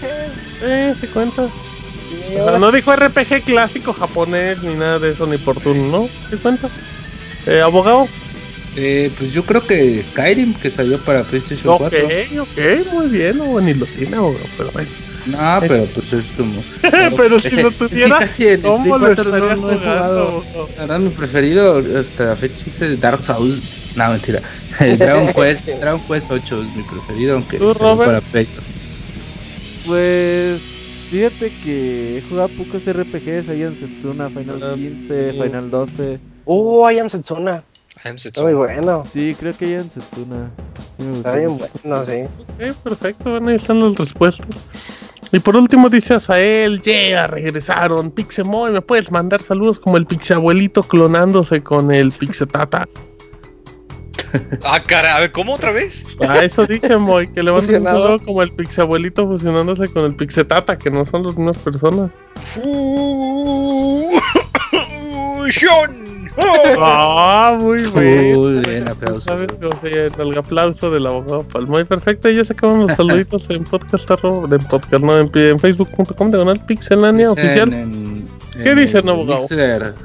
[0.60, 1.44] Sí, sí cuenta.
[1.44, 6.10] O sea, no dijo RPG clásico japonés ni nada de eso, ni por turno, ¿no?
[6.30, 6.70] ¿Qué cuenta?
[7.48, 8.08] Eh, abogado.
[8.76, 12.00] Eh, pues yo creo que Skyrim, que salió para PlayStation Ok, 4.
[12.42, 14.90] ok, muy bien, no, ni lo tiene, abogado, pero bueno.
[15.26, 16.62] No, pero pues es como.
[17.16, 20.44] pero si lo Es que tuviera, casi ¿cómo lo 4 no, estaría no he jugando?
[20.44, 20.70] jugado.
[20.76, 23.94] La verdad, mi preferido hasta la fecha es el Dark Souls.
[23.96, 24.42] No, mentira.
[24.80, 28.48] El Dragon Quest, Dragon Quest 8 es mi preferido, aunque para Play.
[29.86, 30.62] Pues
[31.10, 35.42] fíjate que he jugado pocos RPGs, hay en Setsuna, Final Ah, 15, sí.
[35.42, 36.20] Final 12.
[36.46, 37.64] Uh, I am Setsuna.
[38.04, 39.06] I'm Está muy bueno.
[39.12, 40.50] Sí, creo que hay en Setsuna.
[40.98, 42.24] Sí me gustó Está bien bueno, sí.
[42.42, 44.48] Ok, perfecto, bueno, ahí están las respuestas.
[45.32, 50.84] Y por último dice Azael, yeah, regresaron, Pixemoy, ¿me puedes mandar saludos como el Pixabuelito
[50.84, 52.88] clonándose con el Pixetata?
[54.64, 56.08] Ah, cara, a ver, ¿cómo otra vez?
[56.28, 58.02] A eso dice Moy, que le mandas un Fusionados.
[58.04, 62.10] saludo como el Pixabuelito fusionándose con el Pixetata, que no son las mismas personas.
[65.38, 66.23] Fusion.
[66.38, 68.36] Ah, muy bien.
[68.40, 69.22] Muy bien, aplauso.
[69.22, 70.08] ¿Sabes cómo se?
[70.22, 71.84] El aplauso del abogado Palmoy.
[71.84, 76.60] Perfecto, ya se acaban los saluditos en podcast, en podcast, no, en, en facebook.com, diagonal
[76.66, 77.72] pixelania oficial.
[77.74, 78.24] En-
[78.62, 79.48] ¿Qué en dicen, el abogado?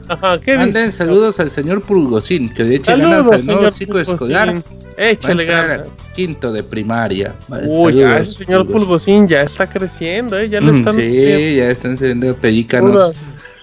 [0.09, 0.99] Ajá, ¿qué Manden dice?
[0.99, 4.55] saludos al señor Pulgocín, que de hecho ganas Saludos, al nuevo señor ciclo escolar.
[4.97, 5.83] Échale ganas.
[6.17, 7.35] quinto de primaria.
[7.67, 8.73] Uy, ya ese señor Pulgocín.
[8.73, 10.49] Pulgocín ya está creciendo, ¿eh?
[10.49, 10.95] Ya le Mm, están...
[10.97, 12.41] Sí, ya están saliendo Puras.
[12.41, 13.13] pelícanos.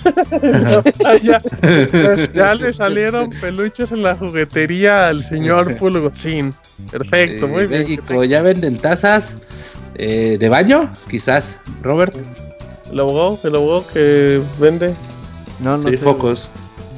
[1.24, 6.54] ya, pues, ya le salieron peluches en la juguetería al señor Pulgocín.
[6.92, 7.82] Perfecto, Eh, muy bien.
[7.82, 9.38] México, ya venden tazas
[9.96, 12.16] eh, de baño, quizás, Robert,
[12.92, 14.94] El abogado, el abogado que vende.
[15.60, 15.98] No, no y sé.
[16.00, 16.50] focos.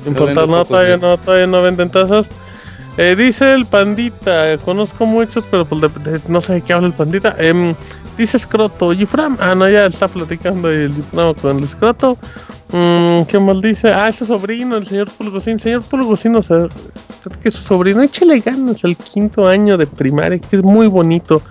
[0.05, 1.01] Importar, no, todavía sí.
[1.01, 2.27] no, todavía no venden tazas.
[2.97, 6.73] Eh, dice el pandita, eh, conozco muchos, pero pues de- de- no sé de qué
[6.73, 7.35] habla el pandita.
[7.37, 7.75] Em,
[8.17, 12.17] dice Scroto, Yifram, ah no, ya está platicando el Yifram con el Scroto.
[12.71, 13.89] Mm, ¿Qué más dice?
[13.89, 15.57] Ah, es su sobrino, el señor Pulgocín.
[15.57, 16.67] Señor Pulgocín, o sea,
[17.41, 21.41] que su sobrino, échale ganas el quinto año de primaria, que es muy bonito.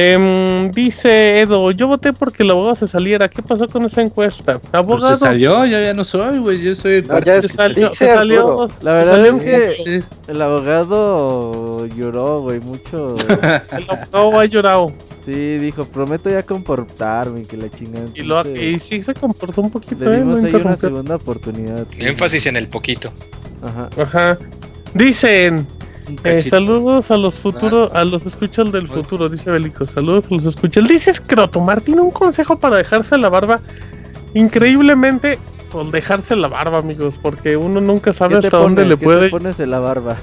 [0.00, 3.28] Em, dice Edo, yo voté porque el abogado se saliera.
[3.28, 4.60] ¿Qué pasó con esa encuesta?
[4.60, 7.48] Pues Abogado, se salió, yo ya no soy, güey, yo soy el No, ya se
[7.48, 13.16] salió, se salió, La verdad salió es que el abogado lloró, güey, mucho.
[13.72, 14.92] El abogado ha llorado.
[15.24, 18.06] Sí, dijo, prometo ya comportarme, que la chingada.
[18.14, 20.20] Y, lo, y sí se comportó un poquito, Le ¿eh?
[20.20, 21.86] dimos No ahí una segunda oportunidad.
[21.90, 22.06] sí.
[22.06, 23.10] Énfasis en el poquito.
[23.62, 23.88] Ajá.
[24.00, 24.38] Ajá.
[24.94, 25.66] Dicen,
[26.24, 29.86] eh, saludos a los futuros, a los escuchas del futuro, dice Bélico.
[29.86, 30.86] Saludos a los escuchas.
[30.88, 33.60] Dice Scroto, Martín, un consejo para dejarse la barba.
[34.34, 35.38] Increíblemente,
[35.72, 39.04] por dejarse la barba, amigos, porque uno nunca sabe ¿Qué te hasta dónde le ¿Qué
[39.04, 39.24] puede.
[39.26, 40.16] te pones la barba?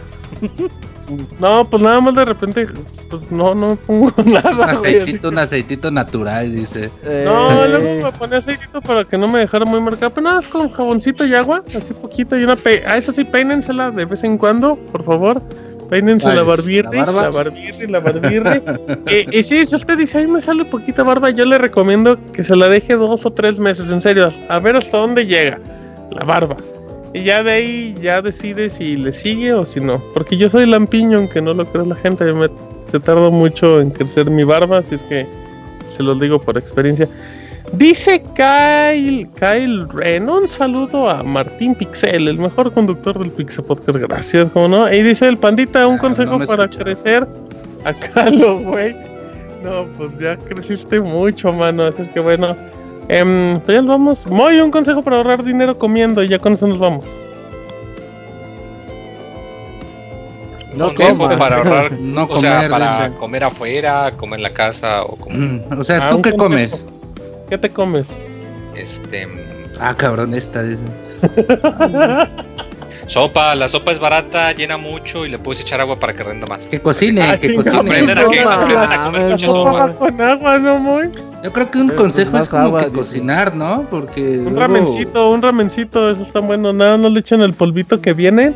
[1.40, 2.68] No, pues nada más de repente,
[3.12, 4.52] pues no, no me pongo Un nada.
[4.74, 6.90] güey, así aceitito, un aceitito natural, dice.
[7.04, 10.12] No, Eh, luego me ponía aceitito para que no me dejara muy marcado.
[10.16, 12.36] Pero nada, es con jaboncito y agua, así poquito.
[12.40, 15.42] Y una pe Ah, eso sí, peínensela de vez en cuando, por favor.
[15.90, 16.48] Peínense ¿Cuál la es?
[16.48, 18.62] barbirri, ¿La la barbirri, la barbirri.
[19.08, 22.44] Eh, y sí, si usted dice, ay, me sale poquita barba, yo le recomiendo que
[22.44, 25.60] se la deje dos o tres meses, en serio, a ver hasta dónde llega
[26.12, 26.58] la barba.
[27.14, 30.04] Y ya de ahí ya decide si le sigue o si no.
[30.14, 32.26] Porque yo soy lampiño, aunque no lo cree la gente.
[32.34, 32.50] Me,
[32.92, 35.26] se tardó mucho en crecer mi barba, así es que
[35.96, 37.08] se los digo por experiencia.
[37.74, 43.98] Dice Kyle, Kyle Ren, un saludo a Martín Pixel, el mejor conductor del Pixel Podcast,
[43.98, 44.92] gracias, como no.
[44.94, 46.86] Y dice el pandita, un Ah, consejo no para escuchaba.
[46.86, 47.28] crecer.
[47.84, 48.96] Acá lo güey.
[49.64, 52.56] No, pues ya creciste mucho, mano, así es que bueno.
[53.10, 54.26] Em, pues ya nos vamos.
[54.28, 57.06] Muy un consejo para ahorrar dinero comiendo y ya con eso nos vamos.
[60.76, 61.38] No consejo coma.
[61.38, 63.18] para ahorrar, No o sea, comer, para dice.
[63.20, 66.78] comer afuera, comer en la casa o como Mm, O sea, Ah, ¿tú qué consejo.
[66.78, 66.86] comes?
[67.50, 68.08] ¿Qué te comes?
[68.76, 69.28] este
[69.80, 70.84] Ah, cabrón, esta dice.
[73.08, 76.48] sopa, la sopa es barata, llena mucho y le puedes echar agua para que renda
[76.48, 76.68] más.
[76.68, 77.78] Que cocine, Ah, que cocine.
[77.78, 79.90] Aprendan a, que, No aprendan a comer mucha sopa.
[79.94, 81.10] con agua, no muy.
[81.44, 82.98] Yo creo que un Pero, consejo pues, es como agua, que dice.
[82.98, 83.86] cocinar, ¿no?
[83.90, 84.22] Porque.
[84.40, 86.74] Un luego ramencito, un ramencito, eso está bueno.
[86.74, 88.54] Nada, no le echan el polvito que viene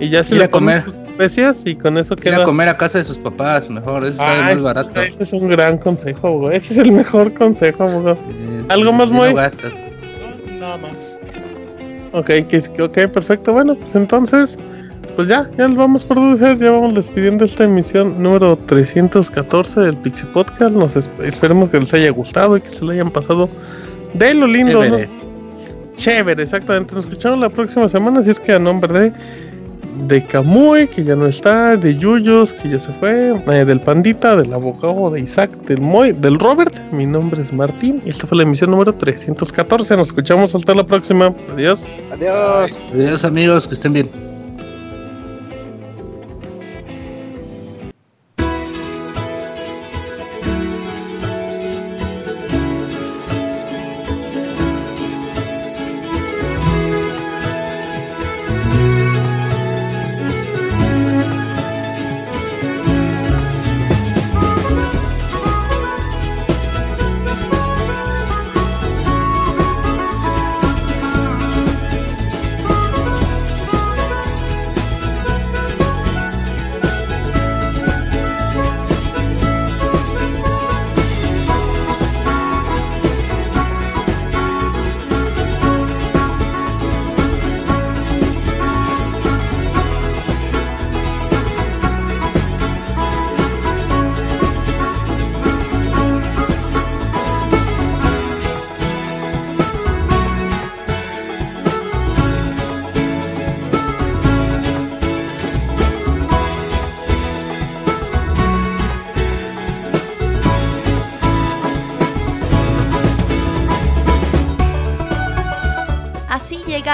[0.00, 0.82] y ya se Ir a le comer.
[0.82, 2.42] sus especias y con eso Ir queda.
[2.42, 5.00] a comer a casa de sus papás, mejor, eso sale Ah, más ese- barato.
[5.02, 6.50] Ese es un gran consejo.
[6.50, 7.84] Ese es el mejor consejo.
[8.10, 9.72] Eh, ¿Algo más, y no gastas.
[9.74, 11.20] No, nada más.
[12.12, 12.30] Ok,
[12.80, 13.52] ok, perfecto.
[13.52, 14.56] Bueno, pues entonces,
[15.16, 19.96] pues ya, ya lo vamos por producer, ya vamos despidiendo esta emisión número 314 del
[19.96, 20.72] Pixie Podcast.
[20.74, 23.48] Nos es- esperemos que les haya gustado y que se lo hayan pasado
[24.14, 24.96] de lo lindo, ¿no?
[24.98, 25.08] Chévere.
[25.94, 26.94] Chévere, exactamente.
[26.94, 29.12] Nos escuchamos la próxima semana, así es que a nombre de
[30.08, 34.36] de Kamui, que ya no está, de Yuyos, que ya se fue, eh, del Pandita,
[34.36, 36.74] del abogado de Isaac, del Moy, del Robert.
[36.92, 39.96] Mi nombre es Martín y esta fue la emisión número 314.
[39.96, 41.34] Nos escuchamos hasta la próxima.
[41.52, 41.84] Adiós.
[42.12, 42.70] Adiós.
[42.92, 44.29] Adiós amigos, que estén bien.